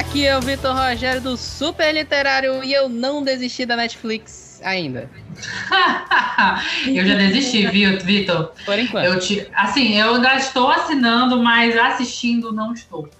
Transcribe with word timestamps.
Aqui 0.00 0.26
é 0.26 0.34
o 0.34 0.40
Vitor 0.40 0.74
Rogério 0.74 1.20
do 1.20 1.36
Super 1.36 1.92
Literário 1.92 2.64
e 2.64 2.72
eu 2.72 2.88
não 2.88 3.22
desisti 3.22 3.66
da 3.66 3.76
Netflix 3.76 4.58
ainda. 4.64 5.10
eu 6.88 7.04
já 7.04 7.14
desisti, 7.16 7.66
viu, 7.66 8.00
Vitor? 8.00 8.50
Por 8.64 8.78
enquanto. 8.78 9.04
Eu 9.04 9.20
te, 9.20 9.46
assim, 9.54 9.98
eu 9.98 10.14
ainda 10.14 10.36
estou 10.36 10.70
assinando, 10.70 11.42
mas 11.42 11.76
assistindo 11.76 12.50
não 12.50 12.72
estou. 12.72 13.10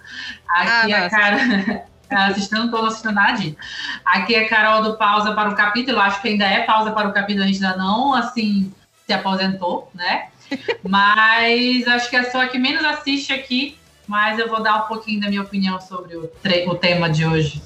Aqui 0.49 0.95
ah, 0.95 1.05
a 1.05 1.11
cara. 1.11 1.85
assistindo, 2.31 2.59
não 2.61 2.65
estou 2.65 2.87
assistindo 2.87 3.13
nada. 3.13 3.57
Aqui 4.03 4.35
é 4.35 4.45
Carol 4.45 4.83
do 4.83 4.97
Pausa 4.97 5.35
para 5.35 5.51
o 5.51 5.55
Capítulo. 5.55 6.01
Acho 6.01 6.23
que 6.23 6.29
ainda 6.29 6.47
é 6.47 6.63
pausa 6.63 6.93
para 6.93 7.09
o 7.09 7.13
capítulo, 7.13 7.45
a 7.45 7.47
gente 7.47 7.63
ainda 7.63 7.77
não, 7.77 8.15
assim, 8.15 8.73
se 9.07 9.13
aposentou, 9.13 9.91
né? 9.95 10.29
Mas 10.83 11.87
acho 11.87 12.09
que 12.09 12.17
é 12.17 12.25
só 12.25 12.41
a 12.41 12.49
que 12.49 12.59
menos 12.59 12.83
assiste 12.83 13.35
aqui. 13.35 13.79
Mas 14.11 14.41
eu 14.41 14.49
vou 14.49 14.61
dar 14.61 14.75
um 14.75 14.89
pouquinho 14.89 15.21
da 15.21 15.29
minha 15.29 15.41
opinião 15.41 15.81
sobre 15.81 16.17
o, 16.17 16.29
o 16.67 16.75
tema 16.75 17.09
de 17.09 17.25
hoje. 17.25 17.63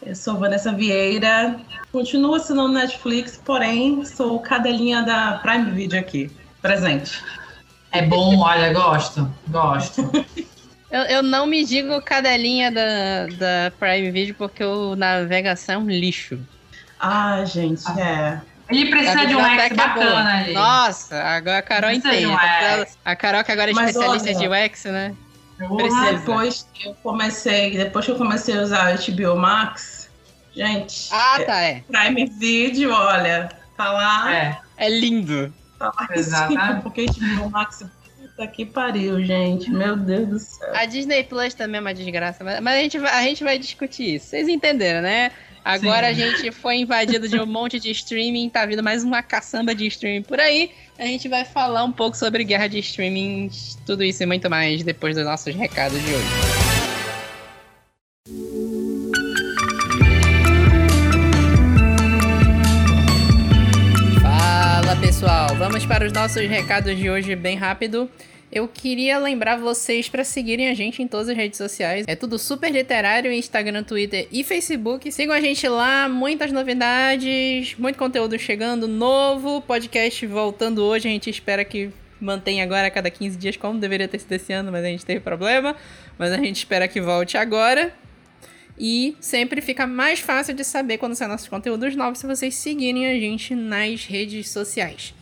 Eu 0.00 0.14
sou 0.14 0.38
Vanessa 0.38 0.72
Vieira, 0.72 1.60
continuo 1.92 2.34
assinando 2.34 2.72
Netflix, 2.72 3.38
porém 3.44 4.02
sou 4.06 4.40
cadelinha 4.40 5.02
da 5.02 5.38
Prime 5.42 5.70
Video 5.72 6.00
aqui, 6.00 6.30
presente. 6.62 7.22
É 7.92 8.00
bom, 8.00 8.38
olha, 8.38 8.72
gosto, 8.72 9.30
gosto. 9.48 10.10
Eu, 10.88 11.02
eu 11.02 11.22
não 11.22 11.48
me 11.48 11.64
digo 11.64 12.00
cadelinha 12.00 12.70
da, 12.70 13.26
da 13.26 13.72
Prime 13.72 14.08
Video 14.12 14.36
porque 14.36 14.62
o 14.62 14.94
navegação 14.94 15.74
é 15.74 15.78
um 15.78 15.90
lixo. 15.90 16.38
Ah, 16.98 17.44
gente, 17.44 17.82
ah. 17.86 18.00
é. 18.00 18.40
Ele 18.70 18.88
precisa 18.88 19.26
de 19.26 19.34
um 19.34 19.40
UX 19.40 19.76
bacana 19.76 20.32
aí. 20.32 20.54
Nossa, 20.54 21.20
agora 21.20 21.58
a 21.58 21.62
Carol 21.62 21.90
entende. 21.90 22.26
Um 22.26 22.36
a 23.04 23.16
Carol 23.16 23.42
que 23.42 23.50
agora 23.50 23.72
é 23.72 23.74
Mas 23.74 23.90
especialista 23.90 24.30
olha, 24.30 24.38
de 24.38 24.70
UX, 24.70 24.84
né? 24.84 25.14
Depois 25.58 26.68
que 26.74 26.88
eu 26.88 26.94
comecei, 27.02 27.76
depois 27.76 28.04
que 28.04 28.12
eu 28.12 28.16
comecei 28.16 28.58
a 28.58 28.62
usar 28.62 28.94
o 28.94 29.12
HBO 29.12 29.36
Max, 29.36 30.10
gente. 30.54 31.08
Ah, 31.12 31.42
tá, 31.44 31.60
é. 31.60 31.82
Prime 31.88 32.26
Video, 32.26 32.92
olha, 32.92 33.48
tá 33.76 33.90
lá. 33.92 34.34
É, 34.34 34.60
é 34.76 34.88
lindo. 34.88 35.52
Tá 35.78 35.86
lá 35.86 36.08
Exatamente. 36.12 36.82
Porque 36.82 37.06
HBO 37.06 37.50
Max 37.50 37.84
Puta 38.36 38.46
que 38.48 38.66
pariu, 38.66 39.24
gente. 39.24 39.70
Meu 39.70 39.96
Deus 39.96 40.28
do 40.28 40.38
céu. 40.38 40.74
A 40.74 40.84
Disney 40.84 41.24
Plus 41.24 41.54
também 41.54 41.78
é 41.78 41.80
uma 41.80 41.94
desgraça, 41.94 42.44
mas, 42.44 42.60
mas 42.60 42.78
a, 42.78 42.82
gente 42.82 42.98
vai, 42.98 43.10
a 43.10 43.22
gente 43.22 43.42
vai 43.42 43.58
discutir 43.58 44.16
isso. 44.16 44.26
Vocês 44.26 44.46
entenderam, 44.46 45.00
né? 45.00 45.32
Agora 45.66 46.14
Sim. 46.14 46.22
a 46.22 46.26
gente 46.30 46.52
foi 46.52 46.76
invadido 46.76 47.28
de 47.28 47.40
um 47.40 47.44
monte 47.44 47.80
de 47.80 47.90
streaming, 47.90 48.48
tá 48.48 48.64
vindo 48.64 48.84
mais 48.84 49.02
uma 49.02 49.20
caçamba 49.20 49.74
de 49.74 49.84
streaming 49.88 50.22
por 50.22 50.38
aí. 50.38 50.70
A 50.96 51.04
gente 51.04 51.26
vai 51.26 51.44
falar 51.44 51.82
um 51.82 51.90
pouco 51.90 52.16
sobre 52.16 52.44
guerra 52.44 52.68
de 52.68 52.78
streaming, 52.78 53.50
tudo 53.84 54.04
isso 54.04 54.22
e 54.22 54.26
muito 54.26 54.48
mais 54.48 54.84
depois 54.84 55.16
dos 55.16 55.24
nossos 55.24 55.52
recados 55.56 56.00
de 56.00 56.14
hoje. 56.14 56.26
Fala 64.22 64.94
pessoal, 65.00 65.48
vamos 65.56 65.84
para 65.84 66.06
os 66.06 66.12
nossos 66.12 66.48
recados 66.48 66.96
de 66.96 67.10
hoje 67.10 67.34
bem 67.34 67.56
rápido. 67.56 68.08
Eu 68.50 68.68
queria 68.68 69.18
lembrar 69.18 69.56
vocês 69.56 70.08
para 70.08 70.22
seguirem 70.22 70.68
a 70.68 70.74
gente 70.74 71.02
em 71.02 71.08
todas 71.08 71.28
as 71.28 71.36
redes 71.36 71.58
sociais. 71.58 72.04
É 72.08 72.14
tudo 72.14 72.38
super 72.38 72.70
literário, 72.70 73.32
Instagram, 73.32 73.82
Twitter 73.82 74.28
e 74.30 74.44
Facebook. 74.44 75.10
Sigam 75.10 75.34
a 75.34 75.40
gente 75.40 75.66
lá, 75.68 76.08
muitas 76.08 76.52
novidades, 76.52 77.74
muito 77.76 77.98
conteúdo 77.98 78.38
chegando 78.38 78.86
novo, 78.86 79.60
podcast 79.62 80.24
voltando 80.26 80.82
hoje. 80.84 81.08
A 81.08 81.10
gente 81.10 81.28
espera 81.28 81.64
que 81.64 81.90
mantenha 82.20 82.62
agora 82.62 82.86
a 82.86 82.90
cada 82.90 83.10
15 83.10 83.36
dias, 83.36 83.56
como 83.56 83.80
deveria 83.80 84.06
ter 84.06 84.20
sido 84.20 84.32
esse 84.32 84.52
ano, 84.52 84.70
mas 84.70 84.84
a 84.84 84.88
gente 84.88 85.04
teve 85.04 85.20
problema. 85.20 85.74
Mas 86.16 86.32
a 86.32 86.36
gente 86.36 86.56
espera 86.56 86.86
que 86.86 87.00
volte 87.00 87.36
agora. 87.36 87.92
E 88.78 89.16
sempre 89.20 89.60
fica 89.60 89.86
mais 89.86 90.20
fácil 90.20 90.54
de 90.54 90.62
saber 90.62 90.98
quando 90.98 91.14
saem 91.14 91.30
nossos 91.30 91.48
conteúdos 91.48 91.96
novos 91.96 92.18
se 92.18 92.26
vocês 92.26 92.54
seguirem 92.54 93.06
a 93.08 93.14
gente 93.14 93.54
nas 93.54 94.04
redes 94.04 94.50
sociais. 94.50 95.15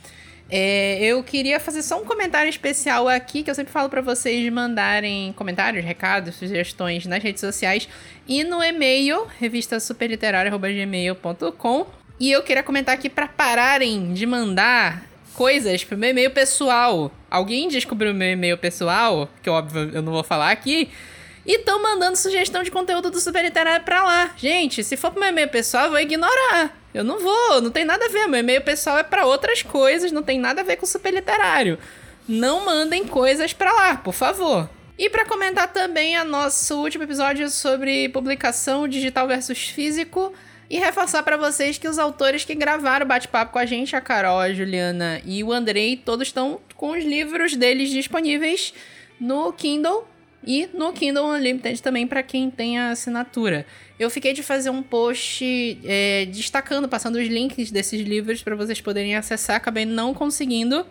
É, 0.51 1.03
eu 1.03 1.23
queria 1.23 1.59
fazer 1.59 1.83
só 1.83 1.99
um 2.01 2.05
comentário 2.05 2.51
especial 2.51 3.09
aqui, 3.09 3.43
que 3.43 3.51
eu 3.51 3.55
sempre 3.55 3.73
falo 3.73 3.89
para 3.89 4.03
vocês 4.03 4.53
mandarem 4.53 5.33
comentários, 5.33 5.83
recados, 5.85 6.37
sugestões 6.37 7.07
nas 7.07 7.23
redes 7.23 7.41
sociais 7.41 7.89
e 8.29 8.45
no 8.45 8.63
e-mail, 8.63 9.27
revistasuperliterária.gmail.com. 9.39 11.87
E 12.21 12.31
eu 12.31 12.43
queria 12.43 12.63
comentar 12.63 12.95
aqui 12.95 13.09
para 13.09 13.27
pararem 13.27 14.13
de 14.13 14.27
mandar 14.27 15.03
coisas 15.35 15.83
pro 15.83 15.99
meu 15.99 16.11
e-mail 16.11 16.31
pessoal. 16.31 17.11
Alguém 17.31 17.69
descobriu 17.69 18.13
o 18.13 18.15
meu 18.15 18.31
e-mail 18.31 18.57
pessoal, 18.57 19.29
que 19.43 19.51
óbvio 19.51 19.91
eu 19.93 20.03
não 20.03 20.13
vou 20.13 20.23
falar 20.23 20.51
aqui, 20.51 20.89
e 21.45 21.59
estão 21.59 21.83
mandando 21.83 22.17
sugestão 22.17 22.63
de 22.63 22.71
conteúdo 22.71 23.11
do 23.11 23.21
Super 23.21 23.45
Literário 23.45 23.85
pra 23.85 24.05
lá. 24.05 24.31
Gente, 24.37 24.85
se 24.85 24.97
for 24.97 25.11
pro 25.11 25.21
meu 25.21 25.31
e-mail 25.31 25.49
pessoal, 25.49 25.87
eu 25.87 25.91
vou 25.91 26.01
ignorar. 26.01 26.84
Eu 26.95 27.03
não 27.03 27.19
vou, 27.19 27.61
não 27.61 27.71
tem 27.73 27.85
nada 27.85 28.07
a 28.07 28.09
ver. 28.09 28.29
Meu 28.29 28.39
e-mail 28.39 28.63
pessoal 28.63 28.99
é 28.99 29.03
para 29.03 29.27
outras 29.27 29.63
coisas, 29.63 30.13
não 30.13 30.23
tem 30.23 30.39
nada 30.39 30.61
a 30.61 30.65
ver 30.65 30.77
com 30.77 30.87
o 30.87 30.89
Super 30.89 31.13
Literário. 31.13 31.77
Não 32.29 32.65
mandem 32.65 33.05
coisas 33.05 33.53
pra 33.53 33.73
lá, 33.73 33.97
por 33.97 34.15
favor. 34.15 34.71
E 34.97 35.11
para 35.11 35.25
comentar 35.25 35.73
também 35.73 36.17
a 36.17 36.25
nosso 36.25 36.81
último 36.81 37.03
episódio 37.03 37.51
sobre 37.51 38.09
publicação 38.11 38.87
digital 38.87 39.27
versus 39.27 39.59
físico 39.59 40.33
e 40.71 40.79
reforçar 40.79 41.25
para 41.25 41.37
vocês 41.37 41.77
que 41.77 41.89
os 41.89 41.99
autores 41.99 42.45
que 42.45 42.55
gravaram 42.55 43.05
o 43.05 43.09
bate-papo 43.09 43.53
com 43.53 43.59
a 43.59 43.67
gente, 43.67 43.97
a 43.97 44.01
Carol, 44.01 44.39
a 44.39 44.53
Juliana 44.53 45.21
e 45.25 45.43
o 45.43 45.53
Andrei, 45.53 45.97
todos 45.97 46.29
estão 46.29 46.61
com 46.77 46.93
os 46.93 47.05
livros 47.05 47.57
deles 47.57 47.91
disponíveis 47.91 48.73
no 49.21 49.53
Kindle 49.53 50.07
e 50.47 50.69
no 50.75 50.93
Kindle 50.93 51.27
Unlimited 51.27 51.83
também 51.83 52.07
para 52.07 52.23
quem 52.23 52.51
tem 52.51 52.79
a 52.79 52.91
assinatura. 52.91 53.67
Eu 53.99 54.11
fiquei 54.11 54.33
de 54.33 54.43
fazer 54.43 54.71
um 54.71 54.83
post 54.83 55.79
é, 55.85 56.27
destacando, 56.27 56.89
passando 56.89 57.17
os 57.17 57.29
links 57.29 57.71
desses 57.71 58.01
livros 58.01 58.43
para 58.43 58.57
vocês 58.57 58.81
poderem 58.81 59.17
acessar, 59.17 59.57
acabei 59.57 59.85
não 59.85 60.13
conseguindo. 60.13 60.85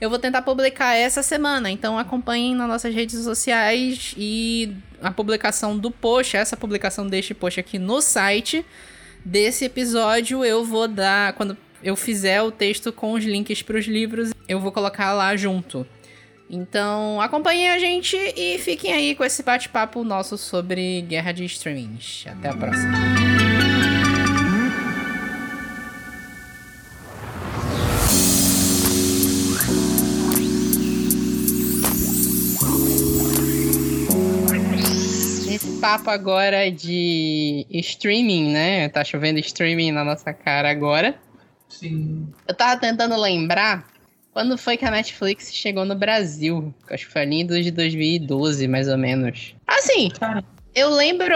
Eu 0.00 0.08
vou 0.08 0.18
tentar 0.18 0.42
publicar 0.42 0.94
essa 0.94 1.22
semana, 1.22 1.70
então 1.70 1.98
acompanhem 1.98 2.54
nas 2.54 2.68
nossas 2.68 2.94
redes 2.94 3.18
sociais 3.22 4.14
e 4.16 4.72
a 5.02 5.10
publicação 5.10 5.76
do 5.76 5.90
post, 5.90 6.36
essa 6.36 6.56
publicação 6.56 7.06
deste 7.06 7.34
post 7.34 7.58
aqui 7.58 7.78
no 7.78 8.00
site 8.00 8.64
desse 9.24 9.64
episódio, 9.64 10.44
eu 10.44 10.64
vou 10.64 10.86
dar 10.86 11.32
quando 11.32 11.56
eu 11.82 11.96
fizer 11.96 12.42
o 12.42 12.50
texto 12.50 12.92
com 12.92 13.12
os 13.12 13.24
links 13.24 13.62
para 13.62 13.78
os 13.78 13.86
livros, 13.86 14.32
eu 14.48 14.60
vou 14.60 14.72
colocar 14.72 15.12
lá 15.12 15.36
junto. 15.36 15.86
Então 16.50 17.20
acompanhem 17.20 17.68
a 17.68 17.78
gente 17.78 18.16
e 18.16 18.58
fiquem 18.58 18.92
aí 18.92 19.14
com 19.14 19.22
esse 19.22 19.42
bate-papo 19.42 20.02
nosso 20.02 20.38
sobre 20.38 21.02
guerra 21.02 21.32
de 21.32 21.44
streamings. 21.44 22.24
Até 22.26 22.48
a 22.48 22.56
próxima. 22.56 22.98
Esse 35.52 35.80
papo 35.80 36.08
agora 36.08 36.70
de 36.70 37.66
streaming, 37.68 38.52
né? 38.52 38.88
Tá 38.88 39.04
chovendo 39.04 39.38
streaming 39.38 39.92
na 39.92 40.02
nossa 40.02 40.32
cara 40.32 40.70
agora. 40.70 41.14
Sim. 41.68 42.26
Eu 42.46 42.54
tava 42.54 42.80
tentando 42.80 43.14
lembrar 43.20 43.86
quando 44.32 44.56
foi 44.56 44.76
que 44.76 44.84
a 44.84 44.90
Netflix 44.90 45.52
chegou 45.52 45.84
no 45.84 45.94
Brasil? 45.94 46.72
Acho 46.90 47.06
que 47.06 47.12
foi 47.12 47.22
ali 47.22 47.44
de 47.44 47.70
2012, 47.70 48.68
mais 48.68 48.88
ou 48.88 48.98
menos. 48.98 49.54
Assim, 49.66 50.10
eu 50.74 50.90
lembro. 50.90 51.34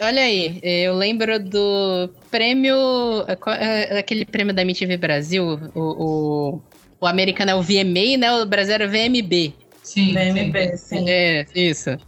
Olha 0.00 0.22
aí, 0.22 0.60
eu 0.62 0.94
lembro 0.94 1.38
do 1.38 2.08
prêmio. 2.30 2.74
É, 3.58 3.98
aquele 3.98 4.24
prêmio 4.24 4.54
da 4.54 4.62
MTV 4.62 4.96
Brasil, 4.96 5.58
o, 5.74 5.80
o, 5.80 6.60
o 7.00 7.06
americano 7.06 7.50
é 7.50 7.54
o 7.54 7.62
VMA, 7.62 8.16
né? 8.18 8.32
O 8.32 8.46
Brasil 8.46 8.74
era 8.74 8.86
o 8.86 8.90
VMB. 8.90 9.52
Sim, 9.82 10.14
VMB, 10.14 10.76
sim. 10.76 11.04
É, 11.08 11.44
isso. 11.54 11.98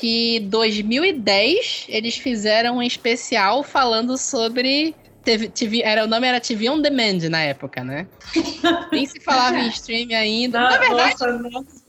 Que 0.00 0.40
2010 0.40 1.86
eles 1.88 2.16
fizeram 2.16 2.78
um 2.78 2.82
especial 2.82 3.62
falando 3.62 4.18
sobre 4.18 4.94
TV, 5.24 5.48
TV, 5.48 5.82
era, 5.82 6.04
o 6.04 6.06
nome 6.06 6.26
era 6.26 6.40
TV 6.40 6.68
On 6.68 6.80
Demand 6.80 7.28
na 7.30 7.40
época, 7.40 7.82
né? 7.82 8.06
Nem 8.92 9.06
se 9.06 9.18
falava 9.20 9.58
em 9.58 9.68
streaming 9.68 10.14
ainda. 10.14 10.60
Não, 10.60 10.70
na 10.70 10.78
verdade. 10.78 11.14
Nossa, 11.54 11.82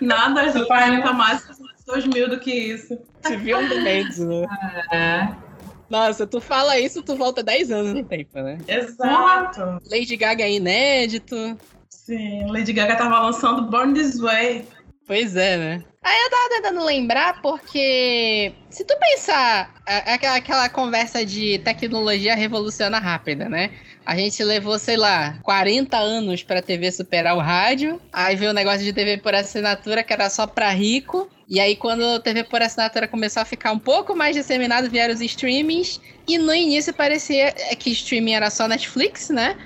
nada 0.00 0.90
nunca 0.90 1.12
mais 1.12 1.42
2000 1.86 2.30
do 2.30 2.40
que 2.40 2.52
isso. 2.52 2.98
TV 3.22 3.54
On 3.54 3.68
Demand, 3.68 4.16
né? 4.18 4.46
É. 4.92 5.50
Nossa, 5.88 6.26
tu 6.26 6.40
fala 6.40 6.78
isso, 6.78 7.02
tu 7.02 7.16
volta 7.16 7.42
10 7.42 7.70
anos 7.72 7.94
no 7.94 8.04
tempo, 8.04 8.40
né? 8.40 8.58
Exato. 8.68 9.80
Lady 9.90 10.16
Gaga 10.16 10.44
é 10.44 10.52
inédito. 10.52 11.58
Sim, 11.88 12.46
Lady 12.50 12.72
Gaga 12.72 12.96
tava 12.96 13.20
lançando 13.20 13.62
Born 13.70 13.94
This 13.94 14.20
Way. 14.20 14.66
Pois 15.06 15.34
é, 15.34 15.56
né? 15.56 15.84
Aí 16.02 16.18
eu 16.24 16.30
tava 16.30 16.48
tentando 16.48 16.84
lembrar 16.84 17.42
porque 17.42 18.54
se 18.70 18.84
tu 18.84 18.94
pensar 18.98 19.74
aquela, 19.84 20.36
aquela 20.36 20.68
conversa 20.68 21.26
de 21.26 21.58
tecnologia 21.58 22.34
revoluciona 22.34 22.98
rápida, 22.98 23.50
né? 23.50 23.70
A 24.04 24.16
gente 24.16 24.42
levou, 24.42 24.78
sei 24.78 24.96
lá, 24.96 25.38
40 25.42 25.98
anos 25.98 26.42
pra 26.42 26.62
TV 26.62 26.90
superar 26.90 27.36
o 27.36 27.40
rádio. 27.40 28.00
Aí 28.10 28.34
veio 28.34 28.50
o 28.50 28.54
negócio 28.54 28.80
de 28.80 28.94
TV 28.94 29.18
por 29.18 29.34
assinatura 29.34 30.02
que 30.02 30.12
era 30.12 30.30
só 30.30 30.46
pra 30.46 30.70
rico. 30.70 31.28
E 31.46 31.60
aí, 31.60 31.76
quando 31.76 32.02
a 32.02 32.20
TV 32.20 32.44
por 32.44 32.62
assinatura 32.62 33.06
começou 33.06 33.42
a 33.42 33.44
ficar 33.44 33.72
um 33.72 33.78
pouco 33.78 34.16
mais 34.16 34.34
disseminado, 34.34 34.88
vieram 34.88 35.12
os 35.12 35.20
streamings. 35.20 36.00
E 36.26 36.38
no 36.38 36.54
início 36.54 36.94
parecia 36.94 37.52
que 37.78 37.90
streaming 37.90 38.32
era 38.32 38.50
só 38.50 38.66
Netflix, 38.66 39.28
né? 39.28 39.56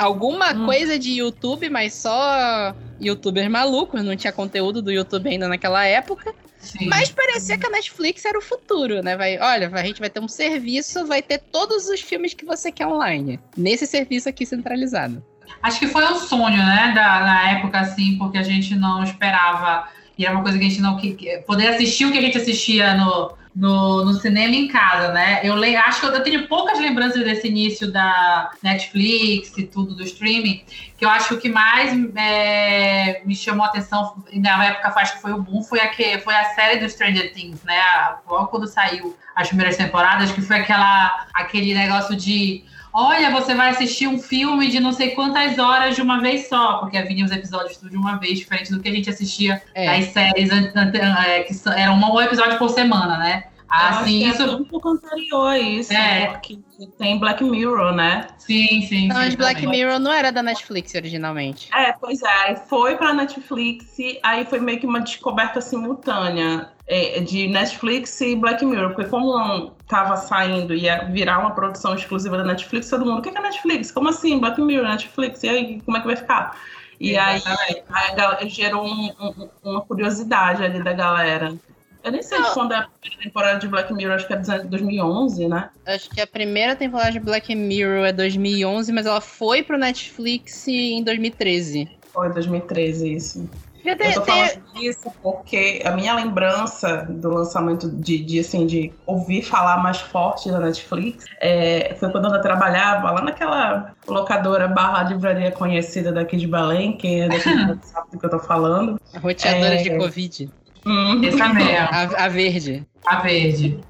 Alguma 0.00 0.54
hum. 0.54 0.64
coisa 0.64 0.98
de 0.98 1.10
YouTube, 1.10 1.68
mas 1.68 1.92
só 1.92 2.74
youtubers 2.98 3.50
malucos, 3.50 4.02
não 4.02 4.16
tinha 4.16 4.32
conteúdo 4.32 4.80
do 4.80 4.90
YouTube 4.90 5.28
ainda 5.28 5.46
naquela 5.46 5.84
época. 5.84 6.34
Sim. 6.58 6.88
Mas 6.88 7.10
parecia 7.10 7.58
que 7.58 7.66
a 7.66 7.70
Netflix 7.70 8.24
era 8.24 8.38
o 8.38 8.40
futuro, 8.40 9.02
né? 9.02 9.14
Vai, 9.14 9.38
olha, 9.38 9.68
a 9.70 9.84
gente 9.84 10.00
vai 10.00 10.08
ter 10.08 10.20
um 10.20 10.26
serviço, 10.26 11.06
vai 11.06 11.20
ter 11.20 11.36
todos 11.36 11.86
os 11.90 12.00
filmes 12.00 12.32
que 12.32 12.46
você 12.46 12.72
quer 12.72 12.86
online. 12.86 13.38
Nesse 13.54 13.86
serviço 13.86 14.26
aqui 14.26 14.46
centralizado. 14.46 15.22
Acho 15.62 15.78
que 15.78 15.86
foi 15.86 16.02
um 16.10 16.14
sonho, 16.14 16.56
né, 16.56 16.92
da, 16.94 17.20
na 17.20 17.50
época, 17.50 17.80
assim, 17.80 18.16
porque 18.16 18.38
a 18.38 18.42
gente 18.42 18.74
não 18.74 19.04
esperava. 19.04 19.86
E 20.16 20.24
era 20.24 20.34
uma 20.34 20.42
coisa 20.42 20.58
que 20.58 20.64
a 20.64 20.68
gente 20.68 20.80
não. 20.80 20.96
Que, 20.96 21.42
poder 21.46 21.68
assistir 21.68 22.06
o 22.06 22.12
que 22.12 22.16
a 22.16 22.22
gente 22.22 22.38
assistia 22.38 22.94
no, 22.94 23.34
no, 23.54 24.04
no 24.04 24.14
cinema 24.14 24.54
em 24.54 24.68
casa, 24.68 25.12
né? 25.12 25.40
Eu 25.42 25.56
le, 25.56 25.76
acho 25.76 26.00
que 26.00 26.06
eu, 26.06 26.10
eu, 26.10 26.22
tenho 26.22 26.46
poucas 26.46 26.78
lembranças 26.78 27.24
desse 27.24 27.48
início 27.48 27.90
da 27.90 28.50
Netflix 28.62 29.56
e 29.58 29.64
tudo 29.66 29.94
do 29.94 30.02
streaming, 30.04 30.64
que 30.96 31.04
eu 31.04 31.08
acho 31.08 31.28
que 31.28 31.34
o 31.34 31.40
que 31.40 31.48
mais 31.48 31.92
é, 32.16 33.22
me 33.24 33.34
chamou 33.34 33.64
a 33.64 33.68
atenção 33.68 34.22
na 34.32 34.64
época, 34.66 34.92
acho 35.00 35.14
que 35.14 35.22
foi 35.22 35.32
o 35.32 35.42
boom, 35.42 35.62
foi 35.62 35.80
a, 35.80 35.88
que, 35.88 36.18
foi 36.18 36.34
a 36.34 36.44
série 36.54 36.78
do 36.78 36.88
Stranger 36.88 37.32
Things, 37.32 37.62
né? 37.64 37.80
Logo 38.28 38.46
quando 38.46 38.66
saiu 38.66 39.16
as 39.34 39.48
primeiras 39.48 39.76
temporadas, 39.76 40.30
que 40.30 40.42
foi 40.42 40.56
aquela, 40.56 41.26
aquele 41.34 41.74
negócio 41.74 42.14
de 42.14 42.64
olha, 42.92 43.30
você 43.30 43.54
vai 43.54 43.70
assistir 43.70 44.06
um 44.06 44.18
filme 44.18 44.68
de 44.68 44.80
não 44.80 44.92
sei 44.92 45.10
quantas 45.10 45.58
horas 45.58 45.94
de 45.94 46.02
uma 46.02 46.20
vez 46.20 46.48
só, 46.48 46.78
porque 46.78 47.00
vinha 47.02 47.24
os 47.24 47.30
episódios 47.30 47.76
tudo 47.76 47.90
de 47.90 47.96
uma 47.96 48.16
vez, 48.16 48.38
diferente 48.38 48.70
do 48.70 48.80
que 48.80 48.88
a 48.88 48.92
gente 48.92 49.08
assistia 49.08 49.62
é. 49.74 49.86
das 49.86 50.06
séries 50.12 50.50
é, 50.50 51.42
que 51.42 51.54
era 51.76 51.92
um 51.92 52.20
episódio 52.20 52.58
por 52.58 52.70
semana, 52.70 53.18
né? 53.18 53.44
Assim, 53.70 54.28
isso 54.28 54.42
é 54.42 54.46
um 54.46 54.64
pouco 54.64 54.88
anterior 54.88 55.46
a 55.46 55.58
isso, 55.58 55.92
é. 55.92 56.26
porque 56.26 56.58
tem 56.98 57.20
Black 57.20 57.44
Mirror, 57.44 57.92
né? 57.92 58.26
Sim, 58.36 58.82
sim. 58.82 59.06
Não, 59.06 59.22
sim, 59.22 59.36
Black 59.36 59.62
também. 59.62 59.78
Mirror 59.78 60.00
não 60.00 60.12
era 60.12 60.32
da 60.32 60.42
Netflix 60.42 60.92
originalmente. 60.94 61.68
É, 61.72 61.92
pois 61.92 62.20
é, 62.20 62.56
foi 62.56 62.96
pra 62.96 63.14
Netflix, 63.14 63.96
aí 64.24 64.44
foi 64.44 64.58
meio 64.58 64.80
que 64.80 64.86
uma 64.86 65.00
descoberta 65.00 65.60
simultânea 65.60 66.72
é, 66.88 67.20
de 67.20 67.46
Netflix 67.46 68.20
e 68.20 68.34
Black 68.34 68.64
Mirror, 68.64 68.92
porque 68.92 69.08
como 69.08 69.38
não 69.38 69.70
tava 69.86 70.16
saindo 70.16 70.74
e 70.74 70.80
ia 70.80 71.04
virar 71.04 71.38
uma 71.38 71.52
produção 71.52 71.94
exclusiva 71.94 72.36
da 72.38 72.44
Netflix, 72.44 72.90
todo 72.90 73.06
mundo, 73.06 73.20
o 73.20 73.22
que 73.22 73.28
é 73.28 73.40
Netflix? 73.40 73.92
Como 73.92 74.08
assim? 74.08 74.40
Black 74.40 74.60
Mirror, 74.60 74.88
Netflix? 74.88 75.44
E 75.44 75.48
aí, 75.48 75.80
como 75.82 75.96
é 75.96 76.00
que 76.00 76.06
vai 76.06 76.16
ficar? 76.16 76.56
E 76.98 77.16
aí, 77.16 77.40
aí 77.88 78.48
gerou 78.48 78.84
um, 78.84 79.10
um, 79.18 79.48
uma 79.64 79.80
curiosidade 79.80 80.62
ali 80.62 80.82
da 80.82 80.92
galera. 80.92 81.54
Eu 82.02 82.12
nem 82.12 82.22
sei 82.22 82.38
não. 82.38 82.54
quando 82.54 82.72
é 82.72 82.78
a 82.78 82.88
primeira 83.00 83.22
temporada 83.22 83.58
de 83.58 83.68
Black 83.68 83.92
Mirror, 83.92 84.14
acho 84.14 84.26
que 84.26 84.32
é 84.32 84.36
de 84.36 84.68
2011, 84.68 85.48
né? 85.48 85.70
Acho 85.86 86.10
que 86.10 86.20
a 86.20 86.26
primeira 86.26 86.74
temporada 86.74 87.12
de 87.12 87.20
Black 87.20 87.54
Mirror 87.54 88.06
é 88.06 88.12
2011, 88.12 88.92
mas 88.92 89.06
ela 89.06 89.20
foi 89.20 89.62
pro 89.62 89.76
Netflix 89.76 90.66
em 90.66 91.02
2013. 91.02 91.88
Foi 92.12 92.32
2013, 92.32 93.12
isso. 93.12 93.48
Eu 93.84 93.96
tô 93.96 94.24
falando 94.24 94.62
disso 94.74 95.10
porque 95.22 95.80
a 95.84 95.92
minha 95.92 96.14
lembrança 96.14 97.06
do 97.08 97.30
lançamento 97.30 97.88
de, 97.88 98.18
de, 98.18 98.40
assim, 98.40 98.66
de 98.66 98.92
ouvir 99.06 99.42
falar 99.42 99.82
mais 99.82 100.00
forte 100.00 100.50
da 100.50 100.60
Netflix 100.60 101.24
é, 101.40 101.94
foi 101.98 102.10
quando 102.10 102.34
eu 102.34 102.40
trabalhava 102.42 103.10
lá 103.10 103.22
naquela 103.22 103.94
locadora 104.06 104.68
barra 104.68 105.04
livraria 105.04 105.50
conhecida 105.50 106.12
daqui 106.12 106.36
de 106.36 106.46
Belém, 106.46 106.96
que 106.96 107.20
é 107.20 107.28
daqui 107.28 107.48
sabe 107.84 108.10
do 108.12 108.18
que 108.20 108.26
eu 108.26 108.30
tô 108.30 108.38
falando. 108.38 109.00
A 109.14 109.18
roteadora 109.18 109.74
é... 109.74 109.82
de 109.82 109.96
Covid. 109.96 110.50
Hum. 110.86 111.24
Essa 111.24 111.48
mesmo. 111.48 111.88
A, 111.90 112.24
a 112.24 112.28
verde. 112.28 112.86
A 113.06 113.16
verde. 113.20 113.80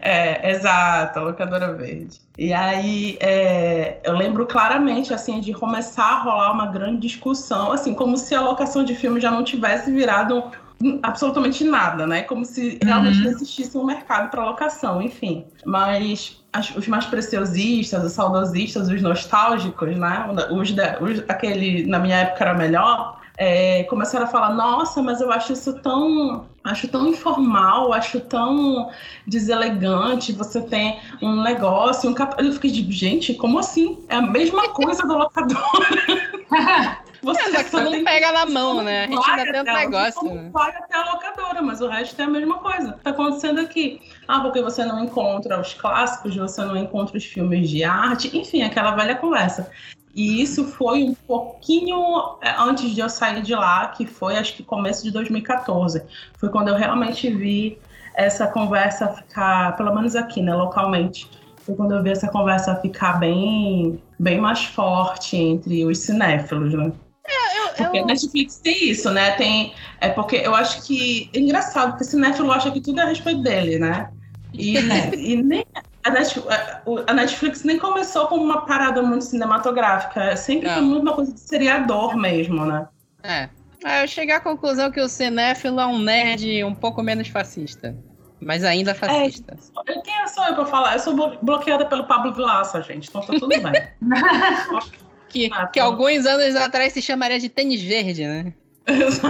É, 0.00 0.50
exato, 0.50 1.18
a 1.18 1.22
locadora 1.22 1.72
verde. 1.74 2.20
E 2.36 2.52
aí 2.52 3.16
é, 3.20 4.00
eu 4.02 4.14
lembro 4.14 4.46
claramente 4.46 5.14
assim 5.14 5.40
de 5.40 5.52
começar 5.52 6.04
a 6.04 6.22
rolar 6.22 6.52
uma 6.52 6.66
grande 6.66 7.02
discussão, 7.02 7.72
assim, 7.72 7.94
como 7.94 8.16
se 8.16 8.34
a 8.34 8.40
locação 8.40 8.84
de 8.84 8.94
filme 8.94 9.20
já 9.20 9.30
não 9.30 9.44
tivesse 9.44 9.92
virado 9.92 10.50
absolutamente 11.02 11.62
nada, 11.62 12.06
né? 12.06 12.22
Como 12.22 12.44
se 12.44 12.78
realmente 12.82 13.18
uhum. 13.18 13.24
não 13.24 13.30
existisse 13.30 13.78
um 13.78 13.84
mercado 13.84 14.30
para 14.30 14.44
locação, 14.44 15.00
enfim. 15.00 15.44
Mas 15.64 16.42
as, 16.52 16.74
os 16.74 16.88
mais 16.88 17.06
preciosistas, 17.06 18.04
os 18.04 18.12
saudosistas, 18.12 18.88
os 18.88 19.00
nostálgicos, 19.00 19.96
né? 19.96 20.26
Os, 20.50 20.70
os, 20.70 21.24
aquele 21.28 21.86
na 21.86 21.98
minha 21.98 22.16
época 22.16 22.44
era 22.44 22.54
melhor 22.54 23.21
é, 23.36 23.84
começaram 23.84 24.24
a 24.24 24.28
falar, 24.28 24.54
nossa, 24.54 25.02
mas 25.02 25.20
eu 25.20 25.32
acho 25.32 25.52
isso 25.52 25.80
tão, 25.80 26.46
acho 26.62 26.88
tão 26.88 27.08
informal, 27.08 27.92
acho 27.92 28.20
tão 28.20 28.90
deselegante, 29.26 30.32
você 30.32 30.60
tem 30.60 31.00
um 31.20 31.42
negócio, 31.42 32.10
um 32.10 32.14
cap... 32.14 32.34
Eu 32.42 32.52
fiquei 32.52 32.70
de, 32.70 32.90
gente, 32.92 33.34
como 33.34 33.58
assim? 33.58 34.04
É 34.08 34.16
a 34.16 34.22
mesma 34.22 34.68
coisa 34.68 35.02
do 35.06 35.16
locador. 35.16 35.58
Você, 37.22 37.40
é, 37.40 37.62
você 37.62 37.80
não 37.80 38.04
pega 38.04 38.32
na 38.32 38.46
mão, 38.46 38.82
né? 38.82 39.04
A 39.04 39.06
gente 39.06 39.30
ainda 39.30 39.52
tem 39.52 39.60
um 39.60 39.76
negócio. 39.78 40.20
Você 40.22 40.34
né? 40.34 40.50
paga 40.52 40.78
até 40.78 40.96
a 40.96 41.12
locadora, 41.12 41.62
mas 41.62 41.80
o 41.80 41.86
resto 41.86 42.20
é 42.20 42.24
a 42.24 42.28
mesma 42.28 42.58
coisa. 42.58 42.98
Tá 43.02 43.10
acontecendo 43.10 43.60
aqui. 43.60 44.02
Ah, 44.26 44.40
porque 44.40 44.60
você 44.60 44.84
não 44.84 45.04
encontra 45.04 45.60
os 45.60 45.72
clássicos, 45.72 46.34
você 46.34 46.64
não 46.64 46.76
encontra 46.76 47.16
os 47.16 47.24
filmes 47.24 47.70
de 47.70 47.84
arte, 47.84 48.36
enfim, 48.36 48.64
aquela 48.64 48.96
velha 48.96 49.14
conversa. 49.14 49.70
E 50.14 50.42
isso 50.42 50.64
foi 50.64 51.04
um 51.04 51.14
pouquinho 51.14 51.98
é, 52.42 52.54
antes 52.58 52.94
de 52.94 53.00
eu 53.00 53.08
sair 53.08 53.42
de 53.42 53.54
lá, 53.54 53.88
que 53.88 54.06
foi 54.06 54.36
acho 54.36 54.54
que 54.54 54.62
começo 54.62 55.02
de 55.02 55.10
2014. 55.10 56.02
Foi 56.36 56.50
quando 56.50 56.68
eu 56.68 56.76
realmente 56.76 57.30
vi 57.30 57.78
essa 58.14 58.46
conversa 58.46 59.08
ficar, 59.08 59.76
pelo 59.76 59.94
menos 59.94 60.14
aqui, 60.14 60.42
né, 60.42 60.54
localmente. 60.54 61.30
Foi 61.62 61.74
quando 61.74 61.94
eu 61.94 62.02
vi 62.02 62.10
essa 62.10 62.28
conversa 62.28 62.76
ficar 62.76 63.14
bem, 63.14 64.02
bem 64.18 64.40
mais 64.40 64.64
forte 64.64 65.36
entre 65.36 65.84
os 65.86 65.98
cinéfilos, 65.98 66.74
né? 66.74 66.92
É, 67.26 67.58
eu, 67.58 67.84
porque 67.84 67.98
eu... 67.98 68.06
Netflix 68.06 68.58
tem 68.58 68.90
isso, 68.90 69.10
né? 69.10 69.30
Tem, 69.32 69.72
é 70.00 70.08
porque 70.08 70.36
eu 70.36 70.54
acho 70.54 70.82
que 70.86 71.30
é 71.32 71.38
engraçado, 71.38 71.90
porque 71.90 72.04
cinéfilo 72.04 72.50
acha 72.50 72.70
que 72.70 72.80
tudo 72.80 73.00
é 73.00 73.04
a 73.04 73.06
respeito 73.06 73.42
dele, 73.42 73.78
né? 73.78 74.10
E, 74.52 74.76
e 75.16 75.42
nem, 75.42 75.64
a 76.04 76.10
Netflix, 76.10 76.48
a 77.06 77.12
Netflix, 77.12 77.64
nem 77.64 77.78
começou 77.78 78.26
como 78.26 78.42
uma 78.42 78.66
parada 78.66 79.02
muito 79.02 79.24
cinematográfica. 79.24 80.22
É 80.24 80.36
sempre 80.36 80.68
foi 80.68 80.82
muito 80.82 81.02
uma 81.02 81.14
coisa 81.14 81.32
de 81.32 81.40
seriador 81.40 82.16
mesmo, 82.16 82.64
né? 82.66 82.88
É. 83.22 83.48
Eu 84.02 84.06
cheguei 84.06 84.34
à 84.34 84.40
conclusão 84.40 84.90
que 84.90 85.00
o 85.00 85.08
cinéfilo 85.08 85.80
é 85.80 85.86
um 85.86 85.98
nerd 85.98 86.62
um 86.64 86.74
pouco 86.74 87.02
menos 87.02 87.28
fascista. 87.28 87.96
Mas 88.40 88.64
ainda 88.64 88.94
fascista. 88.94 89.56
É, 89.86 90.00
quem 90.00 90.28
sou 90.28 90.44
eu 90.44 90.54
pra 90.54 90.66
falar? 90.66 90.94
Eu 90.94 90.98
sou 90.98 91.38
bloqueada 91.40 91.84
pelo 91.86 92.04
Pablo 92.06 92.32
Vilaça, 92.32 92.82
gente. 92.82 93.08
Então 93.08 93.20
tá 93.20 93.34
tudo 93.34 93.48
bem. 93.48 93.62
que, 95.28 95.50
ah, 95.52 95.66
que 95.66 95.78
tá. 95.78 95.86
alguns 95.86 96.26
anos 96.26 96.56
atrás 96.56 96.92
se 96.92 97.00
chamaria 97.00 97.38
de 97.38 97.48
tênis 97.48 97.80
verde, 97.80 98.26
né? 98.26 98.52
eu, 98.86 99.20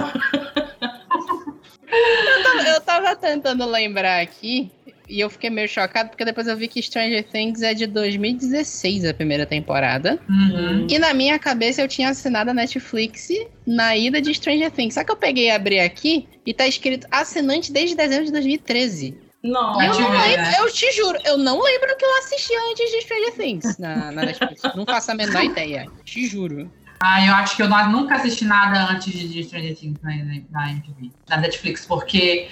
tava, 2.43 2.69
eu 2.69 2.81
tava 2.81 3.17
tentando 3.17 3.67
lembrar 3.67 4.23
aqui 4.23 4.73
e 5.13 5.21
eu 5.21 5.29
fiquei 5.29 5.51
meio 5.51 5.69
chocado 5.69 6.09
porque 6.09 6.25
depois 6.25 6.49
eu 6.49 6.57
vi 6.57 6.67
que 6.67 6.83
Stranger 6.83 7.23
Things 7.23 7.61
é 7.61 7.75
de 7.75 7.87
2016 7.87 9.05
a 9.05 9.13
primeira 9.13 9.45
temporada. 9.45 10.19
Uhum. 10.27 10.87
E 10.89 10.99
na 10.99 11.13
minha 11.13 11.39
cabeça 11.39 11.83
eu 11.83 11.87
tinha 11.87 12.09
assinado 12.09 12.51
a 12.51 12.55
Netflix 12.55 13.29
na 13.67 13.95
ida 13.95 14.23
de 14.23 14.33
Stranger 14.33 14.71
Things. 14.71 14.95
Só 14.95 15.05
que 15.05 15.13
eu 15.13 15.17
peguei 15.17 15.49
e 15.49 15.51
abri 15.51 15.79
aqui 15.81 16.27
e 16.47 16.55
tá 16.55 16.67
escrito 16.67 17.07
assinante 17.11 17.71
desde 17.71 17.95
dezembro 17.95 18.25
de 18.25 18.33
2013. 18.33 19.15
Não, 19.45 19.83
eu, 19.83 20.01
não 20.01 20.11
lembro, 20.13 20.47
eu 20.61 20.73
te 20.73 20.91
juro, 20.93 21.19
eu 21.27 21.37
não 21.37 21.61
lembro 21.61 21.95
que 21.99 22.05
eu 22.05 22.19
assisti 22.21 22.55
antes 22.71 22.91
de 22.91 23.01
Stranger 23.03 23.35
Things 23.35 23.79
na, 23.79 24.13
na 24.13 24.25
Netflix. 24.25 24.63
não 24.75 24.87
faço 24.87 25.11
a 25.11 25.15
menor 25.15 25.45
ideia. 25.45 25.87
Te 26.05 26.27
juro. 26.27 26.71
Ah, 27.01 27.27
eu 27.27 27.35
acho 27.35 27.57
que 27.57 27.63
eu 27.63 27.69
nunca 27.69 28.15
assisti 28.15 28.47
nada 28.47 28.93
antes 28.93 29.13
de 29.13 29.45
Stranger 29.45 29.77
Things 29.77 30.01
na, 30.01 30.11
na 30.51 30.71
MTV, 30.71 31.11
na 31.29 31.37
Netflix, 31.37 31.85
porque 31.85 32.49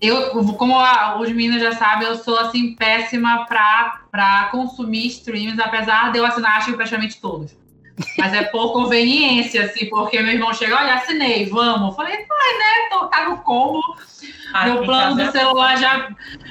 eu, 0.00 0.44
como 0.54 0.78
a, 0.78 1.18
os 1.20 1.28
meninos 1.30 1.62
já 1.62 1.72
sabem, 1.72 2.08
eu 2.08 2.16
sou 2.16 2.38
assim 2.38 2.74
péssima 2.74 3.46
para 3.46 4.48
consumir 4.50 5.06
streams, 5.06 5.60
apesar 5.60 6.12
de 6.12 6.18
eu 6.18 6.26
assinar 6.26 6.56
acho 6.56 6.70
que 6.70 6.76
praticamente 6.76 7.20
todos. 7.20 7.56
Mas 8.18 8.34
é 8.34 8.42
por 8.42 8.72
conveniência, 8.72 9.64
assim, 9.64 9.88
porque 9.88 10.20
meu 10.20 10.32
irmão 10.32 10.52
chega, 10.52 10.76
olha, 10.76 10.94
assinei, 10.94 11.46
vamos. 11.46 11.90
Eu 11.90 11.94
falei, 11.94 12.16
vai, 12.16 12.58
né? 12.58 12.88
Tô, 12.90 13.06
tá 13.06 13.28
no 13.28 13.38
combo. 13.38 13.80
Ah, 14.52 14.66
meu 14.66 14.82
plano 14.82 15.14
do 15.14 15.22
é 15.22 15.30
celular 15.30 15.76
já. 15.76 16.08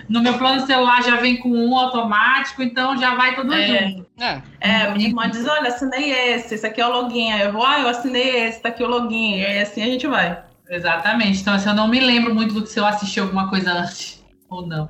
No 0.08 0.22
meu 0.22 0.38
plano 0.38 0.62
do 0.62 0.68
celular 0.68 1.04
já 1.04 1.18
vem 1.18 1.38
com 1.38 1.50
um 1.50 1.78
automático, 1.78 2.64
então 2.64 2.98
já 2.98 3.16
vai 3.16 3.36
tudo 3.36 3.54
é. 3.54 3.68
junto. 3.68 4.06
É, 4.20 4.42
é 4.62 4.92
minha 4.92 5.10
irmã 5.10 5.30
diz, 5.30 5.46
olha, 5.46 5.68
assinei 5.68 6.12
esse, 6.12 6.56
esse 6.56 6.66
aqui 6.66 6.80
é 6.80 6.88
o 6.88 6.92
login. 6.92 7.32
Aí 7.32 7.42
eu 7.42 7.52
vou, 7.52 7.66
ah, 7.66 7.80
eu 7.80 7.90
assinei 7.90 8.46
esse, 8.46 8.62
tá 8.62 8.70
aqui 8.70 8.84
o 8.84 8.88
login. 8.88 9.40
E 9.40 9.46
assim 9.46 9.82
a 9.82 9.88
gente 9.88 10.08
vai. 10.08 10.42
Exatamente. 10.70 11.42
Então, 11.42 11.54
assim, 11.54 11.70
eu 11.70 11.76
não 11.76 11.88
me 11.88 12.00
lembro 12.00 12.34
muito 12.34 12.54
do 12.54 12.64
que 12.64 12.70
se 12.70 12.80
eu 12.80 12.86
assisti 12.86 13.20
alguma 13.20 13.50
coisa 13.50 13.72
antes 13.72 14.24
ou 14.50 14.66
não. 14.66 14.90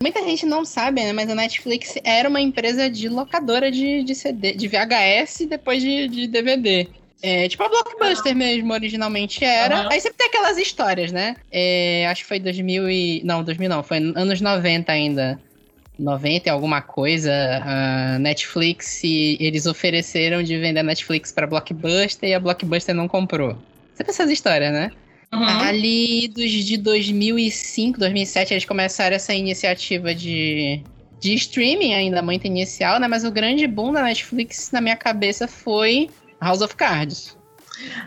Muita 0.00 0.22
gente 0.22 0.44
não 0.44 0.64
sabe, 0.64 1.02
né? 1.02 1.12
Mas 1.12 1.30
a 1.30 1.34
Netflix 1.34 1.94
era 2.04 2.28
uma 2.28 2.40
empresa 2.40 2.90
de 2.90 3.08
locadora 3.08 3.70
de, 3.70 4.02
de 4.02 4.14
CD, 4.14 4.52
de 4.52 4.68
VHS 4.68 5.40
e 5.40 5.46
depois 5.46 5.82
de, 5.82 6.08
de 6.08 6.26
DVD. 6.26 6.88
É, 7.22 7.48
tipo 7.48 7.62
a 7.62 7.68
Blockbuster 7.68 8.34
mesmo, 8.34 8.72
originalmente 8.72 9.44
era. 9.44 9.82
Uhum. 9.82 9.92
Aí 9.92 10.00
sempre 10.00 10.18
tem 10.18 10.26
aquelas 10.26 10.58
histórias, 10.58 11.12
né? 11.12 11.36
É, 11.52 12.06
acho 12.08 12.22
que 12.22 12.28
foi 12.28 12.40
2000 12.40 12.90
e... 12.90 13.22
Não, 13.24 13.44
2000 13.44 13.68
não, 13.68 13.82
foi 13.82 13.98
anos 13.98 14.40
90 14.40 14.90
ainda. 14.90 15.40
90 15.98 16.48
e 16.48 16.50
alguma 16.50 16.82
coisa, 16.82 17.32
a 17.64 18.18
Netflix, 18.18 19.04
e 19.04 19.36
eles 19.38 19.66
ofereceram 19.66 20.42
de 20.42 20.58
vender 20.58 20.80
a 20.80 20.82
Netflix 20.82 21.30
para 21.30 21.46
Blockbuster 21.46 22.28
e 22.28 22.34
a 22.34 22.40
Blockbuster 22.40 22.94
não 22.94 23.06
comprou. 23.06 23.56
Sempre 23.94 24.10
essas 24.10 24.30
histórias, 24.30 24.72
né? 24.72 24.90
Uhum. 25.32 25.44
Ali 25.44 26.28
dos 26.28 26.50
de 26.50 26.76
2005, 26.76 27.98
2007, 27.98 28.52
eles 28.52 28.64
começaram 28.66 29.16
essa 29.16 29.32
iniciativa 29.32 30.14
de, 30.14 30.82
de 31.18 31.34
streaming, 31.34 31.94
ainda 31.94 32.20
muito 32.20 32.46
inicial, 32.46 33.00
né? 33.00 33.08
Mas 33.08 33.24
o 33.24 33.30
grande 33.30 33.66
boom 33.66 33.92
da 33.92 34.02
Netflix, 34.02 34.70
na 34.70 34.80
minha 34.80 34.96
cabeça, 34.96 35.48
foi 35.48 36.10
House 36.40 36.60
of 36.60 36.76
Cards. 36.76 37.36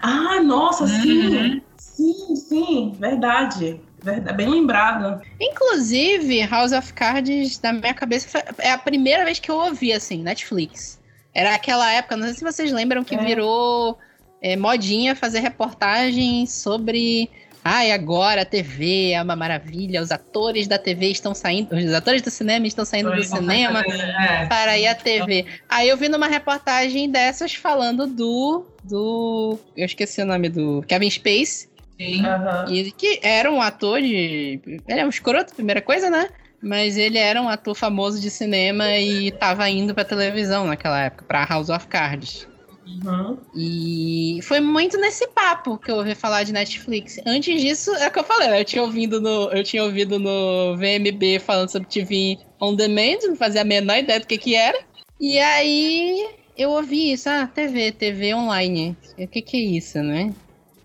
Ah, 0.01 0.39
nossa, 0.41 0.87
sim! 0.87 1.35
Uhum. 1.35 1.61
Sim, 1.77 2.35
sim, 2.35 2.95
verdade. 2.99 3.79
Verdade, 4.03 4.37
bem 4.37 4.49
lembrado. 4.49 5.21
Inclusive, 5.39 6.45
House 6.45 6.73
of 6.73 6.93
Cards, 6.93 7.59
na 7.61 7.73
minha 7.73 7.93
cabeça, 7.93 8.43
é 8.59 8.71
a 8.71 8.77
primeira 8.77 9.25
vez 9.25 9.39
que 9.39 9.49
eu 9.49 9.55
ouvi, 9.55 9.91
assim, 9.91 10.21
Netflix. 10.21 11.01
Era 11.33 11.55
aquela 11.55 11.91
época, 11.91 12.15
não 12.15 12.25
sei 12.25 12.35
se 12.35 12.43
vocês 12.43 12.71
lembram, 12.71 13.03
que 13.03 13.15
é. 13.15 13.17
virou 13.17 13.97
é, 14.45 14.55
modinha 14.55 15.15
fazer 15.15 15.39
reportagens 15.39 16.51
sobre. 16.51 17.31
Ai, 17.63 17.91
ah, 17.91 17.95
agora 17.95 18.43
a 18.43 18.45
TV 18.45 19.09
é 19.09 19.19
uma 19.23 19.35
maravilha, 19.35 19.99
os 19.99 20.11
atores 20.11 20.67
da 20.67 20.77
TV 20.77 21.07
estão 21.07 21.33
saindo, 21.33 21.75
os 21.75 21.93
atores 21.93 22.21
do 22.21 22.29
cinema 22.29 22.67
estão 22.67 22.85
saindo 22.85 23.09
Foi, 23.09 23.17
do 23.17 23.23
cinema 23.23 23.81
é. 23.81 24.45
para 24.45 24.77
ir 24.77 24.85
à 24.85 24.93
TV. 24.93 25.47
Aí 25.67 25.89
eu 25.89 25.97
vi 25.97 26.07
numa 26.07 26.27
reportagem 26.27 27.09
dessas 27.09 27.55
falando 27.55 28.05
do. 28.05 28.67
do. 28.83 29.57
Eu 29.75 29.87
esqueci 29.87 30.21
o 30.21 30.27
nome 30.27 30.47
do. 30.47 30.83
Kevin 30.87 31.09
Space. 31.09 31.67
Sim. 31.99 32.21
Uhum. 32.21 32.71
E 32.71 32.91
que 32.91 33.19
era 33.23 33.51
um 33.51 33.59
ator 33.59 33.99
de. 33.99 34.61
Ele 34.87 34.99
é 34.99 35.03
um 35.03 35.09
escroto, 35.09 35.55
primeira 35.55 35.81
coisa, 35.81 36.07
né? 36.07 36.29
Mas 36.61 36.97
ele 36.97 37.17
era 37.17 37.41
um 37.41 37.49
ator 37.49 37.73
famoso 37.73 38.21
de 38.21 38.29
cinema 38.29 38.91
e 38.91 39.29
estava 39.29 39.67
indo 39.71 39.95
pra 39.95 40.05
televisão 40.05 40.67
naquela 40.67 41.01
época, 41.01 41.25
pra 41.27 41.45
House 41.45 41.69
of 41.69 41.87
Cards. 41.87 42.47
Uhum. 42.85 43.37
E 43.55 44.39
foi 44.43 44.59
muito 44.59 44.97
nesse 44.97 45.27
papo 45.29 45.77
que 45.77 45.89
eu 45.89 45.95
ouvi 45.95 46.13
falar 46.13 46.43
de 46.43 46.53
Netflix. 46.53 47.19
Antes 47.25 47.59
disso, 47.59 47.93
é 47.95 48.07
o 48.07 48.11
que 48.11 48.19
eu 48.19 48.23
falei, 48.23 48.49
né? 48.49 48.61
eu 48.61 48.65
tinha 48.65 48.83
ouvido 48.83 49.19
no, 49.19 49.49
eu 49.51 49.63
tinha 49.63 49.83
ouvido 49.83 50.19
no 50.19 50.75
VMB 50.77 51.39
falando 51.39 51.69
sobre 51.69 51.89
TV 51.89 52.37
on 52.61 52.75
demand, 52.75 53.17
não 53.23 53.35
fazia 53.35 53.61
a 53.61 53.65
menor 53.65 53.97
ideia 53.97 54.19
do 54.19 54.27
que 54.27 54.37
que 54.37 54.55
era. 54.55 54.77
E 55.19 55.39
aí 55.39 56.27
eu 56.57 56.69
ouvi 56.71 57.11
isso, 57.11 57.29
ah, 57.29 57.47
TV, 57.47 57.91
TV 57.91 58.33
online. 58.33 58.95
O 59.17 59.27
que 59.27 59.41
que 59.41 59.57
é 59.57 59.77
isso, 59.77 59.99
né? 59.99 60.33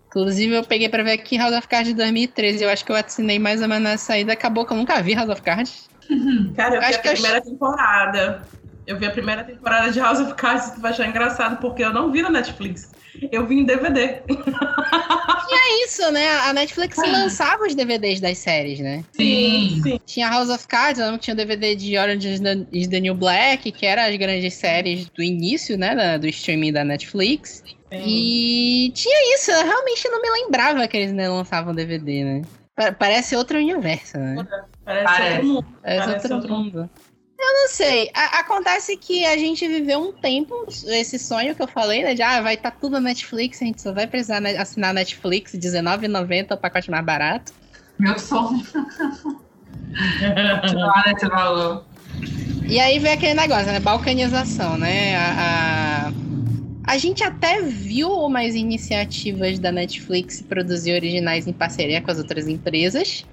Inclusive, 0.07 0.55
eu 0.55 0.65
peguei 0.65 0.89
pra 0.89 1.05
ver 1.05 1.13
aqui 1.13 1.39
House 1.39 1.57
of 1.57 1.69
Cards 1.69 1.89
de 1.89 1.95
2013. 1.95 2.65
Eu 2.65 2.71
acho 2.71 2.85
que 2.85 2.91
eu 2.91 2.97
assinei 2.97 3.39
mais 3.39 3.63
ou 3.63 3.69
menos 3.69 3.85
nessa 3.85 4.19
ida. 4.19 4.33
Acabou 4.33 4.67
que 4.67 4.73
eu 4.73 4.77
nunca 4.77 5.01
vi 5.01 5.15
House 5.15 5.31
of 5.31 5.41
Cards. 5.41 5.89
Cara, 6.57 6.75
eu, 6.75 6.83
eu 6.83 6.89
vi 6.89 6.95
a 6.95 6.99
primeira 6.99 7.39
eu... 7.39 7.43
temporada. 7.43 8.43
Eu 8.91 8.99
vi 8.99 9.07
a 9.07 9.11
primeira 9.13 9.45
temporada 9.45 9.93
de 9.93 10.01
House 10.01 10.19
of 10.19 10.35
Cards, 10.35 10.71
tu 10.73 10.81
vai 10.81 10.91
achar 10.91 11.07
engraçado, 11.07 11.61
porque 11.61 11.85
eu 11.85 11.93
não 11.93 12.11
vi 12.11 12.23
na 12.23 12.29
Netflix. 12.29 12.91
Eu 13.31 13.47
vi 13.47 13.61
em 13.61 13.65
DVD. 13.65 14.21
Tinha 14.27 15.85
isso, 15.85 16.11
né? 16.11 16.29
A 16.41 16.53
Netflix 16.53 16.97
lançava 16.97 17.63
os 17.69 17.77
DVDs 17.77 18.19
das 18.19 18.39
séries, 18.39 18.81
né? 18.81 19.05
Sim. 19.13 19.81
Sim. 19.81 20.01
Tinha 20.05 20.29
House 20.29 20.49
of 20.49 20.67
Cards, 20.67 20.99
não 20.99 21.19
tinha 21.19 21.35
o 21.35 21.37
DVD 21.37 21.77
de 21.77 21.97
Orange 21.97 22.41
is 22.73 22.89
the 22.89 22.99
New 22.99 23.15
Black, 23.15 23.71
que 23.71 23.87
era 23.87 24.07
as 24.07 24.17
grandes 24.17 24.55
séries 24.55 25.09
do 25.09 25.23
início, 25.23 25.79
né? 25.79 26.19
Do 26.19 26.27
streaming 26.27 26.73
da 26.73 26.85
Netflix. 26.85 27.63
Sim. 27.93 28.03
E 28.05 28.91
tinha 28.93 29.37
isso, 29.37 29.53
eu 29.53 29.67
realmente 29.67 30.09
não 30.09 30.21
me 30.21 30.31
lembrava 30.43 30.89
que 30.89 30.97
eles 30.97 31.13
lançavam 31.13 31.73
DVD, 31.73 32.25
né? 32.25 32.43
Parece 32.99 33.37
outro 33.37 33.57
universo, 33.57 34.19
né? 34.19 34.45
Parece, 34.85 35.05
Parece. 35.05 35.33
outro 35.35 35.47
mundo. 35.47 35.67
Parece, 35.81 36.07
Parece 36.07 36.15
outro, 36.15 36.35
outro 36.35 36.55
mundo. 36.55 36.79
mundo. 36.81 36.91
Eu 37.41 37.55
não 37.55 37.69
sei. 37.69 38.11
A 38.15 38.41
acontece 38.41 38.97
que 38.99 39.25
a 39.25 39.37
gente 39.37 39.67
viveu 39.67 39.99
um 39.99 40.13
tempo, 40.13 40.67
esse 40.69 41.19
sonho 41.19 41.55
que 41.55 41.63
eu 41.63 41.67
falei, 41.67 42.03
né? 42.03 42.15
De 42.15 42.23
ah, 42.23 42.43
vai 42.43 42.55
estar 42.55 42.71
tá 42.71 42.77
tudo 42.79 42.93
na 42.93 43.01
Netflix, 43.01 43.63
a 43.63 43.65
gente 43.65 43.81
só 43.81 43.93
vai 43.93 44.07
precisar 44.07 44.45
assinar 44.59 44.93
Netflix, 44.93 45.55
R$19,90 45.55 46.53
o 46.53 46.57
pacote 46.59 46.91
mais 46.91 47.05
barato. 47.05 47.53
Meu 47.99 48.19
sonho. 48.19 48.63
Olha 49.93 51.13
esse 51.17 51.29
valor. 51.29 51.85
E 52.67 52.79
aí 52.79 52.99
vem 52.99 53.13
aquele 53.13 53.35
negócio, 53.35 53.67
né? 53.67 53.81
Balcanização, 53.81 54.77
né? 54.77 55.17
A, 55.17 56.11
a, 56.87 56.93
a, 56.93 56.99
gente 56.99 57.25
até 57.25 57.63
viu 57.63 58.11
umas 58.13 58.55
iniciativas 58.55 59.59
da 59.59 59.73
Netflix 59.73 60.43
produzir 60.43 60.93
originais 60.93 61.47
em 61.47 61.53
parceria 61.53 62.01
com 62.03 62.11
as 62.11 62.19
outras 62.19 62.47
empresas. 62.47 63.25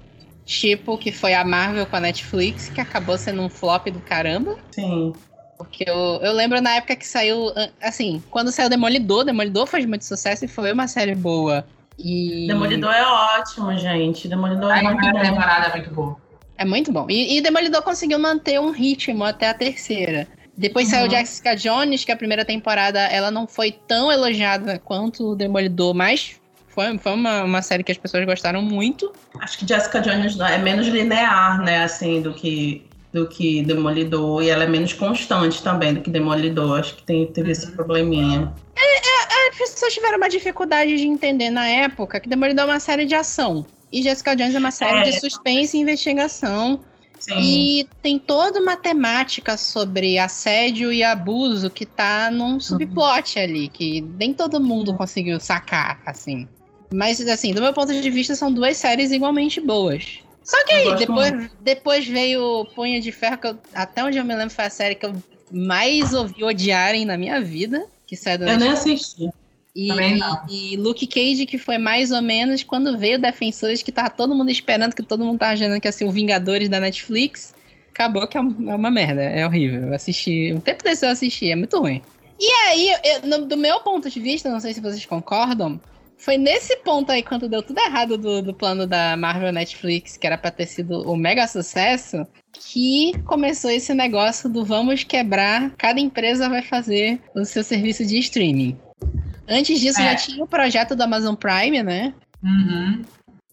Tipo, 0.48 0.96
que 0.96 1.12
foi 1.12 1.34
a 1.34 1.44
Marvel 1.44 1.84
com 1.84 1.96
a 1.96 2.00
Netflix, 2.00 2.70
que 2.70 2.80
acabou 2.80 3.18
sendo 3.18 3.42
um 3.42 3.50
flop 3.50 3.88
do 3.88 4.00
caramba. 4.00 4.56
Sim. 4.70 5.12
Porque 5.58 5.84
eu, 5.86 6.20
eu 6.22 6.32
lembro 6.32 6.58
na 6.62 6.76
época 6.76 6.96
que 6.96 7.06
saiu. 7.06 7.52
Assim, 7.82 8.22
quando 8.30 8.50
saiu 8.50 8.70
Demolidor, 8.70 9.26
Demolidor 9.26 9.66
fez 9.66 9.84
muito 9.84 10.06
sucesso 10.06 10.46
e 10.46 10.48
foi 10.48 10.72
uma 10.72 10.88
série 10.88 11.14
boa. 11.14 11.66
E... 11.98 12.46
Demolidor 12.46 12.94
é 12.94 13.04
ótimo, 13.04 13.76
gente. 13.76 14.26
Demolidor 14.26 14.74
é, 14.74 14.80
muito 14.80 15.02
bom. 15.02 15.20
temporada 15.20 15.66
é 15.66 15.72
muito 15.74 15.90
bom. 15.90 16.16
É 16.56 16.64
muito 16.64 16.92
bom. 16.92 17.06
E, 17.10 17.36
e 17.36 17.42
Demolidor 17.42 17.82
conseguiu 17.82 18.18
manter 18.18 18.58
um 18.58 18.70
ritmo 18.70 19.24
até 19.24 19.50
a 19.50 19.54
terceira. 19.54 20.26
Depois 20.56 20.86
uhum. 20.86 20.92
saiu 20.92 21.10
Jessica 21.10 21.54
Jones, 21.54 22.06
que 22.06 22.10
a 22.10 22.16
primeira 22.16 22.42
temporada 22.42 23.00
ela 23.00 23.30
não 23.30 23.46
foi 23.46 23.70
tão 23.70 24.10
elogiada 24.10 24.78
quanto 24.78 25.32
o 25.32 25.36
Demolidor, 25.36 25.92
mas 25.92 26.40
foi, 26.78 26.96
foi 26.96 27.12
uma, 27.12 27.42
uma 27.42 27.60
série 27.60 27.82
que 27.82 27.90
as 27.90 27.98
pessoas 27.98 28.24
gostaram 28.24 28.62
muito. 28.62 29.12
Acho 29.40 29.58
que 29.58 29.66
Jessica 29.66 30.00
Jones 30.00 30.38
é 30.38 30.58
menos 30.58 30.86
linear, 30.86 31.60
né, 31.60 31.82
assim, 31.82 32.22
do 32.22 32.32
que 32.32 32.84
do 33.12 33.26
que 33.26 33.62
Demolidor 33.62 34.42
e 34.42 34.50
ela 34.50 34.64
é 34.64 34.66
menos 34.66 34.92
constante 34.92 35.62
também 35.62 35.94
do 35.94 36.02
que 36.02 36.10
Demolidor. 36.10 36.78
Acho 36.78 36.94
que 36.94 37.02
tem, 37.02 37.26
teve 37.26 37.50
esse 37.50 37.72
probleminha. 37.72 38.52
É, 38.76 38.96
é, 38.96 39.48
as 39.48 39.58
pessoas 39.58 39.92
tiveram 39.92 40.18
uma 40.18 40.28
dificuldade 40.28 40.96
de 40.96 41.06
entender 41.06 41.50
na 41.50 41.66
época 41.66 42.20
que 42.20 42.28
Demolidor 42.28 42.66
é 42.66 42.72
uma 42.72 42.80
série 42.80 43.06
de 43.06 43.14
ação 43.14 43.66
e 43.90 44.02
Jessica 44.02 44.36
Jones 44.36 44.54
é 44.54 44.58
uma 44.58 44.70
série 44.70 44.98
é. 44.98 45.10
de 45.10 45.18
suspense 45.18 45.76
e 45.76 45.80
investigação. 45.80 46.80
Sim. 47.18 47.40
E 47.40 47.88
tem 48.00 48.16
toda 48.16 48.60
uma 48.60 48.76
temática 48.76 49.56
sobre 49.56 50.18
assédio 50.18 50.92
e 50.92 51.02
abuso 51.02 51.68
que 51.68 51.84
tá 51.84 52.30
num 52.30 52.60
subplot 52.60 53.36
uhum. 53.36 53.44
ali, 53.44 53.68
que 53.68 54.00
nem 54.00 54.32
todo 54.32 54.60
mundo 54.60 54.94
conseguiu 54.94 55.40
sacar, 55.40 56.00
assim. 56.06 56.46
Mas, 56.92 57.20
assim, 57.20 57.52
do 57.52 57.60
meu 57.60 57.72
ponto 57.72 57.92
de 57.92 58.10
vista, 58.10 58.34
são 58.34 58.52
duas 58.52 58.76
séries 58.76 59.12
igualmente 59.12 59.60
boas. 59.60 60.20
Só 60.42 60.64
que 60.64 60.72
aí, 60.72 60.96
depois, 60.96 61.50
depois 61.60 62.06
veio 62.06 62.66
Punha 62.74 63.00
de 63.00 63.12
Ferro, 63.12 63.36
que 63.36 63.46
eu, 63.46 63.58
até 63.74 64.02
onde 64.02 64.16
eu 64.16 64.24
me 64.24 64.34
lembro 64.34 64.54
foi 64.54 64.64
a 64.64 64.70
série 64.70 64.94
que 64.94 65.04
eu 65.04 65.14
mais 65.52 66.14
ouvi 66.14 66.42
odiarem 66.42 67.04
na 67.04 67.18
minha 67.18 67.40
vida. 67.40 67.86
Que 68.06 68.16
saiu 68.16 68.38
do 68.38 68.44
Eu 68.48 68.58
nem 68.58 68.70
assisti. 68.70 69.28
E, 69.76 69.90
e, 70.48 70.76
Luke 70.76 71.06
Cage, 71.06 71.46
que 71.46 71.58
foi 71.58 71.78
mais 71.78 72.10
ou 72.10 72.22
menos 72.22 72.62
quando 72.62 72.98
veio 72.98 73.18
Defensores, 73.18 73.82
que 73.82 73.92
tava 73.92 74.10
todo 74.10 74.34
mundo 74.34 74.50
esperando, 74.50 74.94
que 74.94 75.02
todo 75.02 75.24
mundo 75.24 75.38
tava 75.38 75.52
achando 75.52 75.78
que 75.80 75.86
ia 75.86 75.92
ser 75.92 76.04
o 76.04 76.10
Vingadores 76.10 76.68
da 76.68 76.80
Netflix. 76.80 77.54
Acabou 77.90 78.26
que 78.26 78.36
é 78.36 78.40
uma, 78.40 78.72
é 78.72 78.74
uma 78.74 78.90
merda, 78.90 79.22
é 79.22 79.46
horrível. 79.46 79.88
Eu 79.88 79.94
assisti, 79.94 80.52
um 80.54 80.60
tempo 80.60 80.82
desse 80.82 81.04
eu 81.04 81.10
assisti, 81.10 81.50
é 81.50 81.54
muito 81.54 81.78
ruim. 81.78 82.02
E 82.40 82.50
aí, 82.66 82.88
eu, 83.04 83.28
no, 83.28 83.46
do 83.46 83.56
meu 83.56 83.80
ponto 83.80 84.08
de 84.08 84.18
vista, 84.18 84.50
não 84.50 84.60
sei 84.60 84.72
se 84.72 84.80
vocês 84.80 85.04
concordam, 85.04 85.80
foi 86.18 86.36
nesse 86.36 86.76
ponto 86.78 87.12
aí, 87.12 87.22
quando 87.22 87.48
deu 87.48 87.62
tudo 87.62 87.78
errado 87.78 88.18
do, 88.18 88.42
do 88.42 88.52
plano 88.52 88.86
da 88.86 89.16
Marvel 89.16 89.52
Netflix, 89.52 90.16
que 90.16 90.26
era 90.26 90.36
pra 90.36 90.50
ter 90.50 90.66
sido 90.66 91.08
o 91.08 91.16
mega 91.16 91.46
sucesso, 91.46 92.26
que 92.52 93.12
começou 93.24 93.70
esse 93.70 93.94
negócio 93.94 94.48
do 94.48 94.64
vamos 94.64 95.04
quebrar, 95.04 95.70
cada 95.78 96.00
empresa 96.00 96.48
vai 96.48 96.60
fazer 96.60 97.20
o 97.36 97.44
seu 97.44 97.62
serviço 97.62 98.04
de 98.04 98.18
streaming. 98.18 98.76
Antes 99.48 99.80
disso, 99.80 100.00
é. 100.00 100.10
já 100.10 100.16
tinha 100.16 100.42
o 100.42 100.48
projeto 100.48 100.96
do 100.96 101.02
Amazon 101.02 101.36
Prime, 101.36 101.84
né? 101.84 102.12
Uhum. 102.42 103.04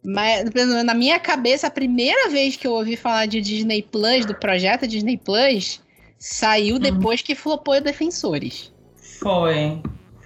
Mas 0.04 0.44
na 0.84 0.94
minha 0.96 1.20
cabeça, 1.20 1.68
a 1.68 1.72
primeira 1.72 2.30
vez 2.30 2.56
que 2.56 2.66
eu 2.66 2.74
ouvi 2.74 2.98
falar 2.98 3.28
de 3.28 3.42
Disney 3.42 3.84
Plus, 3.84 4.26
do 4.26 4.36
projeto 4.36 4.88
Disney 4.88 5.18
Plus, 5.18 5.82
saiu 6.18 6.76
uhum. 6.76 6.82
depois 6.82 7.22
que 7.22 7.36
flopou 7.36 7.80
Defensores. 7.80 8.74
Foi, 9.20 9.82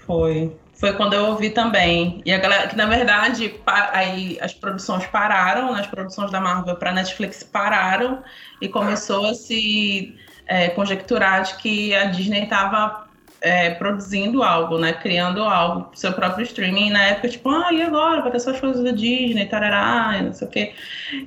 foi. 0.06 0.52
Foi 0.80 0.94
quando 0.94 1.14
eu 1.14 1.26
ouvi 1.26 1.50
também. 1.50 2.22
E 2.26 2.32
a 2.32 2.38
galera, 2.38 2.68
que 2.68 2.76
na 2.76 2.86
verdade, 2.86 3.54
aí 3.92 4.38
as 4.42 4.54
produções 4.54 5.06
pararam, 5.08 5.74
né? 5.74 5.82
as 5.82 5.88
produções 5.88 6.32
da 6.32 6.40
Marvel 6.40 6.76
para 6.78 6.94
Netflix 6.94 7.44
pararam 7.44 8.24
e 8.62 8.70
começou 8.70 9.28
a 9.28 9.34
se 9.34 10.16
é, 10.48 10.70
conjecturar 10.70 11.44
de 11.44 11.56
que 11.56 11.94
a 11.94 12.06
Disney 12.06 12.44
estava 12.44 13.10
é, 13.42 13.72
produzindo 13.72 14.42
algo, 14.42 14.78
né? 14.78 14.94
Criando 14.94 15.44
algo, 15.44 15.92
seu 15.94 16.14
próprio 16.14 16.44
streaming. 16.44 16.88
E 16.88 16.92
na 16.92 17.04
época, 17.04 17.28
tipo, 17.28 17.50
ah, 17.50 17.74
e 17.74 17.82
agora? 17.82 18.22
Vai 18.22 18.32
ter 18.32 18.40
só 18.40 18.52
as 18.52 18.60
coisas 18.62 18.82
da 18.82 18.92
Disney, 18.92 19.48
tarará, 19.48 20.22
não 20.22 20.34
sei 20.34 20.48
o 20.48 20.52
quê. 20.52 20.74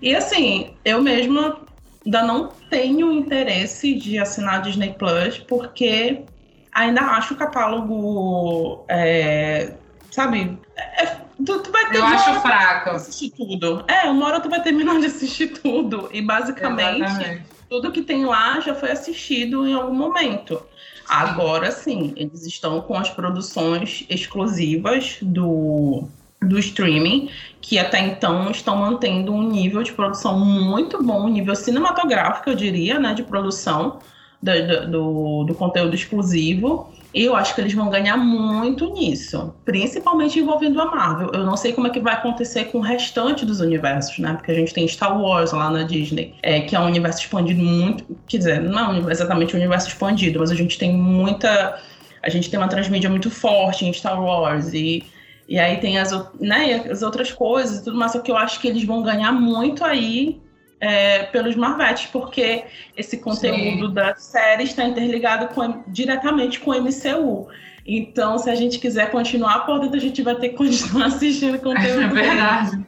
E 0.01 0.15
assim, 0.15 0.75
eu 0.83 1.03
mesma 1.03 1.61
ainda 2.05 2.23
não 2.23 2.49
tenho 2.71 3.13
interesse 3.13 3.95
de 3.95 4.19
assinar 4.19 4.63
Disney 4.63 4.95
Plus, 4.99 5.39
porque 5.39 6.25
ainda 6.73 7.03
acho 7.03 7.35
o 7.35 7.37
catálogo, 7.37 8.85
é, 8.89 9.75
sabe? 10.11 10.59
É, 10.77 11.07
tu, 11.45 11.61
tu, 11.61 11.71
vai 11.71 11.91
ter 11.91 11.99
Eu 11.99 12.05
acho 12.05 12.41
fraco. 12.41 12.91
assistir 12.91 13.31
tudo. 13.31 13.85
É, 13.87 14.09
uma 14.09 14.27
hora 14.27 14.41
tu 14.41 14.49
vai 14.49 14.63
terminar 14.63 14.99
de 15.01 15.07
assistir 15.07 15.49
tudo. 15.49 16.09
E 16.13 16.23
basicamente, 16.23 17.03
Exatamente. 17.03 17.43
tudo 17.69 17.93
que 17.93 18.03
tem 18.03 18.25
lá 18.25 18.59
já 18.61 18.75
foi 18.75 18.91
assistido 18.91 19.67
em 19.67 19.75
algum 19.75 19.95
momento. 19.95 20.63
Agora 21.09 21.71
sim, 21.71 22.15
eles 22.17 22.47
estão 22.47 22.81
com 22.81 22.97
as 22.97 23.11
produções 23.11 24.07
exclusivas 24.09 25.19
do, 25.21 26.09
do 26.41 26.59
streaming, 26.59 27.29
que 27.61 27.79
até 27.79 28.01
então 28.01 28.51
estão 28.51 28.77
mantendo 28.77 29.33
um 29.33 29.43
nível 29.43 29.83
de 29.83 29.93
produção 29.93 30.39
muito 30.39 31.03
bom, 31.03 31.25
um 31.25 31.29
nível 31.29 31.55
cinematográfico, 31.55 32.49
eu 32.49 32.55
diria, 32.55 32.99
né, 32.99 33.15
de 33.15 33.25
produção 33.25 33.99
do, 34.43 34.91
do, 34.91 35.45
do 35.45 35.55
conteúdo 35.55 35.95
exclusivo. 35.95 36.93
E 37.15 37.25
eu 37.25 37.37
acho 37.37 37.55
que 37.55 37.61
eles 37.61 37.75
vão 37.75 37.91
ganhar 37.91 38.17
muito 38.17 38.91
nisso, 38.95 39.55
principalmente 39.67 40.39
envolvendo 40.39 40.81
a 40.81 40.87
Marvel. 40.87 41.31
Eu 41.35 41.45
não 41.45 41.59
sei 41.59 41.75
como 41.75 41.87
é 41.87 41.91
que 41.91 42.01
vai 42.01 42.15
acontecer 42.15 42.65
com 42.67 42.79
o 42.79 42.81
restante 42.81 43.45
dos 43.45 43.61
universos, 43.61 44.19
né? 44.19 44.33
Porque 44.33 44.51
a 44.51 44.55
gente 44.55 44.73
tem 44.73 44.89
Star 44.89 45.21
Wars 45.21 45.53
lá 45.53 45.71
na 45.71 45.83
Disney, 45.83 46.35
é, 46.43 46.63
que 46.63 46.75
é 46.75 46.81
um 46.81 46.87
universo 46.87 47.21
expandido 47.21 47.63
muito. 47.63 48.05
Quer 48.27 48.39
dizer, 48.39 48.61
não 48.63 48.95
é 49.09 49.13
exatamente 49.13 49.55
um 49.55 49.59
universo 49.59 49.89
expandido, 49.89 50.41
mas 50.41 50.51
a 50.51 50.55
gente 50.55 50.79
tem 50.79 50.95
muita. 50.95 51.79
A 52.23 52.31
gente 52.31 52.49
tem 52.51 52.59
uma 52.59 52.69
transmídia 52.69 53.11
muito 53.11 53.31
forte 53.31 53.85
em 53.85 53.93
Star 53.93 54.21
Wars 54.21 54.73
e. 54.73 55.05
E 55.49 55.59
aí 55.59 55.79
tem 55.79 55.99
as, 55.99 56.13
né, 56.41 56.77
as 56.91 57.03
outras 57.03 57.31
coisas 57.31 57.81
e 57.81 57.85
tudo 57.85 57.99
mais, 57.99 58.13
só 58.13 58.21
que 58.21 58.31
eu 58.31 58.37
acho 58.37 58.59
que 58.61 58.69
eles 58.69 58.85
vão 58.85 59.03
ganhar 59.03 59.33
muito 59.33 59.85
aí 59.85 60.41
é, 60.83 61.23
pelos 61.23 61.55
Marvetes, 61.55 62.07
porque 62.07 62.65
esse 62.97 63.17
conteúdo 63.19 63.87
Sim. 63.87 63.95
da 63.95 64.17
série 64.17 64.65
está 64.65 64.85
interligado 64.85 65.55
com, 65.55 65.85
diretamente 65.87 66.59
com 66.59 66.73
o 66.73 66.83
MCU. 66.83 67.47
Então, 67.87 68.37
se 68.37 68.51
a 68.51 68.55
gente 68.57 68.81
quiser 68.81 69.13
continuar 69.13 69.61
por 69.61 69.79
dentro, 69.79 69.97
a 69.97 70.01
gente 70.01 70.21
vai 70.23 70.35
ter 70.35 70.49
que 70.51 70.57
continuar 70.57 71.07
assistindo 71.15 71.57
conteúdo. 71.61 72.03
É 72.03 72.09
verdade. 72.09 72.87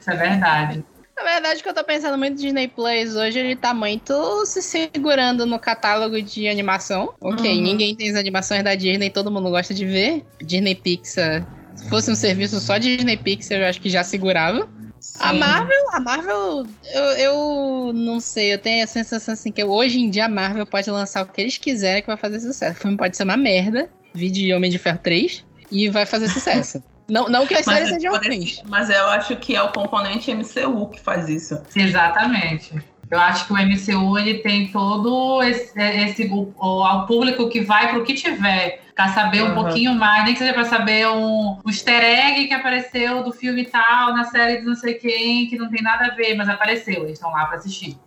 Isso 0.00 0.10
é 0.10 0.16
verdade. 0.16 0.84
Na 1.16 1.22
verdade, 1.22 1.62
que 1.62 1.68
eu 1.68 1.74
tô 1.74 1.84
pensando 1.84 2.18
muito 2.18 2.40
Disney 2.40 2.66
Plus 2.66 3.14
hoje, 3.14 3.38
ele 3.38 3.54
tá 3.54 3.72
muito 3.72 4.44
se 4.44 4.60
segurando 4.60 5.46
no 5.46 5.60
catálogo 5.60 6.20
de 6.20 6.48
animação. 6.48 7.14
Ok, 7.20 7.48
uhum. 7.56 7.62
ninguém 7.62 7.94
tem 7.94 8.10
as 8.10 8.16
animações 8.16 8.64
da 8.64 8.74
Disney, 8.74 9.10
todo 9.10 9.30
mundo 9.30 9.48
gosta 9.48 9.72
de 9.72 9.86
ver. 9.86 10.24
Disney 10.42 10.74
Pixar. 10.74 11.46
Se 11.76 11.88
fosse 11.88 12.10
um 12.10 12.16
serviço 12.16 12.58
só 12.58 12.78
de 12.78 12.96
Disney 12.96 13.16
Pixar, 13.16 13.58
eu 13.58 13.66
acho 13.66 13.80
que 13.80 13.88
já 13.88 14.02
segurava. 14.02 14.68
A 15.18 15.32
Marvel, 15.32 15.90
a 15.92 16.00
Marvel, 16.00 16.66
eu, 16.92 17.02
eu 17.02 17.92
não 17.92 18.20
sei, 18.20 18.54
eu 18.54 18.58
tenho 18.58 18.84
a 18.84 18.86
sensação 18.86 19.34
assim 19.34 19.50
que 19.50 19.62
hoje 19.64 20.00
em 20.00 20.08
dia 20.08 20.26
a 20.26 20.28
Marvel 20.28 20.66
pode 20.66 20.88
lançar 20.90 21.24
o 21.24 21.26
que 21.26 21.40
eles 21.40 21.58
quiserem 21.58 22.02
que 22.02 22.06
vai 22.06 22.16
fazer 22.16 22.40
sucesso. 22.40 22.78
O 22.78 22.82
filme 22.82 22.96
pode 22.96 23.16
ser 23.16 23.24
uma 23.24 23.36
merda, 23.36 23.88
vídeo 24.14 24.56
Homem 24.56 24.70
de 24.70 24.78
Ferro 24.78 25.00
3, 25.02 25.44
e 25.70 25.88
vai 25.88 26.06
fazer 26.06 26.28
sucesso. 26.28 26.82
não, 27.08 27.28
não 27.28 27.46
que 27.46 27.54
as 27.54 27.64
séries 27.64 27.88
sejam 27.88 28.16
ruins. 28.16 28.62
Mas 28.66 28.90
eu 28.90 29.06
acho 29.08 29.36
que 29.36 29.56
é 29.56 29.62
o 29.62 29.72
componente 29.72 30.32
MCU 30.32 30.88
que 30.88 31.00
faz 31.00 31.28
isso. 31.28 31.60
Exatamente. 31.74 32.72
Eu 33.12 33.20
acho 33.20 33.46
que 33.46 33.52
o 33.52 33.56
MCU 33.56 34.18
ele 34.18 34.38
tem 34.38 34.68
todo 34.68 35.42
esse, 35.42 35.78
esse 35.78 36.24
o, 36.32 36.50
o, 36.56 37.06
público 37.06 37.46
que 37.50 37.60
vai 37.60 37.90
para 37.90 37.98
o 37.98 38.04
que 38.04 38.14
tiver. 38.14 38.80
Pra 38.94 39.08
saber 39.08 39.42
uhum. 39.42 39.50
um 39.50 39.54
pouquinho 39.54 39.94
mais, 39.94 40.24
nem 40.24 40.32
que 40.32 40.38
seja 40.38 40.54
pra 40.54 40.64
saber 40.64 41.06
um, 41.08 41.58
um 41.62 41.68
easter 41.68 42.02
egg 42.02 42.46
que 42.46 42.54
apareceu 42.54 43.22
do 43.22 43.30
filme 43.30 43.66
tal, 43.66 44.14
na 44.14 44.24
série 44.24 44.60
de 44.60 44.66
não 44.66 44.74
sei 44.74 44.94
quem, 44.94 45.46
que 45.46 45.58
não 45.58 45.68
tem 45.70 45.82
nada 45.82 46.06
a 46.06 46.14
ver, 46.14 46.34
mas 46.34 46.48
apareceu. 46.48 47.04
Eles 47.04 47.12
estão 47.12 47.30
lá 47.30 47.44
pra 47.44 47.58
assistir. 47.58 47.98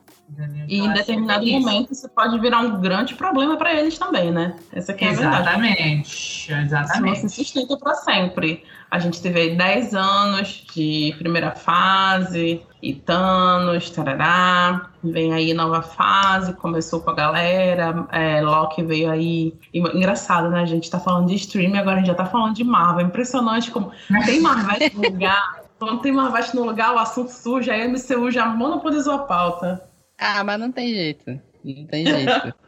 E 0.67 0.79
em 0.79 0.91
determinado 0.91 1.45
momento 1.45 1.93
isso 1.93 2.09
pode 2.09 2.39
virar 2.39 2.59
um 2.59 2.81
grande 2.81 3.15
problema 3.15 3.55
para 3.57 3.73
eles 3.73 3.97
também, 3.97 4.31
né? 4.31 4.55
Essa 4.73 4.91
aqui 4.91 5.05
é 5.05 5.09
Exatamente. 5.09 6.51
a 6.51 6.55
verdade. 6.55 6.65
Exatamente. 6.65 7.13
Isso 7.13 7.23
não 7.23 7.29
se 7.29 7.35
sustenta 7.35 7.77
para 7.77 7.93
sempre. 7.95 8.63
A 8.89 8.99
gente 8.99 9.21
teve 9.21 9.39
aí 9.39 9.55
10 9.55 9.93
anos 9.93 10.65
de 10.73 11.15
primeira 11.17 11.51
fase, 11.51 12.61
e 12.85 12.93
Thanos, 12.93 13.89
tarará. 13.89 14.89
Vem 15.03 15.33
aí 15.33 15.53
nova 15.55 15.81
fase, 15.81 16.53
começou 16.53 17.01
com 17.01 17.09
a 17.09 17.15
galera, 17.15 18.07
é, 18.11 18.41
Loki 18.41 18.83
veio 18.83 19.09
aí. 19.09 19.55
Engraçado, 19.73 20.49
né? 20.49 20.61
A 20.61 20.65
gente 20.65 20.89
tá 20.89 20.99
falando 20.99 21.27
de 21.27 21.35
streaming, 21.35 21.79
agora 21.79 21.95
a 21.95 21.99
gente 21.99 22.07
já 22.07 22.13
tá 22.13 22.25
falando 22.25 22.53
de 22.53 22.63
Marvel. 22.63 23.05
É 23.05 23.07
impressionante 23.07 23.71
como 23.71 23.91
tem 24.25 24.39
Marvel 24.39 24.91
no 24.93 25.01
lugar. 25.01 25.63
Quando 25.79 26.01
tem 26.01 26.11
Marvel 26.11 26.45
no 26.53 26.63
lugar, 26.63 26.93
o 26.93 26.99
assunto 26.99 27.29
surge, 27.29 27.71
aí 27.71 27.81
a 27.81 27.87
MCU 27.87 28.29
já 28.29 28.45
monopolizou 28.45 29.15
a 29.15 29.19
pauta. 29.19 29.83
Ah, 30.17 30.43
mas 30.43 30.59
não 30.59 30.71
tem 30.71 30.93
jeito. 30.93 31.41
Não 31.63 31.85
tem 31.87 32.05
jeito. 32.05 32.53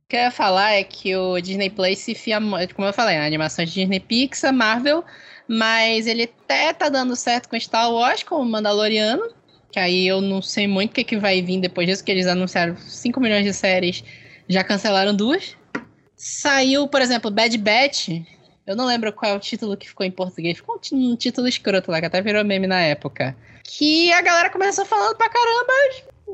O 0.00 0.10
que 0.10 0.16
eu 0.16 0.20
ia 0.20 0.30
falar 0.30 0.72
é 0.72 0.82
que 0.82 1.14
o 1.14 1.38
Disney 1.38 1.68
Play 1.68 1.94
se 1.94 2.14
fia, 2.14 2.38
como 2.74 2.88
eu 2.88 2.94
falei, 2.94 3.18
animações 3.18 3.68
de 3.68 3.82
Disney 3.82 4.00
Pixar, 4.00 4.54
Marvel, 4.54 5.04
mas 5.46 6.06
ele 6.06 6.22
até 6.22 6.72
tá 6.72 6.88
dando 6.88 7.14
certo 7.14 7.46
com 7.46 7.60
Star 7.60 7.92
Wars, 7.92 8.22
com 8.22 8.36
o 8.36 8.44
Mandaloriano, 8.46 9.22
que 9.70 9.78
aí 9.78 10.06
eu 10.06 10.22
não 10.22 10.40
sei 10.40 10.66
muito 10.66 10.92
o 10.92 10.94
que, 10.94 11.04
que 11.04 11.18
vai 11.18 11.42
vir 11.42 11.60
depois 11.60 11.86
disso, 11.86 12.02
que 12.02 12.10
eles 12.10 12.26
anunciaram 12.26 12.74
5 12.78 13.20
milhões 13.20 13.44
de 13.44 13.52
séries, 13.52 14.02
já 14.48 14.64
cancelaram 14.64 15.14
duas. 15.14 15.54
Saiu, 16.16 16.88
por 16.88 17.02
exemplo, 17.02 17.30
Bad 17.30 17.58
Batch, 17.58 18.08
eu 18.68 18.76
não 18.76 18.84
lembro 18.84 19.10
qual 19.14 19.32
é 19.32 19.34
o 19.34 19.40
título 19.40 19.78
que 19.78 19.88
ficou 19.88 20.04
em 20.04 20.10
português. 20.10 20.58
Ficou 20.58 20.78
um 20.92 21.16
título 21.16 21.48
escroto 21.48 21.90
lá, 21.90 22.00
que 22.00 22.06
até 22.06 22.20
virou 22.20 22.44
meme 22.44 22.66
na 22.66 22.80
época. 22.80 23.34
Que 23.64 24.12
a 24.12 24.20
galera 24.20 24.50
começou 24.50 24.84
falando 24.84 25.16
pra 25.16 25.30
caramba. 25.30 25.72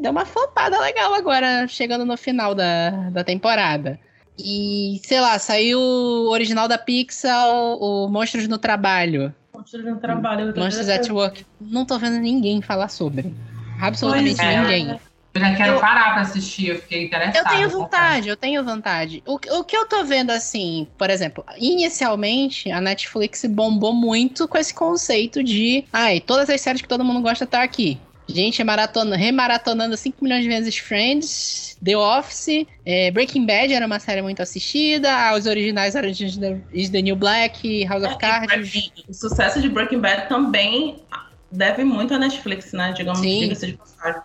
Deu 0.00 0.10
uma 0.10 0.24
flopada 0.24 0.80
legal 0.80 1.14
agora, 1.14 1.68
chegando 1.68 2.04
no 2.04 2.16
final 2.16 2.52
da, 2.52 2.90
da 3.10 3.22
temporada. 3.22 4.00
E, 4.36 5.00
sei 5.04 5.20
lá, 5.20 5.38
saiu 5.38 5.78
o 5.78 6.30
original 6.30 6.66
da 6.66 6.76
Pixar, 6.76 7.48
o, 7.48 8.08
Monstros 8.08 8.48
no 8.48 8.58
Trabalho. 8.58 9.32
Monstros 9.54 9.84
no 9.84 9.96
Trabalho. 10.00 10.52
Monstros 10.56 10.88
at 10.88 11.08
Work. 11.08 11.46
Não 11.60 11.84
tô 11.84 12.00
vendo 12.00 12.18
ninguém 12.18 12.60
falar 12.60 12.88
sobre. 12.88 13.32
Absolutamente 13.80 14.40
é. 14.40 14.60
ninguém. 14.60 15.00
Eu 15.34 15.40
já 15.40 15.56
quero 15.56 15.72
eu, 15.72 15.80
parar 15.80 16.12
pra 16.12 16.22
assistir, 16.22 16.68
eu 16.68 16.78
fiquei 16.80 17.06
interessada. 17.06 17.38
Eu 17.38 17.56
tenho 17.56 17.68
vontade, 17.68 18.28
eu 18.28 18.36
tenho 18.36 18.64
vontade. 18.64 19.20
O, 19.26 19.34
o 19.34 19.64
que 19.64 19.76
eu 19.76 19.84
tô 19.84 20.04
vendo, 20.04 20.30
assim, 20.30 20.86
por 20.96 21.10
exemplo, 21.10 21.44
inicialmente 21.58 22.70
a 22.70 22.80
Netflix 22.80 23.44
bombou 23.44 23.92
muito 23.92 24.46
com 24.46 24.56
esse 24.56 24.72
conceito 24.72 25.42
de. 25.42 25.84
Ai, 25.92 26.20
todas 26.20 26.48
as 26.48 26.60
séries 26.60 26.80
que 26.80 26.86
todo 26.86 27.04
mundo 27.04 27.20
gosta 27.20 27.44
tá 27.44 27.64
aqui. 27.64 27.98
Gente 28.28 28.62
maratona, 28.62 29.16
remaratonando 29.16 29.96
5 29.96 30.22
milhões 30.22 30.44
de 30.44 30.48
vezes 30.48 30.78
Friends, 30.78 31.76
The 31.84 31.96
Office, 31.96 32.64
é, 32.86 33.10
Breaking 33.10 33.44
Bad 33.44 33.74
era 33.74 33.86
uma 33.86 33.98
série 33.98 34.22
muito 34.22 34.40
assistida, 34.40 35.34
os 35.36 35.46
originais 35.46 35.94
eram 35.94 36.10
de 36.10 36.26
Is 36.72 36.88
the 36.88 37.02
New 37.02 37.16
Black, 37.16 37.84
House 37.84 38.04
of 38.04 38.14
é, 38.14 38.18
Cards. 38.18 38.92
O 39.08 39.12
sucesso 39.12 39.60
de 39.60 39.68
Breaking 39.68 39.98
Bad 39.98 40.28
também 40.28 41.02
deve 41.52 41.84
muito 41.84 42.14
à 42.14 42.18
Netflix, 42.18 42.72
né? 42.72 42.92
Digamos, 42.96 43.20
diga-se 43.20 43.66
de 43.66 43.72
passagem. 43.74 44.22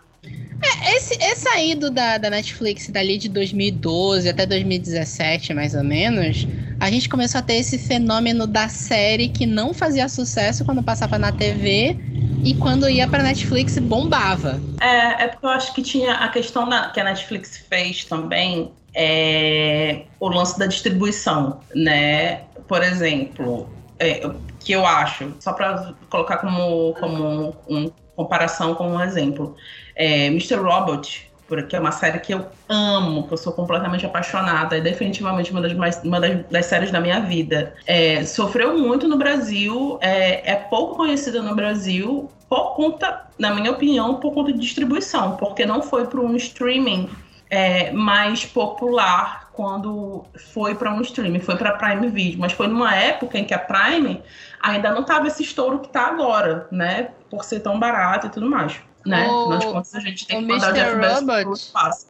É, 0.62 0.96
esse, 0.96 1.14
esse 1.16 1.42
saído 1.42 1.90
da, 1.90 2.18
da 2.18 2.30
Netflix 2.30 2.90
dali 2.90 3.18
de 3.18 3.30
2012 3.30 4.28
até 4.28 4.46
2017, 4.46 5.54
mais 5.54 5.74
ou 5.74 5.84
menos, 5.84 6.46
a 6.80 6.90
gente 6.92 7.08
começou 7.08 7.40
a 7.40 7.42
ter 7.42 7.56
esse 7.56 7.78
fenômeno 7.78 8.46
da 8.46 8.68
série 8.68 9.30
que 9.30 9.46
não 9.46 9.74
fazia 9.74 10.10
sucesso 10.10 10.66
quando 10.66 10.84
passava 10.84 11.18
na 11.18 11.32
TV 11.32 11.98
e 12.44 12.54
quando 12.56 12.90
ia 12.90 13.08
pra 13.08 13.24
Netflix 13.24 13.78
bombava. 13.78 14.60
É, 14.82 15.24
é 15.24 15.28
porque 15.28 15.46
eu 15.46 15.50
acho 15.50 15.74
que 15.74 15.82
tinha 15.82 16.14
a 16.16 16.28
questão 16.28 16.68
que 16.94 17.00
a 17.00 17.04
Netflix 17.04 17.58
fez 17.70 18.04
também, 18.04 18.72
é, 18.94 20.04
o 20.20 20.28
lance 20.28 20.60
da 20.60 20.66
distribuição, 20.66 21.62
né? 21.74 22.42
Por 22.68 22.84
exemplo, 22.84 23.70
é, 23.98 24.30
que 24.60 24.74
eu 24.74 24.86
acho, 24.86 25.34
só 25.40 25.54
para 25.54 25.94
colocar 26.10 26.38
como, 26.38 26.94
como 27.00 27.56
um 27.70 27.92
comparação 28.20 28.76
com 28.76 28.90
um 28.90 29.02
exemplo. 29.02 29.56
É, 30.00 30.28
Mr. 30.28 30.56
Robot, 30.56 31.30
porque 31.46 31.76
é 31.76 31.80
uma 31.80 31.92
série 31.92 32.20
que 32.20 32.34
eu 32.34 32.46
amo, 32.70 33.28
que 33.28 33.34
eu 33.34 33.38
sou 33.38 33.52
completamente 33.52 34.06
apaixonada, 34.06 34.78
é 34.78 34.80
definitivamente 34.80 35.52
uma 35.52 35.62
das, 35.62 35.74
mais, 35.74 36.02
uma 36.04 36.22
das, 36.22 36.46
das 36.46 36.66
séries 36.68 36.90
da 36.90 37.02
minha 37.02 37.20
vida. 37.20 37.74
É, 37.86 38.24
sofreu 38.24 38.78
muito 38.78 39.10
no 39.10 39.18
Brasil, 39.18 39.98
é, 40.00 40.52
é, 40.52 40.56
pouco 40.56 40.96
conhecida 40.96 41.42
no 41.42 41.54
Brasil, 41.54 42.30
por 42.48 42.76
conta, 42.76 43.26
na 43.38 43.54
minha 43.54 43.72
opinião, 43.72 44.16
por 44.16 44.34
conta 44.34 44.54
de 44.54 44.60
distribuição, 44.60 45.36
porque 45.36 45.66
não 45.66 45.82
foi 45.82 46.06
para 46.06 46.22
um 46.22 46.36
streaming 46.36 47.10
é, 47.50 47.92
mais 47.92 48.46
popular 48.46 49.50
quando 49.54 50.24
foi 50.54 50.76
para 50.76 50.94
um 50.94 51.02
streaming, 51.02 51.42
foi 51.42 51.58
para 51.58 51.74
Prime 51.74 52.08
Video, 52.08 52.40
mas 52.40 52.54
foi 52.54 52.68
numa 52.68 52.96
época 52.96 53.38
em 53.38 53.44
que 53.44 53.54
a 53.54 53.60
Prime 53.60 54.22
ainda 54.62 54.92
não 54.92 55.04
tava 55.04 55.28
esse 55.28 55.44
estouro 55.44 55.80
que 55.80 55.90
tá 55.90 56.08
agora, 56.08 56.68
né? 56.72 57.10
Por 57.30 57.44
ser 57.44 57.60
tão 57.60 57.78
barato 57.78 58.28
e 58.28 58.30
tudo 58.30 58.50
mais. 58.50 58.80
Né? 59.10 59.28
O, 59.28 59.42
Afinal 59.42 59.60
de 59.60 59.66
contas, 59.68 59.96
a 59.96 60.00
gente 60.00 60.28
tem 60.28 60.40
que 60.40 60.54
mandar 60.54 60.72
o 60.72 60.74
Jeff 60.74 60.96
Bezos 60.96 61.44
pro 61.44 61.54
espaço. 61.54 62.08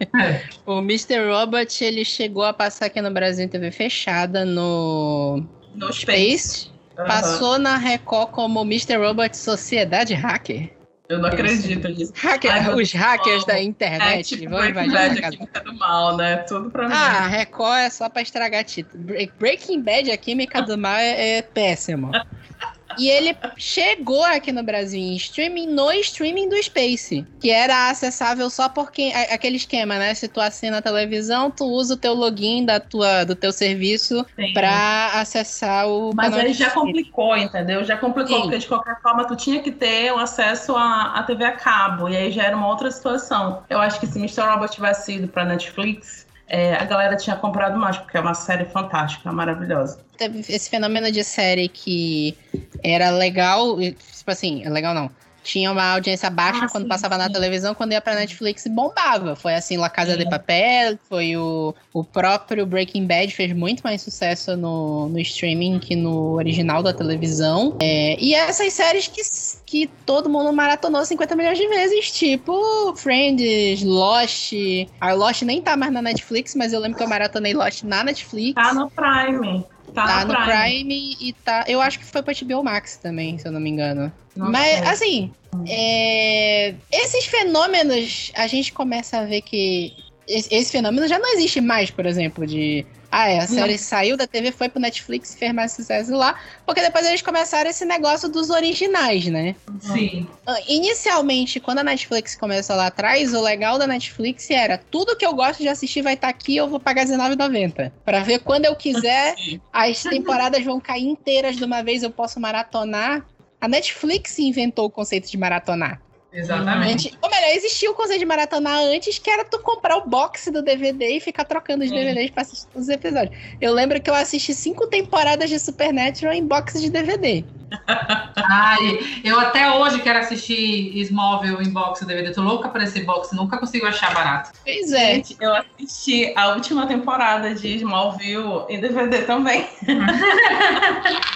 o 0.66 0.78
Mr. 0.78 1.30
Robot, 1.30 1.84
ele 1.84 2.04
chegou 2.04 2.44
a 2.44 2.52
passar 2.52 2.86
aqui 2.86 3.00
no 3.00 3.10
Brasil 3.10 3.44
em 3.44 3.48
TV 3.48 3.70
fechada 3.70 4.44
no... 4.44 5.44
No 5.74 5.92
Space. 5.92 6.38
Space. 6.38 6.74
Uhum. 6.98 7.06
Passou 7.06 7.58
na 7.58 7.76
Record 7.76 8.30
como 8.30 8.60
Mr. 8.62 8.96
Robot 8.96 9.36
Sociedade 9.36 10.14
Hacker. 10.14 10.70
Eu 11.06 11.18
não 11.18 11.28
acredito 11.28 11.86
nisso. 11.88 12.12
Hacker, 12.16 12.50
Ai, 12.50 12.74
os 12.74 12.92
hackers 12.92 13.44
da 13.44 13.60
internet 13.60 14.34
é, 14.34 14.38
tipo, 14.38 14.50
vão 14.50 14.66
invadir 14.66 15.22
a 15.24 15.30
química 15.30 15.60
do 15.60 15.74
mal, 15.74 16.16
né? 16.16 16.36
Tudo 16.38 16.70
pra 16.70 16.88
mim. 16.88 16.94
Ah, 16.94 17.26
Record 17.26 17.78
é 17.78 17.90
só 17.90 18.08
pra 18.08 18.22
estragar 18.22 18.64
título. 18.64 19.04
Breaking 19.38 19.82
Bad, 19.82 20.10
a 20.10 20.16
química 20.16 20.62
do 20.62 20.78
mal 20.78 20.96
é, 20.96 21.38
é 21.38 21.42
péssima. 21.42 22.26
E 22.98 23.08
ele 23.08 23.36
chegou 23.56 24.24
aqui 24.24 24.52
no 24.52 24.62
Brasil 24.62 25.00
em 25.00 25.16
streaming 25.16 25.68
no 25.68 25.92
streaming 25.92 26.48
do 26.48 26.62
Space, 26.62 27.26
que 27.40 27.50
era 27.50 27.90
acessável 27.90 28.48
só 28.50 28.68
porque 28.68 29.12
aquele 29.30 29.56
esquema, 29.56 29.98
né? 29.98 30.14
Se 30.14 30.28
tu 30.28 30.40
assina 30.40 30.78
a 30.78 30.82
televisão, 30.82 31.50
tu 31.50 31.64
usa 31.64 31.94
o 31.94 31.96
teu 31.96 32.14
login 32.14 32.64
da 32.64 32.80
tua, 32.80 33.24
do 33.24 33.34
teu 33.34 33.52
serviço 33.52 34.24
para 34.52 35.20
acessar 35.20 35.88
o 35.88 36.12
Mas 36.14 36.36
ele 36.36 36.52
já 36.52 36.70
complicou, 36.70 37.36
entendeu? 37.36 37.84
Já 37.84 37.96
complicou, 37.96 38.36
Sim. 38.36 38.42
porque 38.42 38.58
de 38.58 38.66
qualquer 38.66 39.00
forma 39.00 39.26
tu 39.26 39.36
tinha 39.36 39.60
que 39.60 39.70
ter 39.70 40.12
o 40.12 40.18
acesso 40.18 40.76
à, 40.76 41.14
à 41.18 41.22
TV 41.22 41.44
a 41.44 41.52
cabo, 41.52 42.08
e 42.08 42.16
aí 42.16 42.30
já 42.30 42.44
era 42.44 42.56
uma 42.56 42.68
outra 42.68 42.90
situação. 42.90 43.62
Eu 43.68 43.78
acho 43.78 43.98
que 44.00 44.06
se 44.06 44.18
Mr. 44.18 44.42
Robot 44.42 44.72
tivesse 44.72 45.14
ido 45.14 45.28
para 45.28 45.44
Netflix, 45.44 46.26
é, 46.46 46.74
a 46.74 46.84
galera 46.84 47.16
tinha 47.16 47.36
comprado 47.36 47.78
mais, 47.78 47.96
porque 47.96 48.16
é 48.16 48.20
uma 48.20 48.34
série 48.34 48.64
fantástica, 48.66 49.32
maravilhosa. 49.32 50.03
Teve 50.16 50.40
esse 50.48 50.70
fenômeno 50.70 51.10
de 51.10 51.24
série 51.24 51.68
que 51.68 52.36
era 52.82 53.10
legal, 53.10 53.78
tipo 53.80 54.30
assim, 54.30 54.64
é 54.64 54.70
legal 54.70 54.94
não 54.94 55.10
tinha 55.44 55.70
uma 55.70 55.92
audiência 55.92 56.28
baixa 56.30 56.64
ah, 56.64 56.68
quando 56.68 56.84
sim, 56.84 56.88
passava 56.88 57.14
sim. 57.14 57.20
na 57.20 57.30
televisão, 57.30 57.74
quando 57.74 57.92
ia 57.92 58.00
pra 58.00 58.14
Netflix 58.14 58.66
bombava. 58.66 59.36
Foi 59.36 59.54
assim, 59.54 59.76
La 59.76 59.90
Casa 59.90 60.16
de 60.16 60.28
Papel, 60.28 60.98
foi 61.08 61.36
o, 61.36 61.74
o 61.92 62.02
próprio 62.02 62.66
Breaking 62.66 63.06
Bad, 63.06 63.32
fez 63.32 63.52
muito 63.52 63.82
mais 63.82 64.00
sucesso 64.02 64.56
no, 64.56 65.08
no 65.08 65.20
streaming 65.20 65.78
que 65.78 65.94
no 65.94 66.32
original 66.32 66.82
da 66.82 66.92
televisão. 66.92 67.76
É, 67.80 68.16
e 68.18 68.34
essas 68.34 68.72
séries 68.72 69.06
que, 69.06 69.20
que 69.66 69.86
todo 70.06 70.30
mundo 70.30 70.52
maratonou 70.52 71.04
50 71.04 71.36
milhões 71.36 71.58
de 71.58 71.68
vezes, 71.68 72.10
tipo 72.10 72.96
Friends, 72.96 73.82
Lost. 73.82 74.54
A 75.00 75.12
Lost 75.12 75.42
nem 75.42 75.60
tá 75.60 75.76
mais 75.76 75.92
na 75.92 76.00
Netflix, 76.00 76.54
mas 76.54 76.72
eu 76.72 76.80
lembro 76.80 76.96
que 76.96 77.04
eu 77.04 77.08
maratonei 77.08 77.52
Lost 77.52 77.82
na 77.82 78.02
Netflix. 78.02 78.54
Tá 78.54 78.72
no 78.72 78.90
Prime. 78.90 79.64
Tá, 79.94 80.06
tá 80.06 80.24
no, 80.24 80.34
Prime. 80.34 80.84
Prime. 80.84 81.16
e 81.20 81.32
tá. 81.32 81.64
Eu 81.68 81.80
acho 81.80 81.98
que 81.98 82.04
foi 82.04 82.22
pra 82.22 82.34
HBO 82.34 82.64
Max 82.64 82.96
também, 82.96 83.38
se 83.38 83.46
eu 83.46 83.52
não 83.52 83.60
me 83.60 83.70
engano. 83.70 84.12
Nossa, 84.36 84.50
Mas, 84.50 84.66
é. 84.66 84.88
assim, 84.88 85.32
é, 85.68 86.74
esses 86.90 87.26
fenômenos, 87.26 88.32
a 88.34 88.46
gente 88.48 88.72
começa 88.72 89.18
a 89.18 89.24
ver 89.24 89.40
que 89.42 89.94
esse 90.26 90.72
fenômeno 90.72 91.06
já 91.06 91.18
não 91.18 91.32
existe 91.34 91.60
mais, 91.60 91.90
por 91.90 92.06
exemplo, 92.06 92.46
de 92.46 92.84
ah, 93.16 93.28
é, 93.28 93.38
a 93.38 93.46
série 93.46 93.74
não. 93.74 93.78
saiu 93.78 94.16
da 94.16 94.26
TV, 94.26 94.50
foi 94.50 94.68
pro 94.68 94.80
Netflix 94.80 95.34
e 95.34 95.38
fez 95.38 95.54
mais 95.54 95.70
sucesso 95.70 96.10
lá, 96.16 96.36
porque 96.66 96.80
depois 96.80 97.06
eles 97.06 97.22
começaram 97.22 97.70
esse 97.70 97.84
negócio 97.84 98.28
dos 98.28 98.50
originais, 98.50 99.26
né? 99.26 99.54
Sim. 99.78 100.26
Ah, 100.44 100.58
inicialmente, 100.66 101.60
quando 101.60 101.78
a 101.78 101.84
Netflix 101.84 102.34
começou 102.34 102.74
lá 102.74 102.88
atrás, 102.88 103.32
o 103.32 103.40
legal 103.40 103.78
da 103.78 103.86
Netflix 103.86 104.50
era 104.50 104.76
tudo 104.78 105.16
que 105.16 105.24
eu 105.24 105.32
gosto 105.32 105.60
de 105.60 105.68
assistir 105.68 106.02
vai 106.02 106.14
estar 106.14 106.26
tá 106.26 106.30
aqui, 106.32 106.56
eu 106.56 106.68
vou 106.68 106.80
pagar 106.80 107.06
R$19,90. 107.06 107.92
Pra 108.04 108.18
ver 108.18 108.40
quando 108.40 108.64
eu 108.64 108.74
quiser, 108.74 109.36
as 109.72 110.02
temporadas 110.02 110.64
vão 110.64 110.80
cair 110.80 111.04
inteiras 111.04 111.54
de 111.54 111.62
uma 111.62 111.84
vez, 111.84 112.02
eu 112.02 112.10
posso 112.10 112.40
maratonar. 112.40 113.24
A 113.60 113.68
Netflix 113.68 114.40
inventou 114.40 114.86
o 114.86 114.90
conceito 114.90 115.30
de 115.30 115.38
maratonar. 115.38 116.02
Exatamente. 116.34 117.16
Ou 117.22 117.30
melhor, 117.30 117.50
existia 117.50 117.90
o 117.90 117.94
conceito 117.94 118.18
de 118.18 118.26
maratonar 118.26 118.80
antes, 118.80 119.18
que 119.18 119.30
era 119.30 119.44
tu 119.44 119.60
comprar 119.60 119.96
o 119.96 120.06
box 120.06 120.50
do 120.50 120.62
DVD 120.62 121.16
e 121.16 121.20
ficar 121.20 121.44
trocando 121.44 121.84
os 121.84 121.90
Sim. 121.90 121.96
DVDs 121.96 122.30
pra 122.30 122.42
assistir 122.42 122.66
os 122.74 122.88
episódios. 122.88 123.36
Eu 123.60 123.72
lembro 123.72 124.00
que 124.02 124.10
eu 124.10 124.14
assisti 124.14 124.52
cinco 124.52 124.88
temporadas 124.88 125.48
de 125.48 125.58
Supernatural 125.60 126.34
em 126.34 126.44
box 126.44 126.80
de 126.80 126.90
DVD. 126.90 127.44
Ai, 128.36 128.98
eu 129.24 129.38
até 129.38 129.70
hoje 129.72 130.00
quero 130.00 130.18
assistir 130.18 130.96
Smallville 131.02 131.62
em 131.64 131.70
box 131.70 132.04
DVD. 132.04 132.32
Tô 132.32 132.42
louca 132.42 132.68
por 132.68 132.82
esse 132.82 133.00
box, 133.02 133.32
nunca 133.34 133.58
consigo 133.58 133.86
achar 133.86 134.12
barato. 134.12 134.50
Pois 134.64 134.92
é. 134.92 135.14
Gente, 135.14 135.36
eu 135.40 135.54
assisti 135.54 136.32
a 136.36 136.54
última 136.54 136.86
temporada 136.86 137.54
de 137.54 137.76
Smallville 137.76 138.64
em 138.68 138.80
DVD 138.80 139.22
também. 139.22 139.66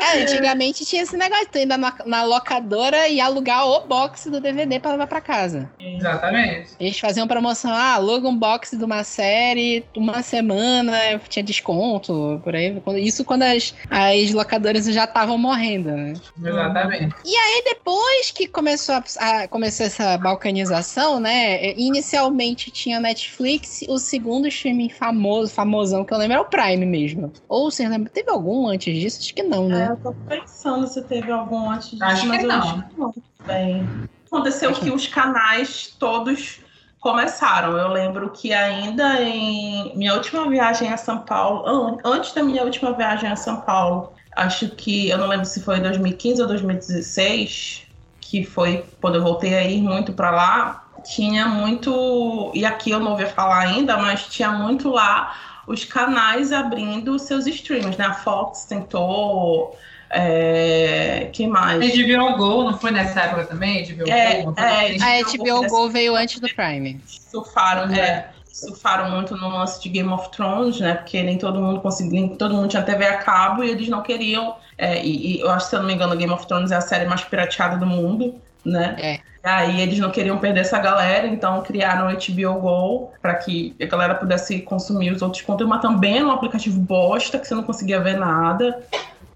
É, 0.00 0.22
antigamente 0.22 0.84
tinha 0.84 1.02
esse 1.02 1.16
negócio, 1.16 1.48
tu 1.50 1.58
ainda 1.58 1.76
na, 1.76 1.94
na, 2.04 2.22
locadora 2.24 3.08
e 3.08 3.20
alugar 3.20 3.66
o 3.66 3.80
box 3.80 4.30
do 4.30 4.40
DVD 4.40 4.78
para 4.78 4.92
levar 4.92 5.06
para 5.06 5.20
casa. 5.20 5.70
Exatamente. 5.78 6.70
Eles 6.78 6.98
faziam 6.98 7.26
promoção, 7.26 7.70
ah, 7.72 7.94
aluga 7.94 8.28
um 8.28 8.36
box 8.36 8.76
de 8.76 8.84
uma 8.84 9.04
série, 9.04 9.84
uma 9.96 10.22
semana, 10.22 11.20
tinha 11.28 11.42
desconto, 11.42 12.40
por 12.44 12.54
aí. 12.54 12.80
Isso 12.96 13.24
quando 13.24 13.42
as, 13.42 13.74
as 13.90 14.32
locadoras 14.32 14.84
já 14.86 15.04
estavam 15.04 15.38
morrendo, 15.38 15.90
né? 15.90 16.14
Exatamente. 16.42 17.14
E 17.24 17.36
aí, 17.36 17.62
depois 17.64 18.30
que 18.30 18.46
começou, 18.46 18.94
a, 18.94 19.04
a, 19.18 19.48
começou 19.48 19.86
essa 19.86 20.16
balcanização, 20.18 21.20
né? 21.20 21.72
Inicialmente 21.72 22.70
tinha 22.70 23.00
Netflix, 23.00 23.84
o 23.88 23.98
segundo 23.98 24.46
streaming 24.48 24.90
famoso, 24.90 25.52
famosão 25.52 26.04
que 26.04 26.12
eu 26.12 26.18
lembro 26.18 26.36
é 26.36 26.40
o 26.40 26.44
Prime 26.44 26.84
mesmo. 26.86 27.32
Ou 27.48 27.70
você 27.70 27.88
lembra, 27.88 28.10
teve 28.10 28.30
algum 28.30 28.68
antes 28.68 28.94
disso? 28.94 29.20
Acho 29.20 29.34
que 29.34 29.42
não, 29.42 29.68
né? 29.68 29.95
Eu 30.04 30.12
tô 30.12 30.14
pensando 30.28 30.86
se 30.86 31.02
teve 31.02 31.30
algum 31.30 31.70
antes 31.70 31.90
disso, 31.90 32.04
acho 32.04 32.26
mas 32.26 32.40
que 32.40 32.46
não. 32.46 32.58
acho 32.58 32.82
que 32.82 33.00
não. 33.00 33.14
Bem, 33.46 34.08
aconteceu 34.26 34.70
acho 34.70 34.80
que 34.80 34.90
os 34.90 35.06
canais 35.06 35.94
todos 35.98 36.60
começaram. 37.00 37.76
Eu 37.76 37.88
lembro 37.88 38.30
que 38.30 38.52
ainda 38.52 39.22
em 39.22 39.96
minha 39.96 40.14
última 40.14 40.48
viagem 40.48 40.92
a 40.92 40.96
São 40.96 41.18
Paulo, 41.18 41.98
antes 42.04 42.32
da 42.32 42.42
minha 42.42 42.62
última 42.64 42.92
viagem 42.92 43.30
a 43.30 43.36
São 43.36 43.60
Paulo, 43.60 44.12
acho 44.34 44.68
que 44.70 45.08
eu 45.08 45.18
não 45.18 45.28
lembro 45.28 45.46
se 45.46 45.62
foi 45.62 45.78
em 45.78 45.82
2015 45.82 46.42
ou 46.42 46.48
2016, 46.48 47.86
que 48.20 48.44
foi 48.44 48.84
quando 49.00 49.16
eu 49.16 49.22
voltei 49.22 49.54
a 49.54 49.62
ir 49.62 49.80
muito 49.80 50.12
para 50.12 50.30
lá, 50.30 50.84
tinha 51.04 51.46
muito, 51.46 52.50
e 52.54 52.64
aqui 52.64 52.90
eu 52.90 52.98
não 52.98 53.12
ouvi 53.12 53.26
falar 53.26 53.60
ainda, 53.60 53.96
mas 53.96 54.26
tinha 54.26 54.50
muito 54.50 54.90
lá 54.90 55.55
os 55.66 55.84
canais 55.84 56.52
abrindo 56.52 57.18
seus 57.18 57.46
streams, 57.46 57.96
né? 57.98 58.06
A 58.06 58.14
Fox 58.14 58.64
tentou. 58.64 59.76
É, 60.08 61.28
que 61.32 61.46
mais? 61.48 61.82
A 61.82 61.86
HBO 61.86 62.36
Go 62.36 62.62
não 62.62 62.78
foi 62.78 62.92
nessa 62.92 63.22
época 63.22 63.46
também? 63.46 63.84
HBO 63.84 64.08
é, 64.08 64.42
Go, 64.42 64.54
é, 64.56 64.96
a 65.02 65.22
HBO 65.22 65.68
Go 65.68 65.90
veio 65.90 66.14
antes 66.14 66.38
do 66.38 66.48
Prime. 66.54 67.00
Surfaram, 67.06 67.92
é. 67.92 67.98
é. 67.98 68.30
Surfaram 68.44 69.10
muito 69.10 69.36
no 69.36 69.48
lance 69.48 69.82
de 69.82 69.88
Game 69.88 70.08
of 70.08 70.30
Thrones, 70.30 70.80
né? 70.80 70.94
Porque 70.94 71.22
nem 71.22 71.36
todo 71.36 71.60
mundo 71.60 71.80
conseguia, 71.80 72.20
nem 72.20 72.36
todo 72.36 72.54
mundo 72.54 72.68
tinha 72.68 72.82
TV 72.82 73.04
a 73.04 73.18
cabo 73.18 73.64
e 73.64 73.70
eles 73.70 73.88
não 73.88 74.02
queriam. 74.02 74.56
É, 74.78 75.04
e, 75.04 75.38
e, 75.38 75.40
eu 75.40 75.50
acho 75.50 75.66
que, 75.66 75.70
se 75.70 75.76
eu 75.76 75.80
não 75.80 75.86
me 75.86 75.94
engano, 75.94 76.16
Game 76.16 76.32
of 76.32 76.46
Thrones 76.46 76.70
é 76.70 76.76
a 76.76 76.80
série 76.80 77.04
mais 77.06 77.22
pirateada 77.22 77.76
do 77.76 77.86
mundo, 77.86 78.34
né? 78.64 78.96
É. 78.98 79.20
Aí 79.46 79.80
eles 79.80 80.00
não 80.00 80.10
queriam 80.10 80.38
perder 80.38 80.62
essa 80.62 80.76
galera, 80.76 81.28
então 81.28 81.62
criaram 81.62 82.08
o 82.08 82.12
HBO 82.12 82.60
Go 82.60 83.10
para 83.22 83.32
que 83.36 83.76
a 83.80 83.86
galera 83.86 84.16
pudesse 84.16 84.58
consumir 84.60 85.12
os 85.12 85.22
outros 85.22 85.40
conteúdos, 85.42 85.68
mas 85.68 85.80
também 85.80 86.16
era 86.16 86.26
um 86.26 86.32
aplicativo 86.32 86.80
bosta 86.80 87.38
que 87.38 87.46
você 87.46 87.54
não 87.54 87.62
conseguia 87.62 88.00
ver 88.00 88.18
nada. 88.18 88.82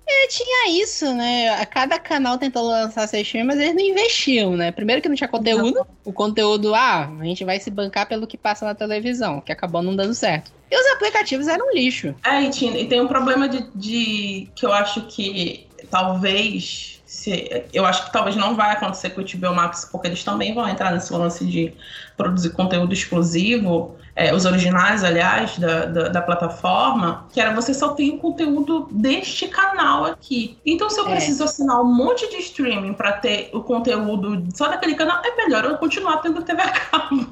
É, 0.08 0.26
tinha 0.26 0.82
isso, 0.82 1.14
né? 1.14 1.50
A 1.50 1.64
cada 1.64 1.96
canal 1.96 2.36
tentou 2.36 2.66
lançar 2.66 3.06
seus 3.06 3.28
filmes, 3.28 3.46
mas 3.46 3.60
eles 3.60 3.72
não 3.72 3.82
investiam, 3.82 4.56
né? 4.56 4.72
Primeiro 4.72 5.00
que 5.00 5.08
não 5.08 5.14
tinha 5.14 5.28
conteúdo, 5.28 5.76
não. 5.76 5.86
o 6.04 6.12
conteúdo, 6.12 6.74
ah, 6.74 7.08
a 7.20 7.24
gente 7.24 7.44
vai 7.44 7.60
se 7.60 7.70
bancar 7.70 8.08
pelo 8.08 8.26
que 8.26 8.36
passa 8.36 8.66
na 8.66 8.74
televisão, 8.74 9.40
que 9.40 9.52
acabou 9.52 9.80
não 9.80 9.94
dando 9.94 10.12
certo. 10.12 10.50
E 10.68 10.76
os 10.76 10.86
aplicativos 10.92 11.46
eram 11.46 11.72
lixo. 11.72 12.12
É, 12.24 12.42
e, 12.42 12.50
tinha, 12.50 12.76
e 12.76 12.88
tem 12.88 13.00
um 13.00 13.06
problema 13.06 13.48
de, 13.48 13.64
de 13.76 14.48
que 14.56 14.66
eu 14.66 14.72
acho 14.72 15.02
que 15.02 15.68
talvez 15.88 16.99
se, 17.20 17.64
eu 17.74 17.84
acho 17.84 18.06
que 18.06 18.12
talvez 18.12 18.34
não 18.34 18.56
vai 18.56 18.72
acontecer 18.72 19.10
com 19.10 19.20
o 19.20 19.24
HBO 19.24 19.54
Max, 19.54 19.84
porque 19.84 20.06
eles 20.06 20.24
também 20.24 20.54
vão 20.54 20.66
entrar 20.66 20.90
nesse 20.90 21.12
lance 21.12 21.44
de 21.44 21.74
produzir 22.16 22.48
conteúdo 22.50 22.94
exclusivo, 22.94 23.94
é, 24.16 24.34
os 24.34 24.46
originais, 24.46 25.04
aliás, 25.04 25.58
da, 25.58 25.84
da, 25.84 26.08
da, 26.08 26.22
plataforma, 26.22 27.26
que 27.30 27.38
era 27.38 27.54
você 27.54 27.74
só 27.74 27.90
tem 27.90 28.14
o 28.14 28.18
conteúdo 28.18 28.88
deste 28.90 29.48
canal 29.48 30.06
aqui. 30.06 30.58
Então, 30.64 30.88
se 30.88 30.98
eu 30.98 31.08
é. 31.08 31.10
preciso 31.10 31.44
assinar 31.44 31.82
um 31.82 31.94
monte 31.94 32.26
de 32.30 32.36
streaming 32.36 32.94
para 32.94 33.12
ter 33.12 33.50
o 33.52 33.62
conteúdo 33.62 34.42
só 34.54 34.68
daquele 34.68 34.94
canal, 34.94 35.20
é 35.22 35.36
melhor 35.36 35.64
eu 35.64 35.76
continuar 35.76 36.18
tendo 36.22 36.42
TV 36.42 36.62
a 36.62 36.70
cabo. 36.70 37.30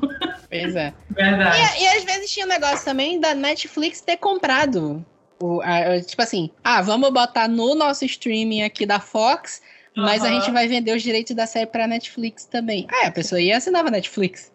Pois 0.51 0.77
é. 0.77 0.93
Verdade. 1.11 1.59
E, 1.79 1.83
e 1.83 1.89
às 1.89 2.05
vezes 2.05 2.31
tinha 2.31 2.45
um 2.45 2.49
negócio 2.49 2.85
também 2.85 3.19
da 3.19 3.35
Netflix 3.35 4.03
ter 4.03 4.19
comprado 4.19 5.03
o, 5.41 5.61
a, 5.63 6.01
tipo 6.01 6.21
assim, 6.21 6.51
ah, 6.63 6.83
vamos 6.83 7.11
botar 7.11 7.49
no 7.49 7.75
nosso 7.75 8.05
streaming 8.05 8.63
aqui 8.63 8.85
da 8.85 8.99
Fox, 8.99 9.63
mas 9.99 10.23
uhum. 10.23 10.29
a 10.29 10.31
gente 10.33 10.51
vai 10.51 10.69
vender 10.69 10.97
os 10.97 11.03
direitos 11.03 11.35
da 11.35 11.47
série 11.47 11.67
pra 11.67 11.87
Netflix 11.87 12.45
também. 12.45 12.87
Ah, 12.91 13.09
a 13.09 13.11
pessoa 13.11 13.41
ia 13.41 13.57
assinava 13.57 13.91
Netflix. 13.91 14.53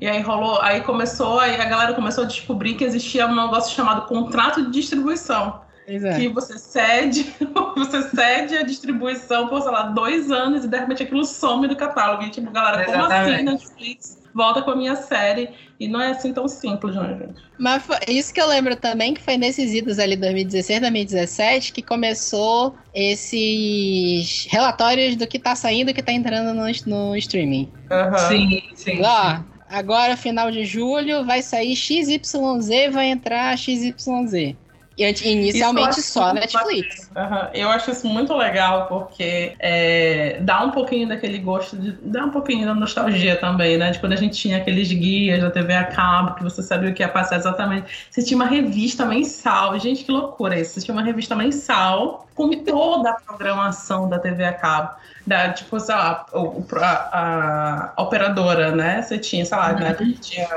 E 0.00 0.06
aí 0.06 0.20
rolou, 0.20 0.60
aí 0.62 0.80
começou, 0.80 1.38
aí 1.38 1.60
a 1.60 1.64
galera 1.64 1.94
começou 1.94 2.24
a 2.24 2.26
descobrir 2.26 2.74
que 2.74 2.84
existia 2.84 3.26
um 3.26 3.34
negócio 3.34 3.74
chamado 3.74 4.06
contrato 4.06 4.64
de 4.64 4.70
distribuição. 4.70 5.60
é. 5.86 6.18
que 6.18 6.28
você 6.28 6.58
cede, 6.58 7.32
você 7.76 8.02
cede 8.02 8.56
a 8.56 8.62
distribuição 8.62 9.48
por, 9.48 9.62
sei 9.62 9.70
lá, 9.70 9.82
dois 9.82 10.30
anos 10.32 10.64
e 10.64 10.68
de 10.68 10.76
repente 10.76 11.02
aquilo 11.04 11.24
some 11.24 11.68
do 11.68 11.76
catálogo. 11.76 12.24
E 12.24 12.30
tipo, 12.30 12.50
galera, 12.50 12.82
Exatamente. 12.82 13.44
como 13.44 13.56
assim 13.56 13.76
Netflix? 13.76 14.25
Volta 14.36 14.60
com 14.60 14.72
a 14.72 14.76
minha 14.76 14.94
série. 14.96 15.48
E 15.80 15.88
não 15.88 15.98
é 15.98 16.10
assim 16.10 16.30
tão 16.30 16.46
simples, 16.46 16.94
né, 16.94 17.16
gente? 17.18 17.42
Mas 17.58 17.82
foi, 17.82 17.96
isso 18.06 18.34
que 18.34 18.40
eu 18.40 18.46
lembro 18.46 18.76
também, 18.76 19.14
que 19.14 19.22
foi 19.22 19.38
nesses 19.38 19.72
idos 19.72 19.98
ali 19.98 20.14
2016, 20.14 20.80
2017, 20.80 21.72
que 21.72 21.80
começou 21.80 22.74
esses 22.94 24.46
relatórios 24.50 25.16
do 25.16 25.26
que 25.26 25.38
tá 25.38 25.56
saindo 25.56 25.90
e 25.90 25.94
que 25.94 26.02
tá 26.02 26.12
entrando 26.12 26.52
no, 26.52 26.66
no 26.86 27.16
streaming. 27.16 27.72
Uhum. 27.90 28.28
Sim, 28.28 28.62
sim. 28.74 29.00
Ó, 29.02 29.40
agora, 29.70 30.18
final 30.18 30.50
de 30.50 30.66
julho, 30.66 31.24
vai 31.24 31.40
sair 31.40 31.74
XYZ, 31.74 32.92
vai 32.92 33.06
entrar 33.06 33.56
XYZ. 33.56 34.54
Inicialmente 34.98 36.00
só 36.00 36.32
Netflix. 36.32 37.10
Eu 37.52 37.68
acho 37.68 37.90
isso 37.90 38.06
muito 38.06 38.34
legal 38.34 38.86
porque 38.86 39.54
é, 39.58 40.38
dá 40.40 40.64
um 40.64 40.70
pouquinho 40.70 41.06
daquele 41.06 41.38
gosto, 41.38 41.76
de, 41.76 41.92
dá 42.02 42.24
um 42.24 42.30
pouquinho 42.30 42.64
da 42.64 42.74
nostalgia 42.74 43.36
também, 43.36 43.76
né? 43.76 43.90
De 43.90 43.98
quando 43.98 44.14
a 44.14 44.16
gente 44.16 44.38
tinha 44.38 44.56
aqueles 44.56 44.90
guias 44.90 45.42
da 45.42 45.50
TV 45.50 45.74
a 45.74 45.84
cabo, 45.84 46.34
que 46.34 46.42
você 46.42 46.62
sabia 46.62 46.90
o 46.90 46.94
que 46.94 47.02
ia 47.02 47.08
passar 47.08 47.36
exatamente. 47.36 48.06
Você 48.10 48.22
tinha 48.22 48.36
uma 48.36 48.46
revista 48.46 49.04
mensal. 49.04 49.78
Gente, 49.78 50.02
que 50.02 50.10
loucura 50.10 50.58
isso. 50.58 50.74
Você 50.74 50.86
tinha 50.86 50.94
uma 50.94 51.04
revista 51.04 51.36
mensal 51.36 52.26
com 52.34 52.50
toda 52.64 53.10
a 53.10 53.14
programação 53.14 54.08
da 54.08 54.18
TV 54.18 54.44
a 54.44 54.52
cabo. 54.52 54.94
Da, 55.26 55.52
tipo, 55.52 55.78
sei 55.78 55.94
lá, 55.94 56.24
a, 56.32 56.86
a, 56.86 57.92
a 57.96 58.02
operadora, 58.02 58.70
né? 58.74 59.02
Você 59.02 59.18
tinha, 59.18 59.44
sei 59.44 59.56
lá, 59.58 59.72
uhum. 59.72 59.80
né? 59.80 59.96
Tinha 60.20 60.48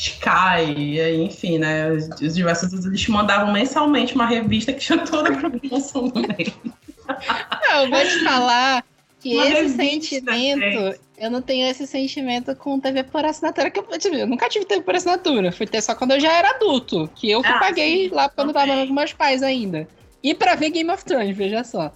Sky, 0.00 0.98
enfim, 1.22 1.58
né? 1.58 1.90
Os 1.90 2.34
diversos 2.34 2.86
eles 2.86 3.06
mandavam 3.08 3.52
mensalmente 3.52 4.14
uma 4.14 4.26
revista 4.26 4.72
que 4.72 4.80
tinha 4.80 4.98
toda 5.04 5.28
a 5.28 5.36
programação 5.36 6.08
do 6.08 6.20
meio. 6.20 6.54
Não, 7.68 7.84
eu 7.84 7.90
vou 7.90 8.00
te 8.00 8.24
falar 8.24 8.82
que 9.20 9.34
uma 9.34 9.46
esse 9.46 9.76
sentimento, 9.76 10.98
eu 11.18 11.30
não 11.30 11.42
tenho 11.42 11.66
esse 11.68 11.86
sentimento 11.86 12.56
com 12.56 12.80
TV 12.80 13.04
por 13.04 13.26
assinatura, 13.26 13.70
que 13.70 13.78
eu, 13.78 13.86
eu 14.14 14.26
nunca 14.26 14.48
tive 14.48 14.64
TV 14.64 14.82
por 14.82 14.96
assinatura. 14.96 15.52
Fui 15.52 15.66
ter 15.66 15.82
só 15.82 15.94
quando 15.94 16.12
eu 16.12 16.20
já 16.20 16.32
era 16.32 16.52
adulto, 16.52 17.10
que 17.14 17.30
eu 17.30 17.42
que 17.42 17.48
ah, 17.48 17.58
paguei 17.58 18.08
sim, 18.08 18.14
lá 18.14 18.30
quando 18.30 18.50
okay. 18.50 18.66
tava 18.66 18.86
com 18.86 18.94
meus 18.94 19.12
pais 19.12 19.42
ainda. 19.42 19.86
E 20.22 20.34
pra 20.34 20.54
ver 20.54 20.70
Game 20.70 20.90
of 20.90 21.04
Thrones, 21.04 21.36
veja 21.36 21.62
só. 21.62 21.92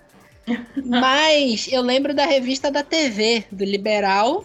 Mas 0.85 1.73
eu 1.73 1.81
lembro 1.81 2.13
da 2.13 2.27
revista 2.27 2.71
da 2.71 2.83
TV, 2.83 3.47
do 3.51 3.65
Liberal, 3.65 4.45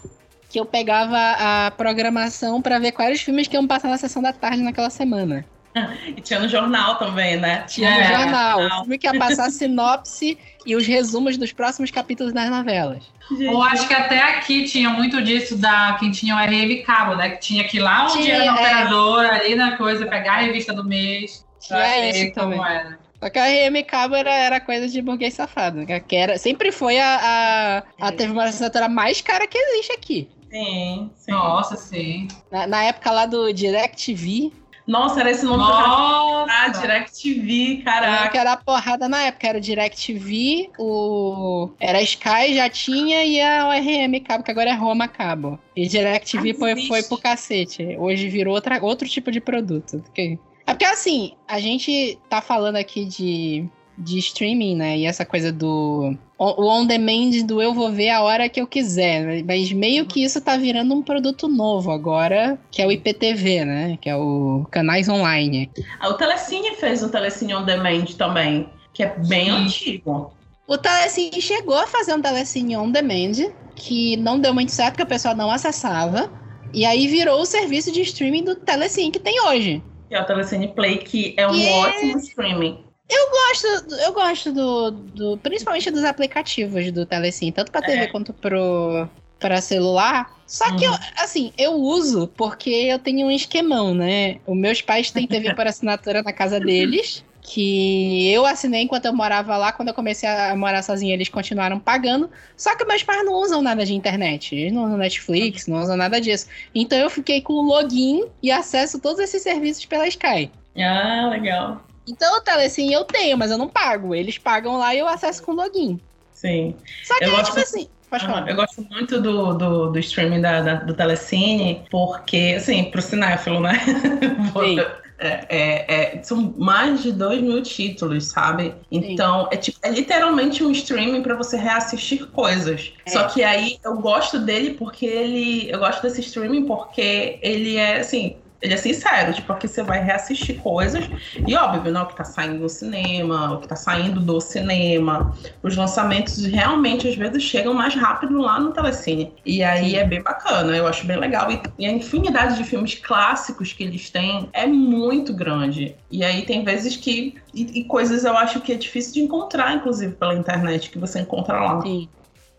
que 0.50 0.58
eu 0.58 0.66
pegava 0.66 1.16
a 1.16 1.70
programação 1.70 2.60
para 2.60 2.78
ver 2.80 2.90
quais 2.90 3.18
os 3.18 3.22
filmes 3.22 3.46
que 3.46 3.56
iam 3.56 3.66
passar 3.68 3.88
na 3.88 3.96
sessão 3.96 4.20
da 4.20 4.32
tarde 4.32 4.62
naquela 4.62 4.90
semana. 4.90 5.46
E 6.04 6.20
tinha 6.20 6.40
no 6.40 6.48
jornal 6.48 6.96
também, 6.96 7.36
né? 7.36 7.62
Tinha 7.68 7.88
é, 7.88 8.08
no 8.08 8.18
jornal. 8.18 8.58
O 8.58 8.80
filme 8.80 8.98
que 8.98 9.06
ia 9.06 9.16
passar 9.16 9.46
a 9.46 9.50
sinopse 9.50 10.36
e 10.66 10.74
os 10.74 10.84
resumos 10.84 11.36
dos 11.36 11.52
próximos 11.52 11.92
capítulos 11.92 12.32
das 12.32 12.50
novelas. 12.50 13.04
Eu 13.38 13.62
acho 13.62 13.86
que 13.86 13.94
até 13.94 14.20
aqui 14.20 14.64
tinha 14.64 14.90
muito 14.90 15.22
disso 15.22 15.56
da 15.56 15.96
quem 16.00 16.10
tinha 16.10 16.34
o 16.34 16.38
RM 16.38 16.82
Cabo, 16.84 17.14
né? 17.14 17.30
Que 17.30 17.38
tinha 17.38 17.62
que 17.62 17.76
ir 17.76 17.80
lá 17.80 18.06
onde 18.06 18.24
tinha, 18.24 18.34
era 18.34 18.44
na 18.46 18.50
é. 18.50 18.54
operadora, 18.60 19.34
ali 19.36 19.54
na 19.54 19.76
coisa, 19.76 20.06
pegar 20.06 20.32
a 20.32 20.38
revista 20.38 20.72
do 20.72 20.84
mês. 20.84 21.46
Tinha 21.60 22.10
isso 22.10 22.34
também. 22.34 22.58
Era. 22.58 22.98
Só 23.20 23.28
que 23.28 23.38
a 23.38 23.44
RM 23.44 23.84
Cabo 23.86 24.16
era, 24.16 24.32
era 24.32 24.60
coisa 24.60 24.88
de 24.88 25.00
burguês 25.00 25.34
safado. 25.34 25.86
Que 26.08 26.16
era, 26.16 26.36
sempre 26.36 26.72
foi 26.72 26.98
a, 26.98 27.84
a, 28.00 28.08
a 28.08 28.12
teve 28.12 28.32
uma 28.32 28.44
assinatura 28.44 28.88
mais 28.88 29.20
cara 29.20 29.46
que 29.46 29.56
existe 29.56 29.92
aqui. 29.92 30.28
Sim, 30.50 31.10
sim. 31.14 31.30
Nossa, 31.30 31.76
sim. 31.76 32.28
Na, 32.50 32.66
na 32.66 32.82
época 32.84 33.10
lá 33.10 33.26
do 33.26 33.52
DirecTV, 33.52 34.52
nossa, 34.90 35.20
era 35.20 35.30
esse 35.30 35.44
nome 35.44 35.58
Nossa. 35.58 36.52
Ah, 36.52 36.68
DirecTV, 36.68 37.82
caraca. 37.84 38.28
Que 38.28 38.38
era 38.38 38.52
a 38.52 38.56
porrada 38.56 39.08
na 39.08 39.22
época, 39.22 39.46
era 39.46 39.60
DirecTV, 39.60 40.70
o... 40.78 41.70
era 41.78 42.02
Sky, 42.02 42.54
já 42.54 42.68
tinha, 42.68 43.24
e 43.24 43.40
a 43.40 43.68
ORM 43.68 44.20
Cabo, 44.20 44.42
que 44.42 44.50
agora 44.50 44.70
é 44.70 44.74
Roma 44.74 45.06
Cabo. 45.06 45.60
E 45.76 45.86
DirecTV 45.86 46.54
foi, 46.54 46.86
foi 46.88 47.02
pro 47.04 47.18
cacete. 47.18 47.96
Hoje 47.98 48.28
virou 48.28 48.52
outra, 48.52 48.82
outro 48.82 49.08
tipo 49.08 49.30
de 49.30 49.40
produto. 49.40 50.02
É 50.16 50.74
porque 50.74 50.84
assim, 50.84 51.34
a 51.46 51.60
gente 51.60 52.18
tá 52.28 52.40
falando 52.40 52.76
aqui 52.76 53.04
de 53.04 53.70
de 54.00 54.18
streaming, 54.18 54.76
né? 54.76 54.98
E 54.98 55.06
essa 55.06 55.24
coisa 55.24 55.52
do. 55.52 56.16
O 56.42 56.66
on-demand 56.70 57.44
do 57.44 57.60
eu 57.60 57.74
vou 57.74 57.92
ver 57.92 58.08
a 58.08 58.22
hora 58.22 58.48
que 58.48 58.62
eu 58.62 58.66
quiser. 58.66 59.44
Mas 59.44 59.70
meio 59.72 60.06
que 60.06 60.24
isso 60.24 60.40
tá 60.40 60.56
virando 60.56 60.94
um 60.94 61.02
produto 61.02 61.46
novo 61.46 61.90
agora, 61.90 62.58
que 62.70 62.80
é 62.80 62.86
o 62.86 62.90
IPTV, 62.90 63.66
né? 63.66 63.98
Que 64.00 64.08
é 64.08 64.16
o 64.16 64.66
canais 64.70 65.06
online. 65.06 65.70
Ah, 66.00 66.08
o 66.08 66.14
Telecine 66.14 66.74
fez 66.76 67.02
o 67.02 67.10
Telecine 67.10 67.54
On 67.54 67.62
Demand 67.62 68.06
também, 68.16 68.70
que 68.94 69.02
é 69.02 69.14
bem 69.18 69.44
Sim. 69.44 69.50
antigo. 69.50 70.32
O 70.66 70.78
Telecine 70.78 71.42
chegou 71.42 71.76
a 71.76 71.86
fazer 71.86 72.14
um 72.14 72.22
Telecine 72.22 72.74
On 72.74 72.90
Demand, 72.90 73.52
que 73.76 74.16
não 74.16 74.40
deu 74.40 74.54
muito 74.54 74.72
certo, 74.72 74.92
porque 74.92 75.02
o 75.02 75.06
pessoal 75.06 75.36
não 75.36 75.50
acessava. 75.50 76.32
E 76.72 76.86
aí 76.86 77.06
virou 77.06 77.42
o 77.42 77.44
serviço 77.44 77.92
de 77.92 78.00
streaming 78.00 78.44
do 78.44 78.54
Telecine 78.54 79.10
que 79.10 79.20
tem 79.20 79.38
hoje. 79.42 79.82
Que 80.08 80.14
é 80.14 80.22
o 80.22 80.24
Telecine 80.24 80.68
Play, 80.68 80.98
que 80.98 81.34
é 81.36 81.46
um 81.46 81.54
e... 81.54 81.68
ótimo 81.68 82.18
streaming. 82.18 82.89
Eu 83.10 83.30
gosto, 83.30 83.94
eu 83.96 84.12
gosto 84.12 84.52
do, 84.52 84.90
do 84.92 85.38
principalmente 85.38 85.90
dos 85.90 86.04
aplicativos 86.04 86.92
do 86.92 87.04
Telecine, 87.04 87.50
tanto 87.50 87.72
para 87.72 87.82
TV 87.82 88.04
é. 88.04 88.06
quanto 88.06 88.32
pro 88.32 89.08
para 89.40 89.60
celular. 89.60 90.38
Só 90.46 90.76
que 90.76 90.84
eu, 90.84 90.90
uhum. 90.90 90.98
assim, 91.16 91.52
eu 91.56 91.72
uso 91.72 92.28
porque 92.36 92.70
eu 92.70 92.98
tenho 92.98 93.26
um 93.26 93.30
esquemão, 93.30 93.94
né? 93.94 94.36
Os 94.46 94.56
meus 94.56 94.82
pais 94.82 95.10
têm 95.10 95.26
TV 95.26 95.54
por 95.54 95.66
assinatura 95.66 96.22
na 96.22 96.32
casa 96.32 96.60
deles, 96.60 97.24
que 97.40 98.30
eu 98.30 98.44
assinei 98.44 98.82
enquanto 98.82 99.06
eu 99.06 99.14
morava 99.14 99.56
lá. 99.56 99.72
Quando 99.72 99.88
eu 99.88 99.94
comecei 99.94 100.28
a 100.28 100.54
morar 100.54 100.82
sozinha, 100.82 101.14
eles 101.14 101.28
continuaram 101.28 101.80
pagando. 101.80 102.30
Só 102.56 102.76
que 102.76 102.84
meus 102.84 103.02
pais 103.02 103.24
não 103.24 103.34
usam 103.34 103.62
nada 103.62 103.86
de 103.86 103.94
internet. 103.94 104.54
Eles 104.54 104.72
não 104.72 104.84
usam 104.84 104.98
Netflix, 104.98 105.66
não 105.66 105.80
usam 105.80 105.96
nada 105.96 106.20
disso. 106.20 106.46
Então 106.74 106.98
eu 106.98 107.08
fiquei 107.08 107.40
com 107.40 107.54
o 107.54 107.62
login 107.62 108.26
e 108.42 108.50
acesso 108.50 109.00
todos 109.00 109.20
esses 109.20 109.42
serviços 109.42 109.86
pela 109.86 110.06
Sky. 110.06 110.50
Ah, 110.76 111.28
legal. 111.30 111.82
Então 112.10 112.36
o 112.36 112.40
Telecine 112.40 112.92
eu 112.92 113.04
tenho, 113.04 113.38
mas 113.38 113.50
eu 113.50 113.58
não 113.58 113.68
pago. 113.68 114.14
Eles 114.14 114.36
pagam 114.36 114.76
lá 114.76 114.94
e 114.94 114.98
eu 114.98 115.08
acesso 115.08 115.42
com 115.42 115.52
login. 115.52 116.00
Sim. 116.32 116.74
Só 117.04 117.16
que, 117.18 117.24
eu 117.24 117.30
gosto... 117.30 117.46
tipo 117.46 117.60
assim. 117.60 117.88
Falar. 118.10 118.48
eu 118.48 118.56
gosto 118.56 118.84
muito 118.90 119.20
do, 119.20 119.54
do, 119.54 119.92
do 119.92 119.98
streaming 120.00 120.40
da, 120.40 120.60
da, 120.62 120.74
do 120.74 120.92
Telecine, 120.92 121.84
porque, 121.88 122.54
assim, 122.56 122.90
pro 122.90 123.00
cinéfilo, 123.00 123.60
né? 123.60 123.80
É, 125.22 125.44
é, 125.50 126.16
é, 126.16 126.22
são 126.22 126.54
mais 126.56 127.02
de 127.02 127.12
2 127.12 127.42
mil 127.42 127.62
títulos, 127.62 128.28
sabe? 128.28 128.74
Então, 128.90 129.46
é, 129.52 129.56
tipo, 129.58 129.78
é 129.82 129.90
literalmente 129.90 130.64
um 130.64 130.70
streaming 130.70 131.22
para 131.22 131.34
você 131.34 131.58
reassistir 131.58 132.26
coisas. 132.28 132.94
É. 133.04 133.10
Só 133.10 133.24
que 133.24 133.44
aí 133.44 133.78
eu 133.84 133.98
gosto 133.98 134.38
dele 134.38 134.72
porque 134.72 135.04
ele. 135.04 135.70
Eu 135.70 135.78
gosto 135.78 136.00
desse 136.00 136.22
streaming 136.22 136.64
porque 136.64 137.38
ele 137.42 137.76
é 137.76 138.00
assim 138.00 138.36
ele 138.60 138.74
é 138.74 138.76
sincero, 138.76 139.32
tipo, 139.32 139.52
aqui 139.52 139.66
você 139.66 139.82
vai 139.82 140.02
reassistir 140.02 140.56
coisas, 140.60 141.08
e 141.46 141.54
óbvio, 141.56 141.90
não, 141.90 142.02
o 142.02 142.06
que 142.06 142.16
tá 142.16 142.24
saindo 142.24 142.58
no 142.58 142.68
cinema, 142.68 143.54
o 143.54 143.60
que 143.60 143.68
tá 143.68 143.76
saindo 143.76 144.20
do 144.20 144.40
cinema, 144.40 145.34
os 145.62 145.76
lançamentos 145.76 146.44
realmente 146.44 147.08
às 147.08 147.16
vezes 147.16 147.42
chegam 147.42 147.72
mais 147.72 147.94
rápido 147.94 148.38
lá 148.38 148.60
no 148.60 148.72
Telecine. 148.72 149.32
E 149.44 149.62
aí 149.62 149.90
Sim. 149.90 149.96
é 149.96 150.04
bem 150.04 150.22
bacana, 150.22 150.76
eu 150.76 150.86
acho 150.86 151.06
bem 151.06 151.16
legal. 151.16 151.50
E, 151.50 151.60
e, 151.78 151.86
a 151.86 151.90
infinidade 151.90 152.56
de 152.56 152.64
filmes 152.64 152.94
clássicos 152.94 153.72
que 153.72 153.82
eles 153.82 154.10
têm 154.10 154.48
é 154.52 154.66
muito 154.66 155.32
grande. 155.32 155.96
E 156.10 156.22
aí 156.22 156.42
tem 156.42 156.64
vezes 156.64 156.96
que. 156.96 157.36
E, 157.54 157.80
e 157.80 157.84
coisas 157.84 158.24
eu 158.24 158.36
acho 158.36 158.60
que 158.60 158.72
é 158.72 158.76
difícil 158.76 159.14
de 159.14 159.20
encontrar, 159.20 159.74
inclusive, 159.74 160.14
pela 160.14 160.34
internet, 160.34 160.90
que 160.90 160.98
você 160.98 161.20
encontra 161.20 161.58
lá. 161.60 161.80
Sim. 161.80 162.08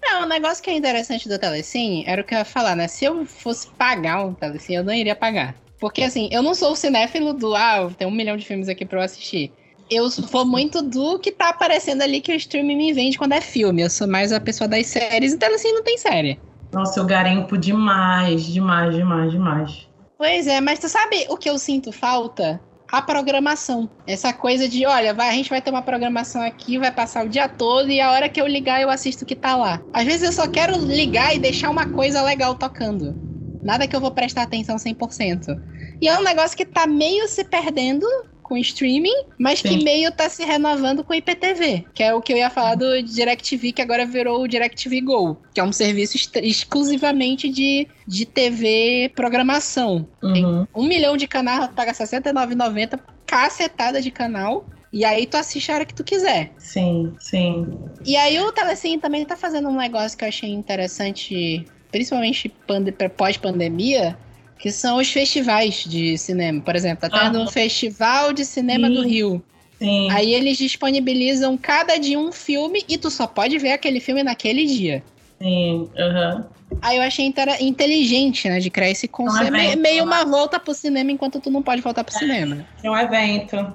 Não, 0.01 0.23
o 0.23 0.25
negócio 0.25 0.63
que 0.63 0.69
é 0.69 0.73
interessante 0.73 1.29
do 1.29 1.37
Telecine 1.37 2.03
era 2.07 2.21
o 2.21 2.25
que 2.25 2.33
eu 2.33 2.39
ia 2.39 2.45
falar, 2.45 2.75
né? 2.75 2.87
Se 2.87 3.05
eu 3.05 3.23
fosse 3.25 3.67
pagar 3.77 4.25
um 4.25 4.33
Telecine, 4.33 4.77
eu 4.77 4.83
não 4.83 4.93
iria 4.93 5.15
pagar. 5.15 5.55
Porque, 5.81 6.03
assim, 6.03 6.29
eu 6.31 6.43
não 6.43 6.53
sou 6.53 6.73
o 6.73 6.75
cinéfilo 6.75 7.33
do, 7.33 7.55
ah, 7.55 7.89
tem 7.97 8.07
um 8.07 8.11
milhão 8.11 8.37
de 8.37 8.45
filmes 8.45 8.69
aqui 8.69 8.85
pra 8.85 8.99
eu 8.99 9.03
assistir. 9.03 9.51
Eu 9.89 10.11
sou 10.11 10.45
muito 10.45 10.79
do 10.83 11.17
que 11.17 11.31
tá 11.31 11.49
aparecendo 11.49 12.03
ali 12.03 12.21
que 12.21 12.31
o 12.31 12.35
streaming 12.35 12.77
me 12.77 12.93
vende 12.93 13.17
quando 13.17 13.33
é 13.33 13.41
filme. 13.41 13.81
Eu 13.81 13.89
sou 13.89 14.07
mais 14.07 14.31
a 14.31 14.39
pessoa 14.39 14.67
das 14.67 14.85
séries, 14.85 15.33
então, 15.33 15.53
assim, 15.53 15.73
não 15.73 15.83
tem 15.83 15.97
série. 15.97 16.39
Nossa, 16.71 16.99
eu 16.99 17.05
garimpo 17.05 17.57
demais, 17.57 18.45
demais, 18.45 18.95
demais, 18.95 19.31
demais. 19.31 19.87
Pois 20.19 20.45
é, 20.45 20.61
mas 20.61 20.77
tu 20.77 20.87
sabe 20.87 21.25
o 21.27 21.35
que 21.35 21.49
eu 21.49 21.57
sinto 21.57 21.91
falta? 21.91 22.61
A 22.89 23.01
programação. 23.01 23.89
Essa 24.05 24.31
coisa 24.31 24.69
de, 24.69 24.85
olha, 24.85 25.15
vai, 25.15 25.29
a 25.29 25.33
gente 25.33 25.49
vai 25.49 25.63
ter 25.63 25.71
uma 25.71 25.81
programação 25.81 26.43
aqui, 26.43 26.77
vai 26.77 26.91
passar 26.91 27.25
o 27.25 27.29
dia 27.29 27.49
todo 27.49 27.89
e 27.89 27.99
a 27.99 28.11
hora 28.11 28.29
que 28.29 28.39
eu 28.39 28.45
ligar 28.45 28.81
eu 28.81 28.89
assisto 28.89 29.23
o 29.23 29.27
que 29.27 29.35
tá 29.35 29.55
lá. 29.55 29.81
Às 29.91 30.05
vezes 30.05 30.21
eu 30.21 30.31
só 30.31 30.47
quero 30.47 30.77
ligar 30.77 31.35
e 31.35 31.39
deixar 31.39 31.71
uma 31.71 31.87
coisa 31.87 32.21
legal 32.21 32.53
tocando. 32.53 33.30
Nada 33.63 33.87
que 33.87 33.95
eu 33.95 34.01
vou 34.01 34.11
prestar 34.11 34.43
atenção 34.43 34.75
100%. 34.75 35.59
E 36.01 36.07
é 36.07 36.17
um 36.17 36.23
negócio 36.23 36.57
que 36.57 36.65
tá 36.65 36.87
meio 36.87 37.27
se 37.27 37.43
perdendo 37.43 38.07
com 38.51 38.57
streaming, 38.57 39.27
mas 39.39 39.59
Sim. 39.59 39.69
que 39.69 39.83
meio 39.85 40.11
tá 40.11 40.27
se 40.27 40.43
renovando 40.43 41.05
com 41.05 41.13
o 41.13 41.15
IPTV, 41.15 41.85
que 41.93 42.03
é 42.03 42.13
o 42.13 42.21
que 42.21 42.33
eu 42.33 42.37
ia 42.37 42.49
falar 42.49 42.75
do 42.75 43.01
DirecTV, 43.01 43.71
que 43.71 43.81
agora 43.81 44.05
virou 44.05 44.41
o 44.41 44.47
DirecTV 44.47 44.99
Go, 44.99 45.37
que 45.53 45.61
é 45.61 45.63
um 45.63 45.71
serviço 45.71 46.17
exclusivamente 46.43 47.47
de, 47.47 47.87
de 48.05 48.25
TV 48.25 49.09
programação. 49.15 50.05
Uhum. 50.21 50.33
Tem 50.33 50.45
um 50.75 50.85
milhão 50.85 51.15
de 51.15 51.29
canais, 51.29 51.69
paga 51.73 51.93
R$69,90, 51.93 52.99
cacetada 53.25 54.01
de 54.01 54.11
canal. 54.11 54.65
E 54.91 55.05
aí 55.05 55.25
tu 55.25 55.37
assiste 55.37 55.71
a 55.71 55.75
hora 55.75 55.85
que 55.85 55.93
tu 55.93 56.03
quiser. 56.03 56.51
Sim, 56.57 57.13
sim. 57.17 57.65
E 58.05 58.17
aí 58.17 58.37
o 58.41 58.51
Telecine 58.51 58.99
também 58.99 59.23
tá 59.23 59.37
fazendo 59.37 59.69
um 59.69 59.77
negócio 59.77 60.17
que 60.17 60.25
eu 60.25 60.27
achei 60.27 60.49
interessante, 60.49 61.65
principalmente 61.91 62.51
pós-pandemia, 63.17 64.17
que 64.57 64.71
são 64.71 64.97
os 64.97 65.11
festivais 65.11 65.83
de 65.83 66.17
cinema. 66.17 66.61
Por 66.61 66.75
exemplo, 66.75 67.09
tá 67.09 67.19
tendo 67.19 67.41
um 67.41 67.47
festival 67.47 68.31
de 68.31 68.45
cinema 68.45 68.87
sim. 68.87 68.93
do 68.93 69.01
Rio. 69.03 69.43
Sim. 69.79 70.11
Aí 70.11 70.33
eles 70.33 70.57
disponibilizam 70.57 71.57
cada 71.57 71.97
dia 71.97 72.19
um 72.19 72.31
filme 72.31 72.83
e 72.87 72.97
tu 72.97 73.09
só 73.09 73.25
pode 73.25 73.57
ver 73.57 73.71
aquele 73.71 73.99
filme 73.99 74.21
naquele 74.21 74.65
dia. 74.65 75.03
Sim, 75.41 75.89
aham. 75.97 76.35
Uhum. 76.35 76.61
Aí 76.81 76.97
eu 76.97 77.03
achei 77.03 77.33
inteligente, 77.59 78.47
né, 78.47 78.59
de 78.59 78.69
criar 78.69 78.91
esse 78.91 79.07
conceito. 79.07 79.53
É 79.53 79.75
meio 79.75 80.05
uma 80.05 80.23
volta 80.23 80.57
pro 80.57 80.73
cinema 80.73 81.11
enquanto 81.11 81.41
tu 81.41 81.49
não 81.49 81.61
pode 81.61 81.81
voltar 81.81 82.03
pro 82.03 82.15
é, 82.15 82.19
cinema. 82.19 82.65
É 82.81 82.89
um 82.89 82.95
evento. 82.95 83.73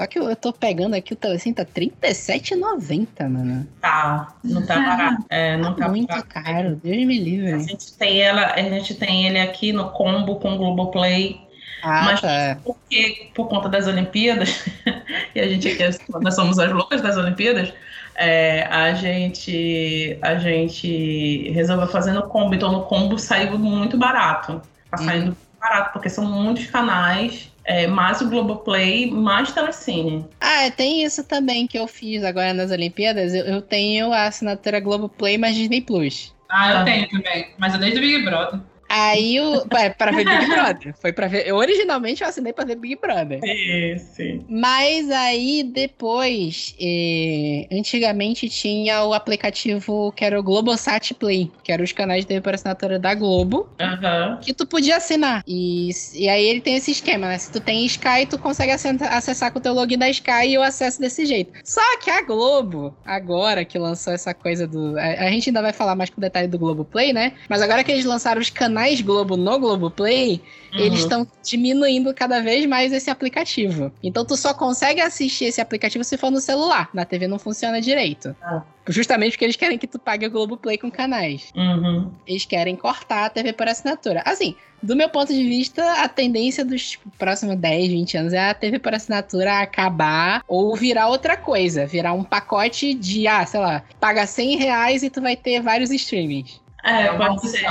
Só 0.00 0.06
que 0.06 0.18
eu, 0.18 0.30
eu 0.30 0.34
tô 0.36 0.50
pegando 0.50 0.94
aqui 0.94 1.12
o 1.12 1.16
telecine 1.16 1.54
tá 1.54 1.62
R$37,90, 1.62 3.28
mano. 3.28 3.68
Tá, 3.82 4.34
não 4.42 4.64
tá 4.64 4.80
barato. 4.80 5.26
É, 5.28 5.58
não 5.58 5.74
tá, 5.74 5.84
tá 5.84 5.88
muito 5.90 6.08
barato. 6.08 6.26
caro, 6.26 6.80
Deus 6.82 7.04
me 7.04 7.18
livre. 7.18 7.52
A 7.52 7.58
gente 7.58 7.92
tem 7.98 8.18
ela, 8.18 8.54
a 8.54 8.62
gente 8.62 8.94
tem 8.94 9.26
ele 9.26 9.38
aqui 9.38 9.74
no 9.74 9.90
combo 9.90 10.36
com 10.36 10.54
o 10.54 10.56
Globoplay. 10.56 11.38
Ah, 11.82 12.04
mas 12.04 12.22
tá. 12.22 12.56
porque 12.64 13.30
por 13.34 13.46
conta 13.50 13.68
das 13.68 13.86
Olimpíadas, 13.86 14.64
e 15.34 15.40
a 15.40 15.46
gente 15.46 15.68
aqui, 15.68 16.02
nós 16.18 16.34
somos 16.34 16.58
as 16.58 16.72
loucas 16.72 17.02
das 17.02 17.18
Olimpíadas, 17.18 17.70
é, 18.14 18.62
a 18.70 18.94
gente 18.94 20.18
a 20.22 20.36
gente 20.36 21.50
resolveu 21.50 21.88
fazer 21.88 22.12
no 22.12 22.22
combo. 22.22 22.54
Então 22.54 22.72
no 22.72 22.84
combo 22.84 23.18
saiu 23.18 23.58
muito 23.58 23.98
barato. 23.98 24.62
Tá 24.90 24.96
saindo 24.96 25.32
hum. 25.32 25.36
barato, 25.60 25.92
porque 25.92 26.08
são 26.08 26.24
muitos 26.24 26.64
canais 26.68 27.50
é, 27.70 27.86
mais 27.86 28.20
o 28.20 28.28
Globoplay, 28.28 29.08
mais 29.08 29.52
Telecine. 29.52 30.26
Ah, 30.40 30.64
é, 30.64 30.70
tem 30.72 31.04
isso 31.04 31.22
também 31.22 31.68
que 31.68 31.78
eu 31.78 31.86
fiz 31.86 32.24
agora 32.24 32.52
nas 32.52 32.72
Olimpíadas. 32.72 33.32
Eu, 33.32 33.44
eu 33.44 33.62
tenho 33.62 34.12
a 34.12 34.24
assinatura 34.24 34.80
Globoplay 34.80 35.38
mais 35.38 35.54
Disney 35.54 35.80
Plus. 35.80 36.34
Ah, 36.48 36.70
eu 36.70 36.76
tá. 36.78 36.84
tenho 36.84 37.08
também. 37.08 37.46
Mas 37.58 37.72
eu 37.72 37.78
desde 37.78 37.98
o 37.98 38.02
Big 38.02 38.24
Brother. 38.24 38.58
Aí 38.90 39.40
o. 39.40 39.64
É, 39.76 39.88
pra 39.88 40.10
ver 40.10 40.24
Big 40.24 40.46
Brother. 40.48 40.94
Foi 41.00 41.12
pra 41.12 41.28
ver. 41.28 41.46
Eu, 41.46 41.54
originalmente 41.54 42.22
eu 42.22 42.28
assinei 42.28 42.52
pra 42.52 42.64
ver 42.64 42.74
Big 42.74 42.96
Brother. 42.96 43.40
Sim, 43.40 43.98
sim. 43.98 44.44
Mas 44.48 45.08
aí 45.08 45.62
depois. 45.62 46.74
Eh, 46.80 47.68
antigamente 47.70 48.48
tinha 48.48 49.04
o 49.04 49.14
aplicativo 49.14 50.12
que 50.16 50.24
era 50.24 50.38
o 50.40 50.42
Globosat 50.42 51.14
Play, 51.14 51.52
que 51.62 51.70
era 51.70 51.84
os 51.84 51.92
canais 51.92 52.24
de 52.24 52.40
por 52.40 52.52
assinatura 52.52 52.98
da 52.98 53.14
Globo. 53.14 53.68
Uhum. 53.80 54.38
Que 54.40 54.52
tu 54.52 54.66
podia 54.66 54.96
assinar. 54.96 55.44
E, 55.46 55.90
e 56.14 56.28
aí 56.28 56.44
ele 56.44 56.60
tem 56.60 56.74
esse 56.74 56.90
esquema, 56.90 57.28
né? 57.28 57.38
Se 57.38 57.52
tu 57.52 57.60
tem 57.60 57.86
Sky, 57.86 58.26
tu 58.28 58.38
consegue 58.38 58.72
acessar 58.72 59.52
com 59.52 59.60
o 59.60 59.62
teu 59.62 59.72
login 59.72 59.98
da 59.98 60.08
Sky 60.08 60.48
e 60.48 60.54
eu 60.54 60.62
acesso 60.64 61.00
desse 61.00 61.24
jeito. 61.26 61.52
Só 61.62 61.98
que 61.98 62.10
a 62.10 62.22
Globo, 62.22 62.92
agora 63.04 63.64
que 63.64 63.78
lançou 63.78 64.12
essa 64.12 64.34
coisa 64.34 64.66
do. 64.66 64.98
A, 64.98 65.26
a 65.26 65.30
gente 65.30 65.48
ainda 65.48 65.62
vai 65.62 65.72
falar 65.72 65.94
mais 65.94 66.10
com 66.10 66.20
detalhe 66.20 66.48
do 66.48 66.58
Globo 66.58 66.84
Play, 66.84 67.12
né? 67.12 67.34
Mas 67.48 67.62
agora 67.62 67.84
que 67.84 67.92
eles 67.92 68.04
lançaram 68.04 68.40
os 68.40 68.50
canais 68.50 68.79
canais 68.80 69.00
Globo 69.02 69.36
no 69.36 69.58
Globoplay, 69.58 70.40
uhum. 70.72 70.78
eles 70.78 71.00
estão 71.00 71.26
diminuindo 71.44 72.14
cada 72.14 72.40
vez 72.40 72.64
mais 72.64 72.92
esse 72.92 73.10
aplicativo. 73.10 73.92
Então 74.02 74.24
tu 74.24 74.36
só 74.36 74.54
consegue 74.54 75.00
assistir 75.00 75.46
esse 75.46 75.60
aplicativo 75.60 76.02
se 76.02 76.16
for 76.16 76.30
no 76.30 76.40
celular. 76.40 76.88
Na 76.94 77.04
TV 77.04 77.26
não 77.26 77.38
funciona 77.38 77.80
direito. 77.80 78.34
Ah. 78.42 78.62
Justamente 78.88 79.32
porque 79.32 79.44
eles 79.44 79.56
querem 79.56 79.78
que 79.78 79.86
tu 79.86 79.98
pague 79.98 80.26
o 80.26 80.30
Globoplay 80.30 80.78
com 80.78 80.90
canais. 80.90 81.52
Uhum. 81.54 82.10
Eles 82.26 82.46
querem 82.46 82.74
cortar 82.74 83.26
a 83.26 83.30
TV 83.30 83.52
por 83.52 83.68
assinatura. 83.68 84.22
Assim, 84.24 84.56
do 84.82 84.96
meu 84.96 85.10
ponto 85.10 85.32
de 85.32 85.44
vista, 85.44 86.02
a 86.02 86.08
tendência 86.08 86.64
dos 86.64 86.90
tipo, 86.90 87.10
próximos 87.18 87.56
10, 87.56 87.88
20 87.88 88.16
anos 88.16 88.32
é 88.32 88.50
a 88.50 88.54
TV 88.54 88.78
por 88.78 88.94
assinatura 88.94 89.60
acabar 89.60 90.42
ou 90.48 90.74
virar 90.74 91.08
outra 91.08 91.36
coisa. 91.36 91.86
Virar 91.86 92.14
um 92.14 92.24
pacote 92.24 92.94
de, 92.94 93.28
ah, 93.28 93.44
sei 93.44 93.60
lá, 93.60 93.82
paga 94.00 94.26
100 94.26 94.56
reais 94.56 95.02
e 95.02 95.10
tu 95.10 95.20
vai 95.20 95.36
ter 95.36 95.60
vários 95.60 95.90
streamings. 95.90 96.59
É, 96.84 97.02
é 97.02 97.12
pode 97.16 97.48
ser. 97.48 97.66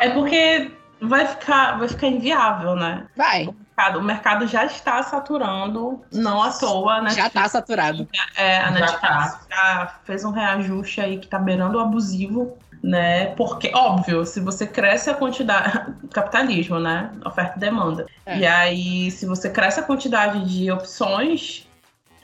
É 0.00 0.10
porque 0.10 0.70
vai 1.00 1.26
ficar, 1.26 1.78
vai 1.78 1.88
ficar 1.88 2.06
inviável, 2.08 2.74
né? 2.74 3.06
Vai. 3.16 3.46
O 3.46 3.52
mercado, 3.52 3.98
o 3.98 4.02
mercado 4.02 4.46
já 4.46 4.64
está 4.64 5.02
saturando, 5.02 6.02
não 6.12 6.42
à 6.42 6.50
toa, 6.50 7.00
né? 7.00 7.10
Já 7.10 7.28
está 7.28 7.48
saturado. 7.48 8.08
É, 8.36 8.58
a 8.58 8.70
Netflix 8.70 9.00
já, 9.00 9.40
já, 9.50 9.94
fez 10.04 10.24
um 10.24 10.30
reajuste 10.30 11.00
aí 11.00 11.18
que 11.18 11.26
está 11.26 11.38
beirando 11.38 11.78
o 11.78 11.80
abusivo, 11.80 12.56
né? 12.82 13.26
Porque, 13.36 13.70
óbvio, 13.74 14.24
se 14.26 14.40
você 14.40 14.66
cresce 14.66 15.10
a 15.10 15.14
quantidade. 15.14 15.94
Capitalismo, 16.12 16.78
né? 16.78 17.10
Oferta 17.24 17.54
e 17.56 17.60
demanda. 17.60 18.06
É. 18.26 18.38
E 18.38 18.46
aí, 18.46 19.10
se 19.10 19.26
você 19.26 19.50
cresce 19.50 19.80
a 19.80 19.82
quantidade 19.82 20.44
de 20.44 20.70
opções, 20.70 21.68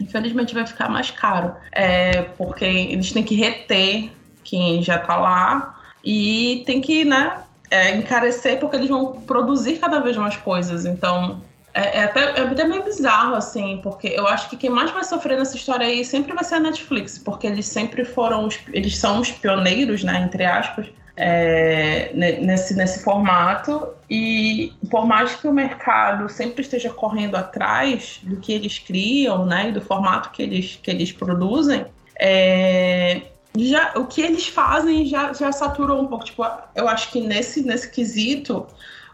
infelizmente 0.01 0.55
vai 0.55 0.67
ficar 0.67 0.89
mais 0.89 1.11
caro. 1.11 1.55
É, 1.71 2.23
porque 2.37 2.65
eles 2.65 3.13
têm 3.13 3.23
que 3.23 3.35
reter 3.35 4.13
quem 4.43 4.83
já 4.83 4.97
está 4.97 5.17
lá 5.17 5.74
e 6.05 6.63
tem 6.67 6.81
que, 6.81 7.05
né, 7.05 7.39
é, 7.71 7.97
encarecer 7.97 8.61
porque 8.61 8.77
eles 8.77 8.89
vão 8.89 9.13
produzir 9.23 9.79
cada 9.79 10.01
vez 10.01 10.17
mais 10.17 10.37
coisas. 10.37 10.85
Então, 10.85 11.41
é, 11.73 11.99
é, 11.99 12.05
até, 12.05 12.21
é 12.21 12.41
até 12.43 12.65
meio 12.65 12.85
bizarro, 12.85 13.35
assim, 13.35 13.81
porque 13.83 14.09
eu 14.09 14.29
acho 14.29 14.49
que 14.49 14.57
quem 14.57 14.71
mais 14.71 14.93
vai 14.93 15.03
sofrer 15.03 15.37
nessa 15.37 15.57
história 15.57 15.87
aí 15.87 16.05
sempre 16.05 16.33
vai 16.33 16.45
ser 16.45 16.57
a 16.57 16.61
Netflix, 16.61 17.19
porque 17.19 17.47
eles 17.47 17.67
sempre 17.67 18.05
foram, 18.05 18.47
os, 18.47 18.59
eles 18.73 18.97
são 18.97 19.21
os 19.21 19.33
pioneiros, 19.33 20.05
né, 20.05 20.21
entre 20.21 20.45
aspas, 20.45 20.87
é, 21.17 22.13
nesse, 22.15 22.75
nesse 22.75 23.03
formato. 23.03 23.89
E 24.09 24.73
por 24.89 25.05
mais 25.05 25.35
que 25.35 25.49
o 25.49 25.53
mercado 25.53 26.29
sempre 26.29 26.63
esteja 26.63 26.91
correndo 26.91 27.35
atrás 27.35 28.21
do 28.23 28.37
que 28.37 28.53
eles 28.53 28.79
criam, 28.79 29.45
né, 29.45 29.71
e 29.71 29.73
do 29.73 29.81
formato 29.81 30.31
que 30.31 30.43
eles, 30.43 30.79
que 30.81 30.91
eles 30.91 31.11
produzem, 31.11 31.87
é, 32.21 33.23
já, 33.57 33.93
o 33.97 34.07
que 34.07 34.21
eles 34.21 34.49
fazem 34.49 35.07
já, 35.07 35.33
já 35.33 35.53
saturou 35.53 36.03
um 36.03 36.07
pouco. 36.07 36.25
Tipo, 36.25 36.45
eu 36.75 36.89
acho 36.89 37.11
que 37.11 37.21
nesse, 37.21 37.63
nesse 37.63 37.91
quesito, 37.91 38.67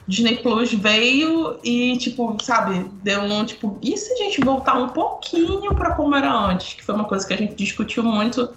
Disney 0.06 0.36
Plus 0.36 0.72
veio 0.72 1.58
e, 1.62 1.96
tipo, 1.98 2.36
sabe, 2.42 2.90
deu 3.02 3.20
um 3.20 3.44
tipo, 3.44 3.78
e 3.82 3.96
se 3.96 4.12
a 4.12 4.16
gente 4.16 4.40
voltar 4.40 4.74
um 4.74 4.88
pouquinho 4.88 5.74
para 5.74 5.94
como 5.94 6.16
era 6.16 6.32
antes? 6.32 6.74
Que 6.74 6.84
foi 6.84 6.94
uma 6.94 7.04
coisa 7.04 7.26
que 7.26 7.34
a 7.34 7.36
gente 7.36 7.54
discutiu 7.54 8.02
muito 8.02 8.50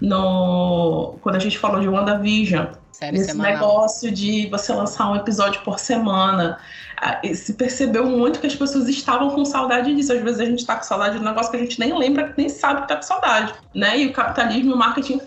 no 0.00 1.16
quando 1.22 1.36
a 1.36 1.40
gente 1.40 1.58
falou 1.58 1.80
de 1.80 1.88
WandaVision. 1.88 2.66
Série 2.92 3.16
Esse 3.16 3.30
semanal. 3.30 3.52
negócio 3.52 4.10
de 4.10 4.46
você 4.48 4.72
lançar 4.72 5.10
um 5.10 5.16
episódio 5.16 5.62
por 5.62 5.78
semana. 5.78 6.58
Se 7.34 7.54
percebeu 7.54 8.06
muito 8.06 8.40
que 8.40 8.46
as 8.46 8.54
pessoas 8.54 8.88
estavam 8.88 9.30
com 9.30 9.44
saudade 9.44 9.94
disso. 9.94 10.12
Às 10.12 10.22
vezes 10.22 10.40
a 10.40 10.44
gente 10.44 10.60
está 10.60 10.76
com 10.76 10.82
saudade 10.82 11.16
de 11.16 11.22
um 11.22 11.24
negócio 11.24 11.50
que 11.50 11.56
a 11.56 11.60
gente 11.60 11.78
nem 11.80 11.96
lembra, 11.96 12.34
nem 12.36 12.48
sabe 12.48 12.80
que 12.80 12.84
está 12.84 12.96
com 12.96 13.02
saudade. 13.02 13.54
Né? 13.74 14.00
E 14.00 14.06
o 14.06 14.12
capitalismo 14.12 14.70
e 14.70 14.74
o 14.74 14.76
marketing 14.76 15.20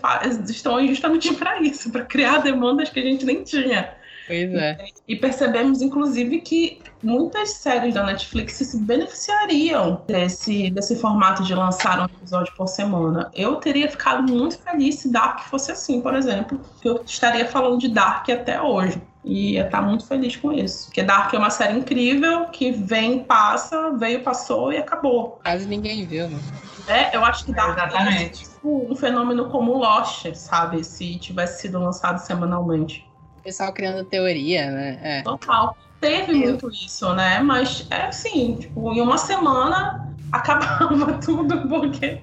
estão 0.48 0.76
aí 0.76 0.88
justamente 0.88 1.32
para 1.34 1.60
isso, 1.60 1.90
para 1.90 2.04
criar 2.04 2.38
demandas 2.38 2.90
que 2.90 3.00
a 3.00 3.02
gente 3.02 3.24
nem 3.24 3.42
tinha. 3.42 3.94
Pois 4.26 4.54
é. 4.54 4.78
E 5.06 5.16
percebemos, 5.16 5.82
inclusive, 5.82 6.40
que 6.40 6.80
muitas 7.02 7.50
séries 7.54 7.94
da 7.94 8.04
Netflix 8.04 8.54
se 8.54 8.78
beneficiariam 8.78 10.02
desse, 10.06 10.70
desse 10.70 10.96
formato 10.96 11.42
de 11.42 11.54
lançar 11.54 12.00
um 12.00 12.04
episódio 12.04 12.52
por 12.56 12.66
semana. 12.66 13.30
Eu 13.34 13.56
teria 13.56 13.90
ficado 13.90 14.22
muito 14.32 14.58
feliz 14.58 14.96
se 14.96 15.12
Dark 15.12 15.40
fosse 15.40 15.72
assim, 15.72 16.00
por 16.00 16.14
exemplo, 16.14 16.60
que 16.80 16.88
eu 16.88 17.02
estaria 17.04 17.46
falando 17.46 17.78
de 17.78 17.88
Dark 17.88 18.28
até 18.30 18.60
hoje. 18.60 19.00
E 19.24 19.52
ia 19.52 19.64
estar 19.64 19.80
muito 19.80 20.06
feliz 20.06 20.36
com 20.36 20.52
isso. 20.52 20.86
Porque 20.86 21.02
Dark 21.02 21.32
é 21.32 21.38
uma 21.38 21.50
série 21.50 21.78
incrível 21.78 22.46
que 22.46 22.70
vem, 22.70 23.24
passa, 23.24 23.92
veio, 23.92 24.22
passou 24.22 24.72
e 24.72 24.76
acabou. 24.76 25.40
Quase 25.42 25.66
ninguém 25.66 26.06
viu, 26.06 26.28
né? 26.28 26.38
É, 26.86 27.16
eu 27.16 27.24
acho 27.24 27.46
que 27.46 27.52
Dark 27.52 27.78
é 27.78 28.28
tipo 28.28 28.86
um 28.90 28.94
fenômeno 28.94 29.48
como 29.48 29.78
Lost, 29.78 30.26
sabe? 30.34 30.84
Se 30.84 31.18
tivesse 31.18 31.62
sido 31.62 31.78
lançado 31.78 32.18
semanalmente 32.18 33.06
pessoal 33.44 33.72
criando 33.72 34.02
teoria, 34.04 34.70
né? 34.70 34.98
É. 35.02 35.22
Total. 35.22 35.76
Teve 36.00 36.32
Eu... 36.32 36.48
muito 36.48 36.70
isso, 36.70 37.14
né? 37.14 37.40
Mas 37.40 37.86
é 37.90 38.06
assim, 38.06 38.56
tipo, 38.56 38.92
em 38.92 39.00
uma 39.00 39.18
semana 39.18 40.08
acabava 40.32 41.12
tudo, 41.24 41.68
porque 41.68 42.20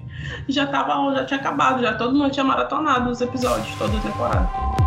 já 0.48 0.66
tava, 0.66 1.14
já 1.14 1.24
tinha 1.24 1.40
acabado, 1.40 1.80
já 1.80 1.94
todo 1.94 2.14
mundo 2.14 2.30
tinha 2.30 2.44
maratonado 2.44 3.10
os 3.10 3.20
episódios, 3.20 3.74
toda 3.76 3.96
a 3.96 4.00
temporada. 4.00 4.81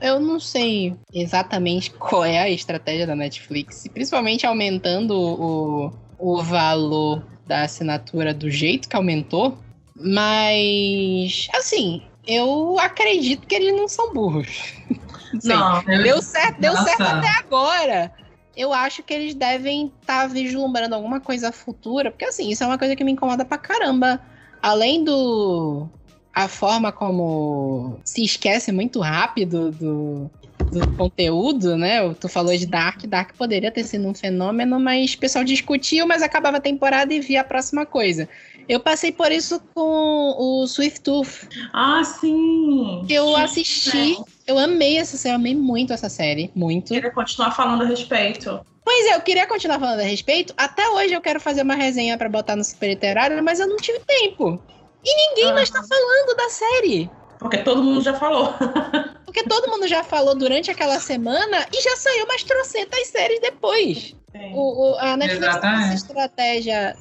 Eu, 0.00 0.14
eu 0.14 0.20
não 0.20 0.38
sei 0.38 0.96
exatamente 1.12 1.90
qual 1.98 2.24
é 2.24 2.38
a 2.38 2.50
estratégia 2.50 3.06
da 3.06 3.14
Netflix, 3.14 3.86
principalmente 3.92 4.46
aumentando 4.46 5.12
o, 5.18 5.92
o 6.18 6.42
valor 6.42 7.22
da 7.46 7.62
assinatura 7.62 8.32
do 8.32 8.50
jeito 8.50 8.88
que 8.88 8.96
aumentou, 8.96 9.58
mas 9.94 11.48
assim, 11.54 12.02
eu 12.26 12.78
acredito 12.78 13.46
que 13.46 13.54
eles 13.54 13.74
não 13.74 13.88
são 13.88 14.12
burros. 14.12 14.74
Não, 15.44 15.82
deu 15.84 16.20
certo, 16.20 16.60
deu 16.60 16.76
certo 16.76 17.00
até 17.00 17.28
agora. 17.38 18.12
eu 18.54 18.70
acho 18.70 19.02
que 19.02 19.14
eles 19.14 19.34
devem 19.34 19.86
estar 19.86 20.22
tá 20.22 20.26
vislumbrando 20.26 20.94
alguma 20.94 21.20
coisa 21.20 21.50
futura, 21.50 22.10
porque 22.10 22.26
assim, 22.26 22.50
isso 22.50 22.62
é 22.62 22.66
uma 22.66 22.76
coisa 22.76 22.94
que 22.94 23.02
me 23.02 23.12
incomoda 23.12 23.42
pra 23.42 23.56
caramba. 23.56 24.20
Além 24.60 25.02
do. 25.02 25.88
A 26.34 26.48
forma 26.48 26.90
como 26.90 27.98
se 28.04 28.24
esquece 28.24 28.72
muito 28.72 29.00
rápido 29.00 29.70
do, 29.70 30.30
do 30.70 30.96
conteúdo, 30.96 31.76
né? 31.76 32.12
Tu 32.14 32.28
falou 32.28 32.56
de 32.56 32.66
Dark, 32.66 33.04
Dark 33.06 33.34
poderia 33.36 33.70
ter 33.70 33.84
sido 33.84 34.06
um 34.06 34.14
fenômeno, 34.14 34.80
mas 34.80 35.14
o 35.14 35.18
pessoal 35.18 35.44
discutiu, 35.44 36.06
mas 36.06 36.22
acabava 36.22 36.56
a 36.56 36.60
temporada 36.60 37.12
e 37.12 37.20
via 37.20 37.42
a 37.42 37.44
próxima 37.44 37.84
coisa. 37.84 38.28
Eu 38.68 38.80
passei 38.80 39.12
por 39.12 39.30
isso 39.30 39.60
com 39.74 40.34
o 40.38 40.66
Swift 40.66 41.00
Tooth. 41.00 41.48
Ah, 41.72 42.02
sim! 42.04 43.04
Eu 43.08 43.36
assisti, 43.36 44.16
eu 44.46 44.58
amei 44.58 44.98
essa 44.98 45.16
série, 45.16 45.34
eu 45.34 45.36
amei 45.36 45.54
muito 45.54 45.92
essa 45.92 46.08
série, 46.08 46.50
muito. 46.54 46.94
Queria 46.94 47.10
continuar 47.10 47.50
falando 47.50 47.82
a 47.82 47.86
respeito. 47.86 48.60
Pois 48.84 49.06
é, 49.06 49.16
eu 49.16 49.20
queria 49.20 49.46
continuar 49.46 49.78
falando 49.78 50.00
a 50.00 50.04
respeito. 50.04 50.54
Até 50.56 50.88
hoje 50.88 51.12
eu 51.12 51.20
quero 51.20 51.40
fazer 51.40 51.62
uma 51.62 51.74
resenha 51.74 52.16
para 52.16 52.28
botar 52.28 52.56
no 52.56 52.64
Super 52.64 52.88
Literário, 52.88 53.42
mas 53.42 53.60
eu 53.60 53.68
não 53.68 53.76
tive 53.76 54.00
tempo. 54.00 54.60
E 55.04 55.28
ninguém 55.28 55.46
uhum. 55.46 55.54
mais 55.54 55.70
tá 55.70 55.82
falando 55.82 56.36
da 56.36 56.48
série. 56.48 57.10
Porque 57.38 57.58
todo 57.58 57.82
mundo 57.82 58.02
já 58.02 58.14
falou. 58.14 58.54
Porque 59.24 59.42
todo 59.44 59.70
mundo 59.70 59.88
já 59.88 60.04
falou 60.04 60.34
durante 60.34 60.70
aquela 60.70 61.00
semana 61.00 61.66
e 61.72 61.82
já 61.82 61.96
saiu 61.96 62.24
umas 62.24 62.42
trocentas 62.44 63.08
séries 63.08 63.40
depois. 63.40 64.14
O, 64.54 64.92
o, 64.92 64.98
a 64.98 65.16
Netflix 65.16 65.56
tem 65.58 65.70
essa 65.70 65.94
estratégia 65.94 66.96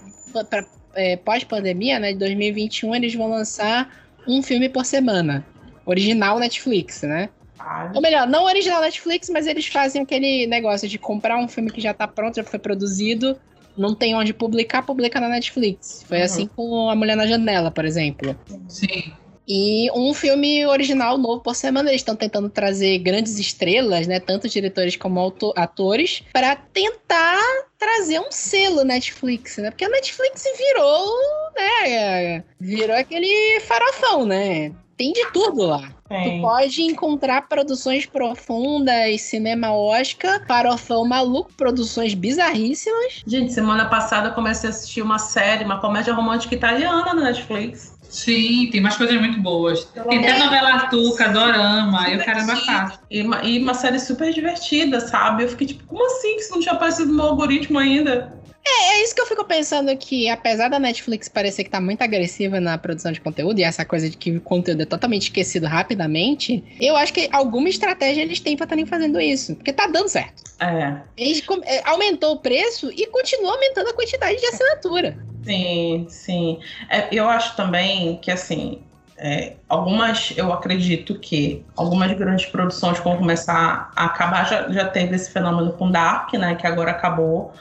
para 0.49 0.65
é, 0.95 1.17
pós-pandemia, 1.17 1.99
né, 1.99 2.13
de 2.13 2.19
2021, 2.19 2.95
eles 2.95 3.15
vão 3.15 3.29
lançar 3.29 3.89
um 4.27 4.41
filme 4.41 4.69
por 4.69 4.85
semana. 4.85 5.45
Original 5.85 6.39
Netflix, 6.39 7.01
né? 7.03 7.29
Ah. 7.59 7.91
Ou 7.93 8.01
melhor, 8.01 8.27
não 8.27 8.45
original 8.45 8.81
Netflix, 8.81 9.29
mas 9.29 9.47
eles 9.47 9.67
fazem 9.67 10.01
aquele 10.01 10.47
negócio 10.47 10.87
de 10.87 10.97
comprar 10.97 11.37
um 11.37 11.47
filme 11.47 11.71
que 11.71 11.81
já 11.81 11.93
tá 11.93 12.07
pronto, 12.07 12.35
já 12.35 12.43
foi 12.43 12.59
produzido, 12.59 13.37
não 13.77 13.95
tem 13.95 14.15
onde 14.15 14.33
publicar, 14.33 14.83
publica 14.83 15.19
na 15.19 15.29
Netflix. 15.29 16.03
Foi 16.07 16.17
uhum. 16.17 16.23
assim 16.23 16.47
com 16.47 16.89
A 16.89 16.95
Mulher 16.95 17.15
na 17.15 17.27
Janela, 17.27 17.71
por 17.71 17.85
exemplo. 17.85 18.35
Sim. 18.67 19.13
E 19.47 19.91
um 19.91 20.13
filme 20.13 20.65
original 20.65 21.17
novo 21.17 21.41
por 21.41 21.55
semana. 21.55 21.89
Eles 21.89 22.01
estão 22.01 22.15
tentando 22.15 22.49
trazer 22.49 22.99
grandes 22.99 23.37
estrelas, 23.37 24.07
né? 24.07 24.19
Tanto 24.19 24.47
diretores 24.47 24.95
como 24.95 25.33
atores, 25.55 26.23
para 26.31 26.55
tentar 26.55 27.41
trazer 27.77 28.19
um 28.19 28.31
selo 28.31 28.83
Netflix, 28.83 29.57
né? 29.57 29.71
Porque 29.71 29.83
a 29.83 29.89
Netflix 29.89 30.43
virou, 30.57 31.11
né? 31.57 32.43
Virou 32.59 32.95
aquele 32.95 33.59
farofão, 33.61 34.25
né? 34.25 34.71
Tem 34.95 35.11
de 35.11 35.31
tudo 35.33 35.63
lá. 35.63 35.91
Tu 36.23 36.41
pode 36.41 36.81
encontrar 36.81 37.47
produções 37.47 38.05
profundas, 38.05 39.21
cinema 39.21 39.73
Oscar, 39.73 40.41
farofão 40.45 41.07
maluco, 41.07 41.51
produções 41.55 42.13
bizarríssimas. 42.13 43.21
Gente, 43.25 43.53
semana 43.53 43.85
passada 43.85 44.29
eu 44.29 44.33
comecei 44.33 44.69
a 44.69 44.71
assistir 44.71 45.01
uma 45.01 45.17
série, 45.17 45.63
uma 45.63 45.79
comédia 45.79 46.13
romântica 46.13 46.53
italiana 46.53 47.13
na 47.13 47.21
Netflix. 47.21 47.99
Sim, 48.11 48.69
tem 48.69 48.81
umas 48.81 48.97
coisas 48.97 49.17
muito 49.17 49.39
boas. 49.39 49.85
Tem 49.85 50.19
até 50.19 50.37
novela 50.37 50.89
tuca, 50.89 51.29
dorama, 51.29 52.09
e 52.09 52.17
o 52.17 52.25
caramba 52.25 52.59
quatro. 52.59 52.99
E 53.09 53.21
uma, 53.21 53.41
e 53.41 53.57
uma 53.57 53.73
série 53.73 53.99
super 53.99 54.33
divertida, 54.33 54.99
sabe? 54.99 55.43
Eu 55.43 55.47
fiquei 55.47 55.67
tipo, 55.67 55.85
como 55.85 56.05
assim 56.05 56.35
que 56.35 56.41
isso 56.41 56.51
não 56.51 56.59
tinha 56.59 56.73
aparecido 56.73 57.07
no 57.07 57.15
meu 57.15 57.25
algoritmo 57.27 57.79
ainda? 57.79 58.40
É, 58.65 58.93
é 58.93 59.03
isso 59.03 59.15
que 59.15 59.21
eu 59.21 59.25
fico 59.25 59.43
pensando 59.43 59.95
que, 59.97 60.29
apesar 60.29 60.69
da 60.69 60.79
Netflix 60.79 61.27
parecer 61.27 61.63
que 61.63 61.69
tá 61.69 61.81
muito 61.81 62.01
agressiva 62.01 62.59
na 62.59 62.77
produção 62.77 63.11
de 63.11 63.19
conteúdo, 63.19 63.59
e 63.59 63.63
essa 63.63 63.83
coisa 63.83 64.09
de 64.09 64.15
que 64.15 64.37
o 64.37 64.41
conteúdo 64.41 64.81
é 64.83 64.85
totalmente 64.85 65.23
esquecido 65.23 65.65
rapidamente, 65.65 66.63
eu 66.79 66.95
acho 66.95 67.13
que 67.13 67.27
alguma 67.31 67.69
estratégia 67.69 68.21
eles 68.21 68.39
têm 68.39 68.55
pra 68.55 68.65
estarem 68.65 68.85
fazendo 68.85 69.19
isso. 69.19 69.55
Porque 69.55 69.73
tá 69.73 69.87
dando 69.87 70.09
certo. 70.09 70.43
É. 70.59 70.95
Eles 71.17 71.43
é, 71.63 71.81
aumentou 71.89 72.33
o 72.33 72.39
preço 72.39 72.91
e 72.91 73.07
continua 73.07 73.53
aumentando 73.53 73.89
a 73.89 73.93
quantidade 73.93 74.39
de 74.39 74.45
assinatura. 74.45 75.17
Sim, 75.43 76.05
sim. 76.07 76.59
É, 76.89 77.07
eu 77.11 77.27
acho 77.27 77.55
também 77.55 78.17
que, 78.17 78.29
assim, 78.29 78.83
é, 79.17 79.53
algumas, 79.69 80.33
eu 80.35 80.51
acredito 80.51 81.19
que 81.19 81.63
algumas 81.75 82.11
grandes 82.13 82.47
produções 82.47 82.99
vão 82.99 83.17
começar 83.17 83.91
a 83.95 84.05
acabar. 84.05 84.47
Já, 84.47 84.71
já 84.71 84.85
teve 84.87 85.15
esse 85.15 85.29
fenômeno 85.31 85.73
com 85.73 85.91
Dark, 85.91 86.33
né? 86.33 86.55
Que 86.55 86.65
agora 86.65 86.89
acabou, 86.89 87.53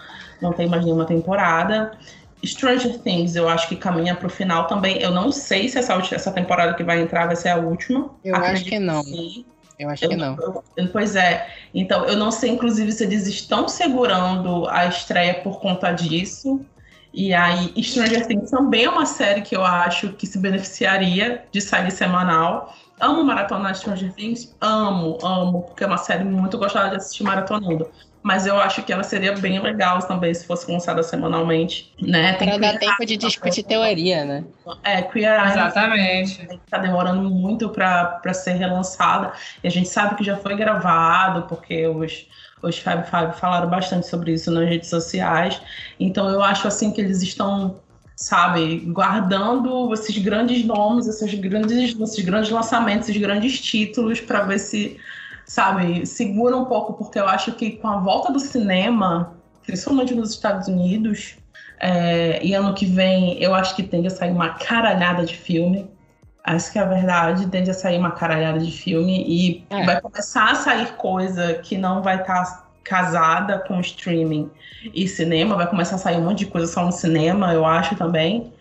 não 0.42 0.52
tem 0.52 0.68
mais 0.68 0.84
nenhuma 0.84 1.04
temporada. 1.04 1.92
Stranger 2.44 2.98
Things, 3.00 3.36
eu 3.36 3.48
acho 3.48 3.68
que 3.68 3.76
caminha 3.76 4.14
para 4.14 4.26
o 4.26 4.30
final 4.30 4.66
também. 4.66 4.98
Eu 4.98 5.10
não 5.10 5.30
sei 5.30 5.68
se 5.68 5.78
essa, 5.78 5.94
essa 6.12 6.32
temporada 6.32 6.74
que 6.74 6.82
vai 6.82 7.00
entrar 7.00 7.26
vai 7.26 7.36
ser 7.36 7.50
a 7.50 7.56
última. 7.56 8.10
Eu 8.24 8.34
acredito 8.34 8.62
acho 8.62 8.64
que 8.64 8.78
não. 8.78 9.02
Que 9.02 9.46
eu 9.78 9.88
acho 9.88 10.04
eu, 10.04 10.10
que 10.10 10.16
não. 10.16 10.36
Eu, 10.76 10.88
pois 10.88 11.16
é. 11.16 11.48
Então, 11.74 12.04
eu 12.04 12.16
não 12.16 12.30
sei, 12.30 12.50
inclusive, 12.50 12.92
se 12.92 13.04
eles 13.04 13.26
estão 13.26 13.68
segurando 13.68 14.68
a 14.68 14.86
estreia 14.86 15.34
por 15.34 15.58
conta 15.60 15.90
disso. 15.92 16.60
E 17.12 17.34
aí, 17.34 17.72
Stranger 17.82 18.26
Things 18.26 18.50
também 18.50 18.84
é 18.84 18.90
uma 18.90 19.06
série 19.06 19.42
que 19.42 19.56
eu 19.56 19.64
acho 19.64 20.12
que 20.12 20.26
se 20.26 20.38
beneficiaria 20.38 21.44
de 21.50 21.60
sair 21.60 21.90
semanal. 21.90 22.74
Amo 23.00 23.24
maratonar 23.24 23.74
Stranger 23.74 24.12
Things, 24.12 24.54
amo, 24.60 25.18
amo, 25.22 25.62
porque 25.62 25.82
é 25.82 25.86
uma 25.86 25.96
série 25.96 26.24
muito 26.24 26.58
gostosa 26.58 26.90
de 26.90 26.96
assistir 26.96 27.24
maratonando. 27.24 27.90
Mas 28.22 28.46
eu 28.46 28.60
acho 28.60 28.82
que 28.82 28.92
ela 28.92 29.02
seria 29.02 29.32
bem 29.32 29.58
legal 29.60 29.98
também 30.00 30.34
se 30.34 30.46
fosse 30.46 30.70
lançada 30.70 31.02
semanalmente, 31.02 31.94
né? 32.00 32.34
Tem 32.34 32.48
Para 32.48 32.58
dar 32.58 32.78
tempo 32.78 33.06
de 33.06 33.16
discutir 33.16 33.62
teoria, 33.62 34.24
né? 34.24 34.44
É, 34.84 35.00
Queer 35.00 35.40
Eye. 35.40 35.50
Exatamente. 35.52 36.60
Tá 36.70 36.78
demorando 36.78 37.30
muito 37.30 37.70
para 37.70 38.34
ser 38.34 38.52
relançada. 38.52 39.32
E 39.64 39.68
a 39.68 39.70
gente 39.70 39.88
sabe 39.88 40.16
que 40.16 40.24
já 40.24 40.36
foi 40.36 40.54
gravado, 40.54 41.46
porque 41.48 41.86
os 41.86 42.26
os 42.62 42.78
Fab 42.78 43.06
Fab 43.08 43.32
falaram 43.38 43.68
bastante 43.68 44.06
sobre 44.06 44.32
isso 44.32 44.50
nas 44.50 44.68
redes 44.68 44.88
sociais. 44.88 45.60
Então 45.98 46.28
eu 46.28 46.42
acho 46.42 46.68
assim 46.68 46.92
que 46.92 47.00
eles 47.00 47.22
estão, 47.22 47.80
sabe, 48.14 48.80
guardando 48.86 49.92
esses 49.94 50.16
grandes 50.18 50.64
nomes, 50.64 51.06
esses 51.06 51.32
grandes, 51.34 51.98
esses 51.98 52.24
grandes 52.24 52.50
lançamentos, 52.50 53.08
esses 53.08 53.20
grandes 53.20 53.60
títulos 53.60 54.20
para 54.20 54.42
ver 54.42 54.58
se, 54.58 54.98
sabe, 55.50 56.06
segura 56.06 56.56
um 56.56 56.64
pouco, 56.64 56.92
porque 56.92 57.18
eu 57.18 57.26
acho 57.26 57.50
que 57.54 57.72
com 57.72 57.88
a 57.88 57.98
volta 57.98 58.32
do 58.32 58.38
cinema, 58.38 59.34
principalmente 59.66 60.14
nos 60.14 60.30
Estados 60.30 60.68
Unidos, 60.68 61.38
é, 61.80 62.38
e 62.40 62.54
ano 62.54 62.72
que 62.72 62.86
vem 62.86 63.36
eu 63.42 63.52
acho 63.52 63.74
que 63.74 63.82
tende 63.82 64.06
a 64.06 64.10
sair 64.10 64.30
uma 64.30 64.50
caralhada 64.50 65.24
de 65.24 65.36
filme. 65.36 65.90
Acho 66.44 66.70
que 66.70 66.78
a 66.78 66.84
verdade 66.84 67.48
tende 67.48 67.68
a 67.68 67.74
sair 67.74 67.98
uma 67.98 68.12
caralhada 68.12 68.60
de 68.60 68.70
filme 68.70 69.24
e 69.26 69.66
é. 69.70 69.84
vai 69.84 70.00
começar 70.00 70.52
a 70.52 70.54
sair 70.54 70.92
coisa 70.92 71.54
que 71.54 71.76
não 71.76 72.00
vai 72.00 72.20
estar 72.20 72.44
tá 72.44 72.66
casada 72.84 73.58
com 73.58 73.80
streaming 73.80 74.48
e 74.94 75.08
cinema, 75.08 75.56
vai 75.56 75.68
começar 75.68 75.96
a 75.96 75.98
sair 75.98 76.18
um 76.18 76.26
monte 76.26 76.44
de 76.44 76.46
coisa 76.46 76.68
só 76.68 76.86
no 76.86 76.92
cinema, 76.92 77.52
eu 77.52 77.66
acho 77.66 77.96
também. 77.96 78.52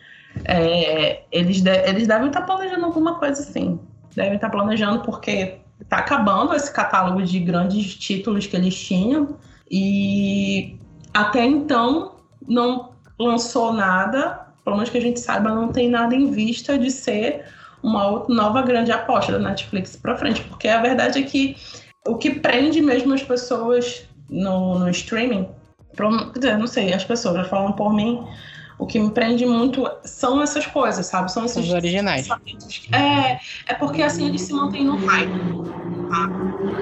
É, 0.44 1.22
eles, 1.32 1.62
de, 1.62 1.70
eles 1.88 2.08
devem 2.08 2.30
estar 2.30 2.42
tá 2.42 2.48
planejando 2.48 2.86
alguma 2.86 3.20
coisa 3.20 3.40
assim. 3.44 3.80
Devem 4.16 4.36
estar 4.36 4.50
tá 4.50 4.58
planejando 4.58 5.04
porque 5.04 5.60
está 5.82 5.97
acabando 5.97 6.53
esse 6.53 6.71
catálogo 6.71 7.21
de 7.23 7.39
grandes 7.39 7.95
títulos 7.95 8.47
que 8.47 8.55
eles 8.55 8.75
tinham. 8.77 9.38
E 9.69 10.77
até 11.13 11.45
então 11.45 12.15
não 12.47 12.91
lançou 13.19 13.73
nada, 13.73 14.47
pelo 14.63 14.77
menos 14.77 14.89
que 14.89 14.97
a 14.97 15.01
gente 15.01 15.19
saiba, 15.19 15.49
não 15.53 15.69
tem 15.69 15.89
nada 15.89 16.15
em 16.15 16.32
vista 16.32 16.77
de 16.77 16.89
ser 16.89 17.45
uma 17.84 18.25
nova 18.27 18.61
grande 18.61 18.91
aposta 18.91 19.34
da 19.34 19.39
Netflix 19.39 19.95
para 19.95 20.17
frente, 20.17 20.41
porque 20.43 20.67
a 20.67 20.82
verdade 20.82 21.19
é 21.19 21.21
que 21.23 21.55
o 22.07 22.15
que 22.15 22.32
prende 22.32 22.82
mesmo 22.82 23.13
as 23.13 23.23
pessoas 23.23 24.05
no, 24.30 24.80
no 24.80 24.89
streaming, 24.89 25.47
não 26.57 26.67
sei, 26.67 26.93
as 26.93 27.03
pessoas 27.03 27.47
falam 27.47 27.73
por 27.73 27.93
mim, 27.93 28.25
o 28.80 28.88
que 28.88 28.97
me 28.97 29.11
prende 29.11 29.45
muito 29.45 29.86
são 30.05 30.41
essas 30.41 30.65
coisas, 30.65 31.05
sabe? 31.05 31.30
São 31.32 31.43
esses 31.43 31.67
Os 31.67 31.73
originais. 31.73 32.30
É, 32.93 33.39
é 33.67 33.73
porque 33.77 34.01
assim 34.01 34.25
eles 34.25 34.41
se 34.41 34.53
mantêm 34.53 34.86
no 34.86 34.95
hype. 35.05 35.30
Tá? 36.09 36.30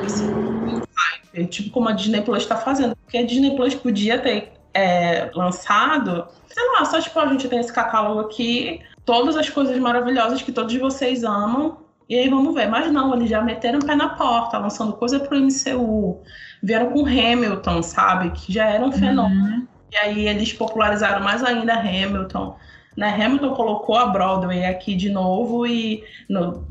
Assim, 0.05 0.27
no 0.27 0.83
hype. 0.95 1.47
Tipo 1.47 1.71
como 1.71 1.89
a 1.89 1.93
Disney 1.93 2.21
Plus 2.21 2.43
está 2.43 2.55
fazendo. 2.55 2.95
Porque 2.95 3.17
a 3.17 3.25
Disney 3.25 3.55
Plus 3.55 3.73
podia 3.73 4.19
ter 4.19 4.53
é, 4.75 5.31
lançado, 5.33 6.27
sei 6.47 6.63
lá, 6.73 6.85
só 6.85 7.01
tipo, 7.01 7.19
a 7.19 7.25
gente 7.25 7.47
tem 7.47 7.59
esse 7.59 7.73
catálogo 7.73 8.19
aqui, 8.19 8.79
todas 9.03 9.35
as 9.35 9.49
coisas 9.49 9.77
maravilhosas 9.79 10.43
que 10.43 10.51
todos 10.51 10.75
vocês 10.75 11.23
amam. 11.23 11.79
E 12.07 12.15
aí 12.15 12.29
vamos 12.29 12.53
ver. 12.53 12.69
Mas 12.69 12.91
não, 12.91 13.15
eles 13.15 13.27
já 13.27 13.41
meteram 13.41 13.79
o 13.79 13.85
pé 13.85 13.95
na 13.95 14.09
porta, 14.09 14.59
lançando 14.59 14.93
coisa 14.93 15.19
pro 15.19 15.35
MCU. 15.35 16.21
Vieram 16.61 16.91
com 16.91 17.05
Hamilton, 17.05 17.81
sabe? 17.81 18.29
Que 18.31 18.53
já 18.53 18.67
era 18.67 18.85
um 18.85 18.91
fenômeno. 18.91 19.57
Uhum. 19.57 19.67
E 19.91 19.97
aí 19.97 20.27
eles 20.27 20.53
popularizaram 20.53 21.23
mais 21.23 21.43
ainda 21.43 21.73
Hamilton. 21.73 22.57
Né? 22.97 23.09
Hamilton 23.09 23.53
colocou 23.53 23.95
a 23.95 24.07
Broadway 24.07 24.65
aqui 24.65 24.95
de 24.95 25.11
novo 25.11 25.67
e, 25.67 26.03
no, 26.27 26.65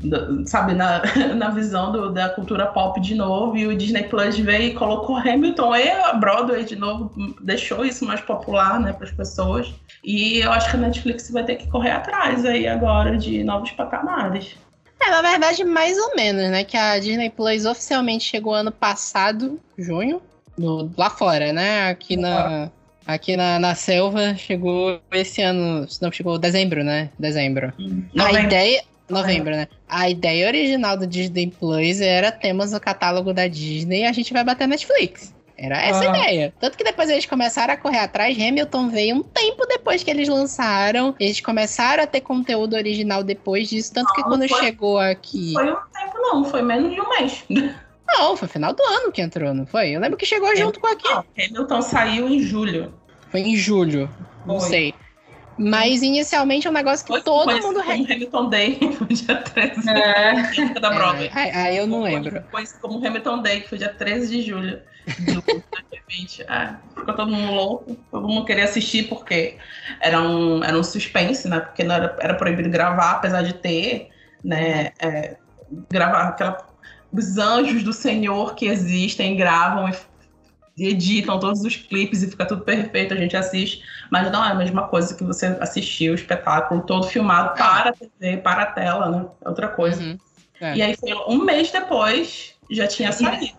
sabe, 0.45 0.73
na, 0.73 1.01
na 1.33 1.49
visão 1.49 1.89
do, 1.93 2.11
da 2.11 2.27
cultura 2.27 2.67
pop 2.67 2.99
de 2.99 3.15
novo. 3.15 3.57
E 3.57 3.65
o 3.65 3.75
Disney 3.75 4.03
Plus 4.03 4.37
veio 4.37 4.71
e 4.71 4.73
colocou 4.73 5.15
Hamilton 5.15 5.75
e 5.77 5.89
a 5.89 6.13
Broadway 6.13 6.65
de 6.65 6.75
novo, 6.75 7.11
deixou 7.41 7.85
isso 7.85 8.05
mais 8.05 8.19
popular, 8.19 8.77
né, 8.77 8.91
para 8.91 9.05
as 9.05 9.11
pessoas. 9.11 9.73
E 10.03 10.39
eu 10.39 10.51
acho 10.51 10.69
que 10.69 10.75
a 10.75 10.79
Netflix 10.79 11.31
vai 11.31 11.45
ter 11.45 11.55
que 11.55 11.67
correr 11.69 11.91
atrás 11.91 12.45
aí 12.45 12.67
agora 12.67 13.17
de 13.17 13.41
novos 13.43 13.71
patamares. 13.71 14.57
É, 14.99 15.09
na 15.09 15.21
verdade, 15.21 15.63
mais 15.63 15.97
ou 15.97 16.15
menos, 16.15 16.49
né? 16.49 16.63
Que 16.63 16.75
a 16.75 16.99
Disney 16.99 17.29
Plus 17.29 17.65
oficialmente 17.65 18.25
chegou 18.25 18.53
ano 18.53 18.71
passado, 18.71 19.59
junho. 19.77 20.21
lá 20.97 21.09
fora, 21.09 21.53
né? 21.53 21.89
Aqui 21.89 22.17
na. 22.17 22.69
Aqui 23.07 23.37
na, 23.37 23.57
na 23.57 23.73
selva 23.73 24.35
chegou 24.35 24.99
esse 25.13 25.41
ano. 25.41 25.87
Não, 26.01 26.11
chegou 26.11 26.37
dezembro, 26.37 26.83
né? 26.83 27.09
Dezembro. 27.17 27.71
Hum. 27.79 28.03
A 28.19 28.33
ideia. 28.33 28.83
Novembro, 29.09 29.51
né? 29.51 29.69
A 29.87 30.09
ideia 30.09 30.47
original 30.47 30.97
do 30.97 31.07
Disney 31.07 31.47
Plus 31.47 32.01
era 32.01 32.29
temos 32.29 32.73
o 32.73 32.79
catálogo 32.81 33.33
da 33.33 33.47
Disney 33.47 34.01
e 34.01 34.05
a 34.05 34.11
gente 34.11 34.33
vai 34.33 34.43
bater 34.43 34.67
Netflix. 34.67 35.33
Era 35.57 35.81
essa 35.81 36.03
ah. 36.03 36.11
a 36.11 36.17
ideia. 36.17 36.53
Tanto 36.59 36.77
que 36.77 36.83
depois 36.83 37.09
eles 37.09 37.25
começaram 37.25 37.73
a 37.73 37.77
correr 37.77 37.99
atrás. 37.99 38.37
Hamilton 38.37 38.89
veio 38.89 39.15
um 39.15 39.23
tempo 39.23 39.65
depois 39.65 40.03
que 40.03 40.11
eles 40.11 40.27
lançaram. 40.27 41.15
Eles 41.17 41.39
começaram 41.39 42.03
a 42.03 42.07
ter 42.07 42.19
conteúdo 42.21 42.75
original 42.75 43.23
depois 43.23 43.69
disso. 43.69 43.93
Tanto 43.93 44.07
não, 44.09 44.15
que 44.15 44.23
quando 44.23 44.47
foi, 44.49 44.59
chegou 44.59 44.99
aqui. 44.99 45.53
Foi 45.53 45.71
um 45.71 45.75
tempo, 45.75 46.17
não. 46.17 46.43
Foi 46.43 46.61
menos 46.61 46.93
de 46.93 46.99
um 46.99 47.09
mês. 47.09 47.45
Não, 48.07 48.37
foi 48.37 48.47
final 48.47 48.73
do 48.73 48.83
ano 48.83 49.11
que 49.11 49.21
entrou, 49.21 49.53
não 49.53 49.65
foi? 49.65 49.89
Eu 49.89 49.99
lembro 49.99 50.17
que 50.17 50.25
chegou 50.25 50.55
junto 50.55 50.79
com 50.79 50.87
aqui. 50.87 51.09
Não, 51.09 51.25
Hamilton 51.37 51.81
saiu 51.81 52.27
em 52.27 52.39
julho. 52.39 52.93
Foi 53.29 53.41
em 53.41 53.55
julho. 53.55 54.09
Não 54.45 54.59
foi. 54.59 54.69
sei. 54.69 54.93
Mas 55.57 56.03
inicialmente 56.03 56.67
é 56.67 56.69
um 56.69 56.73
negócio 56.73 57.03
que 57.03 57.11
foi, 57.11 57.21
todo 57.21 57.45
foi, 57.45 57.59
mundo. 57.59 57.83
Como 57.83 57.91
Hamilton 57.91 58.49
Day, 58.49 58.79
foi 58.97 59.07
dia 59.07 59.35
13 59.37 59.89
é. 59.89 60.79
da 60.79 60.89
Broadway. 60.91 61.31
É, 61.35 61.57
aí 61.57 61.77
eu 61.77 61.87
não 61.87 62.03
lembro. 62.03 62.43
Foi 62.51 62.63
como 62.79 63.05
Hamilton 63.05 63.41
Day, 63.41 63.61
que 63.61 63.69
foi 63.69 63.77
dia 63.79 63.89
13 63.89 64.29
de 64.29 64.41
julho 64.43 64.81
de 65.19 65.33
2020. 65.33 66.43
É, 66.43 66.75
ficou 66.95 67.13
todo 67.15 67.31
mundo 67.31 67.51
louco, 67.51 67.97
todo 68.11 68.27
mundo 68.27 68.45
queria 68.45 68.65
assistir 68.65 69.07
porque 69.07 69.57
era 69.99 70.21
um, 70.21 70.63
era 70.63 70.77
um 70.77 70.83
suspense, 70.83 71.47
né? 71.47 71.59
Porque 71.59 71.83
não 71.83 71.95
era, 71.95 72.15
era 72.19 72.33
proibido 72.35 72.69
gravar, 72.69 73.13
apesar 73.13 73.41
de 73.41 73.53
ter, 73.53 74.09
né? 74.43 74.91
É, 74.99 75.37
gravar 75.89 76.29
aquela. 76.29 76.66
Os 77.11 77.37
anjos 77.37 77.83
do 77.83 77.93
Senhor 77.93 78.55
que 78.55 78.65
existem 78.65 79.35
gravam 79.35 79.89
e 80.77 80.87
editam 80.87 81.39
todos 81.39 81.61
os 81.61 81.75
clipes 81.75 82.21
e 82.21 82.29
fica 82.29 82.45
tudo 82.45 82.61
perfeito, 82.61 83.13
a 83.13 83.17
gente 83.17 83.35
assiste, 83.35 83.83
mas 84.11 84.31
não 84.31 84.45
é 84.45 84.51
a 84.51 84.55
mesma 84.55 84.87
coisa 84.87 85.15
que 85.15 85.23
você 85.23 85.57
assistir 85.59 86.11
o 86.11 86.15
espetáculo 86.15 86.81
todo 86.81 87.07
filmado 87.07 87.53
é. 87.53 87.57
para 87.57 87.89
a 87.89 87.93
TV, 87.93 88.37
para 88.37 88.61
a 88.61 88.65
tela, 88.67 89.09
né? 89.09 89.25
É 89.43 89.49
outra 89.49 89.67
coisa. 89.67 90.01
Uhum. 90.01 90.17
É. 90.61 90.75
E 90.75 90.81
aí 90.81 90.95
foi 90.95 91.13
um 91.27 91.43
mês 91.43 91.71
depois, 91.71 92.53
já 92.69 92.87
tinha 92.87 93.11
saído. 93.11 93.57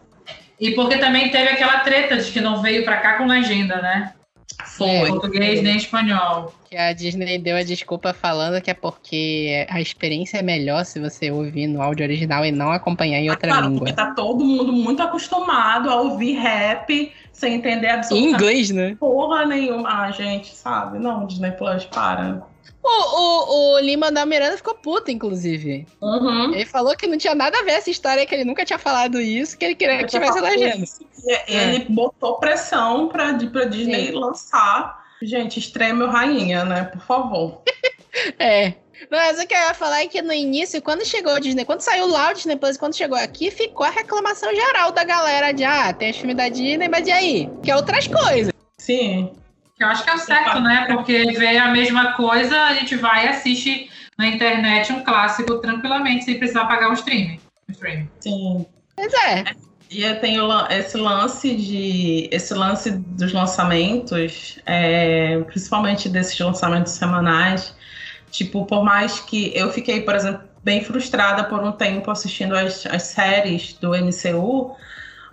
E 0.60 0.72
porque 0.74 0.98
também 0.98 1.30
teve 1.30 1.50
aquela 1.50 1.80
treta 1.80 2.16
de 2.16 2.30
que 2.30 2.40
não 2.40 2.60
veio 2.60 2.84
para 2.84 2.98
cá 2.98 3.18
com 3.18 3.26
legenda, 3.26 3.80
né? 3.80 4.14
Foi. 4.76 4.88
É, 4.88 5.06
português 5.06 5.62
nem 5.62 5.76
espanhol. 5.76 6.52
Que 6.68 6.76
a 6.76 6.92
Disney 6.92 7.38
deu 7.38 7.56
a 7.56 7.62
desculpa 7.62 8.12
falando 8.12 8.60
que 8.60 8.70
é 8.70 8.74
porque 8.74 9.66
a 9.70 9.80
experiência 9.80 10.38
é 10.38 10.42
melhor 10.42 10.84
se 10.84 11.00
você 11.00 11.30
ouvir 11.30 11.66
no 11.66 11.80
áudio 11.80 12.04
original 12.04 12.44
e 12.44 12.52
não 12.52 12.70
acompanhar 12.70 13.18
em 13.18 13.30
outra 13.30 13.50
ah, 13.50 13.54
claro, 13.54 13.68
língua. 13.68 13.86
Porque 13.86 13.94
tá 13.94 14.12
todo 14.12 14.44
mundo 14.44 14.70
muito 14.70 15.02
acostumado 15.02 15.88
a 15.88 15.98
ouvir 15.98 16.32
rap 16.32 17.10
sem 17.32 17.54
entender 17.54 17.88
absolutamente 17.88 18.30
em 18.30 18.34
inglês, 18.34 18.70
né? 18.70 18.96
porra 19.00 19.46
nenhuma. 19.46 19.88
Ah, 19.88 20.10
gente, 20.10 20.54
sabe? 20.54 20.98
Não, 20.98 21.26
Disney 21.26 21.52
Plus, 21.52 21.86
para. 21.86 22.42
O, 22.82 22.88
o, 22.88 23.74
o 23.74 23.78
Lima 23.80 24.10
da 24.10 24.26
Miranda 24.26 24.56
ficou 24.56 24.74
puto, 24.74 25.10
inclusive. 25.10 25.86
Uhum. 26.00 26.54
Ele 26.54 26.66
falou 26.66 26.96
que 26.96 27.06
não 27.06 27.16
tinha 27.16 27.34
nada 27.34 27.58
a 27.58 27.62
ver 27.62 27.72
essa 27.72 27.90
história, 27.90 28.26
que 28.26 28.34
ele 28.34 28.44
nunca 28.44 28.64
tinha 28.64 28.78
falado 28.78 29.20
isso, 29.20 29.56
que 29.56 29.64
ele 29.64 29.74
queria 29.74 29.98
que 29.98 30.06
tivesse 30.06 30.40
legenda. 30.40 30.84
Ele 31.46 31.76
é. 31.76 31.86
botou 31.88 32.38
pressão 32.38 33.08
pra, 33.08 33.34
pra 33.34 33.64
Disney 33.64 34.08
Sim. 34.08 34.12
lançar. 34.12 34.97
Gente, 35.22 35.58
extremo 35.58 36.06
rainha, 36.06 36.64
né? 36.64 36.84
Por 36.84 37.00
favor. 37.00 37.62
é. 38.38 38.74
Mas 39.10 39.38
o 39.38 39.46
que 39.46 39.54
eu 39.54 39.58
ia 39.58 39.74
falar 39.74 40.02
é 40.02 40.08
que 40.08 40.20
no 40.20 40.32
início, 40.32 40.82
quando 40.82 41.06
chegou 41.06 41.34
o 41.34 41.40
Disney, 41.40 41.64
quando 41.64 41.80
saiu 41.80 42.08
lá 42.08 42.30
o 42.30 42.34
Disney 42.34 42.56
Plus, 42.56 42.76
quando 42.76 42.96
chegou 42.96 43.16
aqui, 43.16 43.50
ficou 43.50 43.86
a 43.86 43.90
reclamação 43.90 44.52
geral 44.54 44.90
da 44.90 45.04
galera 45.04 45.52
de 45.52 45.64
ah, 45.64 45.92
tem 45.92 46.10
os 46.10 46.16
filmes 46.16 46.36
da 46.36 46.48
Disney, 46.48 46.88
mas 46.88 47.06
e 47.06 47.12
aí? 47.12 47.50
Que 47.62 47.70
é 47.70 47.76
outras 47.76 48.06
coisas. 48.06 48.52
Sim. 48.76 49.32
Eu 49.78 49.86
acho 49.86 50.02
que 50.02 50.10
é 50.10 50.14
o 50.14 50.18
certo, 50.18 50.60
né? 50.60 50.86
Porque 50.92 51.32
vê 51.32 51.56
a 51.56 51.68
mesma 51.68 52.14
coisa, 52.14 52.60
a 52.64 52.74
gente 52.74 52.96
vai 52.96 53.26
e 53.26 53.28
assiste 53.28 53.88
na 54.18 54.26
internet 54.26 54.92
um 54.92 55.04
clássico 55.04 55.60
tranquilamente, 55.60 56.24
sem 56.24 56.38
precisar 56.38 56.66
pagar 56.66 56.90
um 56.90 56.94
streaming. 56.94 57.40
Um 57.68 57.72
streaming. 57.72 58.10
Sim. 58.18 58.66
Pois 58.96 59.12
é. 59.14 59.44
E 59.90 60.02
eu 60.02 60.20
tenho 60.20 60.48
esse 60.70 60.98
lance 60.98 61.54
de 61.54 62.28
esse 62.30 62.52
lance 62.52 62.90
dos 62.90 63.32
lançamentos, 63.32 64.58
é, 64.66 65.38
principalmente 65.46 66.08
desses 66.08 66.38
lançamentos 66.38 66.92
semanais. 66.92 67.74
Tipo, 68.30 68.66
por 68.66 68.84
mais 68.84 69.20
que 69.20 69.50
eu 69.56 69.72
fiquei, 69.72 70.02
por 70.02 70.14
exemplo, 70.14 70.42
bem 70.62 70.84
frustrada 70.84 71.44
por 71.44 71.62
um 71.64 71.72
tempo 71.72 72.10
assistindo 72.10 72.54
as, 72.54 72.84
as 72.86 73.04
séries 73.04 73.72
do 73.74 73.92
MCU, 73.92 74.76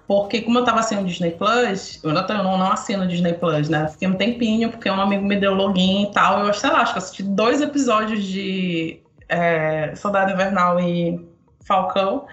porque 0.08 0.42
como 0.42 0.60
eu 0.60 0.64
tava 0.64 0.84
sem 0.84 1.00
o 1.00 1.06
Disney 1.06 1.32
Plus, 1.32 2.00
eu 2.04 2.14
não, 2.14 2.58
não 2.58 2.72
assino 2.72 3.04
o 3.04 3.08
Disney 3.08 3.34
Plus, 3.34 3.68
né? 3.68 3.88
Fiquei 3.90 4.08
um 4.08 4.14
tempinho, 4.14 4.70
porque 4.70 4.90
um 4.90 5.02
amigo 5.02 5.26
me 5.26 5.36
deu 5.36 5.54
login 5.54 6.04
e 6.04 6.12
tal. 6.14 6.46
Eu, 6.46 6.54
sei 6.54 6.70
lá, 6.70 6.82
acho 6.82 6.94
que 6.94 7.00
assisti 7.00 7.24
dois 7.24 7.60
episódios 7.60 8.24
de 8.24 9.02
é, 9.28 9.94
Soldado 9.96 10.32
Invernal 10.32 10.80
e 10.80 11.20
Falcão. 11.66 12.26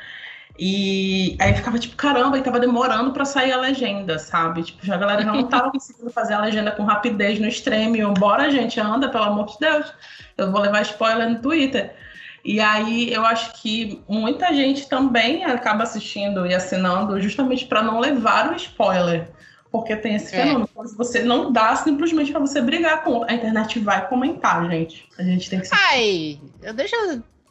E 0.58 1.36
aí 1.40 1.54
ficava 1.54 1.78
tipo, 1.78 1.96
caramba, 1.96 2.38
e 2.38 2.42
tava 2.42 2.60
demorando 2.60 3.12
para 3.12 3.24
sair 3.24 3.52
a 3.52 3.56
legenda, 3.56 4.18
sabe? 4.18 4.62
Tipo, 4.62 4.84
já 4.84 4.94
a 4.94 4.98
galera 4.98 5.24
não 5.24 5.44
tava 5.44 5.70
conseguindo 5.72 6.10
fazer 6.10 6.34
a 6.34 6.40
legenda 6.40 6.70
com 6.70 6.84
rapidez 6.84 7.38
no 7.38 7.48
extremo. 7.48 8.12
Bora, 8.14 8.50
gente, 8.50 8.78
anda, 8.78 9.08
pelo 9.08 9.24
amor 9.24 9.46
de 9.46 9.58
Deus. 9.58 9.92
Eu 10.36 10.52
vou 10.52 10.60
levar 10.60 10.82
spoiler 10.82 11.28
no 11.28 11.40
Twitter. 11.40 11.94
E 12.44 12.60
aí 12.60 13.12
eu 13.12 13.24
acho 13.24 13.52
que 13.60 14.02
muita 14.08 14.52
gente 14.52 14.88
também 14.88 15.44
acaba 15.44 15.84
assistindo 15.84 16.44
e 16.46 16.54
assinando 16.54 17.20
justamente 17.20 17.66
para 17.66 17.82
não 17.82 18.00
levar 18.00 18.52
o 18.52 18.56
spoiler. 18.56 19.28
Porque 19.70 19.96
tem 19.96 20.16
esse 20.16 20.34
é. 20.34 20.42
fenômeno. 20.42 20.68
É. 20.76 20.82
Você 20.96 21.22
não 21.22 21.50
dá 21.50 21.74
simplesmente 21.76 22.30
para 22.30 22.40
você 22.40 22.60
brigar 22.60 23.04
com 23.04 23.24
a 23.24 23.32
internet 23.32 23.78
vai 23.78 24.06
comentar, 24.06 24.68
gente. 24.68 25.08
A 25.18 25.22
gente 25.22 25.48
tem 25.48 25.60
que 25.60 25.68
Ai, 25.72 26.38
eu 26.62 26.74
deixo 26.74 26.94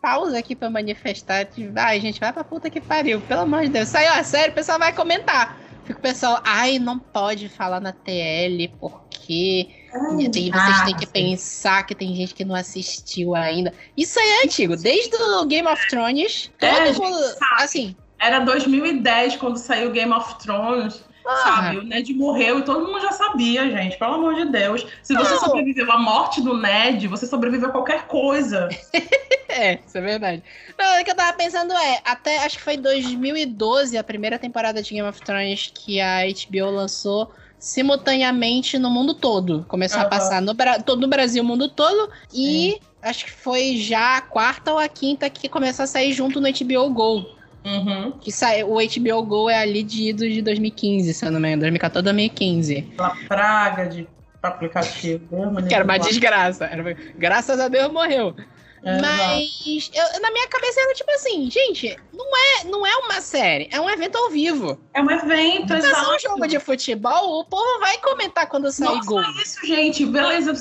pausa 0.02 0.38
aqui 0.40 0.56
para 0.56 0.70
manifestar. 0.70 1.48
Ai, 1.76 2.00
gente, 2.00 2.20
vai 2.20 2.34
pra 2.34 2.44
puta 2.44 2.70
que 2.70 2.82
pariu. 2.82 3.22
Pelo 3.22 3.42
amor 3.42 3.62
de 3.62 3.70
Deus. 3.70 3.88
Saiu 3.88 4.12
a 4.14 4.24
série, 4.24 4.52
o 4.52 4.56
pessoal 4.56 4.80
vai 4.80 4.94
comentar. 4.94 5.60
Fica 5.84 6.00
o 6.00 6.02
pessoal, 6.02 6.40
ai, 6.44 6.80
não 6.80 7.00
pode 7.00 7.50
falar 7.50 7.80
na 7.80 7.92
TL 7.92 8.70
porque 8.80 9.70
e 10.18 10.52
vocês 10.52 10.82
têm 10.86 10.96
que 10.96 11.08
pensar 11.08 11.86
que 11.86 11.96
tem 11.96 12.16
gente 12.16 12.34
que 12.34 12.46
não 12.46 12.56
assistiu 12.56 13.36
ainda. 13.36 13.74
Isso 13.98 14.20
aí 14.20 14.30
é 14.30 14.44
antigo, 14.44 14.76
desde 14.76 15.16
o 15.16 15.46
Game 15.46 15.68
of 15.68 15.88
Thrones. 15.90 16.52
É, 16.60 16.92
todo 16.92 17.04
mundo, 17.04 17.18
assim. 17.58 17.96
Era 18.20 18.40
2010 18.40 19.38
quando 19.38 19.58
saiu 19.58 19.92
Game 19.92 20.14
of 20.14 20.38
Thrones. 20.38 21.04
Ah. 21.26 21.36
Sabe, 21.38 21.78
o 21.78 21.84
Ned 21.84 22.14
morreu 22.14 22.60
e 22.60 22.64
todo 22.64 22.86
mundo 22.86 23.02
já 23.02 23.12
sabia, 23.12 23.70
gente. 23.70 23.98
Pelo 23.98 24.16
amor 24.16 24.36
de 24.36 24.46
Deus. 24.46 24.86
Se 25.04 25.14
você 25.14 25.34
não. 25.34 25.40
sobreviveu 25.40 25.92
à 25.92 25.98
morte 25.98 26.42
do 26.42 26.58
Ned, 26.58 27.08
você 27.08 27.28
sobreviveu 27.28 27.70
a 27.70 27.72
qualquer 27.72 28.08
coisa. 28.08 28.70
é, 29.50 29.80
isso 29.86 29.98
é 29.98 30.02
verdade. 30.02 30.44
Não, 30.78 31.00
o 31.00 31.06
que 31.06 31.12
eu 31.12 31.16
tava 31.16 31.34
pensando 31.38 31.74
é, 31.74 32.02
até 32.06 32.44
acho 32.44 32.58
que 32.58 32.64
foi 32.64 32.78
2012, 32.78 33.98
a 33.98 34.04
primeira 34.04 34.40
temporada 34.40 34.82
de 34.82 34.94
Game 34.94 35.08
of 35.08 35.22
Thrones 35.22 35.72
que 35.74 36.02
a 36.02 36.22
HBO 36.26 36.72
lançou 36.72 37.32
simultaneamente 37.62 38.80
no 38.80 38.90
mundo 38.90 39.14
todo. 39.14 39.64
Começou 39.68 40.00
uhum. 40.00 40.08
a 40.08 40.10
passar 40.10 40.42
no, 40.42 40.56
todo 40.84 41.02
no 41.02 41.08
Brasil, 41.08 41.44
mundo 41.44 41.70
todo. 41.70 42.10
E 42.34 42.72
Sim. 42.72 42.80
acho 43.04 43.26
que 43.26 43.32
foi 43.32 43.78
já 43.78 44.18
a 44.18 44.22
quarta 44.22 44.72
ou 44.72 44.80
a 44.80 44.88
quinta 44.88 45.30
que 45.30 45.48
começou 45.48 45.84
a 45.84 45.88
sair 45.88 46.12
junto 46.12 46.42
no 46.42 46.48
HBO 46.48 46.90
Go. 46.90 47.41
Uhum. 47.64 48.12
Que 48.20 48.32
saiu, 48.32 48.72
o 48.72 48.78
HBO 48.78 49.24
Go 49.24 49.50
é 49.50 49.58
ali 49.58 49.84
de, 49.84 50.14
de 50.14 50.42
2015, 50.42 51.14
se 51.14 51.26
eu 51.26 51.32
não 51.32 51.40
me 51.40 51.48
engano, 51.48 51.62
2014, 51.62 52.04
2015. 52.04 52.90
Aquela 52.94 53.16
praga 53.28 53.86
de 53.88 54.08
aplicativo. 54.42 55.28
Que 55.68 55.76
era 55.76 55.84
uma 55.84 55.98
desgraça. 56.00 56.66
Era... 56.66 56.96
Graças 57.18 57.60
a 57.60 57.68
Deus 57.68 57.92
morreu. 57.92 58.36
É, 58.84 59.00
Mas 59.00 59.92
eu, 59.94 60.22
na 60.22 60.32
minha 60.32 60.48
cabeça 60.48 60.82
era 60.82 60.94
tipo 60.96 61.12
assim, 61.12 61.52
gente, 61.52 61.96
não 62.12 62.26
é, 62.26 62.64
não 62.64 62.86
é 62.86 62.96
uma 62.98 63.22
série, 63.22 63.70
é 63.72 63.80
um 63.80 63.88
evento 63.88 64.18
ao 64.18 64.32
vivo. 64.32 64.80
É 64.96 65.02
um 65.02 65.12
evento, 65.12 65.80
Se 65.80 65.88
é 65.88 66.16
um 66.16 66.20
jogo 66.20 66.48
de 66.48 66.60
futebol, 66.60 67.42
o 67.42 67.46
povo 67.46 67.80
vai 67.80 68.00
comentar 68.00 68.48
quando 68.50 68.72
sair 68.72 68.88
não 68.88 69.00
gol. 69.02 69.22
É 69.22 69.42
isso, 69.44 69.68
gente. 69.68 70.04
Beleza, 70.08 70.52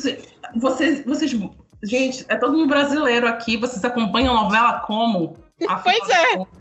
vocês, 0.55 1.03
vocês, 1.07 1.31
gente, 1.83 2.27
é 2.29 2.37
todo 2.37 2.53
mundo 2.53 2.69
brasileiro 2.69 3.27
aqui, 3.27 3.57
vocês 3.57 3.83
acompanham 3.83 4.37
a 4.37 4.43
novela 4.43 4.81
como? 4.81 5.39
pois 5.83 6.09
é. 6.11 6.60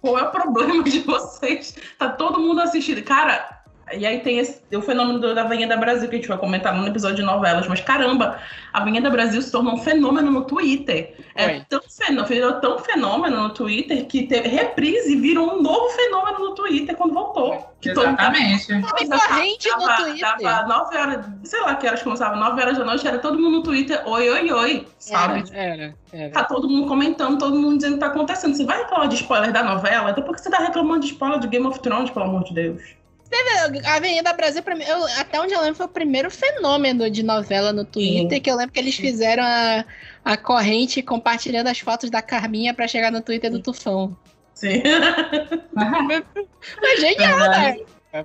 Qual 0.00 0.18
é 0.18 0.22
o 0.22 0.30
problema 0.30 0.84
de 0.84 1.00
vocês? 1.00 1.74
Tá 1.98 2.08
todo 2.10 2.40
mundo 2.40 2.60
assistindo. 2.60 3.02
Cara, 3.02 3.57
e 3.96 4.06
aí 4.06 4.20
tem 4.20 4.38
esse, 4.38 4.60
o 4.74 4.80
fenômeno 4.80 5.34
da 5.34 5.42
Avenida 5.42 5.76
Brasil, 5.76 6.08
que 6.08 6.16
a 6.16 6.18
gente 6.18 6.28
vai 6.28 6.38
comentar 6.38 6.74
no 6.74 6.86
episódio 6.86 7.16
de 7.16 7.22
novelas, 7.22 7.66
mas 7.66 7.80
caramba, 7.80 8.38
a 8.72 8.80
Avenida 8.80 9.10
Brasil 9.10 9.40
se 9.40 9.50
tornou 9.50 9.74
um 9.74 9.78
fenômeno 9.78 10.30
no 10.30 10.44
Twitter. 10.44 11.14
É 11.34 11.60
tão 11.60 11.80
fenômeno, 11.82 12.60
tão 12.60 12.78
fenômeno 12.78 13.42
no 13.44 13.50
Twitter 13.50 14.06
que 14.06 14.26
teve 14.26 14.48
reprise 14.48 15.16
virou 15.16 15.54
um 15.54 15.62
novo 15.62 15.88
fenômeno 15.90 16.38
no 16.38 16.54
Twitter 16.54 16.96
quando 16.96 17.14
voltou. 17.14 17.68
Que 17.80 17.90
Exatamente. 17.90 18.66
Todo, 18.66 19.08
corrente 19.08 19.68
no 19.70 19.96
Twitter. 19.96 20.36
Dava 20.40 20.66
nove 20.66 20.96
horas, 20.96 21.26
sei 21.44 21.60
lá 21.60 21.74
que 21.76 21.86
horas 21.86 22.02
começava, 22.02 22.36
nove 22.36 22.60
horas 22.60 22.76
da 22.76 22.84
noite, 22.84 23.06
era 23.06 23.18
todo 23.18 23.38
mundo 23.38 23.58
no 23.58 23.62
Twitter, 23.62 24.02
oi, 24.06 24.28
oi, 24.28 24.52
oi, 24.52 24.88
sabe? 24.98 25.44
Era, 25.52 25.94
era, 26.12 26.32
Tá 26.32 26.44
todo 26.44 26.68
mundo 26.68 26.88
comentando, 26.88 27.38
todo 27.38 27.56
mundo 27.56 27.76
dizendo 27.76 27.94
que 27.94 28.00
tá 28.00 28.06
acontecendo. 28.06 28.56
Você 28.56 28.64
vai 28.64 28.86
falar 28.88 29.06
de 29.06 29.14
spoiler 29.14 29.52
da 29.52 29.62
novela, 29.62 30.10
até 30.10 30.20
porque 30.20 30.42
você 30.42 30.50
tá 30.50 30.58
reclamando 30.58 31.00
de 31.00 31.12
spoiler 31.12 31.38
de 31.38 31.46
Game 31.46 31.66
of 31.66 31.78
Thrones, 31.80 32.10
pelo 32.10 32.24
amor 32.24 32.44
de 32.44 32.54
Deus. 32.54 32.98
A 33.84 33.96
Avenida 33.96 34.32
Brasil, 34.32 34.62
pra 34.62 34.74
mim, 34.74 34.84
eu, 34.84 35.04
até 35.18 35.40
onde 35.40 35.52
eu 35.52 35.60
lembro, 35.60 35.74
foi 35.74 35.86
o 35.86 35.90
primeiro 35.90 36.30
fenômeno 36.30 37.10
de 37.10 37.22
novela 37.22 37.72
no 37.72 37.84
Twitter, 37.84 38.38
Sim. 38.38 38.40
que 38.40 38.50
eu 38.50 38.56
lembro 38.56 38.72
que 38.72 38.80
eles 38.80 38.96
fizeram 38.96 39.42
a, 39.44 39.84
a 40.24 40.36
corrente 40.36 41.02
compartilhando 41.02 41.68
as 41.68 41.78
fotos 41.78 42.10
da 42.10 42.22
Carminha 42.22 42.72
pra 42.72 42.88
chegar 42.88 43.12
no 43.12 43.20
Twitter 43.20 43.50
do 43.50 43.60
Tufão. 43.60 44.16
Sim. 44.54 44.82
Foi 46.80 46.96
genial, 47.00 47.38
né? 47.38 47.76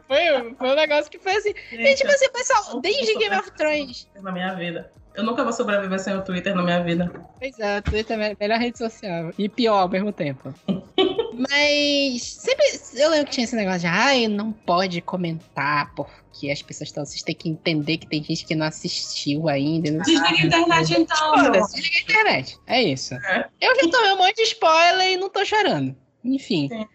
Foi, 0.08 0.56
foi 0.58 0.70
um 0.72 0.76
negócio 0.76 1.12
que 1.12 1.20
foi 1.20 1.36
assim. 1.36 1.54
Gente, 1.70 1.92
e 1.92 1.96
tipo 1.96 2.10
assim, 2.10 2.30
pessoal, 2.32 2.80
desde 2.80 3.18
Game 3.18 3.36
of 3.36 3.52
Thrones. 3.52 4.08
Na 4.22 4.32
minha 4.32 4.54
vida. 4.56 4.90
Eu 5.14 5.24
nunca 5.24 5.44
vou 5.44 5.54
sobreviver 5.54 6.00
sem 6.00 6.16
o 6.16 6.24
Twitter 6.24 6.56
na 6.56 6.64
minha 6.64 6.82
vida. 6.82 7.12
Pois 7.40 7.60
é, 7.60 7.78
o 7.78 7.82
Twitter 7.84 8.20
é 8.20 8.32
a 8.32 8.36
melhor 8.40 8.60
rede 8.60 8.78
social. 8.78 9.32
E 9.38 9.48
pior 9.48 9.82
ao 9.82 9.90
mesmo 9.90 10.12
tempo. 10.12 10.54
Mas 11.38 12.24
sempre. 12.24 12.66
Eu 12.96 13.10
lembro 13.10 13.26
que 13.28 13.34
tinha 13.34 13.44
esse 13.44 13.56
negócio 13.56 13.82
de, 13.82 13.88
ai, 13.88 14.28
não 14.28 14.52
pode 14.52 15.02
comentar 15.02 15.94
porque 15.96 16.52
as 16.52 16.62
pessoas 16.62 16.90
estão. 16.90 17.06
Vocês 17.06 17.24
têm 17.24 17.36
que 17.36 17.50
entender 17.50 17.98
que 17.98 18.08
tem 18.08 18.24
gente 18.24 18.46
que 18.46 18.56
não 18.56 18.68
assistiu 18.68 19.48
ainda. 19.50 19.92
Não 19.92 20.02
Desliga 20.02 20.28
a 20.28 20.46
internet 20.46 20.94
então. 20.94 21.52
Desliga 21.52 21.98
a 21.98 22.02
internet. 22.02 22.58
É 22.68 22.82
isso. 22.82 23.16
É. 23.16 23.50
Eu 23.60 23.76
já 23.76 23.90
tomei 23.90 24.12
um 24.14 24.18
monte 24.18 24.36
de 24.36 24.44
spoiler 24.44 25.12
e 25.12 25.18
não 25.18 25.30
tô 25.30 25.44
chorando. 25.46 25.96
Enfim. 26.24 26.70
Sim. 26.70 26.86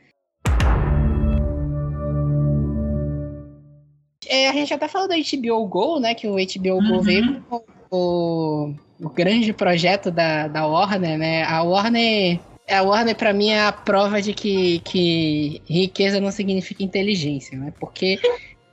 É, 4.28 4.48
a 4.48 4.52
gente 4.52 4.72
até 4.74 4.86
falou 4.86 5.08
do 5.08 5.14
HBO 5.14 5.66
Go, 5.66 5.98
né? 5.98 6.14
Que 6.14 6.28
o 6.28 6.32
HBO 6.34 6.74
uhum. 6.74 6.88
Go 6.88 7.02
veio 7.02 7.42
com 7.48 7.64
o, 7.90 8.74
o 9.00 9.08
grande 9.08 9.52
projeto 9.54 10.10
da, 10.10 10.46
da 10.48 10.66
Warner, 10.66 11.18
né? 11.18 11.44
A 11.44 11.62
Warner. 11.62 12.38
A 12.70 12.82
Warner, 12.82 13.16
para 13.16 13.32
mim, 13.32 13.50
é 13.50 13.66
a 13.66 13.72
prova 13.72 14.20
de 14.20 14.34
que, 14.34 14.80
que 14.80 15.62
riqueza 15.66 16.20
não 16.20 16.30
significa 16.30 16.82
inteligência, 16.82 17.58
né? 17.58 17.72
Porque 17.80 18.20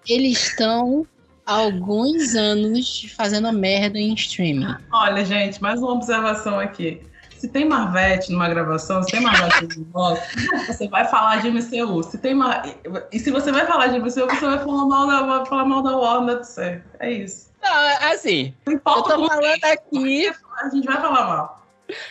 eles 0.08 0.50
estão 0.50 1.08
há 1.46 1.54
alguns 1.54 2.36
anos 2.36 3.14
fazendo 3.16 3.52
merda 3.54 3.98
em 3.98 4.14
streaming. 4.14 4.76
Olha, 4.92 5.24
gente, 5.24 5.62
mais 5.62 5.80
uma 5.82 5.94
observação 5.94 6.60
aqui. 6.60 7.02
Se 7.38 7.50
tem 7.50 7.66
Marvete 7.66 8.32
numa 8.32 8.50
gravação, 8.50 9.04
se 9.04 9.12
tem 9.12 9.22
Marvete 9.22 9.78
no 9.78 9.86
voz, 9.86 10.20
você 10.68 10.88
vai 10.88 11.06
falar 11.06 11.42
de 11.42 11.52
MCU. 11.52 12.02
Se 12.04 12.18
tem 12.18 12.34
Mar... 12.34 12.64
E 13.12 13.20
se 13.20 13.30
você 13.30 13.52
vai 13.52 13.66
falar 13.68 13.88
de 13.88 14.00
MCU, 14.00 14.10
você 14.10 14.46
vai 14.46 14.60
falar 14.60 14.86
mal 14.86 15.08
da, 15.08 15.22
vai 15.22 15.46
falar 15.46 15.66
mal 15.66 15.84
da 15.84 15.96
Warner, 15.96 16.42
é 17.00 17.12
isso. 17.12 17.52
Não, 17.62 18.12
assim, 18.12 18.54
eu 18.66 18.80
tô 18.80 19.04
falando 19.04 19.64
aqui. 19.64 20.32
A 20.62 20.70
gente 20.70 20.86
vai 20.86 20.98
falar 20.98 21.28
mal. 21.28 21.65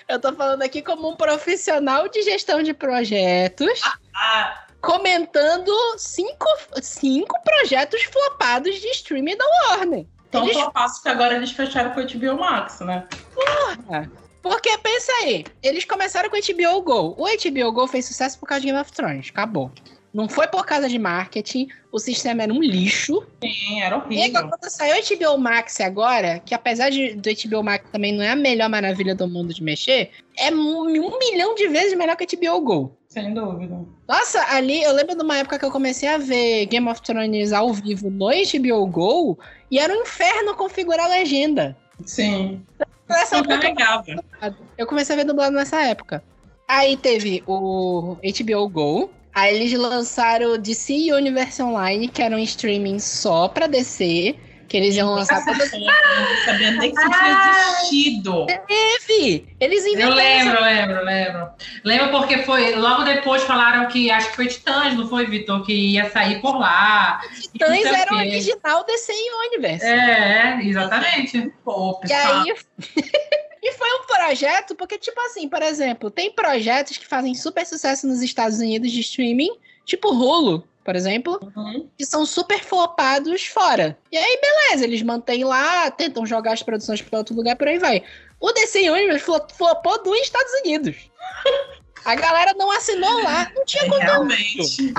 Eu 0.08 0.20
tô 0.20 0.32
falando 0.32 0.62
aqui 0.62 0.82
como 0.82 1.08
um 1.08 1.16
profissional 1.16 2.08
de 2.08 2.22
gestão 2.22 2.62
de 2.62 2.72
projetos. 2.72 3.80
Ah, 4.14 4.64
comentando 4.80 5.72
cinco, 5.96 6.46
cinco 6.80 7.34
projetos 7.42 8.02
flopados 8.04 8.76
de 8.80 8.88
streaming 8.88 9.36
da 9.36 9.44
Warner. 9.44 10.06
Tão 10.30 10.44
eles... 10.44 10.56
flopados 10.56 10.98
que 10.98 11.08
agora 11.08 11.34
eles 11.36 11.52
fecharam 11.52 11.92
com 11.92 12.00
o 12.00 12.06
HBO 12.06 12.40
Max, 12.40 12.80
né? 12.80 13.06
Porra! 13.34 14.10
Porque 14.42 14.76
pensa 14.76 15.10
aí, 15.22 15.46
eles 15.62 15.86
começaram 15.86 16.28
com 16.28 16.36
o 16.36 16.40
HBO 16.40 16.82
Go. 16.82 17.14
O 17.18 17.24
HBO 17.24 17.72
Go 17.72 17.86
fez 17.86 18.04
sucesso 18.04 18.38
por 18.38 18.46
causa 18.46 18.60
de 18.60 18.66
Game 18.66 18.78
of 18.78 18.92
Thrones. 18.92 19.30
Acabou. 19.30 19.72
Não 20.14 20.28
foi 20.28 20.46
por 20.46 20.64
causa 20.64 20.88
de 20.88 20.96
marketing, 20.96 21.66
o 21.90 21.98
sistema 21.98 22.44
era 22.44 22.52
um 22.52 22.60
lixo. 22.60 23.26
Sim, 23.42 23.82
era 23.82 23.96
horrível. 23.96 24.24
E 24.24 24.30
quando 24.30 24.70
saiu 24.70 24.94
o 24.94 25.34
HBO 25.34 25.38
Max 25.38 25.80
agora, 25.80 26.38
que 26.38 26.54
apesar 26.54 26.88
de, 26.88 27.16
do 27.16 27.28
HBO 27.30 27.64
Max 27.64 27.84
também 27.90 28.12
não 28.12 28.22
é 28.22 28.30
a 28.30 28.36
melhor 28.36 28.68
maravilha 28.68 29.12
do 29.12 29.26
mundo 29.26 29.52
de 29.52 29.60
mexer, 29.60 30.12
é 30.38 30.52
um, 30.52 30.82
um 30.82 31.18
milhão 31.18 31.56
de 31.56 31.66
vezes 31.66 31.98
melhor 31.98 32.16
que 32.16 32.24
o 32.24 32.38
HBO 32.38 32.60
Go. 32.60 32.98
Sem 33.08 33.34
dúvida. 33.34 33.84
Nossa, 34.06 34.40
ali 34.54 34.84
eu 34.84 34.92
lembro 34.92 35.16
de 35.16 35.22
uma 35.24 35.36
época 35.38 35.58
que 35.58 35.64
eu 35.64 35.70
comecei 35.70 36.08
a 36.08 36.16
ver 36.18 36.66
Game 36.66 36.88
of 36.88 37.02
Thrones 37.02 37.52
ao 37.52 37.72
vivo 37.72 38.08
no 38.08 38.28
HBO 38.28 38.86
Go 38.86 39.38
e 39.68 39.80
era 39.80 39.92
um 39.92 40.02
inferno 40.02 40.54
configurar 40.54 41.06
a 41.06 41.08
legenda. 41.08 41.76
Sim. 42.04 42.64
Nessa 43.08 43.42
eu 44.78 44.86
comecei 44.86 45.14
a 45.14 45.18
ver 45.18 45.24
dublado 45.24 45.56
nessa 45.56 45.82
época. 45.82 46.22
Aí 46.66 46.96
teve 46.96 47.42
o 47.46 48.16
HBO 48.16 48.68
Go, 48.68 49.10
Aí 49.34 49.56
eles 49.56 49.72
lançaram 49.72 50.56
DC 50.56 51.12
Universe 51.12 51.60
Online, 51.60 52.08
que 52.08 52.22
era 52.22 52.36
um 52.36 52.38
streaming 52.38 52.98
só 52.98 53.48
pra 53.48 53.66
DC. 53.66 54.36
Que 54.68 54.78
eles 54.78 54.96
iam 54.96 55.14
lançar 55.14 55.44
todas. 55.44 55.70
Não 55.70 56.44
sabia 56.44 56.70
nem 56.72 56.92
que 56.92 56.98
isso 56.98 57.10
tinha 57.10 57.50
existido. 57.50 58.46
Teve! 58.46 59.46
Eles 59.60 59.84
inventaram. 59.84 60.10
Eu 60.10 60.16
lembro, 60.16 60.64
lembro, 60.64 61.04
lembro. 61.04 61.48
Lembro 61.84 62.10
porque 62.10 62.38
foi. 62.38 62.74
Logo 62.74 63.04
depois 63.04 63.42
falaram 63.44 63.86
que 63.88 64.10
acho 64.10 64.30
que 64.30 64.36
foi 64.36 64.46
Titãs, 64.46 64.94
não 64.94 65.06
foi, 65.06 65.26
Vitor? 65.26 65.64
Que 65.64 65.72
ia 65.72 66.10
sair 66.10 66.40
por 66.40 66.58
lá. 66.58 67.20
Titãs 67.40 67.84
era 67.84 68.14
o 68.14 68.16
original 68.16 68.84
DC 68.84 69.12
Universe. 69.52 69.84
É, 69.84 70.58
exatamente. 70.62 71.52
Pô, 71.64 72.00
e 72.08 72.12
aí. 72.12 72.54
E 73.64 73.72
foi 73.72 73.88
um 73.94 74.04
projeto, 74.04 74.74
porque, 74.74 74.98
tipo 74.98 75.18
assim, 75.22 75.48
por 75.48 75.62
exemplo, 75.62 76.10
tem 76.10 76.30
projetos 76.30 76.98
que 76.98 77.06
fazem 77.06 77.34
super 77.34 77.64
sucesso 77.64 78.06
nos 78.06 78.20
Estados 78.20 78.58
Unidos 78.58 78.92
de 78.92 79.00
streaming, 79.00 79.58
tipo 79.86 80.10
Hulu, 80.10 80.62
por 80.84 80.94
exemplo, 80.94 81.40
uhum. 81.56 81.88
que 81.96 82.04
são 82.04 82.26
super 82.26 82.62
flopados 82.62 83.46
fora. 83.46 83.96
E 84.12 84.18
aí, 84.18 84.38
beleza, 84.38 84.84
eles 84.84 85.00
mantêm 85.02 85.44
lá, 85.44 85.90
tentam 85.90 86.26
jogar 86.26 86.52
as 86.52 86.62
produções 86.62 87.00
para 87.00 87.18
outro 87.18 87.34
lugar, 87.34 87.56
por 87.56 87.66
aí 87.66 87.78
vai. 87.78 88.04
O 88.38 88.52
DC 88.52 88.90
Universe 88.90 89.24
flopou 89.24 90.02
dos 90.02 90.18
Estados 90.18 90.52
Unidos. 90.62 90.96
A 92.04 92.14
galera 92.14 92.52
não 92.52 92.70
assinou 92.70 93.22
lá, 93.22 93.50
não 93.56 93.64
tinha 93.64 93.84
é, 93.84 93.88
conteúdo. 93.88 94.28
Realmente. 94.28 94.94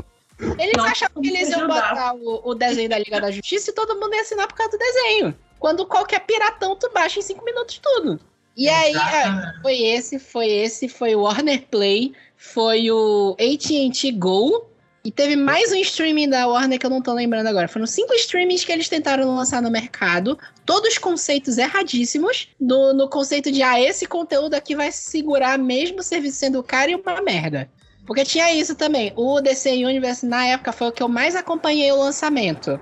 Eles 0.57 0.73
não, 0.75 0.85
achavam 0.85 1.21
que 1.21 1.29
eles 1.29 1.49
iam 1.49 1.67
botar 1.67 2.15
o, 2.15 2.41
o, 2.49 2.55
desenho 2.55 2.89
da 2.89 2.97
Liga 2.97 3.21
da 3.21 3.29
Justiça 3.29 3.69
e 3.69 3.73
todo 3.73 3.95
mundo 3.99 4.15
ia 4.15 4.21
assinar 4.21 4.47
por 4.47 4.55
causa 4.55 4.71
do 4.71 4.79
desenho. 4.79 5.37
Quando 5.59 5.85
qualquer 5.85 6.21
piratão 6.21 6.75
tu 6.75 6.89
baixa 6.91 7.19
em 7.19 7.21
cinco 7.21 7.45
minutos 7.45 7.77
tudo. 7.77 8.19
E 8.55 8.69
aí, 8.69 8.95
é, 8.95 9.61
foi 9.61 9.81
esse, 9.81 10.17
foi 10.17 10.47
esse, 10.47 10.87
foi 10.87 11.15
o 11.15 11.21
Warner 11.21 11.67
Play, 11.69 12.13
foi 12.37 12.89
o 12.89 13.35
AT&T 13.39 14.11
Go, 14.13 14.65
e 15.05 15.11
teve 15.11 15.35
mais 15.35 15.71
um 15.71 15.75
streaming 15.75 16.29
da 16.29 16.47
Warner 16.47 16.79
que 16.79 16.85
eu 16.85 16.89
não 16.89 16.99
tô 16.99 17.13
lembrando 17.13 17.45
agora. 17.45 17.67
Foram 17.67 17.85
cinco 17.85 18.15
streamings 18.15 18.65
que 18.65 18.71
eles 18.71 18.89
tentaram 18.89 19.35
lançar 19.35 19.61
no 19.61 19.69
mercado. 19.69 20.35
Todos 20.65 20.97
conceitos 20.97 21.59
erradíssimos. 21.59 22.49
No, 22.59 22.91
no 22.91 23.07
conceito 23.07 23.51
de, 23.51 23.61
ah, 23.61 23.79
esse 23.79 24.07
conteúdo 24.07 24.55
aqui 24.55 24.75
vai 24.75 24.91
segurar 24.91 25.59
mesmo 25.59 25.99
o 25.99 26.03
serviço 26.03 26.37
sendo 26.37 26.63
caro 26.63 26.89
e 26.89 26.95
uma 26.95 27.21
merda. 27.21 27.69
Porque 28.03 28.23
tinha 28.23 28.51
isso 28.51 28.73
também. 28.73 29.13
O 29.15 29.39
DC 29.41 29.85
Universe, 29.85 30.25
na 30.25 30.47
época, 30.47 30.71
foi 30.71 30.87
o 30.87 30.91
que 30.91 31.03
eu 31.03 31.07
mais 31.07 31.35
acompanhei 31.35 31.91
o 31.91 31.99
lançamento. 31.99 32.79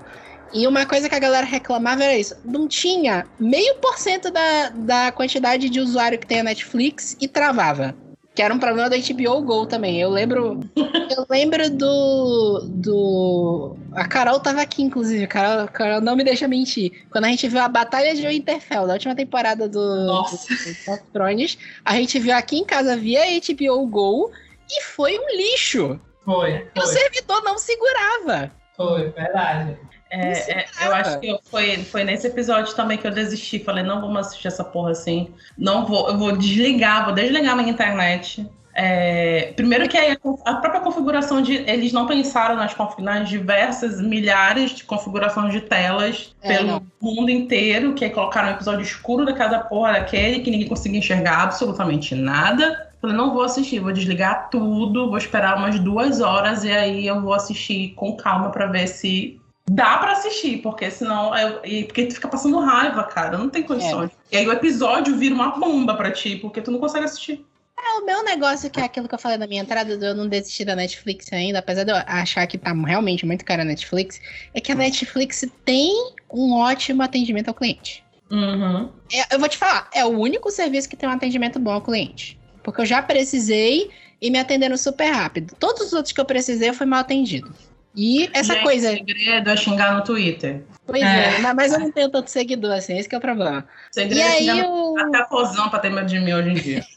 E 0.54 0.68
uma 0.68 0.86
coisa 0.86 1.08
que 1.08 1.14
a 1.14 1.18
galera 1.18 1.44
reclamava 1.44 2.04
era 2.04 2.16
isso: 2.16 2.36
não 2.44 2.68
tinha 2.68 3.26
meio 3.38 3.74
por 3.76 3.98
cento 3.98 4.30
da, 4.30 4.68
da 4.70 5.12
quantidade 5.12 5.68
de 5.68 5.80
usuário 5.80 6.18
que 6.18 6.26
tem 6.26 6.40
a 6.40 6.44
Netflix 6.44 7.16
e 7.20 7.26
travava. 7.26 7.94
Que 8.34 8.42
era 8.42 8.52
um 8.52 8.58
problema 8.58 8.90
da 8.90 8.96
HBO 8.96 9.42
Go 9.42 9.66
também. 9.66 10.00
Eu 10.00 10.10
lembro. 10.10 10.60
eu 10.76 11.26
lembro 11.28 11.70
do. 11.70 12.66
do. 12.68 13.76
A 13.92 14.06
Carol 14.06 14.40
tava 14.40 14.60
aqui, 14.60 14.82
inclusive. 14.82 15.24
A 15.24 15.28
Carol, 15.28 15.68
Carol 15.68 16.00
não 16.00 16.16
me 16.16 16.24
deixa 16.24 16.48
mentir. 16.48 17.04
Quando 17.10 17.26
a 17.26 17.28
gente 17.28 17.48
viu 17.48 17.60
a 17.60 17.68
Batalha 17.68 18.14
de 18.14 18.26
Winterfell, 18.26 18.86
da 18.86 18.94
última 18.94 19.14
temporada 19.14 19.68
do, 19.68 20.06
Nossa. 20.06 20.48
do, 20.52 20.96
do 20.96 21.02
Thrones, 21.12 21.56
a 21.84 21.94
gente 21.94 22.18
viu 22.18 22.34
aqui 22.34 22.58
em 22.58 22.64
casa 22.64 22.96
via 22.96 23.22
HBO 23.40 23.86
Go 23.86 24.32
e 24.68 24.82
foi 24.82 25.16
um 25.16 25.36
lixo. 25.36 26.00
Foi. 26.24 26.66
foi. 26.74 26.82
O 26.82 26.86
servidor 26.86 27.42
não 27.44 27.56
segurava. 27.56 28.50
Foi, 28.76 29.10
verdade. 29.10 29.78
É, 30.14 30.60
é, 30.60 30.66
eu 30.86 30.94
acho 30.94 31.18
que 31.18 31.36
foi, 31.44 31.76
foi 31.78 32.04
nesse 32.04 32.28
episódio 32.28 32.74
também 32.74 32.96
que 32.96 33.06
eu 33.06 33.10
desisti. 33.10 33.58
Falei, 33.58 33.82
não 33.82 34.00
vamos 34.00 34.26
assistir 34.28 34.46
essa 34.46 34.62
porra 34.62 34.92
assim. 34.92 35.28
Não 35.58 35.84
vou, 35.84 36.08
eu 36.08 36.16
vou 36.16 36.36
desligar, 36.36 37.04
vou 37.04 37.14
desligar 37.14 37.56
minha 37.56 37.70
internet. 37.70 38.48
É, 38.76 39.52
primeiro 39.54 39.88
que 39.88 39.96
a, 39.96 40.12
a, 40.44 40.54
própria 40.56 40.80
configuração 40.80 41.40
de. 41.40 41.54
Eles 41.68 41.92
não 41.92 42.06
pensaram 42.06 42.56
nas, 42.56 42.74
nas 42.98 43.28
diversas 43.28 44.00
milhares 44.00 44.72
de 44.72 44.84
configurações 44.84 45.52
de 45.52 45.60
telas 45.60 46.34
é, 46.42 46.56
pelo 46.56 46.68
não. 46.68 46.86
mundo 47.00 47.30
inteiro, 47.30 47.94
que 47.94 48.04
aí 48.04 48.10
colocaram 48.10 48.48
um 48.48 48.52
episódio 48.52 48.82
escuro 48.82 49.24
da 49.24 49.32
cada 49.32 49.60
porra 49.60 49.92
daquele, 49.92 50.40
que 50.40 50.50
ninguém 50.50 50.68
conseguia 50.68 50.98
enxergar 50.98 51.42
absolutamente 51.42 52.14
nada. 52.16 52.90
Falei, 53.00 53.16
não 53.16 53.32
vou 53.32 53.42
assistir, 53.42 53.78
vou 53.80 53.92
desligar 53.92 54.48
tudo, 54.50 55.08
vou 55.08 55.18
esperar 55.18 55.56
umas 55.56 55.78
duas 55.78 56.20
horas 56.20 56.64
e 56.64 56.72
aí 56.72 57.06
eu 57.06 57.20
vou 57.20 57.34
assistir 57.34 57.90
com 57.94 58.16
calma 58.16 58.50
para 58.50 58.66
ver 58.66 58.88
se 58.88 59.38
dá 59.68 59.98
para 59.98 60.12
assistir, 60.12 60.58
porque 60.58 60.90
senão. 60.90 61.34
É, 61.34 61.82
porque 61.84 62.06
tu 62.06 62.14
fica 62.14 62.28
passando 62.28 62.58
raiva, 62.58 63.04
cara. 63.04 63.38
Não 63.38 63.48
tem 63.48 63.62
condições. 63.62 64.10
É. 64.30 64.36
E 64.36 64.38
aí 64.38 64.46
o 64.46 64.52
episódio 64.52 65.16
vira 65.16 65.34
uma 65.34 65.58
bomba 65.58 65.94
para 65.94 66.10
ti, 66.10 66.36
porque 66.36 66.60
tu 66.60 66.70
não 66.70 66.78
consegue 66.78 67.04
assistir. 67.04 67.44
É, 67.76 67.98
o 67.98 68.06
meu 68.06 68.22
negócio, 68.22 68.70
que 68.70 68.80
é 68.80 68.84
aquilo 68.84 69.08
que 69.08 69.14
eu 69.14 69.18
falei 69.18 69.36
na 69.36 69.46
minha 69.46 69.60
entrada, 69.60 69.96
de 69.96 70.06
eu 70.06 70.14
não 70.14 70.28
desistir 70.28 70.64
da 70.64 70.76
Netflix 70.76 71.32
ainda, 71.32 71.58
apesar 71.58 71.84
de 71.84 71.90
eu 71.90 71.96
achar 72.06 72.46
que 72.46 72.56
tá 72.56 72.72
realmente 72.72 73.26
muito 73.26 73.44
cara 73.44 73.62
a 73.62 73.64
Netflix, 73.64 74.20
é 74.54 74.60
que 74.60 74.72
a 74.72 74.74
Netflix 74.74 75.44
tem 75.64 75.92
um 76.32 76.54
ótimo 76.54 77.02
atendimento 77.02 77.48
ao 77.48 77.54
cliente. 77.54 78.02
Uhum. 78.30 78.90
É, 79.12 79.34
eu 79.34 79.38
vou 79.38 79.48
te 79.48 79.58
falar, 79.58 79.88
é 79.92 80.04
o 80.04 80.08
único 80.08 80.50
serviço 80.50 80.88
que 80.88 80.96
tem 80.96 81.08
um 81.08 81.12
atendimento 81.12 81.58
bom 81.58 81.72
ao 81.72 81.82
cliente. 81.82 82.38
Porque 82.62 82.80
eu 82.80 82.86
já 82.86 83.02
precisei 83.02 83.90
e 84.20 84.30
me 84.30 84.38
atenderam 84.38 84.76
super 84.76 85.10
rápido. 85.10 85.54
Todos 85.58 85.88
os 85.88 85.92
outros 85.92 86.12
que 86.12 86.20
eu 86.20 86.24
precisei, 86.24 86.70
eu 86.70 86.74
fui 86.74 86.86
mal 86.86 87.00
atendido. 87.00 87.52
E 87.96 88.28
essa 88.32 88.54
Gente, 88.54 88.62
coisa. 88.62 88.92
O 88.92 88.96
segredo 88.96 89.50
é 89.50 89.56
xingar 89.56 89.94
no 89.94 90.02
Twitter. 90.02 90.62
Pois 90.86 91.02
é, 91.02 91.36
é 91.36 91.52
mas 91.54 91.72
eu 91.72 91.78
não 91.78 91.90
tenho 91.90 92.10
tanto 92.10 92.30
seguidor 92.30 92.72
assim, 92.72 92.98
esse 92.98 93.12
é 93.12 93.16
o 93.16 93.20
problema. 93.20 93.66
O 93.90 93.94
segredo 93.94 94.18
E 94.18 94.22
é 94.22 94.38
xingar 94.38 94.54
aí 94.54 94.62
o. 94.62 94.98
Até 94.98 95.24
Fozão 95.26 95.68
pra 95.70 95.78
ter 95.78 95.90
medo 95.90 96.06
de 96.06 96.18
mim 96.18 96.32
hoje 96.32 96.50
em 96.50 96.54
dia. 96.54 96.84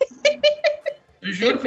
Eu 1.22 1.34
juro. 1.34 1.60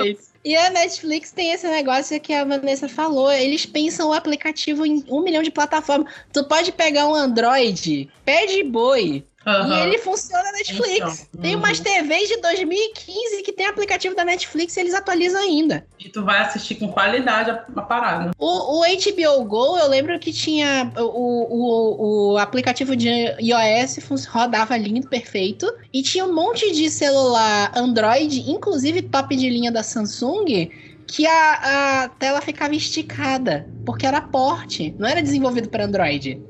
E 0.42 0.56
a 0.56 0.70
Netflix 0.70 1.32
tem 1.32 1.52
esse 1.52 1.68
negócio 1.68 2.18
que 2.20 2.32
a 2.32 2.44
Vanessa 2.44 2.88
falou. 2.88 3.30
Eles 3.30 3.66
pensam 3.66 4.08
o 4.08 4.12
aplicativo 4.12 4.86
em 4.86 5.04
um 5.08 5.20
milhão 5.20 5.42
de 5.42 5.50
plataformas. 5.50 6.12
Tu 6.32 6.42
pode 6.44 6.72
pegar 6.72 7.06
um 7.06 7.14
Android, 7.14 8.08
pé 8.24 8.46
de 8.46 8.64
boi, 8.64 9.24
Aham. 9.46 9.74
e 9.74 9.80
ele 9.80 9.98
funciona 9.98 10.42
na 10.44 10.52
Netflix. 10.52 11.26
Então, 11.28 11.40
Tem 11.40 11.54
uhum. 11.54 11.60
umas 11.60 11.80
TVs 11.80 12.28
de 12.28 12.36
2015 12.42 13.42
que 13.42 13.52
tem 13.52 13.66
aplicativo 13.66 14.14
da 14.14 14.24
Netflix 14.24 14.76
e 14.76 14.80
eles 14.80 14.92
atualizam 14.92 15.40
ainda. 15.40 15.86
E 15.98 16.10
tu 16.10 16.22
vai 16.22 16.42
assistir 16.42 16.74
com 16.74 16.92
qualidade 16.92 17.50
a, 17.50 17.64
a 17.74 17.82
parada. 17.82 18.32
O, 18.38 18.80
o 18.80 18.82
HBO 18.82 19.44
Go, 19.44 19.78
eu 19.78 19.88
lembro 19.88 20.18
que 20.18 20.30
tinha 20.30 20.92
o, 20.98 21.02
o, 21.02 22.32
o 22.32 22.38
aplicativo 22.38 22.94
de 22.94 23.08
iOS 23.40 24.26
rodava 24.26 24.76
lindo, 24.76 25.08
perfeito. 25.08 25.72
E 25.92 26.02
tinha 26.02 26.24
um 26.26 26.34
monte 26.34 26.70
de 26.72 26.90
celular 26.90 27.72
Android, 27.74 28.50
inclusive 28.50 29.02
top 29.02 29.34
de 29.34 29.48
linha 29.48 29.72
da 29.72 29.82
Samsung, 29.82 30.70
que 31.06 31.26
a, 31.26 32.02
a 32.04 32.08
tela 32.10 32.42
ficava 32.42 32.74
esticada, 32.74 33.66
porque 33.86 34.06
era 34.06 34.20
porte, 34.20 34.94
não 34.98 35.08
era 35.08 35.22
desenvolvido 35.22 35.70
para 35.70 35.86
Android. 35.86 36.42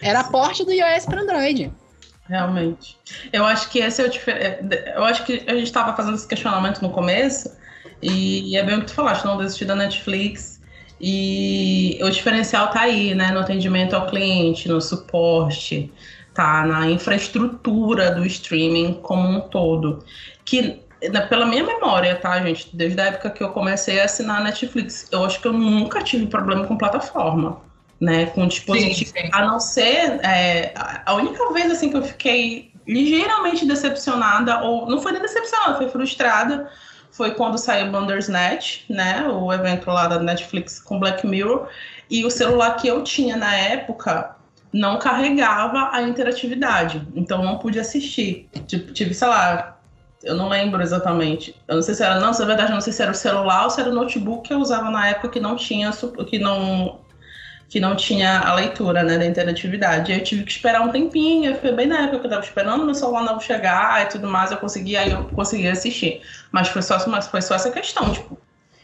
Era 0.00 0.22
porte 0.24 0.64
do 0.64 0.72
iOS 0.72 1.04
para 1.04 1.20
Android. 1.20 1.72
Realmente. 2.28 2.98
Eu 3.32 3.44
acho 3.44 3.70
que 3.70 3.78
esse 3.78 4.02
é 4.02 4.04
o 4.04 4.10
difer... 4.10 4.60
Eu 4.94 5.04
acho 5.04 5.24
que 5.24 5.44
a 5.46 5.54
gente 5.54 5.64
estava 5.64 5.96
fazendo 5.96 6.14
esse 6.14 6.28
questionamento 6.28 6.82
no 6.82 6.90
começo, 6.90 7.56
e 8.02 8.56
é 8.56 8.62
bem 8.62 8.76
o 8.76 8.80
que 8.80 8.86
tu 8.86 8.94
falaste, 8.94 9.24
não 9.24 9.38
desistir 9.38 9.64
da 9.64 9.74
Netflix. 9.74 10.60
E 11.00 11.98
o 12.02 12.10
diferencial 12.10 12.68
tá 12.68 12.80
aí, 12.80 13.14
né? 13.14 13.30
No 13.30 13.40
atendimento 13.40 13.94
ao 13.94 14.06
cliente, 14.06 14.68
no 14.68 14.80
suporte, 14.80 15.92
tá? 16.34 16.64
Na 16.64 16.90
infraestrutura 16.90 18.10
do 18.14 18.26
streaming 18.26 19.00
como 19.02 19.28
um 19.28 19.40
todo. 19.40 20.04
Que, 20.44 20.80
pela 21.28 21.46
minha 21.46 21.64
memória, 21.64 22.14
tá, 22.16 22.40
gente? 22.42 22.76
Desde 22.76 23.00
a 23.00 23.06
época 23.06 23.30
que 23.30 23.42
eu 23.42 23.50
comecei 23.50 24.00
a 24.00 24.04
assinar 24.04 24.40
a 24.40 24.44
Netflix, 24.44 25.08
eu 25.10 25.24
acho 25.24 25.40
que 25.40 25.48
eu 25.48 25.52
nunca 25.52 26.02
tive 26.02 26.26
problema 26.26 26.66
com 26.66 26.76
plataforma. 26.76 27.60
Né, 28.00 28.26
com 28.26 28.46
dispositivo. 28.46 29.10
Sim, 29.10 29.22
sim. 29.24 29.30
A 29.32 29.44
não 29.44 29.58
ser. 29.58 30.20
é, 30.24 30.72
a- 31.04 31.14
única 31.14 31.52
vez 31.52 31.70
assim 31.70 31.90
que 31.90 31.96
eu 31.96 32.02
fiquei 32.04 32.70
ligeiramente 32.86 33.66
decepcionada, 33.66 34.62
ou 34.62 34.88
não 34.88 35.02
foi 35.02 35.12
nem 35.12 35.20
decepcionada, 35.20 35.76
foi 35.76 35.88
frustrada, 35.88 36.70
foi 37.10 37.32
quando 37.32 37.58
saiu 37.58 37.90
Bandersnatch, 37.90 38.84
né? 38.88 39.26
O 39.28 39.52
evento 39.52 39.90
lá 39.90 40.06
da 40.06 40.18
Netflix 40.20 40.80
com 40.80 41.00
Black 41.00 41.26
Mirror. 41.26 41.68
E 42.08 42.24
o 42.24 42.30
celular 42.30 42.76
que 42.76 42.86
eu 42.86 43.02
tinha 43.02 43.36
na 43.36 43.54
época 43.54 44.36
não 44.72 44.98
carregava 44.98 45.90
a 45.92 46.00
interatividade. 46.02 47.06
Então 47.16 47.42
não 47.42 47.58
pude 47.58 47.80
assistir. 47.80 48.48
Tipo, 48.66 48.92
tive, 48.92 49.12
sei 49.12 49.26
lá. 49.28 49.76
Eu 50.22 50.36
não 50.36 50.48
lembro 50.48 50.80
exatamente. 50.82 51.54
Eu 51.66 51.76
não 51.76 51.82
sei 51.82 51.94
se 51.94 52.02
era. 52.02 52.20
Não, 52.20 52.32
se 52.32 52.42
é 52.42 52.46
verdade, 52.46 52.70
eu 52.70 52.74
não 52.74 52.80
sei 52.80 52.92
se 52.92 53.02
era 53.02 53.10
o 53.10 53.14
celular 53.14 53.64
ou 53.64 53.70
se 53.70 53.80
era 53.80 53.90
o 53.90 53.94
notebook 53.94 54.46
que 54.48 54.54
eu 54.54 54.58
usava 54.58 54.88
na 54.90 55.08
época 55.08 55.28
que 55.30 55.40
não 55.40 55.56
tinha. 55.56 55.90
que 56.28 56.38
não 56.38 57.00
que 57.68 57.78
não 57.78 57.94
tinha 57.94 58.40
a 58.40 58.54
leitura, 58.54 59.02
né, 59.02 59.18
da 59.18 59.26
interatividade. 59.26 60.10
Aí 60.12 60.18
eu 60.18 60.24
tive 60.24 60.42
que 60.44 60.50
esperar 60.50 60.80
um 60.80 60.90
tempinho, 60.90 61.54
foi 61.56 61.72
bem 61.72 61.86
na 61.86 62.02
época 62.04 62.20
que 62.20 62.26
eu 62.26 62.30
tava 62.30 62.42
esperando 62.44 62.84
meu 62.84 62.94
celular 62.94 63.24
novo 63.24 63.40
chegar 63.42 64.02
e 64.02 64.06
tudo 64.06 64.26
mais, 64.26 64.50
eu 64.50 64.56
consegui, 64.56 64.96
aí 64.96 65.10
eu 65.10 65.24
consegui 65.24 65.68
assistir. 65.68 66.22
Mas 66.50 66.68
foi 66.68 66.80
só, 66.80 66.98
mas 67.08 67.26
foi 67.28 67.42
só 67.42 67.54
essa 67.54 67.70
questão, 67.70 68.10
tipo. 68.12 68.38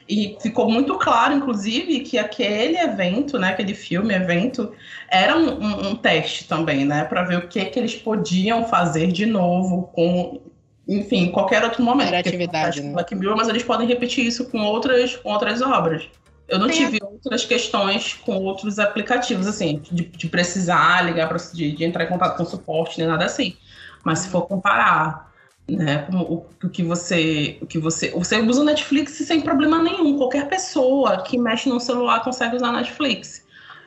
E 0.07 0.37
ficou 0.43 0.70
muito 0.70 0.99
claro, 0.99 1.32
inclusive, 1.32 2.01
que 2.01 2.18
aquele 2.18 2.76
evento, 2.76 3.39
né, 3.39 3.49
aquele 3.49 3.72
filme, 3.74 4.12
evento, 4.12 4.70
era 5.11 5.35
um, 5.35 5.49
um- 5.62 5.89
um 5.89 5.97
teste 5.97 6.45
também, 6.47 6.85
né, 6.85 7.05
para 7.05 7.22
ver 7.22 7.39
o 7.39 7.49
que 7.49 7.64
que 7.64 7.78
eles 7.78 7.95
podiam 7.95 8.66
fazer 8.66 9.07
de 9.11 9.24
novo 9.24 9.85
com, 9.95 10.43
enfim, 10.87 11.30
qualquer 11.30 11.64
outro 11.64 11.82
momento. 11.82 12.09
Interatividade, 12.09 12.82
né? 12.82 12.93
Black 12.93 13.14
Mirror, 13.14 13.35
mas 13.39 13.49
eles 13.49 13.62
podem 13.62 13.87
repetir 13.89 14.26
isso 14.26 14.51
com 14.51 14.59
outras, 14.59 15.16
com 15.16 15.30
outras 15.30 15.62
obras. 15.62 16.03
Eu 16.47 16.59
não 16.59 16.68
tive 16.68 16.99
outras 17.03 17.45
questões 17.45 18.14
com 18.14 18.36
outros 18.36 18.78
aplicativos, 18.78 19.47
assim, 19.47 19.80
de, 19.90 20.05
de 20.05 20.28
precisar 20.28 21.03
ligar 21.03 21.28
para 21.28 21.38
de, 21.38 21.72
de 21.72 21.84
entrar 21.84 22.05
em 22.05 22.09
contato 22.09 22.36
com 22.36 22.45
suporte, 22.45 22.99
nem 22.99 23.07
nada 23.07 23.24
assim. 23.24 23.57
Mas 24.05 24.20
se 24.20 24.28
for 24.28 24.42
comparar, 24.42 25.32
né, 25.66 26.03
com 26.03 26.18
o, 26.18 26.47
o 26.62 26.68
que 26.68 26.82
você, 26.82 27.59
o 27.62 27.66
que 27.66 27.78
você, 27.78 28.11
você 28.11 28.40
usa 28.40 28.61
o 28.61 28.64
Netflix 28.64 29.12
sem 29.12 29.40
problema 29.40 29.82
nenhum. 29.82 30.18
Qualquer 30.18 30.49
pessoa 30.49 31.22
que 31.22 31.38
mexe 31.38 31.68
no 31.68 31.80
celular 31.80 32.22
consegue 32.22 32.57
usar 32.57 32.72
Netflix. 32.72 33.42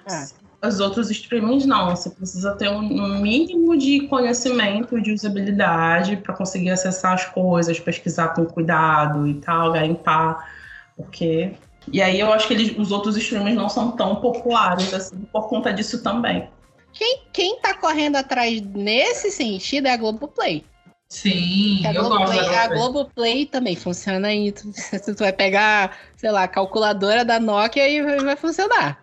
É. 0.10 0.68
Os 0.68 0.80
outros 0.80 1.12
streamings 1.12 1.68
não. 1.68 1.96
Você 1.96 2.10
precisa 2.10 2.56
ter 2.56 2.70
um, 2.70 2.80
um 2.80 3.22
mínimo 3.22 3.78
de 3.78 4.08
conhecimento, 4.08 5.00
de 5.00 5.14
usabilidade 5.14 6.18
para 6.18 6.34
conseguir 6.34 6.72
acessar 6.72 7.14
as 7.14 7.26
coisas, 7.26 7.80
pesquisar 7.80 8.30
com 8.30 8.44
cuidado 8.46 9.28
e 9.28 9.36
tal, 9.36 9.74
garimpar, 9.74 10.52
porque 10.96 11.54
e 11.92 12.02
aí 12.02 12.20
eu 12.20 12.32
acho 12.34 12.48
que 12.48 12.54
eles, 12.54 12.78
os 12.78 12.92
outros 12.92 13.16
streamers 13.18 13.56
não 13.56 13.70
são 13.70 13.92
tão 13.92 14.16
populares 14.18 14.94
assim 14.94 15.18
por 15.32 15.48
conta 15.48 15.72
disso 15.74 16.04
também. 16.04 16.50
Quem, 16.94 17.20
quem 17.32 17.60
tá 17.60 17.74
correndo 17.76 18.16
atrás 18.16 18.60
nesse 18.62 19.30
sentido 19.32 19.88
é 19.88 19.92
a 19.94 19.98
Globoplay. 19.98 20.64
Sim, 21.10 21.86
a 21.86 21.94
eu 21.94 22.04
gosto 22.04 22.10
Globoplay, 22.18 22.50
da 22.50 22.62
a 22.64 22.68
Globoplay. 22.68 23.46
Também 23.46 23.76
funciona 23.76 24.28
aí. 24.28 24.52
Tu, 24.52 24.64
tu 25.16 25.20
vai 25.20 25.32
pegar, 25.32 25.96
sei 26.18 26.32
lá, 26.32 26.44
a 26.44 26.48
calculadora 26.48 27.24
da 27.24 27.40
Nokia 27.40 27.88
e 27.88 28.02
vai, 28.02 28.20
vai 28.20 28.36
funcionar. 28.36 29.00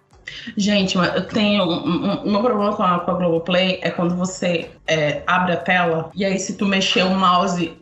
Gente, 0.57 0.97
mas 0.97 1.15
eu 1.15 1.27
tenho. 1.27 1.65
Um, 1.65 2.07
um- 2.11 2.23
o 2.25 2.31
meu 2.31 2.43
problema 2.43 2.75
com 2.75 2.83
a, 2.83 2.99
com 3.01 3.11
a 3.11 3.15
Globoplay 3.15 3.79
é 3.83 3.91
quando 3.91 4.17
você 4.17 4.71
é, 4.87 5.23
abre 5.27 5.53
a 5.53 5.57
tela 5.57 6.11
e 6.15 6.25
aí, 6.25 6.39
se 6.39 6.57
tu 6.57 6.67
mexer 6.67 7.05
o 7.05 7.11
mouse 7.11 7.73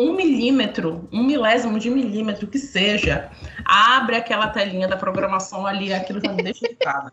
um 0.00 0.14
milímetro, 0.14 1.06
um 1.12 1.22
milésimo 1.22 1.78
de 1.78 1.90
milímetro 1.90 2.46
que 2.46 2.58
seja, 2.58 3.30
abre 3.64 4.16
aquela 4.16 4.48
telinha 4.48 4.88
da 4.88 4.96
programação 4.96 5.66
ali, 5.66 5.92
aquilo 5.92 6.20
já 6.24 6.32
me 6.32 6.42
deixa 6.42 6.66
irritada. 6.66 7.12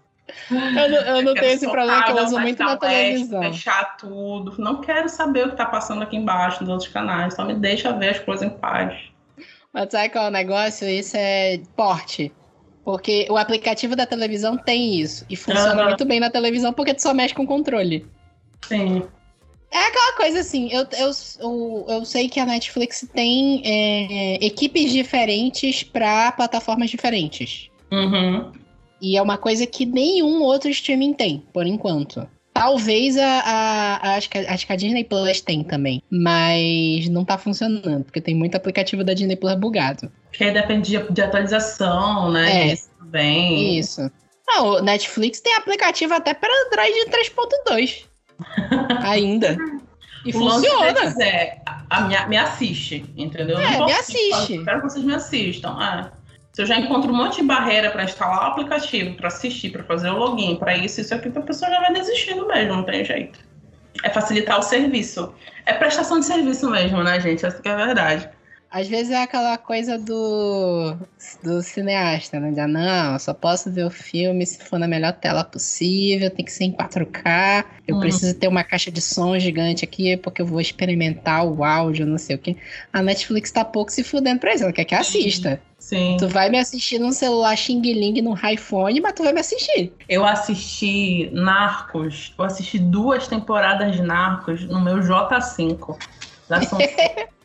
Eu 0.49 0.89
não, 0.89 0.97
eu 0.97 1.21
não 1.21 1.33
tenho 1.33 1.53
esse 1.53 1.69
problema 1.69 2.03
que 2.03 2.11
eu 2.11 2.23
uso 2.23 2.39
muito 2.39 2.63
na 2.63 2.73
escalete, 2.73 3.05
televisão. 3.05 3.41
Fechar 3.43 3.97
tudo. 3.97 4.55
Não 4.57 4.81
quero 4.81 5.09
saber 5.09 5.47
o 5.47 5.49
que 5.51 5.55
tá 5.55 5.65
passando 5.65 6.01
aqui 6.03 6.15
embaixo 6.15 6.61
nos 6.61 6.69
outros 6.69 6.89
canais. 6.89 7.33
Só 7.33 7.45
me 7.45 7.53
deixa 7.53 7.91
ver 7.93 8.09
as 8.09 8.19
coisas 8.19 8.45
em 8.45 8.49
paz. 8.49 8.97
Mas 9.73 9.89
sabe 9.89 10.09
qual 10.09 10.25
é 10.25 10.27
o 10.27 10.31
negócio? 10.31 10.87
Isso 10.87 11.15
é 11.17 11.59
porte. 11.75 12.31
Porque 12.83 13.27
o 13.29 13.37
aplicativo 13.37 13.95
da 13.95 14.05
televisão 14.05 14.57
tem 14.57 14.99
isso. 14.99 15.25
E 15.29 15.35
funciona 15.35 15.83
muito 15.83 16.05
bem 16.05 16.19
na 16.19 16.29
televisão 16.29 16.71
porque 16.73 16.93
tu 16.93 17.01
só 17.01 17.13
mexe 17.13 17.33
com 17.33 17.45
controle. 17.45 18.05
Sim. 18.65 19.03
É 19.71 19.87
aquela 19.87 20.13
coisa 20.15 20.39
assim, 20.39 20.69
eu, 20.71 20.87
eu, 20.97 21.11
eu, 21.39 21.85
eu 21.89 22.05
sei 22.05 22.29
que 22.29 22.39
a 22.39 22.45
Netflix 22.45 23.05
tem 23.13 23.61
é, 23.65 24.45
equipes 24.45 24.91
diferentes 24.91 25.83
para 25.83 26.31
plataformas 26.31 26.89
diferentes. 26.89 27.69
Uhum. 27.91 28.51
E 29.01 29.17
é 29.17 29.21
uma 29.21 29.37
coisa 29.37 29.67
que 29.67 29.85
nenhum 29.85 30.41
outro 30.41 30.69
streaming 30.69 31.13
tem, 31.13 31.43
por 31.53 31.65
enquanto. 31.65 32.27
Talvez 32.53 33.17
a, 33.17 33.39
a, 33.41 34.15
acho, 34.15 34.29
que, 34.29 34.37
acho 34.39 34.65
que 34.65 34.73
a 34.73 34.75
Disney 34.75 35.03
Plus 35.03 35.41
tem 35.41 35.63
também. 35.63 36.01
Mas 36.09 37.07
não 37.09 37.23
tá 37.23 37.37
funcionando, 37.37 38.03
porque 38.03 38.19
tem 38.19 38.33
muito 38.33 38.55
aplicativo 38.55 39.03
da 39.03 39.13
Disney 39.13 39.35
Plus 39.35 39.53
bugado. 39.55 40.11
Que 40.31 40.45
aí 40.45 40.53
depende 40.53 40.89
de, 40.89 41.13
de 41.13 41.21
atualização, 41.21 42.31
né? 42.31 42.69
É. 42.69 42.73
Isso 42.73 42.89
também. 42.97 43.77
Isso. 43.77 44.11
Não, 44.47 44.67
o 44.69 44.81
Netflix 44.81 45.39
tem 45.39 45.53
aplicativo 45.53 46.13
até 46.15 46.33
para 46.33 46.49
Android 46.65 46.93
3.2. 47.11 48.05
Ainda. 49.03 49.57
E 50.25 50.29
o 50.29 50.33
funciona. 50.33 50.93
deles 50.93 51.17
é, 51.19 51.61
a, 51.65 52.05
a 52.05 52.27
me, 52.27 52.37
assiste, 52.37 53.05
entendeu? 53.15 53.57
Eu 53.59 53.61
É, 53.61 53.85
me 53.85 53.91
assiste. 53.93 54.63
Quero 54.63 54.81
que 54.81 54.89
vocês 54.89 55.05
me 55.05 55.13
assistam. 55.13 55.77
é. 55.81 56.17
Se 56.51 56.63
eu 56.63 56.65
já 56.65 56.75
encontro 56.79 57.11
um 57.11 57.15
monte 57.15 57.35
de 57.41 57.43
barreira 57.43 57.91
para 57.91 58.03
instalar 58.03 58.39
o 58.39 58.51
aplicativo, 58.51 59.15
para 59.15 59.27
assistir, 59.27 59.69
para 59.69 59.83
fazer 59.83 60.09
o 60.09 60.17
login, 60.17 60.55
para 60.55 60.75
isso, 60.75 60.99
isso 60.99 61.13
aqui, 61.13 61.27
a 61.27 61.41
pessoa 61.41 61.69
já 61.69 61.79
vai 61.79 61.93
desistindo 61.93 62.47
mesmo, 62.47 62.77
não 62.77 62.83
tem 62.83 63.05
jeito. 63.05 63.39
É 64.03 64.09
facilitar 64.09 64.57
o 64.57 64.63
serviço. 64.63 65.33
É 65.67 65.73
prestação 65.73 66.19
de 66.19 66.25
serviço 66.25 66.67
mesmo, 66.69 67.03
né, 67.03 67.19
gente? 67.19 67.45
Essa 67.45 67.61
que 67.61 67.69
é 67.69 67.73
a 67.73 67.85
verdade. 67.85 68.27
Às 68.69 68.87
vezes 68.87 69.11
é 69.11 69.23
aquela 69.23 69.57
coisa 69.57 69.97
do, 69.97 70.95
do 71.41 71.63
cineasta, 71.63 72.37
né? 72.39 72.53
Ah, 72.61 72.67
não, 72.67 73.13
eu 73.13 73.19
só 73.19 73.33
posso 73.33 73.71
ver 73.71 73.85
o 73.85 73.89
filme 73.89 74.45
se 74.45 74.61
for 74.61 74.77
na 74.77 74.87
melhor 74.87 75.13
tela 75.13 75.43
possível, 75.43 76.29
tem 76.29 76.43
que 76.43 76.51
ser 76.51 76.65
em 76.65 76.73
4K, 76.73 77.65
eu 77.87 77.95
Hum. 77.95 77.99
preciso 78.01 78.35
ter 78.35 78.47
uma 78.47 78.63
caixa 78.65 78.91
de 78.91 78.99
som 79.01 79.39
gigante 79.39 79.85
aqui 79.85 80.17
porque 80.17 80.41
eu 80.41 80.45
vou 80.45 80.59
experimentar 80.59 81.45
o 81.45 81.63
áudio, 81.63 82.05
não 82.05 82.17
sei 82.17 82.35
o 82.35 82.39
quê. 82.39 82.57
A 82.91 83.01
Netflix 83.01 83.51
tá 83.51 83.63
pouco 83.63 83.91
se 83.91 84.03
fudendo 84.03 84.41
pra 84.41 84.53
isso, 84.53 84.63
ela 84.63 84.73
quer 84.73 84.83
que 84.85 84.95
assista. 84.95 85.61
Sim. 85.79 86.17
Tu 86.19 86.27
vai 86.27 86.49
me 86.49 86.59
assistir 86.59 86.99
num 86.99 87.13
celular 87.13 87.55
Xing 87.55 87.81
Ling, 87.81 88.21
num 88.21 88.35
iPhone, 88.35 88.99
mas 88.99 89.13
tu 89.13 89.23
vai 89.23 89.31
me 89.31 89.39
assistir. 89.39 89.93
Eu 90.09 90.25
assisti 90.25 91.29
Narcos, 91.31 92.33
eu 92.37 92.43
assisti 92.43 92.77
duas 92.77 93.27
temporadas 93.27 93.95
de 93.95 94.01
Narcos 94.01 94.65
no 94.65 94.81
meu 94.81 94.97
J5. 94.97 95.97
Da 96.49 96.61
Samsung. 96.61 96.85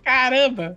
Caramba! 0.05 0.77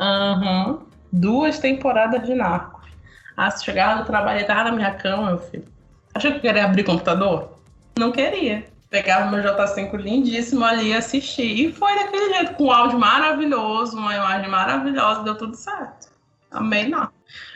Aham. 0.00 0.80
Duas 1.12 1.58
temporadas 1.58 2.26
de 2.26 2.34
Narcos. 2.34 2.88
Ah, 3.36 3.50
se 3.50 3.64
chegava 3.64 4.00
no 4.00 4.06
trabalho 4.06 4.46
tava 4.46 4.64
na 4.64 4.72
minha 4.72 4.94
cama, 4.94 5.26
meu 5.26 5.38
filho. 5.38 5.66
Achou 6.14 6.30
que 6.30 6.38
eu 6.38 6.40
queria 6.40 6.64
abrir 6.64 6.84
computador? 6.84 7.58
Não 7.98 8.10
queria. 8.10 8.64
Pegava 8.88 9.30
meu 9.30 9.42
J5 9.42 9.94
lindíssimo 9.96 10.64
ali 10.64 10.88
e 10.88 10.94
assistir. 10.94 11.68
E 11.68 11.72
foi 11.72 11.94
daquele 11.94 12.34
jeito, 12.34 12.54
com 12.54 12.64
um 12.64 12.72
áudio 12.72 12.98
maravilhoso, 12.98 13.96
uma 13.96 14.14
imagem 14.14 14.50
maravilhosa, 14.50 15.22
deu 15.22 15.36
tudo 15.36 15.54
certo. 15.54 16.08
Amei, 16.50 16.88
não. 16.88 17.08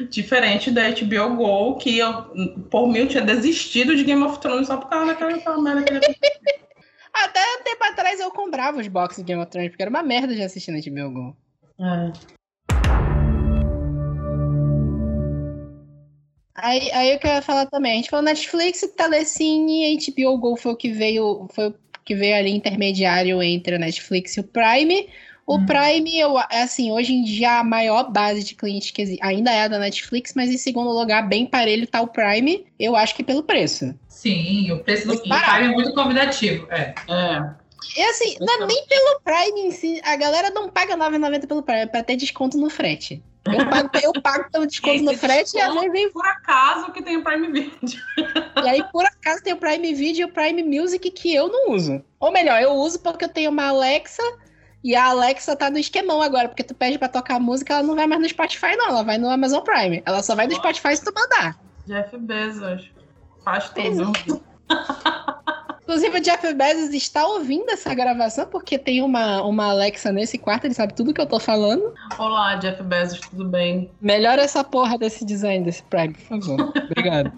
Diferente 0.09 0.71
da 0.71 0.83
HBO 0.91 1.35
Go, 1.35 1.77
que 1.77 1.99
eu, 1.99 2.13
por 2.71 2.87
mim, 2.87 3.01
eu 3.01 3.09
tinha 3.09 3.23
desistido 3.23 3.97
de 3.97 4.05
Game 4.05 4.23
of 4.23 4.39
Thrones 4.39 4.69
só 4.69 4.77
por 4.77 4.89
causa 4.89 5.07
daquela 5.07 5.61
merda 5.61 5.83
que 5.83 5.95
Até 7.13 7.41
tempo 7.65 7.85
atrás 7.85 8.21
eu 8.21 8.31
comprava 8.31 8.79
os 8.79 8.87
boxes 8.87 9.19
de 9.19 9.25
Game 9.25 9.43
of 9.43 9.51
Thrones, 9.51 9.71
porque 9.71 9.83
era 9.83 9.91
uma 9.91 10.03
merda 10.03 10.35
de 10.35 10.43
assistir 10.43 10.71
na 10.71 10.79
HBO 10.79 11.11
Go. 11.11 11.37
É. 11.81 12.34
Aí, 16.55 16.91
aí 16.93 17.13
eu 17.13 17.19
quero 17.19 17.45
falar 17.45 17.67
também, 17.67 17.93
a 17.93 17.97
gente 17.97 18.11
falou 18.11 18.25
Netflix, 18.25 18.81
Telecine, 18.97 19.99
HBO 19.99 20.39
Go 20.39 20.57
foi 20.57 20.73
o 20.73 20.77
que 20.77 20.89
veio, 20.89 21.49
foi 21.53 21.69
o 21.69 21.75
que 22.05 22.15
veio 22.15 22.37
ali 22.37 22.51
intermediário 22.51 23.43
entre 23.43 23.75
a 23.75 23.79
Netflix 23.79 24.37
e 24.37 24.41
o 24.41 24.45
Prime. 24.45 25.09
O 25.47 25.57
hum. 25.57 25.67
Prime, 25.67 26.19
eu, 26.19 26.39
é 26.39 26.63
assim, 26.63 26.91
hoje 26.93 27.13
em 27.13 27.25
dia 27.25 27.59
a 27.59 27.65
maior 27.65 28.11
base 28.11 28.45
de 28.45 28.55
clientes 28.55 28.91
que 28.93 29.19
ainda 29.21 29.51
é 29.51 29.63
a 29.63 29.69
da 29.69 29.79
Netflix, 29.79 30.33
mas 30.35 30.49
em 30.49 30.57
segundo 30.57 30.91
lugar, 30.91 31.29
bem 31.29 31.45
parelho, 31.45 31.87
tá 31.87 32.01
o 32.01 32.09
Prime, 32.09 32.65
eu 32.79 32.95
acho 32.95 33.15
que 33.15 33.25
pelo 33.25 33.43
preço. 33.43 33.95
Sim, 34.09 34.71
o 34.71 34.79
preço 34.79 35.09
do 35.09 35.21
Prime 35.21 35.65
é 35.65 35.69
muito 35.69 35.93
convidativo. 35.93 36.67
É. 36.71 36.95
é. 37.09 37.65
E 37.97 38.03
assim, 38.03 38.37
não 38.41 38.63
é 38.63 38.67
nem 38.67 38.87
pelo 38.87 39.21
Prime 39.21 39.61
em 39.61 39.71
si, 39.71 40.01
a 40.05 40.17
galera 40.17 40.51
não 40.51 40.71
paga 40.71 40.97
9,90 40.97 41.47
pelo 41.47 41.63
Prime, 41.63 41.81
é 41.81 41.87
pra 41.87 42.03
ter 42.03 42.17
desconto 42.17 42.57
no 42.57 42.71
frete. 42.71 43.23
Eu 43.47 43.69
pago, 43.69 43.91
eu 44.03 44.23
pago 44.23 44.51
pelo 44.51 44.67
desconto 44.67 45.03
no 45.03 45.17
frete 45.17 45.57
e 45.57 45.61
a 45.61 45.71
lei 45.71 45.91
vem. 45.91 46.11
Por 46.11 46.27
acaso 46.27 46.91
que 46.93 47.03
tem 47.03 47.19
o 47.19 47.23
Prime 47.23 47.53
Video. 47.53 48.01
E 48.65 48.69
aí, 48.69 48.83
por 48.91 49.05
acaso, 49.05 49.43
tem 49.43 49.53
o 49.53 49.59
Prime 49.59 49.93
Video 49.95 50.23
e 50.23 50.25
o 50.25 50.33
Prime 50.33 50.63
Music 50.63 51.11
que 51.11 51.35
eu 51.35 51.49
não 51.49 51.73
uso. 51.73 52.03
Ou 52.19 52.33
melhor, 52.33 52.61
eu 52.63 52.73
uso 52.73 53.01
porque 53.01 53.27
eu 53.27 53.29
tenho 53.29 53.51
uma 53.51 53.67
Alexa 53.67 54.23
e 54.83 54.95
a 54.95 55.07
Alexa 55.07 55.57
tá 55.57 55.71
no 55.71 55.79
esquemão 55.79 56.23
agora, 56.23 56.49
porque 56.49 56.65
tu 56.65 56.75
pede 56.75 56.99
pra 56.99 57.09
tocar 57.09 57.39
música, 57.39 57.75
ela 57.75 57.83
não 57.83 57.95
vai 57.95 58.07
mais 58.07 58.21
no 58.21 58.29
Spotify, 58.29 58.77
não. 58.77 58.89
Ela 58.89 59.03
vai 59.03 59.19
no 59.19 59.29
Amazon 59.29 59.63
Prime. 59.63 60.03
Ela 60.07 60.23
só 60.23 60.35
vai 60.35 60.47
no 60.47 60.55
Spotify 60.55 60.97
se 60.97 61.05
tu 61.05 61.13
mandar. 61.15 61.59
Jeff 61.87 62.17
Bezos. 62.17 62.91
Faz 63.45 63.69
tudo. 63.71 64.13
Inclusive, 65.85 66.19
o 66.19 66.21
Jeff 66.21 66.55
Bezos 66.55 66.95
está 66.95 67.27
ouvindo 67.27 67.71
essa 67.71 67.95
gravação, 67.95 68.47
porque 68.47 68.79
tem 68.79 69.03
uma, 69.03 69.43
uma 69.43 69.67
Alexa 69.67 70.11
nesse 70.11 70.39
quarto, 70.39 70.65
ele 70.65 70.75
sabe 70.75 70.95
tudo 70.95 71.13
que 71.13 71.21
eu 71.21 71.27
tô 71.27 71.39
falando. 71.39 71.95
Olá, 72.19 72.57
Jeff 72.57 72.83
Bezos, 72.83 73.21
tudo 73.21 73.45
bem? 73.45 73.91
Melhora 74.01 74.43
essa 74.43 74.65
porra 74.65 74.99
desse 74.99 75.25
design 75.25 75.65
desse 75.65 75.83
Prime, 75.85 76.15
por 76.15 76.41
favor. 76.41 76.73
Obrigado. 76.91 77.33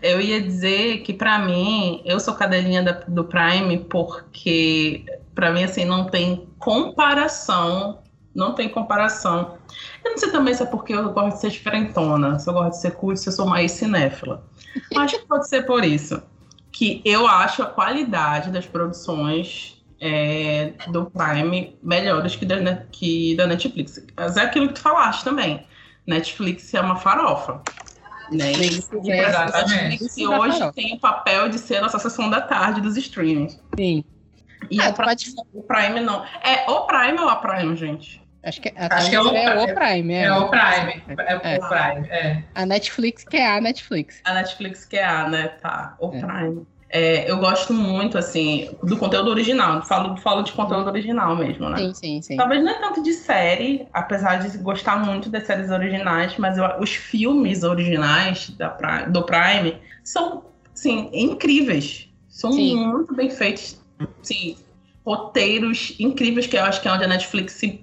eu 0.00 0.20
ia 0.20 0.40
dizer 0.40 1.02
que, 1.02 1.12
para 1.12 1.40
mim, 1.40 2.00
eu 2.04 2.20
sou 2.20 2.34
cadelinha 2.34 2.82
da, 2.82 2.92
do 2.92 3.24
Prime 3.24 3.78
porque 3.90 5.04
para 5.38 5.52
mim, 5.52 5.62
assim, 5.62 5.84
não 5.84 6.04
tem 6.04 6.48
comparação. 6.58 8.00
Não 8.34 8.56
tem 8.56 8.68
comparação. 8.68 9.56
Eu 10.04 10.10
não 10.10 10.18
sei 10.18 10.32
também 10.32 10.52
se 10.52 10.64
é 10.64 10.66
porque 10.66 10.92
eu 10.92 11.12
gosto 11.12 11.36
de 11.36 11.40
ser 11.42 11.50
diferentona, 11.50 12.40
se 12.40 12.50
eu 12.50 12.54
gosto 12.54 12.70
de 12.70 12.80
ser 12.80 12.90
cult, 12.96 13.20
se 13.20 13.28
eu 13.28 13.32
sou 13.32 13.46
mais 13.46 13.70
cinéfila. 13.70 14.44
Acho 14.96 15.20
que 15.20 15.26
pode 15.28 15.48
ser 15.48 15.64
por 15.64 15.84
isso. 15.84 16.20
Que 16.78 17.02
eu 17.04 17.26
acho 17.26 17.60
a 17.60 17.66
qualidade 17.66 18.52
das 18.52 18.64
produções 18.64 19.82
é, 20.00 20.74
do 20.92 21.10
Prime 21.10 21.76
melhores 21.82 22.36
que 22.36 22.44
da, 22.44 22.76
que 22.92 23.34
da 23.34 23.48
Netflix. 23.48 24.00
Mas 24.16 24.36
é 24.36 24.42
aquilo 24.42 24.68
que 24.68 24.74
tu 24.74 24.80
falaste 24.80 25.24
também. 25.24 25.66
Netflix 26.06 26.72
é 26.72 26.80
uma 26.80 26.94
farofa. 26.94 27.60
Né? 28.30 28.54
Sim, 28.54 29.10
é, 29.10 29.26
Netflix 29.26 30.18
hoje 30.18 30.72
tem 30.72 30.94
o 30.94 31.00
papel 31.00 31.48
de 31.48 31.58
ser 31.58 31.78
a 31.78 31.80
nossa 31.82 31.98
sessão 31.98 32.30
da 32.30 32.40
tarde 32.40 32.80
dos 32.80 32.96
streamings. 32.96 33.60
Sim. 33.76 34.04
E 34.70 34.80
ah, 34.80 34.92
pode... 34.92 35.34
o 35.52 35.62
Prime 35.62 35.98
não. 35.98 36.24
É 36.44 36.70
o 36.70 36.82
Prime 36.82 37.18
ou 37.18 37.28
a 37.28 37.36
Prime, 37.36 37.74
gente? 37.74 38.22
Acho 38.48 38.60
que, 38.60 38.72
Acho 38.76 39.10
que 39.10 39.16
é, 39.16 39.20
o, 39.20 39.36
é 39.36 39.64
o 39.64 39.74
Prime. 39.74 40.14
É, 40.14 40.24
é 40.24 40.32
o 40.32 40.48
Prime. 40.48 41.02
É, 41.08 41.32
é, 41.32 41.58
o 41.58 41.68
Prime, 41.68 42.08
é. 42.08 42.42
A 42.54 42.64
Netflix 42.64 43.24
que 43.24 43.36
é 43.36 43.56
a 43.56 43.60
Netflix. 43.60 44.20
A 44.24 44.34
Netflix 44.34 44.84
que 44.84 44.96
é 44.96 45.04
a, 45.04 45.28
né? 45.28 45.48
Tá. 45.60 45.96
O 46.00 46.08
é. 46.14 46.20
Prime. 46.20 46.66
É, 46.90 47.30
eu 47.30 47.36
gosto 47.36 47.74
muito, 47.74 48.16
assim, 48.16 48.70
do 48.82 48.96
conteúdo 48.96 49.28
original. 49.28 49.82
Falo, 49.82 50.16
falo 50.16 50.42
de 50.42 50.52
conteúdo 50.52 50.88
original 50.88 51.36
mesmo, 51.36 51.68
né? 51.68 51.76
Sim, 51.76 51.94
sim, 51.94 52.22
sim. 52.22 52.36
Talvez 52.36 52.64
não 52.64 52.70
é 52.70 52.80
tanto 52.80 53.02
de 53.02 53.12
série, 53.12 53.86
apesar 53.92 54.36
de 54.36 54.56
gostar 54.58 54.96
muito 54.96 55.28
das 55.28 55.44
séries 55.44 55.70
originais, 55.70 56.34
mas 56.38 56.56
eu, 56.56 56.64
os 56.80 56.90
filmes 56.90 57.62
originais 57.62 58.48
da, 58.50 58.68
do 59.04 59.22
Prime 59.24 59.76
são, 60.02 60.44
assim, 60.74 61.10
incríveis. 61.12 62.08
São 62.26 62.52
sim. 62.52 62.76
muito 62.76 63.14
bem 63.14 63.28
feitos 63.28 63.78
sim, 64.22 64.56
roteiros 65.04 65.94
incríveis, 65.98 66.46
que 66.46 66.56
eu 66.56 66.64
acho 66.64 66.80
que 66.80 66.88
é 66.88 66.92
onde 66.92 67.04
a 67.04 67.08
Netflix 67.08 67.54
se 67.54 67.82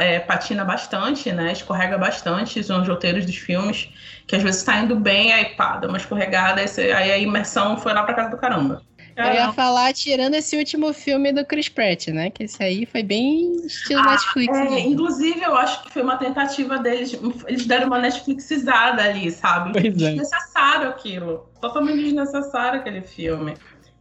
é, 0.00 0.20
patina 0.20 0.64
bastante, 0.64 1.32
né? 1.32 1.52
Escorrega 1.52 1.98
bastante, 1.98 2.62
são 2.62 2.82
os 2.82 2.88
roteiros 2.88 3.26
dos 3.26 3.36
filmes, 3.36 3.90
que 4.26 4.34
às 4.34 4.42
vezes 4.42 4.62
tá 4.62 4.78
indo 4.78 4.96
bem, 4.96 5.32
aí 5.32 5.56
pá, 5.56 5.76
dá 5.76 5.88
uma 5.88 5.98
escorregada, 5.98 6.60
aí, 6.60 6.92
aí 6.92 7.12
a 7.12 7.18
imersão 7.18 7.76
foi 7.76 7.92
lá 7.92 8.02
pra 8.02 8.14
casa 8.14 8.30
do 8.30 8.36
caramba. 8.36 8.82
Eu 9.16 9.32
ia 9.32 9.52
falar, 9.52 9.94
tirando 9.94 10.34
esse 10.34 10.58
último 10.58 10.92
filme 10.92 11.32
do 11.32 11.42
Chris 11.42 11.70
Pratt, 11.70 12.08
né? 12.08 12.28
Que 12.28 12.44
esse 12.44 12.62
aí 12.62 12.84
foi 12.84 13.02
bem 13.02 13.64
estilo 13.64 14.00
ah, 14.00 14.10
Netflix. 14.10 14.58
É, 14.58 14.80
inclusive, 14.80 15.42
eu 15.42 15.56
acho 15.56 15.84
que 15.84 15.90
foi 15.90 16.02
uma 16.02 16.18
tentativa 16.18 16.78
deles. 16.78 17.18
Eles 17.46 17.64
deram 17.64 17.86
uma 17.86 17.98
Netflixizada 17.98 19.02
ali, 19.02 19.30
sabe? 19.30 19.72
Pois 19.72 19.86
é. 19.86 19.88
Desnecessário 19.88 20.90
aquilo. 20.90 21.48
Totalmente 21.62 22.02
desnecessário 22.02 22.80
aquele 22.80 23.00
filme. 23.00 23.54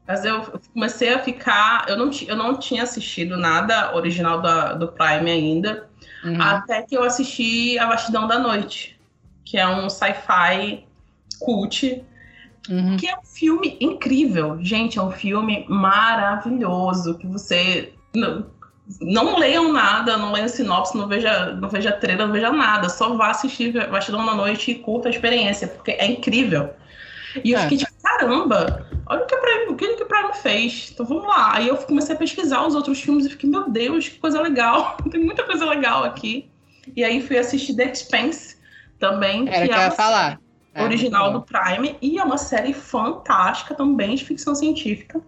Mas 0.07 0.23
eu 0.23 0.59
comecei 0.73 1.13
a 1.13 1.19
ficar. 1.19 1.85
Eu 1.87 1.97
não, 1.97 2.11
eu 2.27 2.35
não 2.35 2.57
tinha 2.57 2.83
assistido 2.83 3.37
nada 3.37 3.95
original 3.95 4.41
da, 4.41 4.73
do 4.73 4.87
Prime 4.89 5.29
ainda. 5.31 5.87
Uhum. 6.23 6.41
Até 6.41 6.83
que 6.83 6.95
eu 6.95 7.03
assisti 7.03 7.77
A 7.79 7.87
Vastidão 7.87 8.27
da 8.27 8.37
Noite, 8.37 8.99
que 9.43 9.57
é 9.57 9.67
um 9.67 9.89
sci-fi 9.89 10.85
cult. 11.39 12.03
Uhum. 12.69 12.97
Que 12.97 13.07
é 13.07 13.17
um 13.17 13.25
filme 13.25 13.77
incrível. 13.79 14.57
Gente, 14.61 14.99
é 14.99 15.01
um 15.01 15.11
filme 15.11 15.65
maravilhoso. 15.67 17.17
Que 17.17 17.25
você. 17.25 17.93
Não, 18.15 18.45
não 19.01 19.39
leiam 19.39 19.73
nada, 19.73 20.17
não 20.17 20.31
leiam 20.31 20.47
sinopse, 20.47 20.95
não 20.95 21.07
veja, 21.07 21.53
não 21.53 21.67
veja 21.67 21.91
trailer, 21.91 22.27
não 22.27 22.33
veja 22.33 22.51
nada. 22.51 22.89
Só 22.89 23.15
vá 23.15 23.31
assistir 23.31 23.71
Vastidão 23.89 24.23
da 24.23 24.35
Noite 24.35 24.71
e 24.71 24.75
curta 24.75 25.09
a 25.09 25.11
experiência, 25.11 25.67
porque 25.67 25.91
é 25.91 26.05
incrível. 26.05 26.69
E 27.43 27.51
eu 27.51 27.59
é. 27.59 27.63
fiquei 27.63 27.79
tipo, 27.79 27.94
caramba, 28.05 28.87
olha 29.07 29.23
o 29.23 29.25
que, 29.25 29.35
Prime, 29.35 29.71
o 29.71 29.75
que 29.75 30.03
o 30.03 30.05
Prime 30.05 30.33
fez. 30.41 30.91
Então 30.93 31.05
vamos 31.05 31.25
lá. 31.25 31.55
Aí 31.55 31.67
eu 31.67 31.75
comecei 31.77 32.15
a 32.15 32.17
pesquisar 32.17 32.65
os 32.65 32.75
outros 32.75 33.01
filmes 33.01 33.25
e 33.25 33.29
fiquei, 33.29 33.49
meu 33.49 33.69
Deus, 33.69 34.07
que 34.07 34.19
coisa 34.19 34.39
legal. 34.41 34.95
Tem 35.09 35.23
muita 35.23 35.43
coisa 35.43 35.65
legal 35.65 36.03
aqui. 36.03 36.49
E 36.95 37.03
aí 37.03 37.21
fui 37.21 37.37
assistir 37.37 37.75
The 37.75 37.91
Expanse 37.91 38.57
também. 38.99 39.49
Era 39.49 39.67
que, 39.67 39.73
que 39.73 39.79
é 39.79 39.91
falar. 39.91 40.39
É, 40.73 40.83
original 40.83 41.33
do 41.33 41.41
Prime. 41.41 41.97
E 42.01 42.19
é 42.19 42.23
uma 42.23 42.37
série 42.37 42.73
fantástica 42.73 43.73
também 43.73 44.15
de 44.15 44.23
ficção 44.23 44.53
científica. 44.53 45.21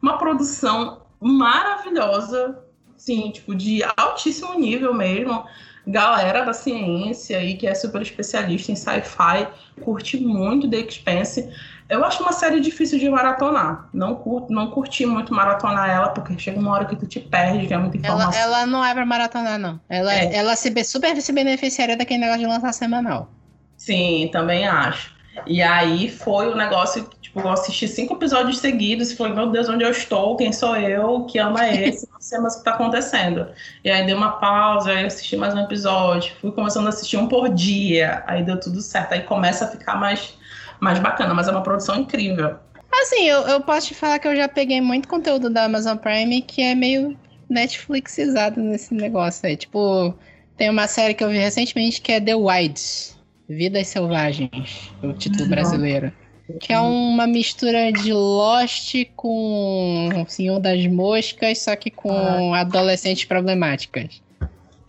Uma 0.00 0.18
produção 0.18 1.02
maravilhosa, 1.20 2.58
sim, 2.96 3.30
tipo, 3.30 3.54
de 3.54 3.82
altíssimo 3.96 4.54
nível 4.54 4.94
mesmo 4.94 5.44
galera 5.86 6.44
da 6.44 6.52
ciência 6.52 7.38
aí 7.38 7.56
que 7.56 7.66
é 7.66 7.74
super 7.74 8.02
especialista 8.02 8.70
em 8.70 8.76
sci-fi 8.76 9.48
curte 9.80 10.18
muito 10.18 10.70
The 10.70 10.78
Expanse. 10.78 11.50
Eu 11.92 12.02
acho 12.06 12.22
uma 12.22 12.32
série 12.32 12.58
difícil 12.58 12.98
de 12.98 13.06
maratonar. 13.10 13.90
Não, 13.92 14.14
curto, 14.14 14.50
não 14.50 14.70
curti 14.70 15.04
muito 15.04 15.34
maratonar 15.34 15.90
ela, 15.90 16.08
porque 16.08 16.38
chega 16.38 16.58
uma 16.58 16.72
hora 16.72 16.86
que 16.86 16.96
tu 16.96 17.06
te 17.06 17.20
perde, 17.20 17.66
que 17.66 17.74
é 17.74 17.76
muita 17.76 17.98
informação. 17.98 18.32
Ela, 18.32 18.60
ela 18.60 18.66
não 18.66 18.82
é 18.82 18.94
pra 18.94 19.04
maratonar, 19.04 19.58
não. 19.58 19.78
Ela, 19.90 20.14
é. 20.14 20.34
ela 20.34 20.56
se, 20.56 20.72
super 20.84 21.20
se 21.20 21.32
beneficiaria 21.32 21.94
daquele 21.94 22.20
negócio 22.20 22.40
de 22.40 22.46
lançar 22.46 22.72
semanal. 22.72 23.28
Sim, 23.76 24.30
também 24.32 24.66
acho. 24.66 25.12
E 25.46 25.62
aí 25.62 26.08
foi 26.08 26.48
o 26.48 26.56
negócio 26.56 27.04
que, 27.04 27.18
tipo, 27.18 27.40
eu 27.40 27.50
assisti 27.50 27.88
cinco 27.88 28.14
episódios 28.14 28.58
seguidos 28.58 29.10
e 29.10 29.16
falei, 29.16 29.34
meu 29.34 29.50
Deus, 29.50 29.68
onde 29.68 29.84
eu 29.84 29.90
estou? 29.90 30.36
Quem 30.36 30.52
sou 30.52 30.76
eu? 30.76 31.24
Que 31.24 31.38
ama 31.38 31.68
esse? 31.68 32.08
Não 32.10 32.20
sei 32.20 32.38
mais 32.38 32.54
o 32.54 32.58
que 32.58 32.64
tá 32.64 32.72
acontecendo. 32.72 33.48
E 33.84 33.90
aí 33.90 34.04
dei 34.04 34.14
uma 34.14 34.32
pausa, 34.32 34.92
aí 34.92 35.04
assisti 35.04 35.36
mais 35.36 35.54
um 35.54 35.60
episódio. 35.60 36.34
Fui 36.40 36.52
começando 36.52 36.86
a 36.86 36.90
assistir 36.90 37.16
um 37.16 37.28
por 37.28 37.48
dia. 37.48 38.22
Aí 38.26 38.42
deu 38.42 38.60
tudo 38.60 38.80
certo. 38.80 39.14
Aí 39.14 39.22
começa 39.22 39.64
a 39.64 39.68
ficar 39.68 39.96
mais, 39.96 40.38
mais 40.82 40.98
bacana, 40.98 41.32
mas 41.32 41.46
é 41.46 41.52
uma 41.52 41.62
produção 41.62 42.00
incrível. 42.00 42.56
Assim, 43.00 43.24
eu, 43.24 43.40
eu 43.42 43.60
posso 43.60 43.88
te 43.88 43.94
falar 43.94 44.18
que 44.18 44.28
eu 44.28 44.36
já 44.36 44.48
peguei 44.48 44.80
muito 44.80 45.08
conteúdo 45.08 45.48
da 45.48 45.64
Amazon 45.64 45.96
Prime 45.96 46.42
que 46.42 46.60
é 46.60 46.74
meio 46.74 47.16
Netflixizado 47.48 48.60
nesse 48.60 48.92
negócio 48.92 49.46
aí. 49.46 49.56
Tipo, 49.56 50.14
tem 50.56 50.68
uma 50.68 50.86
série 50.88 51.14
que 51.14 51.22
eu 51.22 51.30
vi 51.30 51.38
recentemente 51.38 52.00
que 52.00 52.12
é 52.12 52.20
The 52.20 52.34
Wilds 52.34 53.16
Vidas 53.48 53.88
Selvagens, 53.88 54.90
o 55.02 55.12
título 55.12 55.48
brasileiro. 55.48 56.12
Que 56.60 56.72
é 56.72 56.78
uma 56.80 57.26
mistura 57.26 57.92
de 57.92 58.12
Lost 58.12 58.94
com 59.14 60.08
o 60.08 60.28
Senhor 60.28 60.58
das 60.58 60.84
Moscas, 60.86 61.58
só 61.58 61.76
que 61.76 61.90
com 61.90 62.52
ah. 62.52 62.60
adolescentes 62.60 63.24
problemáticas. 63.24 64.20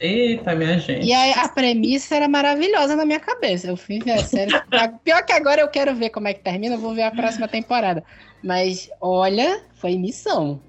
Eita, 0.04 0.54
minha 0.54 0.78
gente. 0.78 1.06
E 1.06 1.14
a, 1.14 1.46
a 1.46 1.48
premissa 1.48 2.14
era 2.14 2.28
maravilhosa 2.28 2.94
na 2.94 3.06
minha 3.06 3.22
cabeça. 3.22 3.68
Eu 3.68 3.78
fui 3.78 4.00
ver 4.00 4.12
a 4.12 4.24
série. 4.24 4.52
Pior 5.02 5.24
que 5.24 5.32
agora 5.32 5.62
eu 5.62 5.68
quero 5.70 5.96
ver 5.96 6.10
como 6.10 6.28
é 6.28 6.34
que 6.34 6.42
termina, 6.42 6.76
eu 6.76 6.80
vou 6.80 6.94
ver 6.94 7.04
a 7.04 7.12
próxima 7.12 7.48
temporada. 7.48 8.04
Mas, 8.44 8.90
olha, 9.00 9.64
foi 9.76 9.96
missão. 9.96 10.60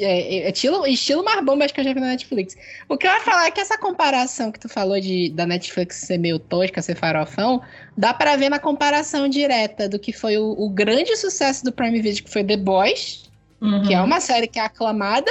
É, 0.00 0.46
é, 0.46 0.50
estilo, 0.50 0.84
estilo 0.88 1.24
mais 1.24 1.42
bomba 1.44 1.68
que 1.68 1.78
eu 1.80 1.84
já 1.84 1.94
vi 1.94 2.00
na 2.00 2.08
Netflix. 2.08 2.56
O 2.88 2.98
que 2.98 3.06
eu 3.06 3.12
ia 3.12 3.20
falar 3.20 3.46
é 3.46 3.50
que 3.52 3.60
essa 3.60 3.78
comparação 3.78 4.50
que 4.50 4.58
tu 4.58 4.68
falou 4.68 5.00
de 5.00 5.30
da 5.30 5.46
Netflix 5.46 5.96
ser 5.98 6.18
meio 6.18 6.40
tosca, 6.40 6.82
ser 6.82 6.96
farofão, 6.96 7.62
dá 7.96 8.12
para 8.12 8.34
ver 8.34 8.48
na 8.48 8.58
comparação 8.58 9.28
direta 9.28 9.88
do 9.88 10.00
que 10.00 10.12
foi 10.12 10.36
o, 10.36 10.50
o, 10.58 10.68
grande 10.68 11.16
sucesso 11.16 11.64
do 11.64 11.72
Prime 11.72 12.02
Video, 12.02 12.24
que 12.24 12.30
foi 12.30 12.42
The 12.42 12.56
Boys, 12.56 13.30
uhum. 13.60 13.82
que 13.86 13.94
é 13.94 14.00
uma 14.02 14.20
série 14.20 14.48
que 14.48 14.58
é 14.58 14.62
aclamada, 14.62 15.30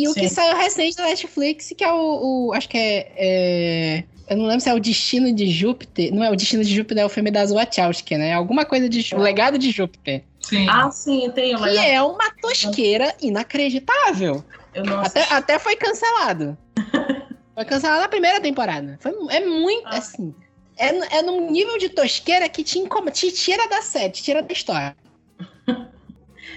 e 0.00 0.08
o 0.08 0.14
Sim. 0.14 0.20
que 0.20 0.28
saiu 0.30 0.56
recente 0.56 0.96
da 0.96 1.04
Netflix, 1.04 1.74
que 1.76 1.84
é 1.84 1.92
o. 1.92 2.48
o 2.48 2.52
acho 2.54 2.68
que 2.68 2.78
é, 2.78 3.12
é, 3.16 4.04
Eu 4.30 4.36
não 4.38 4.46
lembro 4.46 4.60
se 4.60 4.70
é 4.70 4.74
o 4.74 4.80
Destino 4.80 5.30
de 5.32 5.50
Júpiter. 5.50 6.14
Não 6.14 6.24
é 6.24 6.30
o 6.30 6.36
Destino 6.36 6.64
de 6.64 6.74
Júpiter, 6.74 7.02
é 7.02 7.06
o 7.06 7.10
filme 7.10 7.30
das 7.30 7.52
Wachowski, 7.52 8.16
né? 8.16 8.32
Alguma 8.32 8.64
coisa 8.64 8.88
de. 8.88 9.14
O 9.14 9.18
Legado 9.18 9.58
de 9.58 9.70
Júpiter. 9.70 10.24
Sim. 10.40 10.66
Ah, 10.70 10.90
sim, 10.90 11.30
tem. 11.34 11.54
Que 11.54 11.78
é 11.78 12.02
uma 12.02 12.30
tosqueira 12.40 13.14
inacreditável. 13.20 14.42
Eu 14.74 14.84
não 14.84 15.00
até, 15.00 15.22
até 15.30 15.58
foi 15.58 15.76
cancelado. 15.76 16.56
foi 17.54 17.64
cancelado 17.66 18.00
na 18.00 18.08
primeira 18.08 18.40
temporada. 18.40 18.96
Foi, 19.00 19.12
é 19.30 19.44
muito, 19.44 19.86
ah. 19.86 19.98
assim... 19.98 20.34
É, 20.78 21.18
é 21.18 21.22
num 21.22 21.50
nível 21.50 21.76
de 21.76 21.90
tosqueira 21.90 22.48
que 22.48 22.64
te, 22.64 22.78
incomoda, 22.78 23.10
te 23.10 23.30
tira 23.30 23.68
da 23.68 23.82
série, 23.82 24.12
te 24.12 24.22
tira 24.22 24.42
da 24.42 24.50
história. 24.50 24.96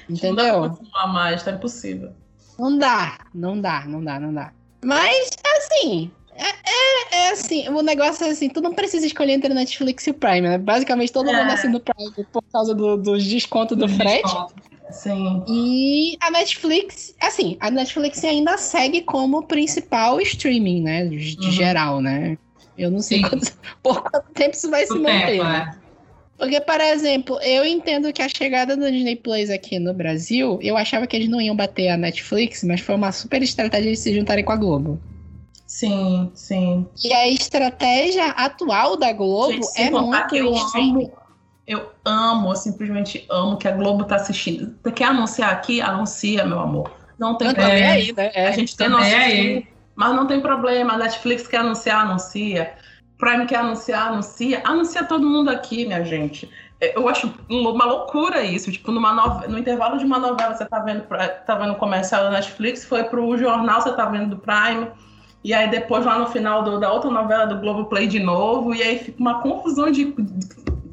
Entendeu? 0.10 0.62
Não 0.64 0.70
dá 0.70 0.92
pra 0.94 1.08
mais, 1.08 1.44
tá 1.44 1.52
impossível. 1.52 2.14
Não 2.58 2.78
dá, 2.78 3.20
não 3.34 3.60
dá, 3.60 3.86
não 3.86 4.04
dá, 4.04 4.20
não 4.20 4.34
dá. 4.34 4.52
Mas, 4.84 5.30
assim, 5.58 6.12
é, 6.36 6.46
é, 6.46 7.26
é, 7.26 7.32
assim, 7.32 7.68
o 7.70 7.82
negócio 7.82 8.26
é 8.26 8.30
assim, 8.30 8.50
tu 8.50 8.62
não 8.62 8.74
precisa 8.74 9.06
escolher 9.06 9.34
entre 9.34 9.54
Netflix 9.54 10.08
e 10.08 10.14
Prime, 10.14 10.42
né? 10.42 10.58
Basicamente 10.58 11.12
todo 11.12 11.30
é. 11.30 11.34
mundo 11.38 11.52
assina 11.52 11.78
o 11.78 11.80
Prime 11.80 12.26
por 12.32 12.44
causa 12.52 12.74
do, 12.74 12.98
dos 12.98 13.24
descontos 13.26 13.78
do 13.78 13.88
frete. 13.88 14.36
Sim. 14.92 15.44
E 15.48 16.18
a 16.20 16.30
Netflix, 16.30 17.16
assim, 17.22 17.58
a 17.60 17.72
Netflix 17.72 18.24
ainda 18.24 18.58
segue 18.58 19.02
como 19.02 19.44
principal 19.44 20.20
streaming, 20.22 20.82
né? 20.82 21.06
De, 21.06 21.38
uhum. 21.38 21.52
geral, 21.52 22.02
né? 22.02 22.38
Eu 22.78 22.90
não 22.90 23.02
sei 23.02 23.22
quanto, 23.22 23.52
por 23.82 24.02
quanto 24.02 24.32
tempo 24.34 24.56
isso 24.56 24.70
vai 24.70 24.86
se 24.86 24.98
manter, 24.98 25.38
tempo, 25.38 25.44
né? 25.44 25.78
É. 26.44 26.46
Porque, 26.46 26.62
por 26.62 26.82
exemplo, 26.82 27.40
eu 27.42 27.66
entendo 27.66 28.12
que 28.12 28.22
a 28.22 28.30
chegada 28.30 28.76
do 28.76 28.92
Disney 28.92 29.16
Plus 29.16 29.50
aqui 29.50 29.80
no 29.80 29.94
Brasil, 29.94 30.60
eu 30.62 30.78
achava 30.78 31.08
que 31.08 31.16
eles 31.16 31.30
não 31.30 31.42
iam 31.42 31.56
bater 31.56 31.90
a 31.90 31.98
Netflix, 31.98 32.64
mas 32.64 32.82
foi 32.82 32.96
uma 32.96 33.12
super 33.12 33.42
estratégia 33.42 33.92
de 33.92 33.98
se 33.98 34.14
juntarem 34.14 34.44
com 34.44 34.52
a 34.52 34.58
Globo. 34.58 35.00
Sim, 35.66 36.32
sim. 36.36 36.88
E 37.04 37.12
a 37.12 37.28
estratégia 37.28 38.28
atual 38.28 38.96
da 38.96 39.12
Globo 39.12 39.54
Gente, 39.54 39.82
é 39.82 39.90
muito 39.90 40.36
eu 40.36 40.56
amo, 40.56 41.12
eu 41.66 41.92
amo, 42.06 42.56
simplesmente 42.56 43.26
amo 43.30 43.58
que 43.58 43.68
a 43.68 43.72
Globo 43.72 44.04
tá 44.04 44.18
assistindo. 44.18 44.76
Você 44.84 44.92
quer 44.92 45.06
anunciar 45.06 45.52
aqui? 45.52 45.82
Anuncia, 45.82 46.46
meu 46.46 46.60
amor. 46.60 46.92
Não 47.18 47.38
tem 47.38 47.54
problema. 47.54 47.74
É, 47.74 47.92
aí, 47.92 48.14
né? 48.14 48.32
é, 48.34 48.48
a 48.48 48.52
gente 48.52 48.76
tem 48.76 48.90
nosso 48.90 49.06
aí. 49.06 49.66
Mas 49.96 50.16
não 50.16 50.28
tem 50.28 50.42
problema. 50.42 50.94
A 50.94 50.98
Netflix 50.98 51.48
quer 51.48 51.58
anunciar, 51.58 52.02
anuncia. 52.02 52.74
Prime 53.24 53.46
quer 53.46 53.58
anunciar, 53.58 54.08
anuncia. 54.08 54.62
Anuncia 54.66 55.04
todo 55.06 55.26
mundo 55.26 55.50
aqui, 55.50 55.86
minha 55.86 56.04
gente. 56.04 56.50
É, 56.82 56.98
eu 56.98 57.08
acho 57.08 57.34
uma 57.50 57.86
loucura 57.86 58.44
isso. 58.44 58.70
Tipo, 58.70 58.92
numa 58.92 59.14
no... 59.14 59.48
no 59.48 59.58
intervalo 59.58 59.98
de 59.98 60.06
uma 60.06 60.20
novela, 60.20 60.54
você 60.54 60.66
tá 60.66 60.80
vendo, 60.80 61.04
tá 61.46 61.56
vendo 61.56 61.76
comercial 61.76 62.24
da 62.26 62.32
Netflix, 62.32 62.84
foi 62.84 63.06
pro 63.06 63.38
jornal, 63.38 63.82
você 63.82 63.94
tá 63.94 64.06
vendo 64.06 64.32
do 64.32 64.38
Prime. 64.38 64.88
E 65.44 65.54
aí 65.54 65.70
depois 65.70 66.06
lá 66.06 66.20
no 66.20 66.28
final 66.28 66.64
do, 66.64 66.80
da 66.80 66.92
outra 66.92 67.10
novela 67.10 67.46
do 67.46 67.60
Globo 67.60 67.86
Play 67.86 68.08
de 68.08 68.20
novo, 68.20 68.74
e 68.74 68.82
aí 68.82 69.00
fica 69.00 69.20
uma 69.20 69.42
confusão 69.42 69.90
de. 69.90 70.14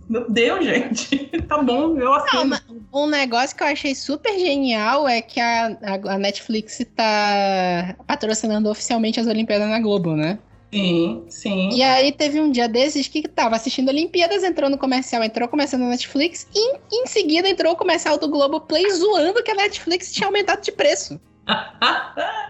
Meu 0.08 0.28
Deus, 0.28 0.64
gente. 0.64 1.16
tá 1.48 1.58
bom, 1.62 1.96
eu 1.96 2.12
assino. 2.12 2.56
Não, 2.92 3.04
um 3.04 3.06
negócio 3.06 3.56
que 3.56 3.62
eu 3.62 3.68
achei 3.68 3.94
super 3.94 4.38
genial 4.38 5.08
é 5.08 5.20
que 5.20 5.40
a, 5.40 5.76
a, 5.82 6.14
a 6.14 6.18
Netflix 6.18 6.84
tá 6.94 7.94
patrocinando 8.06 8.68
oficialmente 8.68 9.20
as 9.20 9.26
Olimpíadas 9.26 9.68
na 9.68 9.80
Globo, 9.80 10.14
né? 10.14 10.38
Sim, 10.72 11.24
sim. 11.28 11.70
E 11.72 11.82
aí 11.82 12.12
teve 12.12 12.40
um 12.40 12.50
dia 12.50 12.68
desses 12.68 13.08
que 13.08 13.26
tava 13.26 13.56
assistindo 13.56 13.88
Olimpíadas, 13.88 14.44
entrou 14.44 14.70
no 14.70 14.78
comercial, 14.78 15.22
entrou 15.24 15.48
comercial 15.48 15.80
na 15.80 15.88
Netflix, 15.88 16.46
e 16.54 16.78
em 16.92 17.06
seguida 17.06 17.48
entrou 17.48 17.72
o 17.72 17.76
comercial 17.76 18.18
do 18.18 18.28
Globo 18.28 18.60
Play 18.60 18.88
zoando 18.90 19.42
que 19.42 19.50
a 19.50 19.54
Netflix 19.54 20.12
tinha 20.12 20.26
aumentado 20.28 20.62
de 20.62 20.70
preço. 20.70 21.20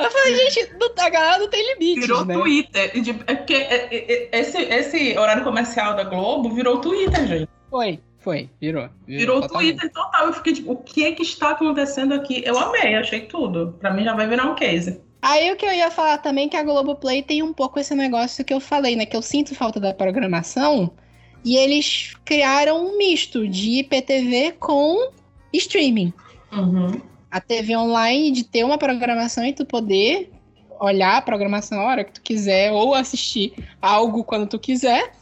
Eu 0.00 0.10
falei, 0.10 0.34
gente, 0.34 0.72
a 0.98 1.10
galera 1.10 1.38
não 1.38 1.48
tem 1.50 1.74
limite. 1.74 2.00
Virou 2.00 2.24
né? 2.24 2.34
Twitter. 2.34 2.90
É 3.26 3.34
porque 3.34 3.54
é, 3.54 3.94
é, 3.94 4.40
esse, 4.40 4.56
esse 4.56 5.18
horário 5.18 5.44
comercial 5.44 5.94
da 5.94 6.04
Globo 6.04 6.48
virou 6.54 6.78
Twitter, 6.78 7.26
gente. 7.26 7.48
Foi, 7.68 8.00
foi, 8.18 8.48
virou. 8.58 8.88
Virou, 9.06 9.42
virou 9.42 9.48
Twitter 9.48 9.92
total. 9.92 10.28
Eu 10.28 10.32
fiquei 10.32 10.54
tipo, 10.54 10.72
o 10.72 10.76
que 10.76 11.04
é 11.04 11.12
que 11.12 11.22
está 11.22 11.50
acontecendo 11.50 12.14
aqui? 12.14 12.42
Eu 12.46 12.58
amei, 12.58 12.94
achei 12.94 13.20
tudo. 13.20 13.76
Pra 13.78 13.92
mim 13.92 14.04
já 14.04 14.14
vai 14.14 14.26
virar 14.26 14.46
um 14.46 14.54
case. 14.54 15.02
Aí 15.22 15.52
o 15.52 15.56
que 15.56 15.66
eu 15.66 15.72
ia 15.72 15.90
falar 15.90 16.18
também 16.18 16.46
é 16.46 16.48
que 16.48 16.56
a 16.56 16.62
Globoplay 16.62 17.22
tem 17.22 17.42
um 17.42 17.52
pouco 17.52 17.78
esse 17.78 17.94
negócio 17.94 18.44
que 18.44 18.54
eu 18.54 18.60
falei, 18.60 18.96
né? 18.96 19.04
Que 19.04 19.16
eu 19.16 19.22
sinto 19.22 19.54
falta 19.54 19.78
da 19.78 19.92
programação. 19.92 20.90
E 21.44 21.56
eles 21.56 22.14
criaram 22.24 22.86
um 22.86 22.98
misto 22.98 23.46
de 23.48 23.80
IPTV 23.80 24.52
com 24.58 25.10
streaming. 25.52 26.12
Uhum 26.52 27.10
a 27.30 27.40
TV 27.40 27.76
online 27.76 28.32
de 28.32 28.44
ter 28.44 28.64
uma 28.64 28.76
programação 28.76 29.44
e 29.44 29.52
tu 29.52 29.64
poder 29.64 30.32
olhar 30.80 31.18
a 31.18 31.22
programação 31.22 31.80
a 31.80 31.84
hora 31.84 32.04
que 32.04 32.12
tu 32.12 32.22
quiser 32.22 32.72
ou 32.72 32.94
assistir 32.94 33.52
algo 33.80 34.24
quando 34.24 34.48
tu 34.48 34.58
quiser. 34.58 35.12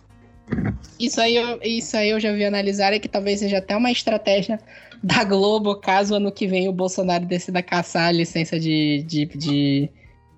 Isso 0.99 1.20
aí, 1.20 1.36
eu, 1.36 1.61
isso 1.62 1.96
aí 1.96 2.09
eu 2.09 2.18
já 2.18 2.32
vi 2.32 2.44
analisar 2.44 2.94
e 2.94 3.01
que 3.01 3.09
talvez 3.09 3.40
seja 3.40 3.59
até 3.59 3.76
uma 3.76 3.90
estratégia 3.90 4.59
da 5.03 5.24
Globo, 5.24 5.76
caso 5.76 6.14
ano 6.14 6.32
que 6.32 6.46
vem 6.46 6.68
o 6.68 6.72
Bolsonaro 6.72 7.24
decida 7.24 7.62
caçar 7.62 8.09
a 8.09 8.12
licença 8.12 8.59
de, 8.59 9.05
de, 9.07 9.26
de, 9.26 9.90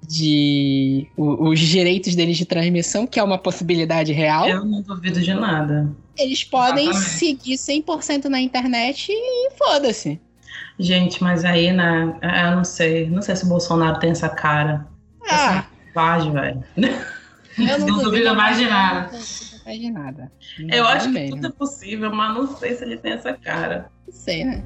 de 0.07 1.07
os 1.17 1.59
direitos 1.59 2.15
deles 2.15 2.37
de 2.37 2.45
transmissão, 2.45 3.07
que 3.07 3.19
é 3.19 3.23
uma 3.23 3.39
possibilidade 3.39 4.13
real. 4.13 4.49
Eu 4.49 4.65
não 4.65 4.83
duvido 4.83 5.21
de 5.21 5.35
nada. 5.35 5.91
Eles 6.19 6.45
podem 6.45 6.89
Exatamente. 6.89 7.19
seguir 7.19 7.55
100% 7.57 8.25
na 8.27 8.41
internet 8.41 9.11
e 9.11 9.51
foda-se. 9.57 10.21
Gente, 10.79 11.23
mas 11.23 11.45
aí, 11.45 11.73
né? 11.73 12.15
Eu 12.23 12.57
não 12.57 12.65
sei. 12.65 13.09
Não 13.09 13.23
sei 13.23 13.37
se 13.37 13.45
o 13.45 13.49
Bolsonaro 13.49 13.99
tem 13.99 14.11
essa 14.11 14.29
cara. 14.29 14.87
Ah. 15.29 15.65
Essa 15.95 16.31
velho. 16.31 16.65
Eu 17.59 17.79
não, 17.79 17.87
não 17.87 18.03
duvido 18.05 18.35
mais 18.35 18.59
de 18.59 18.67
nada. 18.67 19.11
Mais 19.13 19.50
de 19.79 19.91
nada. 19.91 20.33
eu 20.59 20.87
acho 20.87 21.13
que 21.13 21.31
tudo 21.31 21.47
é 21.47 21.51
possível, 21.51 22.13
mas 22.13 22.35
não 22.35 22.47
sei 22.57 22.75
se 22.75 22.85
ele 22.85 22.97
tem 22.97 23.13
essa 23.13 23.33
cara. 23.35 23.91
Não 24.07 24.13
sei, 24.13 24.45
né? 24.45 24.63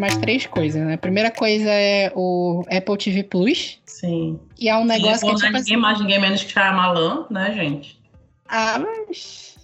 mais 0.00 0.16
três 0.16 0.46
coisas, 0.46 0.82
né? 0.82 0.94
A 0.94 0.98
primeira 0.98 1.30
coisa 1.30 1.70
é 1.70 2.10
o 2.16 2.64
Apple 2.70 2.96
TV 2.96 3.22
Plus. 3.22 3.78
Sim. 3.84 4.40
E 4.58 4.68
é 4.68 4.76
um 4.76 4.84
negócio 4.84 5.20
que 5.20 5.26
é 5.26 5.34
tipo 5.34 5.46
ninguém 5.46 5.60
assim... 5.60 5.76
mais, 5.76 6.00
ninguém 6.00 6.18
menos 6.18 6.42
que 6.42 6.52
Shyamalan, 6.52 7.26
né, 7.30 7.52
gente? 7.54 7.99
Ah, 8.50 8.78
mas... 8.78 9.56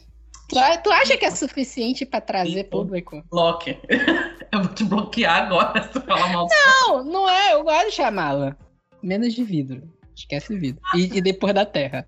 Tu, 0.49 0.55
tu 0.85 0.91
acha 0.93 1.17
que 1.17 1.25
é 1.25 1.31
suficiente 1.31 2.07
para 2.07 2.21
trazer 2.21 2.65
público? 2.65 3.23
Bloque. 3.31 3.77
Eu 4.53 4.63
vou 4.63 4.73
te 4.73 4.85
bloquear 4.85 5.43
agora 5.43 5.83
se 5.93 6.01
falar 6.01 6.33
mal. 6.33 6.47
Não, 6.49 7.05
não 7.05 7.29
é. 7.29 7.55
Eu 7.55 7.65
gosto 7.65 7.87
de 7.87 7.93
chamá-la. 7.93 8.57
Menos 9.03 9.35
de 9.35 9.43
vidro. 9.43 9.83
Esquece 10.15 10.57
vidro. 10.57 10.81
E, 10.95 11.19
e 11.19 11.21
depois 11.21 11.53
da 11.53 11.67
terra. 11.67 12.07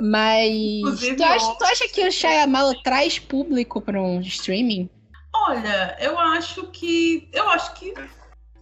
Mas 0.00 1.00
tu 1.16 1.24
acha, 1.24 1.54
tu 1.54 1.64
acha, 1.64 1.88
que 1.88 2.06
o 2.06 2.12
Shyamalan 2.12 2.74
traz 2.82 3.18
público 3.18 3.80
para 3.80 4.00
um 4.00 4.20
streaming? 4.20 4.90
Olha, 5.34 5.96
eu 6.00 6.18
acho 6.18 6.66
que. 6.68 7.28
Eu 7.32 7.48
acho 7.50 7.74
que. 7.74 7.94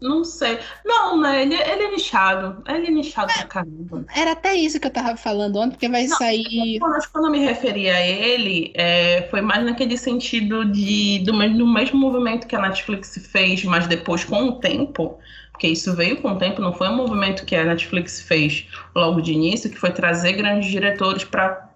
Não 0.00 0.24
sei. 0.24 0.58
Não, 0.84 1.20
né? 1.20 1.42
Ele, 1.42 1.54
ele 1.54 1.82
é 1.84 1.90
nichado. 1.90 2.62
Ele 2.68 2.86
é 2.86 2.90
nichado 2.90 3.32
pra 3.32 3.44
caramba. 3.44 4.04
Era 4.14 4.32
até 4.32 4.54
isso 4.54 4.78
que 4.78 4.86
eu 4.86 4.92
tava 4.92 5.16
falando 5.16 5.56
ontem, 5.56 5.70
porque 5.70 5.88
vai 5.88 6.06
não, 6.06 6.16
sair. 6.16 6.44
Que 6.44 6.78
quando 7.12 7.26
eu 7.26 7.30
me 7.30 7.38
referi 7.38 7.88
a 7.88 8.06
ele, 8.06 8.72
é, 8.74 9.26
foi 9.30 9.40
mais 9.40 9.64
naquele 9.64 9.96
sentido 9.96 10.64
de 10.66 11.20
do 11.20 11.32
mesmo, 11.32 11.58
do 11.58 11.66
mesmo 11.66 11.98
movimento 11.98 12.46
que 12.46 12.54
a 12.54 12.60
Netflix 12.60 13.18
fez, 13.30 13.64
mas 13.64 13.86
depois 13.86 14.24
com 14.24 14.44
o 14.44 14.52
tempo. 14.60 15.18
Porque 15.50 15.68
isso 15.68 15.94
veio 15.96 16.20
com 16.20 16.32
o 16.32 16.38
tempo, 16.38 16.60
não 16.60 16.74
foi 16.74 16.88
um 16.90 16.96
movimento 16.96 17.46
que 17.46 17.56
a 17.56 17.64
Netflix 17.64 18.20
fez 18.20 18.68
logo 18.94 19.22
de 19.22 19.32
início, 19.32 19.70
que 19.70 19.78
foi 19.78 19.90
trazer 19.90 20.34
grandes 20.34 20.70
diretores 20.70 21.24
para 21.24 21.70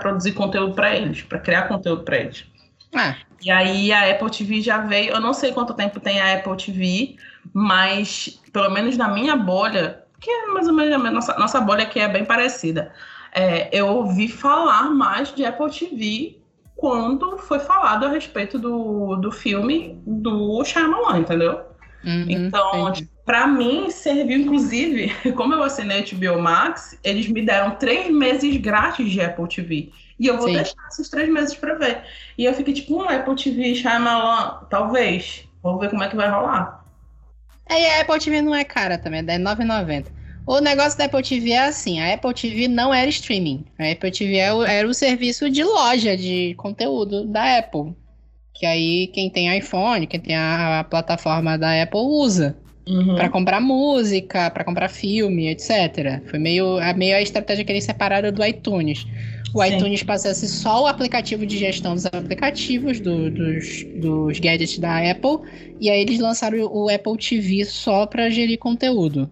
produzir 0.00 0.32
conteúdo 0.32 0.74
para 0.74 0.96
eles, 0.96 1.20
para 1.20 1.38
criar 1.38 1.68
conteúdo 1.68 2.04
para 2.04 2.16
eles. 2.16 2.46
Ah. 2.96 3.16
E 3.42 3.50
aí 3.50 3.92
a 3.92 4.10
Apple 4.10 4.30
TV 4.30 4.60
já 4.60 4.78
veio, 4.78 5.12
eu 5.12 5.20
não 5.20 5.34
sei 5.34 5.52
quanto 5.52 5.74
tempo 5.74 6.00
tem 6.00 6.20
a 6.20 6.34
Apple 6.34 6.56
TV, 6.56 7.16
mas 7.52 8.40
pelo 8.52 8.70
menos 8.70 8.96
na 8.96 9.08
minha 9.08 9.36
bolha 9.36 10.06
que 10.20 10.30
é 10.30 10.46
mais 10.46 10.66
ou 10.66 10.74
menos 10.74 10.94
a 10.94 11.10
nossa, 11.10 11.38
nossa 11.38 11.60
bolha 11.60 11.84
aqui 11.84 12.00
é 12.00 12.08
bem 12.08 12.24
parecida. 12.24 12.92
É, 13.32 13.68
eu 13.70 13.86
ouvi 13.86 14.28
falar 14.28 14.90
mais 14.90 15.32
de 15.34 15.44
Apple 15.44 15.70
TV 15.70 16.38
quando 16.74 17.38
foi 17.38 17.58
falado 17.58 18.06
a 18.06 18.08
respeito 18.08 18.58
do, 18.58 19.16
do 19.16 19.30
filme 19.30 20.00
do 20.06 20.64
Shyamalan, 20.64 21.18
entendeu? 21.18 21.60
Uhum, 22.04 22.26
então, 22.28 22.92
para 23.24 23.46
mim, 23.46 23.90
serviu, 23.90 24.38
inclusive, 24.38 25.12
como 25.34 25.54
eu 25.54 25.62
assinei 25.62 26.02
HBO 26.02 26.40
Max, 26.40 26.98
eles 27.02 27.28
me 27.28 27.42
deram 27.42 27.72
três 27.72 28.10
meses 28.10 28.56
grátis 28.58 29.10
de 29.10 29.20
Apple 29.20 29.48
TV. 29.48 29.90
E 30.18 30.26
eu 30.26 30.38
vou 30.38 30.48
Sim. 30.48 30.54
deixar 30.54 30.74
esses 30.90 31.08
três 31.08 31.28
meses 31.28 31.54
para 31.54 31.74
ver. 31.74 32.04
E 32.38 32.44
eu 32.44 32.54
fiquei 32.54 32.72
tipo, 32.72 32.96
um 32.96 33.08
Apple 33.08 33.36
TV, 33.36 33.74
Shyamalan, 33.74 34.66
talvez. 34.70 35.44
Vou 35.62 35.78
ver 35.78 35.90
como 35.90 36.02
é 36.02 36.08
que 36.08 36.16
vai 36.16 36.30
rolar. 36.30 36.84
É, 37.68 37.98
a 37.98 38.02
Apple 38.02 38.18
TV 38.18 38.42
não 38.42 38.54
é 38.54 38.64
cara 38.64 38.96
também, 38.96 39.20
é 39.20 39.36
R$9,90. 39.36 40.06
O 40.46 40.60
negócio 40.60 40.96
da 40.96 41.06
Apple 41.06 41.22
TV 41.22 41.50
é 41.50 41.66
assim, 41.66 42.00
a 42.00 42.14
Apple 42.14 42.32
TV 42.32 42.68
não 42.68 42.94
era 42.94 43.08
streaming. 43.10 43.64
A 43.76 43.90
Apple 43.90 44.12
TV 44.12 44.36
era 44.36 44.50
é 44.50 44.54
o, 44.54 44.62
era 44.62 44.88
o 44.88 44.94
serviço 44.94 45.50
de 45.50 45.64
loja 45.64 46.16
de 46.16 46.54
conteúdo 46.54 47.24
da 47.26 47.58
Apple. 47.58 47.96
Que 48.54 48.64
aí 48.64 49.08
quem 49.08 49.28
tem 49.28 49.58
iPhone, 49.58 50.06
quem 50.06 50.20
tem 50.20 50.36
a, 50.36 50.80
a 50.80 50.84
plataforma 50.84 51.58
da 51.58 51.82
Apple 51.82 51.98
usa. 51.98 52.56
Uhum. 52.88 53.16
para 53.16 53.28
comprar 53.28 53.60
música, 53.60 54.48
para 54.48 54.62
comprar 54.62 54.88
filme, 54.88 55.48
etc. 55.48 56.22
Foi 56.26 56.38
meio, 56.38 56.78
a 56.78 56.94
meio 56.94 57.16
a 57.16 57.20
estratégia 57.20 57.64
que 57.64 57.72
eles 57.72 57.82
separaram 57.82 58.30
do 58.30 58.44
iTunes. 58.44 59.04
O 59.52 59.60
Sim. 59.60 59.76
iTunes 59.76 60.02
passa 60.04 60.30
a 60.30 60.34
ser 60.34 60.46
só 60.46 60.84
o 60.84 60.86
aplicativo 60.86 61.44
de 61.44 61.58
gestão 61.58 61.94
dos 61.94 62.06
aplicativos, 62.06 63.00
do, 63.00 63.28
dos, 63.30 63.84
dos 63.96 64.38
gadgets 64.38 64.78
da 64.78 65.10
Apple, 65.10 65.38
e 65.80 65.90
aí 65.90 66.00
eles 66.00 66.20
lançaram 66.20 66.58
o 66.58 66.88
Apple 66.88 67.16
TV 67.16 67.64
só 67.64 68.06
para 68.06 68.30
gerir 68.30 68.58
conteúdo. 68.58 69.28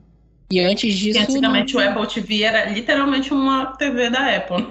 E 0.50 0.60
antes 0.60 0.94
disso. 0.94 1.18
E 1.18 1.22
antigamente 1.22 1.74
não... 1.74 1.80
o 1.80 1.88
Apple 1.88 2.06
TV 2.06 2.42
era 2.42 2.64
literalmente 2.66 3.32
uma 3.32 3.66
TV 3.76 4.10
da 4.10 4.36
Apple. 4.36 4.66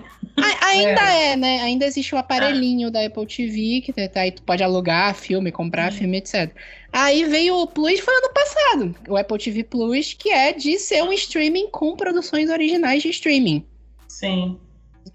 ainda 0.61 1.13
é. 1.13 1.31
é. 1.31 1.36
né? 1.36 1.61
Ainda 1.61 1.86
existe 1.86 2.13
o 2.13 2.17
aparelhinho 2.17 2.88
é. 2.89 2.91
da 2.91 3.05
Apple 3.05 3.25
TV, 3.25 3.81
que 3.81 3.93
aí 4.15 4.31
tu 4.31 4.43
pode 4.43 4.63
alugar 4.63 5.13
filme, 5.15 5.51
comprar 5.51 5.91
Sim. 5.91 5.99
filme, 5.99 6.17
etc. 6.17 6.51
Aí 6.93 7.25
veio 7.25 7.57
o 7.57 7.65
Plus, 7.65 7.99
foi 7.99 8.13
ano 8.13 8.31
passado. 8.31 8.95
O 9.09 9.17
Apple 9.17 9.39
TV 9.39 9.63
Plus, 9.63 10.13
que 10.13 10.29
é 10.29 10.53
de 10.53 10.77
ser 10.77 11.03
um 11.03 11.11
streaming 11.11 11.67
com 11.71 11.95
produções 11.95 12.51
originais 12.51 13.01
de 13.01 13.09
streaming. 13.09 13.65
Sim. 14.07 14.59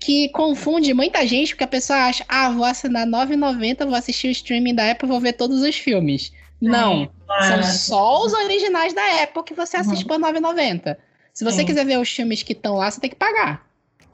Que 0.00 0.28
confunde 0.30 0.92
muita 0.92 1.24
gente, 1.24 1.50
porque 1.50 1.64
a 1.64 1.68
pessoa 1.68 2.00
acha, 2.00 2.24
ah, 2.28 2.50
vou 2.50 2.64
assinar 2.64 3.06
R$ 3.06 3.12
9,90, 3.12 3.86
vou 3.86 3.94
assistir 3.94 4.26
o 4.26 4.32
streaming 4.32 4.74
da 4.74 4.90
Apple, 4.90 5.08
vou 5.08 5.20
ver 5.20 5.34
todos 5.34 5.62
os 5.62 5.76
filmes. 5.76 6.32
Não, 6.60 7.08
são 7.46 7.62
só 7.62 8.24
os 8.24 8.32
originais 8.32 8.92
da 8.92 9.22
Apple 9.22 9.44
que 9.44 9.54
você 9.54 9.76
assiste 9.76 10.02
uhum. 10.02 10.08
por 10.08 10.18
9,90. 10.18 10.96
Se 11.32 11.44
você 11.44 11.58
Sim. 11.58 11.66
quiser 11.66 11.86
ver 11.86 12.00
os 12.00 12.10
filmes 12.10 12.42
que 12.42 12.52
estão 12.52 12.74
lá, 12.74 12.90
você 12.90 13.00
tem 13.00 13.10
que 13.10 13.16
pagar. 13.16 13.64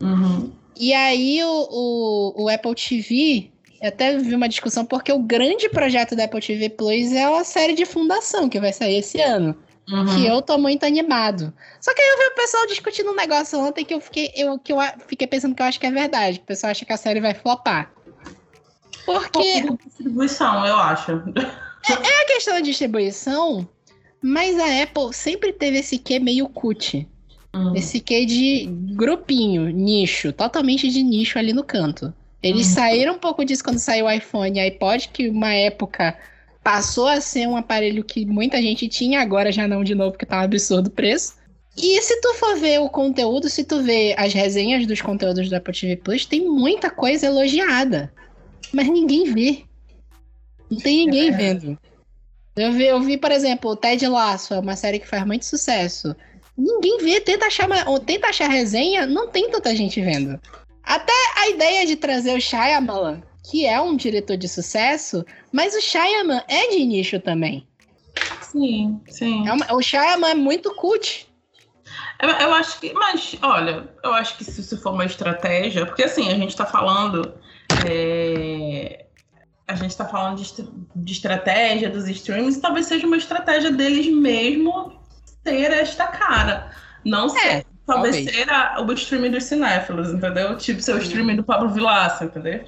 Uhum. 0.03 0.53
E 0.77 0.93
aí 0.93 1.43
o, 1.43 1.69
o, 1.71 2.43
o, 2.45 2.49
Apple 2.51 2.75
TV, 2.75 3.51
eu 3.85 3.89
até 3.89 4.17
vi 4.17 4.35
uma 4.35 4.49
discussão, 4.49 4.83
porque 4.87 5.13
o 5.13 5.19
grande 5.19 5.69
projeto 5.69 6.17
da 6.17 6.25
Apple 6.25 6.41
TV 6.41 6.71
Plus 6.71 7.13
é 7.13 7.25
a 7.25 7.45
série 7.45 7.75
de 7.75 7.85
fundação 7.85 8.49
que 8.49 8.59
vai 8.59 8.73
sair 8.73 8.97
esse 8.97 9.21
ano. 9.21 9.55
Uhum. 9.87 10.07
Que 10.07 10.27
eu 10.27 10.41
tô 10.41 10.57
muito 10.57 10.87
animado. 10.87 11.53
Só 11.83 11.93
que 11.95 12.01
aí 12.01 12.09
eu 12.09 12.19
vi 12.19 12.25
o 12.25 12.35
pessoal 12.35 12.67
discutindo 12.67 13.11
um 13.11 13.15
negócio 13.15 13.61
ontem 13.61 13.85
que 13.85 13.93
eu 13.93 14.01
fiquei, 14.01 14.33
eu, 14.35 14.59
que 14.59 14.73
eu 14.73 14.79
fiquei 15.07 15.27
pensando 15.27 15.55
que 15.55 15.61
eu 15.61 15.67
acho 15.67 15.79
que 15.79 15.85
é 15.85 15.91
verdade. 15.91 16.39
Que 16.39 16.45
o 16.45 16.47
pessoal 16.47 16.71
acha 16.71 16.83
que 16.87 16.95
a 16.95 16.97
série 16.97 17.21
vai 17.21 17.35
flopar. 17.35 17.93
Porque. 19.05 19.67
distribuição, 19.85 20.65
eu 20.65 20.77
acho. 20.77 21.13
É, 21.87 21.93
é 21.93 22.23
a 22.23 22.27
questão 22.27 22.55
da 22.55 22.61
distribuição, 22.61 23.69
mas 24.23 24.59
a 24.59 24.83
Apple 24.83 25.13
sempre 25.13 25.53
teve 25.53 25.81
esse 25.81 25.99
quê 25.99 26.19
meio 26.19 26.49
cut. 26.49 27.07
Uhum. 27.55 27.77
Esse 27.77 28.01
quê 28.01 28.25
de 28.25 28.65
grupinho, 28.95 29.69
nicho, 29.69 30.33
totalmente 30.33 30.89
de 30.89 31.03
nicho 31.03 31.39
ali 31.39 31.53
no 31.53 31.63
canto. 31.63 32.15
Eles 32.45 32.69
uhum. 32.69 32.75
saíram 32.75 33.15
um 33.15 33.19
pouco 33.19 33.43
disso 33.43 33.65
quando 33.65 33.79
saiu 33.79 34.05
o 34.05 34.11
iPhone 34.11 34.59
e 34.59 34.61
iPod, 34.61 35.09
que 35.09 35.31
uma 35.31 35.55
época 35.55 36.15
passou 36.63 37.07
a 37.07 37.19
ser 37.19 37.49
um 37.49 37.57
aparelho 37.57 38.05
que 38.05 38.27
muita 38.27 38.61
gente 38.61 38.87
tinha, 38.87 39.23
agora 39.23 39.51
já 39.51 39.67
não 39.67 39.83
de 39.83 39.95
novo, 39.95 40.13
porque 40.13 40.27
tá 40.27 40.37
um 40.41 40.45
absurdo 40.45 40.89
o 40.89 40.91
preço. 40.91 41.37
E 41.75 42.01
se 42.03 42.21
tu 42.21 42.35
for 42.35 42.57
ver 42.57 42.81
o 42.81 42.91
conteúdo, 42.91 43.49
se 43.49 43.65
tu 43.65 43.83
ver 43.83 44.15
as 44.19 44.35
resenhas 44.35 44.87
dos 44.87 45.01
conteúdos 45.01 45.49
do 45.49 45.57
Apple 45.57 45.73
TV 45.73 45.97
Plus, 45.97 46.27
tem 46.27 46.45
muita 46.45 46.91
coisa 46.91 47.27
elogiada. 47.27 48.13
Mas 48.75 48.89
ninguém 48.89 49.25
vê. 49.33 49.65
Não 50.71 50.79
tem 50.79 51.07
ninguém 51.07 51.29
é. 51.29 51.33
vendo. 51.33 51.79
Eu 52.55 52.73
vi, 52.73 52.85
eu 52.85 53.01
vi, 53.01 53.17
por 53.17 53.33
exemplo, 53.33 53.71
o 53.71 53.77
Ted 53.77 54.07
Lasso, 54.07 54.53
é 54.53 54.59
uma 54.59 54.77
série 54.77 54.99
que 54.99 55.09
faz 55.09 55.27
muito 55.27 55.47
sucesso. 55.47 56.15
Ninguém 56.57 56.99
vê, 56.99 57.21
tenta 57.23 57.47
achar, 57.47 57.69
tenta 58.05 58.29
achar 58.29 58.49
resenha, 58.49 59.07
não 59.07 59.29
tem 59.29 59.51
tanta 59.51 59.75
gente 59.75 59.99
vendo. 60.01 60.39
Até 60.85 61.13
a 61.37 61.49
ideia 61.49 61.87
de 61.87 61.97
trazer 61.97 62.37
o 62.37 62.41
Shyamalan, 62.41 63.23
que 63.51 63.67
é 63.67 63.81
um 63.81 63.97
diretor 63.97 64.37
de 64.37 64.49
sucesso, 64.49 65.25
mas 65.53 65.75
o 65.75 65.81
Shyamalan 65.81 66.43
é 66.49 66.71
de 66.71 66.85
nicho 66.85 67.21
também. 67.21 67.67
Sim, 68.41 69.01
sim. 69.09 69.49
É 69.49 69.53
uma, 69.53 69.73
o 69.75 69.83
Shyamalan 69.83 70.31
é 70.31 70.35
muito 70.35 70.75
cult. 70.75 71.27
Eu, 72.21 72.31
eu, 72.31 72.55
acho 72.55 72.81
que, 72.81 72.93
mas, 72.93 73.37
olha, 73.43 73.89
eu 74.03 74.15
acho 74.15 74.37
que 74.39 74.45
se 74.45 74.61
isso 74.61 74.81
for 74.81 74.93
uma 74.93 75.05
estratégia, 75.05 75.85
porque 75.85 76.05
assim, 76.05 76.29
a 76.31 76.35
gente 76.35 76.57
tá 76.57 76.65
falando 76.65 77.35
é, 77.87 79.07
a 79.67 79.75
gente 79.75 79.91
está 79.91 80.05
falando 80.05 80.43
de, 80.43 80.69
de, 80.95 81.13
estratégia 81.13 81.91
dos 81.91 82.09
streams, 82.09 82.61
talvez 82.61 82.87
seja 82.87 83.07
uma 83.07 83.17
estratégia 83.17 83.71
deles 83.71 84.07
mesmo 84.07 85.01
ter 85.43 85.73
esta 85.73 86.07
cara. 86.07 86.71
Não 87.05 87.27
é, 87.27 87.29
ser, 87.29 87.67
talvez, 87.87 88.17
talvez 88.17 88.37
ser 88.37 88.51
a, 88.51 88.81
o 88.81 88.93
streaming 88.93 89.31
dos 89.31 89.45
cinéfilos, 89.45 90.13
entendeu? 90.13 90.57
Tipo 90.57 90.81
ser 90.81 90.95
o 90.95 90.99
streaming 90.99 91.37
do 91.37 91.45
Pablo 91.45 91.69
Vilaça, 91.71 92.25
entendeu? 92.25 92.65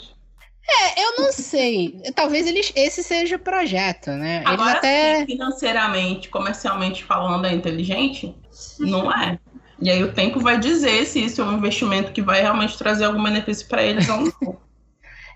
É, 0.68 1.02
eu 1.02 1.16
não 1.18 1.32
sei. 1.32 2.00
Talvez 2.14 2.46
eles, 2.46 2.72
esse 2.74 3.02
seja 3.02 3.36
o 3.36 3.38
projeto, 3.38 4.10
né? 4.10 4.38
Eles 4.38 4.48
Agora, 4.48 4.78
até... 4.78 5.24
financeiramente, 5.24 6.28
comercialmente 6.28 7.04
falando, 7.04 7.46
é 7.46 7.54
inteligente? 7.54 8.34
Não 8.80 9.12
é. 9.12 9.38
E 9.80 9.90
aí 9.90 10.02
o 10.02 10.12
tempo 10.12 10.40
vai 10.40 10.58
dizer 10.58 11.04
se 11.06 11.24
isso 11.24 11.40
é 11.40 11.44
um 11.44 11.56
investimento 11.56 12.12
que 12.12 12.22
vai 12.22 12.40
realmente 12.40 12.76
trazer 12.76 13.04
algum 13.04 13.22
benefício 13.22 13.68
para 13.68 13.82
eles 13.82 14.08
ou 14.08 14.20
não. 14.20 14.66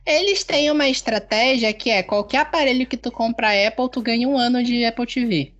Eles 0.06 0.42
têm 0.42 0.70
uma 0.70 0.88
estratégia 0.88 1.74
que 1.74 1.90
é 1.90 2.02
qualquer 2.02 2.38
aparelho 2.38 2.86
que 2.86 2.96
tu 2.96 3.12
compra 3.12 3.68
Apple, 3.68 3.90
tu 3.90 4.00
ganha 4.00 4.26
um 4.26 4.36
ano 4.36 4.64
de 4.64 4.82
Apple 4.82 5.06
TV. 5.06 5.52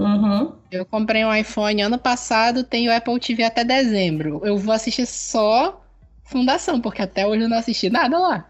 Uhum. 0.00 0.52
Eu 0.70 0.84
comprei 0.84 1.24
um 1.24 1.34
iPhone 1.34 1.80
ano 1.82 1.98
passado, 1.98 2.64
tenho 2.64 2.94
Apple 2.94 3.20
TV 3.20 3.44
até 3.44 3.64
dezembro. 3.64 4.40
Eu 4.44 4.58
vou 4.58 4.74
assistir 4.74 5.06
só 5.06 5.80
Fundação, 6.24 6.80
porque 6.80 7.02
até 7.02 7.26
hoje 7.26 7.42
eu 7.42 7.48
não 7.48 7.58
assisti 7.58 7.90
nada 7.90 8.18
lá. 8.18 8.48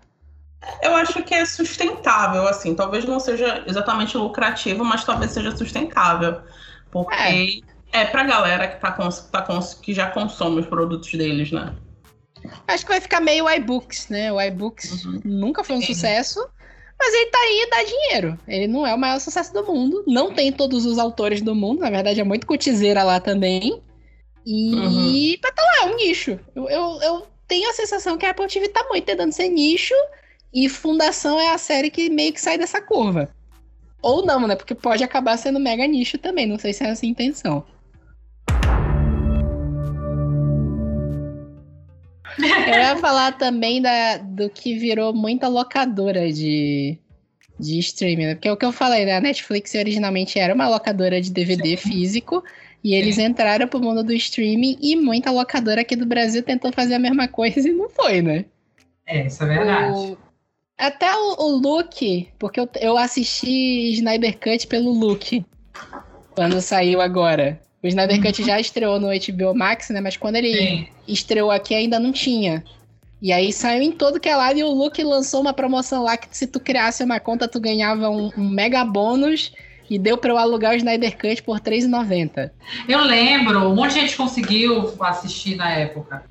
Eu 0.81 0.95
acho 0.95 1.23
que 1.23 1.35
é 1.35 1.45
sustentável, 1.45 2.47
assim. 2.47 2.75
Talvez 2.75 3.05
não 3.05 3.21
seja 3.21 3.65
exatamente 3.67 4.17
lucrativo, 4.17 4.85
mas 4.85 5.05
talvez 5.05 5.33
seja 5.33 5.55
sustentável. 5.55 6.41
Porque 6.91 7.63
é, 7.93 8.03
é 8.03 8.05
pra 8.07 8.23
galera 8.23 8.69
que, 8.69 8.81
tá, 8.81 8.93
tá 8.93 9.61
que 9.83 9.93
já 9.93 10.09
consome 10.09 10.61
os 10.61 10.67
produtos 10.67 11.13
deles, 11.13 11.51
né? 11.51 11.75
Acho 12.69 12.85
que 12.85 12.93
vai 12.93 13.01
ficar 13.01 13.21
meio 13.21 13.51
iBooks, 13.51 14.09
né? 14.09 14.33
O 14.33 14.41
iBooks 14.41 15.05
uhum. 15.05 15.21
nunca 15.25 15.65
foi 15.65 15.77
um 15.77 15.83
sucesso, 15.83 16.47
mas 16.99 17.15
ele 17.15 17.27
tá 17.27 17.39
aí 17.39 17.63
e 17.63 17.71
dá 17.71 17.83
dinheiro. 17.85 18.39
Ele 18.47 18.67
não 18.67 18.87
é 18.87 18.95
o 18.95 18.99
maior 18.99 19.19
sucesso 19.21 19.53
do 19.53 19.65
mundo, 19.65 20.05
não 20.07 20.33
tem 20.33 20.53
todos 20.53 20.87
os 20.87 20.99
autores 20.99 21.43
do 21.43 21.55
mundo, 21.55 21.81
na 21.81 21.91
verdade 21.91 22.21
é 22.21 22.25
muito 22.25 22.47
cotizeira 22.47 23.03
lá 23.03 23.21
também. 23.21 23.83
E 24.47 24.75
uhum. 24.75 25.37
tá 25.41 25.63
lá, 25.63 25.89
é 25.89 25.93
um 25.93 25.97
nicho. 25.97 26.39
Eu, 26.55 26.69
eu, 26.69 27.03
eu, 27.03 27.27
tenho 27.49 27.69
a 27.69 27.73
sensação 27.73 28.19
que 28.19 28.27
a 28.27 28.31
Apple 28.31 28.47
TV 28.47 28.69
tá 28.69 28.85
muito 28.89 29.05
tentando 29.05 29.33
ser 29.33 29.49
nicho 29.49 29.95
e 30.53 30.69
Fundação 30.69 31.41
é 31.41 31.51
a 31.51 31.59
série 31.59 31.91
que 31.91 32.09
meio 32.11 32.33
que 32.33 32.41
sai 32.41 32.59
dessa 32.59 32.81
curva. 32.81 33.29
Ou 34.03 34.25
não, 34.25 34.47
né? 34.47 34.55
Porque 34.55 34.75
pode 34.75 35.03
acabar 35.03 35.37
sendo 35.39 35.59
mega 35.59 35.87
nicho 35.87 36.19
também, 36.19 36.47
não 36.47 36.59
sei 36.59 36.73
se 36.73 36.85
é 36.85 36.89
essa 36.89 37.07
a 37.07 37.09
intenção. 37.09 37.65
Eu 42.39 42.75
ia 42.75 42.97
falar 42.97 43.33
também 43.33 43.81
da, 43.81 44.19
do 44.19 44.51
que 44.51 44.77
virou 44.77 45.15
muita 45.15 45.49
locadora 45.49 46.33
de, 46.33 46.99
de 47.59 47.79
streaming, 47.79 48.27
né? 48.27 48.35
Porque 48.35 48.49
é 48.49 48.53
o 48.53 48.57
que 48.57 48.65
eu 48.65 48.73
falei, 48.73 49.05
né? 49.05 49.17
A 49.17 49.21
Netflix 49.21 49.75
originalmente 49.75 50.39
era 50.39 50.55
uma 50.55 50.69
locadora 50.69 51.21
de 51.21 51.31
DVD 51.31 51.77
físico. 51.77 52.43
E 52.83 52.95
eles 52.95 53.17
entraram 53.17 53.67
pro 53.67 53.81
mundo 53.81 54.05
do 54.05 54.13
streaming 54.13 54.77
e 54.79 54.95
muita 54.95 55.31
locadora 55.31 55.81
aqui 55.81 55.97
do 55.97 56.05
Brasil 56.05 56.43
tentou 56.43 56.71
fazer 56.71 56.95
a 56.95 56.99
mesma 56.99 57.27
coisa 57.27 57.67
e 57.67 57.73
não 57.73 57.89
foi, 57.89 58.21
né? 58.21 58.45
É, 59.07 59.27
isso 59.27 59.43
é 59.43 59.47
verdade. 59.47 59.97
O... 59.97 60.19
Até 60.77 61.11
o, 61.15 61.37
o 61.39 61.57
Luke, 61.57 62.29
porque 62.39 62.61
eu, 62.61 62.69
eu 62.81 62.99
assisti 62.99 63.93
Snyder 63.93 64.39
Cut 64.39 64.67
pelo 64.67 64.93
Luke, 64.93 65.47
quando 66.35 66.61
saiu 66.61 67.01
agora. 67.01 67.59
O 67.85 67.87
Snyder 67.87 68.23
Cut 68.23 68.43
já 68.43 68.59
estreou 68.59 68.99
no 68.99 69.09
HBO 69.09 69.55
Max, 69.55 69.91
né? 69.91 70.01
Mas 70.01 70.17
quando 70.17 70.37
ele 70.37 70.57
Sim. 70.57 70.89
estreou 71.07 71.51
aqui 71.51 71.75
ainda 71.75 72.01
não 72.01 72.13
tinha. 72.13 72.65
E 73.21 73.31
aí 73.31 73.53
saiu 73.53 73.83
em 73.83 73.93
todo 73.93 74.19
que 74.19 74.27
é 74.27 74.35
lado 74.35 74.59
e 74.59 74.65
o 74.65 74.71
Luke 74.71 75.03
lançou 75.05 75.43
uma 75.43 75.53
promoção 75.53 76.03
lá 76.03 76.17
que 76.17 76.27
se 76.35 76.47
tu 76.47 76.59
criasse 76.59 77.05
uma 77.05 77.21
conta 77.21 77.47
tu 77.47 77.61
ganhava 77.61 78.09
um, 78.09 78.31
um 78.39 78.49
mega 78.49 78.83
bônus 78.87 79.53
e 79.91 79.99
deu 79.99 80.17
para 80.17 80.31
eu 80.31 80.39
alugar 80.39 80.73
o 80.73 80.77
Snyder 80.77 81.15
Cut 81.19 81.43
por 81.43 81.57
R$3,90. 81.57 82.51
Eu 82.89 83.05
lembro, 83.05 83.69
um 83.69 83.75
monte 83.75 83.93
de 83.93 84.01
gente 84.01 84.17
conseguiu 84.17 84.95
assistir 85.01 85.55
na 85.57 85.71
época. 85.71 86.25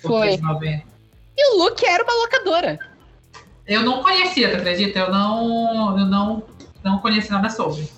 Foi. 0.00 0.38
E 1.36 1.54
o 1.54 1.58
Luke 1.58 1.84
era 1.84 2.04
uma 2.04 2.14
locadora. 2.22 2.78
Eu 3.66 3.82
não 3.82 4.00
conhecia, 4.00 4.48
tu 4.48 4.58
acredita? 4.58 5.00
Eu 5.00 5.10
não, 5.10 5.98
eu 5.98 6.06
não, 6.06 6.44
não 6.84 6.98
conhecia 6.98 7.32
nada 7.32 7.50
sobre. 7.50 7.88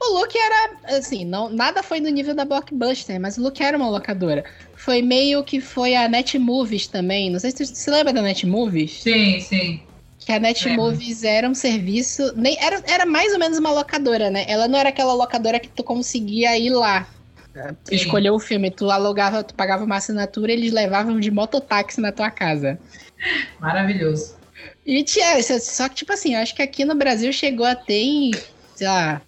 O 0.00 0.18
Luke 0.18 0.36
era, 0.36 0.96
assim, 0.96 1.24
não, 1.24 1.48
nada 1.48 1.82
foi 1.82 2.00
no 2.00 2.08
nível 2.08 2.34
da 2.34 2.44
Blockbuster, 2.44 3.20
mas 3.20 3.38
o 3.38 3.42
Luke 3.42 3.62
era 3.62 3.76
uma 3.76 3.88
locadora. 3.88 4.44
Foi 4.74 5.00
meio 5.00 5.42
que 5.42 5.60
foi 5.60 5.96
a 5.96 6.08
Netmovies 6.08 6.86
também. 6.86 7.30
Não 7.30 7.38
sei 7.38 7.50
se 7.50 7.64
você 7.64 7.74
se 7.74 7.90
lembra 7.90 8.12
da 8.12 8.22
Netmovies. 8.22 9.02
Sim, 9.02 9.40
sim. 9.40 9.82
Que 10.18 10.32
a 10.32 10.38
Netmovies 10.38 11.24
era 11.24 11.48
um 11.48 11.54
serviço. 11.54 12.32
Nem, 12.36 12.56
era, 12.60 12.82
era 12.86 13.06
mais 13.06 13.32
ou 13.32 13.38
menos 13.38 13.58
uma 13.58 13.70
locadora, 13.70 14.30
né? 14.30 14.44
Ela 14.48 14.68
não 14.68 14.78
era 14.78 14.90
aquela 14.90 15.14
locadora 15.14 15.58
que 15.58 15.68
tu 15.68 15.82
conseguia 15.82 16.58
ir 16.58 16.70
lá. 16.70 17.08
Sim. 17.84 17.94
Escolher 17.94 18.30
o 18.30 18.38
filme, 18.38 18.70
tu 18.70 18.90
alugava, 18.90 19.42
tu 19.42 19.54
pagava 19.54 19.84
uma 19.84 19.96
assinatura 19.96 20.52
e 20.52 20.56
eles 20.56 20.72
levavam 20.72 21.18
de 21.18 21.30
mototáxi 21.30 22.00
na 22.00 22.12
tua 22.12 22.30
casa. 22.30 22.78
Maravilhoso. 23.58 24.36
E 24.84 25.02
tinha, 25.02 25.42
só 25.42 25.88
que, 25.88 25.94
tipo 25.96 26.12
assim, 26.12 26.34
eu 26.34 26.40
acho 26.40 26.54
que 26.54 26.62
aqui 26.62 26.84
no 26.84 26.94
Brasil 26.94 27.32
chegou 27.32 27.64
a 27.64 27.74
ter 27.74 28.30
sei 28.74 28.86
lá, 28.86 29.22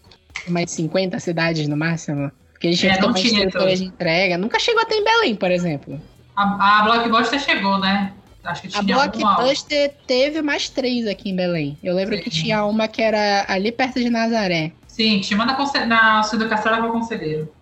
mais 0.49 0.70
50 0.70 1.19
cidades 1.19 1.69
no 1.69 1.77
máximo. 1.77 2.31
Porque 2.53 2.69
a 2.69 2.73
gente 2.73 2.89
é, 2.89 3.01
não 3.01 3.15
tinha 3.15 3.45
estrutura 3.45 3.77
de 3.77 3.85
entrega. 3.85 4.37
Nunca 4.37 4.59
chegou 4.59 4.83
a 4.83 4.85
ter 4.85 4.97
em 4.97 5.05
Belém, 5.05 5.37
por 5.37 5.51
exemplo. 5.51 6.01
A, 6.37 6.81
a 6.81 6.83
Blockbuster 6.83 7.41
chegou, 7.41 7.79
né? 7.79 8.12
Acho 8.45 8.62
que 8.62 8.69
tinha 8.69 8.81
a 8.81 8.83
Blockbuster 8.83 9.95
teve 10.07 10.43
mais 10.43 10.69
três 10.69 11.07
aqui 11.07 11.31
em 11.31 11.37
Belém. 11.37 11.79
Eu 11.83 11.95
lembro 11.95 12.16
Sim. 12.16 12.23
que 12.23 12.31
tinha 12.31 12.65
uma 12.65 12.89
que 12.89 13.03
era 13.03 13.45
ali 13.49 13.70
perto 13.70 14.01
de 14.01 14.09
Nazaré. 14.09 14.73
Sim, 14.87 15.20
tinha 15.20 15.39
uma 15.39 15.47
na, 15.47 15.87
na 15.87 16.23
Sul 16.23 16.39
do 16.39 16.49
Castelo 16.49 16.83
com 16.83 16.99
Conselheiro. 16.99 17.53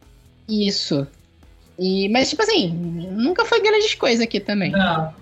Isso. 0.48 1.06
E, 1.78 2.08
mas, 2.08 2.30
tipo 2.30 2.42
assim, 2.42 2.72
nunca 2.72 3.44
foi 3.44 3.60
grandes 3.60 3.94
coisas 3.94 4.20
aqui 4.20 4.40
também. 4.40 4.70
Não. 4.70 5.12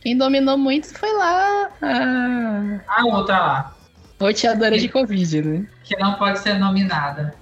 Quem 0.00 0.16
dominou 0.16 0.58
muito 0.58 0.92
foi 0.92 1.12
lá 1.12 1.70
a. 1.80 2.80
A 2.88 3.06
outra 3.06 3.38
lá. 3.38 3.76
Roteadora 4.20 4.78
de 4.78 4.88
Covid, 4.88 5.42
né? 5.42 5.66
Que 5.82 5.96
não 5.96 6.14
pode 6.14 6.38
ser 6.38 6.58
nominada. 6.58 7.34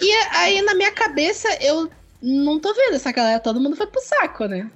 E 0.00 0.12
aí, 0.34 0.62
na 0.62 0.74
minha 0.74 0.90
cabeça, 0.90 1.48
eu 1.60 1.90
não 2.20 2.58
tô 2.58 2.74
vendo 2.74 2.94
essa 2.94 3.12
galera, 3.12 3.38
todo 3.38 3.60
mundo 3.60 3.76
foi 3.76 3.86
pro 3.86 4.00
saco, 4.00 4.46
né? 4.46 4.70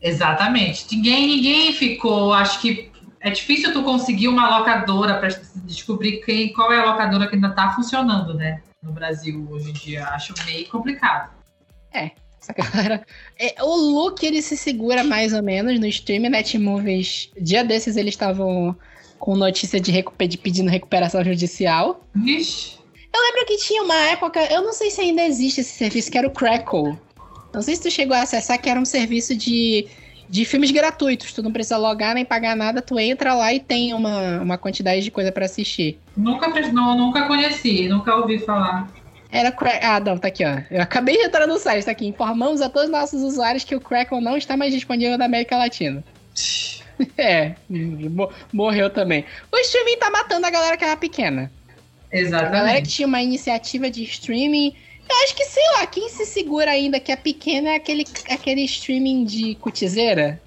Exatamente. 0.00 0.94
Ninguém, 0.94 1.26
ninguém 1.26 1.72
ficou. 1.72 2.32
Acho 2.32 2.60
que 2.60 2.90
é 3.20 3.30
difícil 3.30 3.72
tu 3.72 3.82
conseguir 3.82 4.28
uma 4.28 4.58
locadora 4.58 5.18
para 5.18 5.28
descobrir 5.64 6.22
quem, 6.24 6.52
qual 6.52 6.72
é 6.72 6.78
a 6.78 6.84
locadora 6.86 7.26
que 7.26 7.34
ainda 7.34 7.50
tá 7.50 7.72
funcionando, 7.72 8.34
né? 8.34 8.62
No 8.82 8.92
Brasil 8.92 9.46
hoje 9.50 9.70
em 9.70 9.74
dia. 9.74 10.06
Acho 10.06 10.32
meio 10.46 10.66
complicado. 10.68 11.30
É, 11.92 12.12
essa 12.40 12.54
galera. 12.54 13.04
É, 13.38 13.62
o 13.62 13.76
look 13.76 14.24
ele 14.24 14.40
se 14.40 14.56
segura 14.56 15.04
mais 15.04 15.34
ou 15.34 15.42
menos 15.42 15.78
no 15.78 15.86
stream 15.86 16.30
Netmovies. 16.30 17.30
Dia 17.38 17.62
desses 17.62 17.96
eles 17.96 18.14
estavam 18.14 18.74
com 19.20 19.36
notícia 19.36 19.78
de, 19.78 19.92
recuper, 19.92 20.26
de 20.26 20.38
pedindo 20.38 20.70
recuperação 20.70 21.22
judicial. 21.22 22.02
Vixe. 22.14 22.80
Eu 23.12 23.20
lembro 23.20 23.46
que 23.46 23.58
tinha 23.58 23.82
uma 23.82 23.94
época, 23.94 24.40
eu 24.52 24.62
não 24.62 24.72
sei 24.72 24.90
se 24.90 25.00
ainda 25.00 25.22
existe 25.22 25.60
esse 25.60 25.76
serviço, 25.76 26.10
que 26.10 26.16
era 26.16 26.26
o 26.26 26.30
Crackle. 26.30 26.96
Não 27.52 27.60
sei 27.60 27.76
se 27.76 27.82
tu 27.82 27.90
chegou 27.90 28.16
a 28.16 28.22
acessar, 28.22 28.60
que 28.60 28.68
era 28.68 28.80
um 28.80 28.84
serviço 28.84 29.36
de, 29.36 29.86
de 30.28 30.44
filmes 30.44 30.70
gratuitos. 30.70 31.32
Tu 31.32 31.42
não 31.42 31.52
precisa 31.52 31.76
logar 31.76 32.14
nem 32.14 32.24
pagar 32.24 32.56
nada, 32.56 32.80
tu 32.80 32.98
entra 32.98 33.34
lá 33.34 33.52
e 33.52 33.60
tem 33.60 33.92
uma, 33.92 34.40
uma 34.40 34.56
quantidade 34.56 35.02
de 35.02 35.10
coisa 35.10 35.30
para 35.30 35.44
assistir. 35.44 35.98
Nunca, 36.16 36.48
não, 36.72 36.96
nunca 36.96 37.26
conheci, 37.26 37.88
nunca 37.88 38.14
ouvi 38.14 38.38
falar. 38.38 38.88
Era 39.30 39.52
Crackle. 39.52 39.86
Ah, 39.86 40.00
não, 40.00 40.16
tá 40.16 40.28
aqui, 40.28 40.44
ó. 40.44 40.60
Eu 40.70 40.80
acabei 40.80 41.16
de 41.16 41.24
entrar 41.24 41.46
no 41.46 41.58
site, 41.58 41.84
tá 41.84 41.90
aqui. 41.90 42.06
Informamos 42.06 42.60
a 42.60 42.68
todos 42.70 42.88
os 42.88 42.92
nossos 42.92 43.22
usuários 43.22 43.64
que 43.64 43.74
o 43.74 43.80
Crackle 43.80 44.20
não 44.20 44.36
está 44.36 44.56
mais 44.56 44.72
disponível 44.72 45.18
na 45.18 45.26
América 45.26 45.56
Latina. 45.58 46.02
é, 47.16 47.54
morreu 48.52 48.90
também. 48.90 49.24
O 49.52 49.58
streaming 49.58 49.98
tá 49.98 50.10
matando 50.10 50.46
a 50.46 50.50
galera 50.50 50.76
que 50.76 50.84
era 50.84 50.96
pequena. 50.96 51.50
Exatamente. 52.12 52.48
A 52.48 52.58
galera 52.58 52.82
que 52.82 52.88
tinha 52.88 53.08
uma 53.08 53.22
iniciativa 53.22 53.90
de 53.90 54.02
streaming. 54.04 54.74
Eu 55.08 55.16
acho 55.24 55.34
que, 55.34 55.44
sei 55.44 55.62
lá, 55.76 55.86
quem 55.86 56.08
se 56.08 56.24
segura 56.24 56.70
ainda 56.70 57.00
que 57.00 57.10
é 57.10 57.16
pequena 57.16 57.70
é 57.70 57.76
aquele, 57.76 58.04
aquele 58.28 58.62
streaming 58.64 59.24
de 59.24 59.54
cutizeira. 59.56 60.40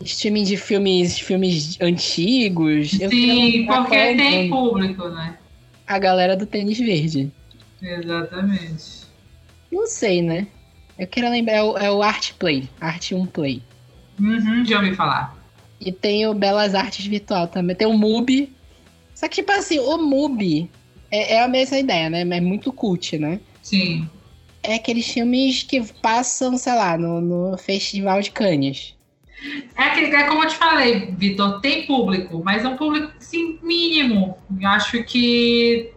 Streaming 0.00 0.44
de 0.44 0.56
filmes, 0.56 1.18
filmes 1.18 1.80
antigos. 1.80 2.90
Sim, 2.90 3.66
porque 3.66 3.94
é 3.94 4.14
tem 4.14 4.50
público, 4.50 5.08
né? 5.08 5.38
A 5.86 5.98
galera 5.98 6.36
do 6.36 6.44
tênis 6.44 6.78
verde. 6.78 7.32
Exatamente. 7.80 9.06
Não 9.72 9.86
sei, 9.86 10.22
né? 10.22 10.46
Eu 10.98 11.06
quero 11.06 11.30
lembrar, 11.30 11.54
é 11.54 11.62
o, 11.62 11.78
é 11.78 11.90
o 11.90 12.02
Art 12.02 12.32
Play, 12.34 12.68
Art 12.80 13.12
1 13.12 13.26
Play. 13.26 13.62
Uhum, 14.18 14.64
já 14.64 14.78
ouvi 14.78 14.94
falar. 14.94 15.35
E 15.80 15.92
tem 15.92 16.26
o 16.26 16.34
Belas 16.34 16.74
Artes 16.74 17.06
Virtual 17.06 17.48
também. 17.48 17.76
Tem 17.76 17.86
o 17.86 17.92
MUBI. 17.92 18.52
Só 19.14 19.28
que, 19.28 19.36
tipo 19.36 19.52
assim, 19.52 19.78
o 19.78 19.96
MUBI 19.98 20.70
é, 21.10 21.34
é 21.34 21.42
a 21.42 21.48
mesma 21.48 21.78
ideia, 21.78 22.10
né? 22.10 22.20
É 22.20 22.40
muito 22.40 22.72
cult, 22.72 23.18
né? 23.18 23.40
Sim. 23.62 24.08
É 24.62 24.74
aqueles 24.74 25.06
filmes 25.06 25.62
que 25.62 25.82
passam, 26.00 26.56
sei 26.56 26.74
lá, 26.74 26.96
no, 26.98 27.20
no 27.20 27.58
Festival 27.58 28.20
de 28.20 28.30
Cannes. 28.30 28.96
É, 29.76 29.82
aquele, 29.84 30.14
é 30.14 30.24
como 30.24 30.42
eu 30.42 30.48
te 30.48 30.56
falei, 30.56 31.12
Vitor, 31.12 31.60
tem 31.60 31.86
público, 31.86 32.42
mas 32.44 32.64
é 32.64 32.68
um 32.68 32.76
público, 32.76 33.12
sim, 33.18 33.58
mínimo. 33.62 34.36
Eu 34.60 34.68
acho 34.68 35.02
que 35.04 35.92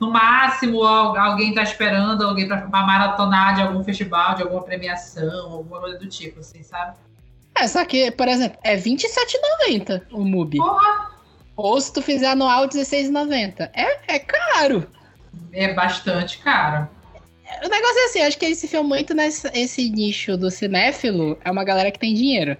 no 0.00 0.10
máximo 0.10 0.82
alguém 0.84 1.50
está 1.50 1.62
esperando 1.62 2.22
alguém 2.22 2.46
para 2.46 2.66
maratonar 2.68 3.56
de 3.56 3.62
algum 3.62 3.82
festival, 3.82 4.36
de 4.36 4.42
alguma 4.42 4.62
premiação, 4.62 5.52
alguma 5.52 5.80
coisa 5.80 5.98
do 5.98 6.06
tipo, 6.06 6.40
assim, 6.40 6.62
sabe? 6.62 6.96
É, 7.60 7.66
só 7.66 7.84
que, 7.84 8.10
por 8.12 8.28
exemplo, 8.28 8.58
é 8.62 8.74
R$27,90 8.74 10.02
o 10.12 10.24
MUBI. 10.24 10.58
Porra! 10.58 11.10
Ou 11.56 11.80
se 11.80 11.92
tu 11.92 12.00
fizer 12.00 12.28
anual, 12.28 12.62
R$16,90. 12.62 13.70
É, 13.74 14.14
é 14.14 14.18
caro. 14.20 14.86
É 15.52 15.74
bastante 15.74 16.38
caro. 16.38 16.88
O 17.64 17.68
negócio 17.68 17.98
é 17.98 18.04
assim, 18.04 18.20
acho 18.20 18.38
que 18.38 18.44
ele 18.44 18.54
se 18.54 18.68
filma 18.68 18.88
muito 18.90 19.14
nesse 19.14 19.48
esse 19.54 19.90
nicho 19.90 20.36
do 20.36 20.50
cinéfilo. 20.50 21.38
É 21.44 21.50
uma 21.50 21.64
galera 21.64 21.90
que 21.90 21.98
tem 21.98 22.14
dinheiro. 22.14 22.56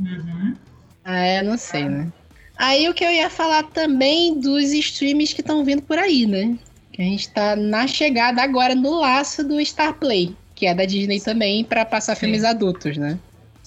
Uhum. 0.00 0.56
Ah, 1.04 1.18
é, 1.18 1.42
não 1.42 1.56
sei, 1.56 1.84
né? 1.84 2.10
Aí 2.56 2.88
o 2.88 2.94
que 2.94 3.04
eu 3.04 3.10
ia 3.10 3.30
falar 3.30 3.64
também 3.64 4.38
dos 4.40 4.72
streams 4.72 5.34
que 5.34 5.40
estão 5.40 5.64
vindo 5.64 5.82
por 5.82 5.98
aí, 5.98 6.26
né? 6.26 6.56
Que 6.92 7.02
a 7.02 7.04
gente 7.04 7.28
tá 7.30 7.54
na 7.54 7.86
chegada 7.86 8.42
agora 8.42 8.74
no 8.74 9.00
laço 9.00 9.44
do 9.46 9.64
Star 9.64 9.94
Play, 9.94 10.34
que 10.54 10.66
é 10.66 10.74
da 10.74 10.84
Disney 10.84 11.20
também, 11.20 11.64
para 11.64 11.84
passar 11.84 12.14
sim. 12.14 12.20
filmes 12.20 12.44
adultos, 12.44 12.96
né? 12.96 13.18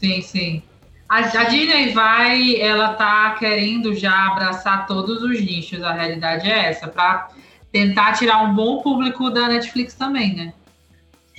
Sim, 0.05 0.21
sim. 0.21 0.63
A, 1.09 1.17
a, 1.17 1.43
Disney 1.45 1.91
vai, 1.91 2.61
ela 2.61 2.93
tá 2.93 3.35
querendo 3.39 3.95
já 3.95 4.27
abraçar 4.27 4.85
todos 4.85 5.23
os 5.23 5.41
nichos, 5.41 5.81
a 5.81 5.93
realidade 5.93 6.49
é 6.49 6.65
essa, 6.67 6.87
para 6.87 7.29
tentar 7.71 8.13
tirar 8.13 8.43
um 8.43 8.53
bom 8.53 8.81
público 8.81 9.31
da 9.31 9.47
Netflix 9.47 9.95
também, 9.95 10.35
né? 10.35 10.53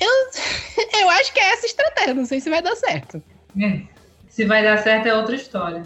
Eu, 0.00 0.10
eu 1.00 1.10
acho 1.10 1.32
que 1.32 1.38
é 1.38 1.52
essa 1.52 1.66
estratégia, 1.66 2.14
não 2.14 2.24
sei 2.24 2.40
se 2.40 2.50
vai 2.50 2.60
dar 2.60 2.74
certo. 2.74 3.22
É. 3.60 3.82
Se 4.28 4.44
vai 4.44 4.64
dar 4.64 4.78
certo 4.78 5.06
é 5.06 5.14
outra 5.14 5.36
história. 5.36 5.84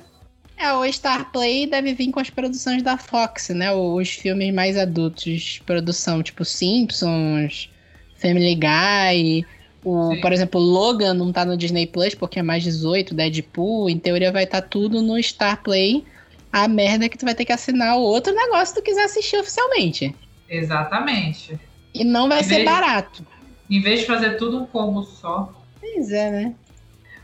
É, 0.57 0.73
o 0.73 0.91
Star 0.91 1.31
Play 1.31 1.67
deve 1.67 1.95
vir 1.95 2.11
com 2.11 2.21
as 2.21 2.31
produções 2.31 2.83
da 2.83 2.97
Fox, 2.97 3.51
né? 3.51 3.73
Os 3.73 4.11
filmes 4.11 4.55
mais 4.55 4.77
adultos, 4.77 5.61
produção 5.65 6.23
tipo 6.23 6.45
Simpsons, 6.45 7.71
Family 8.17 8.55
Guy. 8.55 9.47
O, 9.85 10.21
por 10.21 10.33
exemplo, 10.33 10.61
Logan 10.61 11.15
não 11.15 11.33
tá 11.33 11.45
no 11.45 11.57
Disney 11.57 11.87
Plus 11.87 12.15
porque 12.15 12.39
é 12.39 12.43
mais 12.43 12.63
18, 12.63 13.15
Deadpool, 13.15 13.89
em 13.89 13.99
teoria 13.99 14.31
vai 14.31 14.45
estar 14.45 14.61
tá 14.61 14.69
tudo 14.69 15.01
no 15.01 15.21
Star 15.23 15.63
Play. 15.63 16.05
A 16.53 16.69
merda 16.69 17.07
é 17.07 17.09
que 17.09 17.17
tu 17.17 17.25
vai 17.25 17.35
ter 17.35 17.45
que 17.45 17.53
assinar 17.53 17.97
o 17.97 18.03
outro 18.03 18.35
negócio 18.35 18.67
se 18.67 18.75
tu 18.75 18.83
quiser 18.83 19.05
assistir 19.05 19.39
oficialmente. 19.39 20.15
Exatamente. 20.49 21.59
E 21.95 22.05
não 22.05 22.29
vai 22.29 22.41
em 22.41 22.45
ser 22.45 22.57
vez, 22.57 22.65
barato. 22.65 23.25
Em 23.71 23.81
vez 23.81 24.01
de 24.01 24.07
fazer 24.07 24.37
tudo 24.37 24.63
um 24.63 24.67
combo 24.67 25.05
só. 25.05 25.53
Pois 25.81 26.11
é, 26.11 26.31
né? 26.31 26.55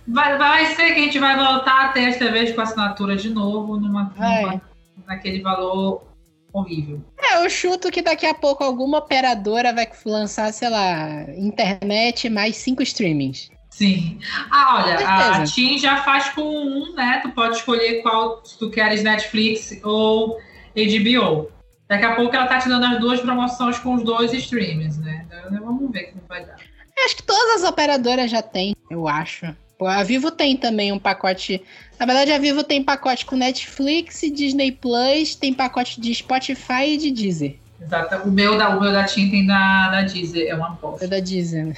Vai, 0.08 0.38
vai 0.38 0.66
ser 0.74 0.94
que 0.94 1.00
a 1.00 1.04
gente 1.04 1.18
vai 1.18 1.36
voltar 1.36 1.86
a 1.86 1.88
ter 1.88 2.06
as 2.06 2.16
TVs 2.16 2.54
com 2.54 2.60
assinatura 2.60 3.16
de 3.16 3.28
novo, 3.28 3.78
numa, 3.78 4.14
numa 4.16 4.62
naquele 5.06 5.42
valor 5.42 6.04
horrível. 6.52 7.02
Eu 7.36 7.50
chuto 7.50 7.90
que 7.90 8.02
daqui 8.02 8.26
a 8.26 8.34
pouco 8.34 8.64
alguma 8.64 8.98
operadora 8.98 9.72
vai 9.72 9.88
lançar, 10.04 10.52
sei 10.52 10.70
lá, 10.70 11.22
internet 11.36 12.28
mais 12.30 12.56
cinco 12.56 12.82
streamings. 12.82 13.50
Sim. 13.70 14.18
Ah, 14.50 14.82
olha, 14.82 15.06
a 15.06 15.44
TIM 15.44 15.78
já 15.78 15.98
faz 15.98 16.30
com 16.30 16.42
um, 16.42 16.94
né? 16.94 17.20
Tu 17.22 17.30
pode 17.32 17.56
escolher 17.56 18.00
qual 18.00 18.42
se 18.42 18.58
tu 18.58 18.70
queres 18.70 19.02
Netflix 19.02 19.78
ou 19.84 20.38
HBO. 20.74 21.50
Daqui 21.86 22.04
a 22.04 22.14
pouco 22.16 22.34
ela 22.34 22.46
tá 22.46 22.58
te 22.58 22.68
dando 22.68 22.86
as 22.86 22.98
duas 22.98 23.20
promoções 23.20 23.78
com 23.78 23.94
os 23.94 24.02
dois 24.02 24.32
streams, 24.32 24.98
né? 24.98 25.26
Então, 25.26 25.62
vamos 25.62 25.92
ver 25.92 26.04
como 26.04 26.22
vai 26.26 26.44
dar. 26.44 26.56
Acho 27.04 27.16
que 27.16 27.22
todas 27.22 27.62
as 27.62 27.68
operadoras 27.68 28.30
já 28.30 28.40
têm, 28.40 28.74
eu 28.90 29.06
acho. 29.06 29.46
A 29.80 30.02
Vivo 30.02 30.30
tem 30.30 30.56
também 30.56 30.90
um 30.90 30.98
pacote. 30.98 31.62
Na 31.98 32.06
verdade, 32.06 32.32
a 32.32 32.38
Vivo 32.38 32.64
tem 32.64 32.82
pacote 32.82 33.26
com 33.26 33.36
Netflix, 33.36 34.20
Disney 34.32 34.72
Plus, 34.72 35.34
tem 35.34 35.52
pacote 35.52 36.00
de 36.00 36.14
Spotify 36.14 36.94
e 36.94 36.96
de 36.96 37.10
Deezer. 37.10 37.56
Exato. 37.80 38.28
O 38.28 38.32
meu 38.32 38.56
da, 38.56 38.70
o 38.70 38.80
meu 38.80 38.90
da 38.90 39.04
TIM 39.04 39.30
tem 39.30 39.46
da, 39.46 39.88
da 39.90 40.02
Deezer, 40.02 40.48
é 40.48 40.54
uma 40.54 40.68
aposta. 40.68 41.04
É 41.04 41.08
da 41.08 41.20
Deezer. 41.20 41.76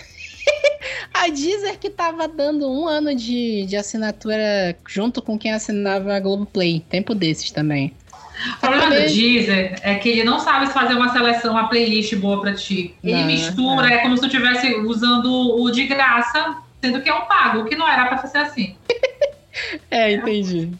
a 1.13 1.29
Deezer 1.29 1.79
que 1.79 1.91
tava 1.91 2.29
dando 2.29 2.71
um 2.71 2.87
ano 2.87 3.15
de, 3.15 3.67
de 3.67 3.77
assinatura 3.77 4.77
junto 4.87 5.21
com 5.21 5.37
quem 5.37 5.53
assinava 5.53 6.15
a 6.15 6.21
Globoplay. 6.21 6.85
Tempo 6.89 7.15
desses 7.15 7.51
também. 7.51 7.93
O 8.57 8.61
problema 8.61 8.91
do 8.91 9.07
Deezer 9.07 9.81
é 9.83 9.97
que 9.97 10.09
ele 10.09 10.23
não 10.23 10.39
sabe 10.39 10.69
fazer 10.69 10.95
uma 10.95 11.13
seleção, 11.13 11.53
uma 11.53 11.69
playlist 11.69 12.15
boa 12.15 12.41
pra 12.41 12.55
ti. 12.55 12.95
Ele 13.03 13.17
não, 13.17 13.27
mistura, 13.27 13.91
é. 13.91 13.95
é 13.95 13.99
como 13.99 14.17
se 14.17 14.21
tu 14.21 14.27
estivesse 14.29 14.73
usando 14.77 15.61
o 15.61 15.69
de 15.71 15.87
graça, 15.87 16.57
sendo 16.81 17.03
que 17.03 17.09
é 17.09 17.15
um 17.15 17.27
pago, 17.27 17.65
que 17.65 17.77
não 17.77 17.89
era 17.89 18.07
pra 18.07 18.19
fazer 18.19 18.39
assim. 18.39 18.77
é, 19.91 20.13
entendi. 20.13 20.71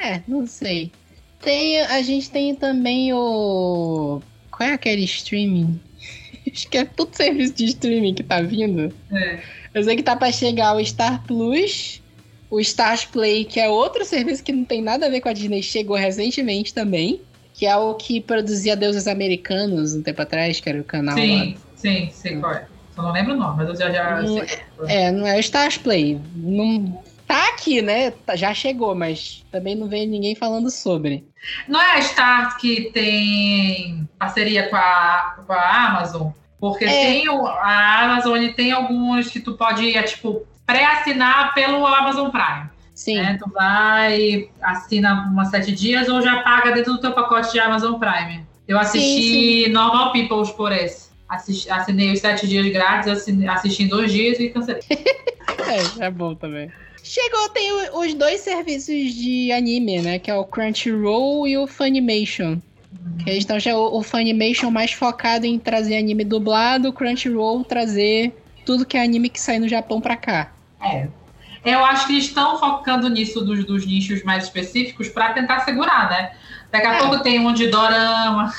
É, 0.00 0.22
não 0.26 0.46
sei. 0.46 0.92
Tem, 1.40 1.80
a 1.82 2.02
gente 2.02 2.30
tem 2.30 2.54
também 2.54 3.12
o. 3.12 4.20
Qual 4.50 4.68
é 4.68 4.72
aquele 4.72 5.04
streaming? 5.04 5.80
Acho 6.50 6.68
que 6.68 6.78
é 6.78 6.84
tudo 6.84 7.14
serviço 7.14 7.54
de 7.54 7.66
streaming 7.66 8.14
que 8.14 8.22
tá 8.22 8.40
vindo. 8.40 8.92
É. 9.12 9.40
Eu 9.74 9.82
sei 9.82 9.96
que 9.96 10.02
tá 10.02 10.16
pra 10.16 10.32
chegar 10.32 10.74
o 10.74 10.84
Star 10.84 11.22
Plus, 11.24 12.02
o 12.50 12.58
Stars 12.60 13.04
Play, 13.04 13.44
que 13.44 13.60
é 13.60 13.68
outro 13.68 14.04
serviço 14.04 14.42
que 14.42 14.52
não 14.52 14.64
tem 14.64 14.80
nada 14.80 15.06
a 15.06 15.08
ver 15.08 15.20
com 15.20 15.28
a 15.28 15.32
Disney, 15.32 15.62
chegou 15.62 15.96
recentemente 15.96 16.72
também. 16.72 17.20
Que 17.54 17.66
é 17.66 17.76
o 17.76 17.94
que 17.94 18.20
produzia 18.20 18.76
Deuses 18.76 19.08
Americanos 19.08 19.92
um 19.92 20.02
tempo 20.02 20.22
atrás, 20.22 20.60
que 20.60 20.68
era 20.68 20.80
o 20.80 20.84
canal 20.84 21.16
sim, 21.16 21.54
lá. 21.54 21.60
Sim, 21.74 22.08
sei 22.12 22.36
qual 22.36 22.52
é. 22.52 22.66
Só 22.98 23.02
não 23.04 23.12
lembro 23.12 23.34
o 23.34 23.36
nome, 23.36 23.58
mas 23.58 23.68
eu 23.68 23.76
já, 23.76 23.90
já 23.92 24.20
não, 24.20 24.38
sei. 24.38 24.58
É, 24.88 25.12
não 25.12 25.24
é 25.24 25.36
o 25.36 25.40
Stars 25.40 25.78
Play. 25.78 26.20
Não, 26.34 27.00
tá 27.28 27.50
aqui, 27.50 27.80
né? 27.80 28.10
Tá, 28.10 28.34
já 28.34 28.52
chegou, 28.52 28.92
mas 28.92 29.44
também 29.52 29.76
não 29.76 29.86
veio 29.86 30.10
ninguém 30.10 30.34
falando 30.34 30.68
sobre. 30.68 31.24
Não 31.68 31.80
é 31.80 31.92
a 31.92 31.98
Stars 32.00 32.54
que 32.54 32.90
tem 32.90 34.08
parceria 34.18 34.68
com 34.68 34.74
a, 34.74 35.36
com 35.46 35.52
a 35.52 35.86
Amazon? 35.86 36.30
Porque 36.58 36.86
é. 36.86 36.88
tem 36.88 37.28
o, 37.28 37.46
a 37.46 38.02
Amazon 38.02 38.44
tem 38.48 38.72
alguns 38.72 39.28
que 39.28 39.38
tu 39.38 39.52
pode, 39.52 39.96
é, 39.96 40.02
tipo, 40.02 40.44
pré-assinar 40.66 41.54
pelo 41.54 41.86
Amazon 41.86 42.30
Prime. 42.30 42.68
Sim. 42.96 43.18
Né? 43.18 43.38
Tu 43.40 43.48
vai, 43.48 44.50
assina 44.60 45.28
umas 45.30 45.50
sete 45.50 45.70
dias 45.70 46.08
ou 46.08 46.20
já 46.20 46.42
paga 46.42 46.72
dentro 46.72 46.94
do 46.94 47.00
teu 47.00 47.12
pacote 47.12 47.52
de 47.52 47.60
Amazon 47.60 47.94
Prime. 47.94 48.44
Eu 48.66 48.76
assisti 48.76 49.22
sim, 49.22 49.64
sim. 49.66 49.70
Normal 49.70 50.10
Peoples 50.10 50.50
por 50.50 50.72
esse. 50.72 51.07
Assisti, 51.28 51.70
assinei 51.70 52.12
os 52.12 52.20
sete 52.20 52.46
dias 52.46 52.66
grátis, 52.72 53.08
assinei, 53.08 53.48
assisti 53.48 53.82
em 53.82 53.88
dois 53.88 54.10
dias 54.10 54.40
e 54.40 54.48
cancelei. 54.48 54.82
é, 54.90 56.06
é 56.06 56.10
bom 56.10 56.34
também. 56.34 56.70
Chegou, 57.02 57.48
tem 57.50 57.70
os 57.92 58.14
dois 58.14 58.40
serviços 58.40 59.14
de 59.14 59.52
anime, 59.52 60.00
né? 60.00 60.18
Que 60.18 60.30
é 60.30 60.34
o 60.34 60.44
Crunchyroll 60.44 61.46
e 61.46 61.56
o 61.56 61.66
Funimation. 61.66 62.60
Que 63.22 63.30
eles 63.30 63.40
estão 63.40 63.58
já 63.58 63.76
o, 63.76 63.98
o 63.98 64.02
Funimation 64.02 64.70
mais 64.70 64.92
focado 64.92 65.46
em 65.46 65.58
trazer 65.58 65.96
anime 65.96 66.24
dublado, 66.24 66.88
o 66.88 66.92
Crunchyroll 66.92 67.64
trazer 67.64 68.34
tudo 68.64 68.84
que 68.84 68.96
é 68.96 69.02
anime 69.02 69.30
que 69.30 69.40
sai 69.40 69.58
no 69.58 69.68
Japão 69.68 70.00
pra 70.00 70.16
cá. 70.16 70.52
É. 70.82 71.08
Eu 71.64 71.84
acho 71.84 72.06
que 72.06 72.12
eles 72.12 72.24
estão 72.24 72.58
focando 72.58 73.08
nisso 73.08 73.40
dos, 73.40 73.64
dos 73.64 73.86
nichos 73.86 74.22
mais 74.22 74.44
específicos 74.44 75.08
para 75.08 75.32
tentar 75.32 75.60
segurar, 75.60 76.08
né? 76.10 76.32
Daqui 76.70 76.86
a 76.86 76.94
é. 76.94 76.98
pouco 76.98 77.22
tem 77.22 77.40
um 77.40 77.52
de 77.52 77.68
dorama. 77.68 78.52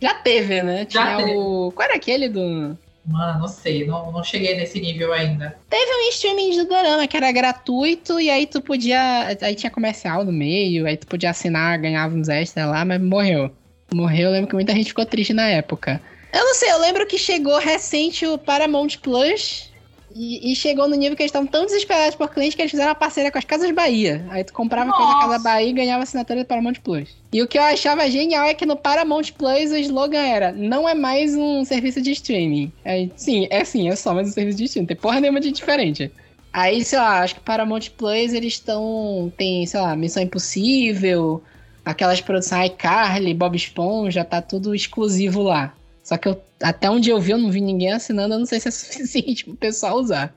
Já 0.00 0.14
teve, 0.14 0.62
né? 0.62 0.86
Já 0.88 1.04
Tinha 1.04 1.16
teve. 1.18 1.36
o. 1.36 1.72
Qual 1.74 1.86
era 1.88 1.96
aquele 1.96 2.28
do. 2.28 2.76
Mano, 3.06 3.38
não 3.38 3.46
sei, 3.48 3.86
não, 3.86 4.10
não 4.10 4.24
cheguei 4.24 4.56
nesse 4.56 4.80
nível 4.80 5.12
ainda. 5.12 5.56
Teve 5.70 5.90
um 5.90 6.08
streaming 6.08 6.50
de 6.50 6.64
dorama 6.64 7.06
que 7.06 7.16
era 7.16 7.30
gratuito 7.30 8.18
e 8.18 8.28
aí 8.28 8.46
tu 8.46 8.60
podia. 8.60 9.28
Aí 9.40 9.54
tinha 9.54 9.70
comercial 9.70 10.24
no 10.24 10.32
meio, 10.32 10.86
aí 10.86 10.96
tu 10.96 11.06
podia 11.06 11.30
assinar, 11.30 11.78
ganhava 11.78 12.16
uns 12.16 12.28
extras 12.28 12.68
lá, 12.68 12.84
mas 12.84 13.00
morreu. 13.00 13.50
Morreu, 13.94 14.26
eu 14.26 14.32
lembro 14.32 14.48
que 14.48 14.54
muita 14.56 14.74
gente 14.74 14.88
ficou 14.88 15.06
triste 15.06 15.32
na 15.32 15.48
época. 15.48 16.00
Eu 16.32 16.44
não 16.44 16.54
sei, 16.54 16.70
eu 16.72 16.80
lembro 16.80 17.06
que 17.06 17.16
chegou 17.16 17.58
recente 17.58 18.26
o 18.26 18.36
Paramount 18.36 18.98
Plus 19.00 19.70
e, 20.16 20.52
e, 20.52 20.56
chegou 20.56 20.88
no 20.88 20.96
nível 20.96 21.14
que 21.14 21.22
eles 21.22 21.28
estavam 21.28 21.46
tão 21.46 21.66
desesperados 21.66 22.14
por 22.14 22.30
cliente 22.30 22.56
que 22.56 22.62
eles 22.62 22.70
fizeram 22.70 22.88
uma 22.88 22.94
parceria 22.94 23.30
com 23.30 23.36
as 23.36 23.44
Casas 23.44 23.70
Bahia. 23.70 24.24
Aí 24.30 24.42
tu 24.42 24.52
comprava 24.52 24.86
Nossa. 24.86 24.96
coisa 24.96 25.12
da 25.12 25.20
Casa 25.20 25.38
Bahia 25.42 25.68
e 25.68 25.72
ganhava 25.74 26.02
assinatura 26.02 26.42
do 26.42 26.46
Paramount 26.46 26.76
Plus. 26.82 27.10
E 27.32 27.42
o 27.42 27.46
que 27.46 27.58
eu 27.58 27.62
achava 27.62 28.08
genial 28.08 28.46
é 28.46 28.54
que 28.54 28.64
no 28.64 28.76
Paramount 28.76 29.32
Plus 29.36 29.70
o 29.70 29.76
slogan 29.76 30.22
era: 30.22 30.52
não 30.52 30.88
é 30.88 30.94
mais 30.94 31.36
um 31.36 31.64
serviço 31.64 32.00
de 32.00 32.12
streaming. 32.12 32.72
Aí, 32.84 33.12
sim, 33.14 33.46
é 33.50 33.62
sim, 33.62 33.90
é 33.90 33.94
só 33.96 34.14
mais 34.14 34.28
um 34.28 34.32
serviço 34.32 34.56
de 34.56 34.64
streaming. 34.64 34.86
Tem 34.86 34.96
porra 34.96 35.20
nenhuma 35.20 35.40
de 35.40 35.52
diferente. 35.52 36.10
Aí, 36.52 36.82
sei 36.82 36.98
lá, 36.98 37.20
acho 37.20 37.34
que 37.34 37.40
Paramount 37.42 37.90
Plus 37.98 38.32
eles 38.32 38.54
estão. 38.54 39.30
Tem, 39.36 39.66
sei 39.66 39.78
lá, 39.78 39.94
Missão 39.94 40.22
Impossível, 40.22 41.42
aquelas 41.84 42.22
produções 42.22 42.70
iCarly, 42.70 43.34
Bob 43.34 43.54
Esponja, 43.54 44.24
tá 44.24 44.40
tudo 44.40 44.74
exclusivo 44.74 45.42
lá. 45.42 45.74
Só 46.06 46.16
que 46.16 46.28
eu, 46.28 46.40
até 46.62 46.88
onde 46.88 47.10
eu 47.10 47.18
vi, 47.18 47.32
eu 47.32 47.38
não 47.38 47.50
vi 47.50 47.60
ninguém 47.60 47.92
assinando, 47.92 48.34
eu 48.34 48.38
não 48.38 48.46
sei 48.46 48.60
se 48.60 48.68
é 48.68 48.70
suficiente 48.70 49.44
pro 49.44 49.56
pessoal 49.56 49.96
usar. 49.96 50.32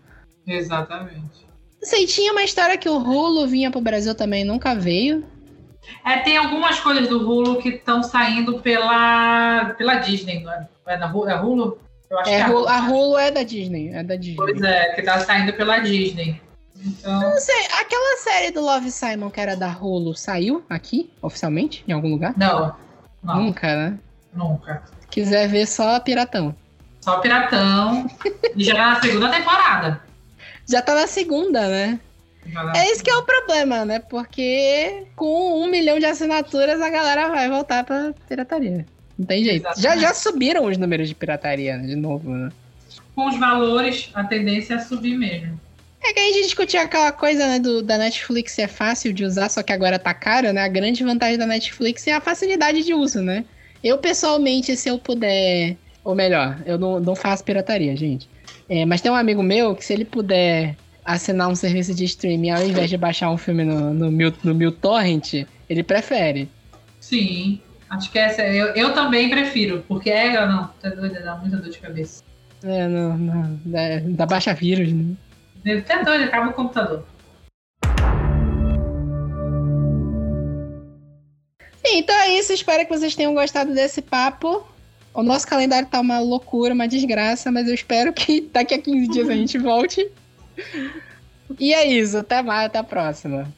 Exatamente. 0.47 1.45
Não 1.79 1.87
sei, 1.87 2.07
tinha 2.07 2.31
uma 2.31 2.41
história 2.41 2.75
que 2.75 2.89
o 2.89 2.97
Hulu 2.97 3.45
vinha 3.45 3.69
pro 3.69 3.79
Brasil 3.79 4.15
também, 4.15 4.43
nunca 4.43 4.73
veio. 4.73 5.23
É, 6.03 6.17
tem 6.21 6.37
algumas 6.37 6.79
coisas 6.79 7.07
do 7.07 7.19
Hulu 7.19 7.61
que 7.61 7.69
estão 7.69 8.01
saindo 8.01 8.59
pela, 8.61 9.75
pela 9.77 9.97
Disney, 9.97 10.41
não 10.41 10.51
é? 10.51 10.67
É 10.87 11.05
Hulu? 11.05 11.29
É 11.29 11.39
Hulu? 11.39 11.77
Eu 12.09 12.17
acho 12.17 12.29
é, 12.31 12.35
que 12.35 12.41
é 12.41 12.45
a, 12.45 12.49
Hulu, 12.49 12.67
a 12.67 12.79
Hulu 12.87 13.17
é 13.19 13.29
da 13.29 13.43
Disney, 13.43 13.89
é 13.93 14.03
da 14.03 14.15
Disney. 14.15 14.37
Pois 14.37 14.59
é, 14.63 14.95
que 14.95 15.03
tá 15.03 15.19
saindo 15.19 15.53
pela 15.53 15.77
Disney. 15.77 16.41
Então... 16.83 17.21
Eu 17.21 17.29
não 17.29 17.37
sei, 17.37 17.65
aquela 17.79 18.17
série 18.17 18.49
do 18.49 18.61
Love 18.61 18.89
Simon 18.89 19.29
que 19.29 19.39
era 19.39 19.55
da 19.55 19.69
Hulu 19.69 20.15
saiu 20.15 20.65
aqui, 20.67 21.13
oficialmente, 21.21 21.83
em 21.87 21.91
algum 21.91 22.09
lugar? 22.09 22.33
Não. 22.35 22.75
não. 23.21 23.35
Nunca, 23.43 23.67
né? 23.75 23.99
Nunca. 24.33 24.98
Quiser 25.09 25.47
ver 25.47 25.67
só 25.67 25.99
Piratão. 25.99 26.55
Só 27.01 27.19
Piratão. 27.19 28.09
e 28.55 28.63
já 28.63 28.75
tá 28.75 28.89
na 28.89 29.01
segunda 29.01 29.29
temporada. 29.29 30.01
Já 30.67 30.81
tá 30.81 30.95
na 30.95 31.07
segunda, 31.07 31.67
né? 31.67 31.99
É 32.75 32.91
isso 32.91 33.03
que 33.03 33.09
é 33.09 33.15
o 33.15 33.23
problema, 33.23 33.85
né? 33.85 33.99
Porque 33.99 35.03
com 35.15 35.63
um 35.63 35.67
milhão 35.67 35.99
de 35.99 36.05
assinaturas 36.05 36.81
a 36.81 36.89
galera 36.89 37.29
vai 37.29 37.49
voltar 37.49 37.83
pra 37.83 38.13
pirataria. 38.27 38.85
Não 39.17 39.25
tem 39.25 39.43
jeito. 39.43 39.67
Já, 39.77 39.97
já 39.97 40.13
subiram 40.13 40.65
os 40.65 40.77
números 40.77 41.07
de 41.07 41.15
pirataria 41.15 41.77
de 41.77 41.95
novo, 41.95 42.31
né? 42.31 42.49
Com 43.15 43.27
os 43.27 43.37
valores, 43.37 44.09
a 44.13 44.23
tendência 44.23 44.75
é 44.75 44.79
subir 44.79 45.17
mesmo. 45.17 45.59
É 46.01 46.13
que 46.13 46.19
a 46.19 46.23
gente 46.23 46.43
discutiu 46.43 46.79
aquela 46.79 47.11
coisa, 47.11 47.45
né, 47.45 47.59
do, 47.59 47.81
da 47.81 47.97
Netflix 47.97 48.57
é 48.57 48.67
fácil 48.67 49.11
de 49.11 49.25
usar, 49.25 49.49
só 49.49 49.61
que 49.61 49.73
agora 49.73 49.99
tá 49.99 50.13
caro, 50.13 50.53
né? 50.53 50.63
A 50.63 50.67
grande 50.69 51.03
vantagem 51.03 51.37
da 51.37 51.45
Netflix 51.45 52.07
é 52.07 52.13
a 52.13 52.21
facilidade 52.21 52.83
de 52.83 52.93
uso, 52.93 53.21
né? 53.21 53.43
Eu, 53.83 53.97
pessoalmente, 53.97 54.75
se 54.75 54.89
eu 54.89 54.97
puder. 54.97 55.77
Ou 56.03 56.15
melhor, 56.15 56.61
eu 56.65 56.77
não, 56.77 56.99
não 56.99 57.15
faço 57.15 57.43
pirataria, 57.43 57.95
gente. 57.95 58.29
É, 58.67 58.85
mas 58.85 59.01
tem 59.01 59.11
um 59.11 59.15
amigo 59.15 59.43
meu 59.43 59.75
que, 59.75 59.83
se 59.85 59.93
ele 59.93 60.05
puder 60.05 60.75
assinar 61.03 61.49
um 61.49 61.55
serviço 61.55 61.93
de 61.93 62.05
streaming 62.05 62.51
ao 62.51 62.63
invés 62.63 62.89
de 62.89 62.97
baixar 62.97 63.31
um 63.31 63.37
filme 63.37 63.63
no, 63.63 63.93
no, 63.93 64.11
Mil, 64.11 64.33
no 64.43 64.53
Mil 64.53 64.71
Torrent, 64.71 65.45
ele 65.69 65.83
prefere. 65.83 66.49
Sim, 66.99 67.61
acho 67.89 68.11
que 68.11 68.19
essa. 68.19 68.43
Eu, 68.43 68.67
eu 68.75 68.93
também 68.93 69.29
prefiro, 69.29 69.83
porque 69.87 70.09
é. 70.09 70.45
Não, 70.45 70.69
tá 70.81 70.89
doida, 70.89 71.19
dá 71.21 71.35
muita 71.35 71.57
dor 71.57 71.69
de 71.69 71.79
cabeça. 71.79 72.23
É, 72.63 72.87
não, 72.87 73.17
não. 73.17 73.59
Dá, 73.65 73.79
dá 74.03 74.25
baixa 74.25 74.53
vírus, 74.53 74.91
né? 74.91 75.15
Até 75.77 76.03
doido, 76.03 76.25
acaba 76.25 76.49
o 76.49 76.53
computador. 76.53 77.05
Então 81.93 82.15
é 82.15 82.37
isso, 82.37 82.53
espero 82.53 82.85
que 82.85 82.97
vocês 82.97 83.15
tenham 83.15 83.33
gostado 83.33 83.73
desse 83.73 84.01
papo. 84.01 84.65
O 85.13 85.23
nosso 85.23 85.47
calendário 85.47 85.87
tá 85.87 85.99
uma 85.99 86.19
loucura, 86.19 86.73
uma 86.73 86.87
desgraça, 86.87 87.51
mas 87.51 87.67
eu 87.67 87.73
espero 87.73 88.13
que 88.13 88.41
daqui 88.41 88.73
a 88.73 88.81
15 88.81 89.07
dias 89.07 89.29
a 89.29 89.33
gente 89.33 89.57
volte. 89.57 90.09
E 91.59 91.73
é 91.73 91.87
isso, 91.87 92.17
até 92.17 92.41
mais, 92.41 92.67
até 92.67 92.79
a 92.79 92.83
próxima. 92.83 93.51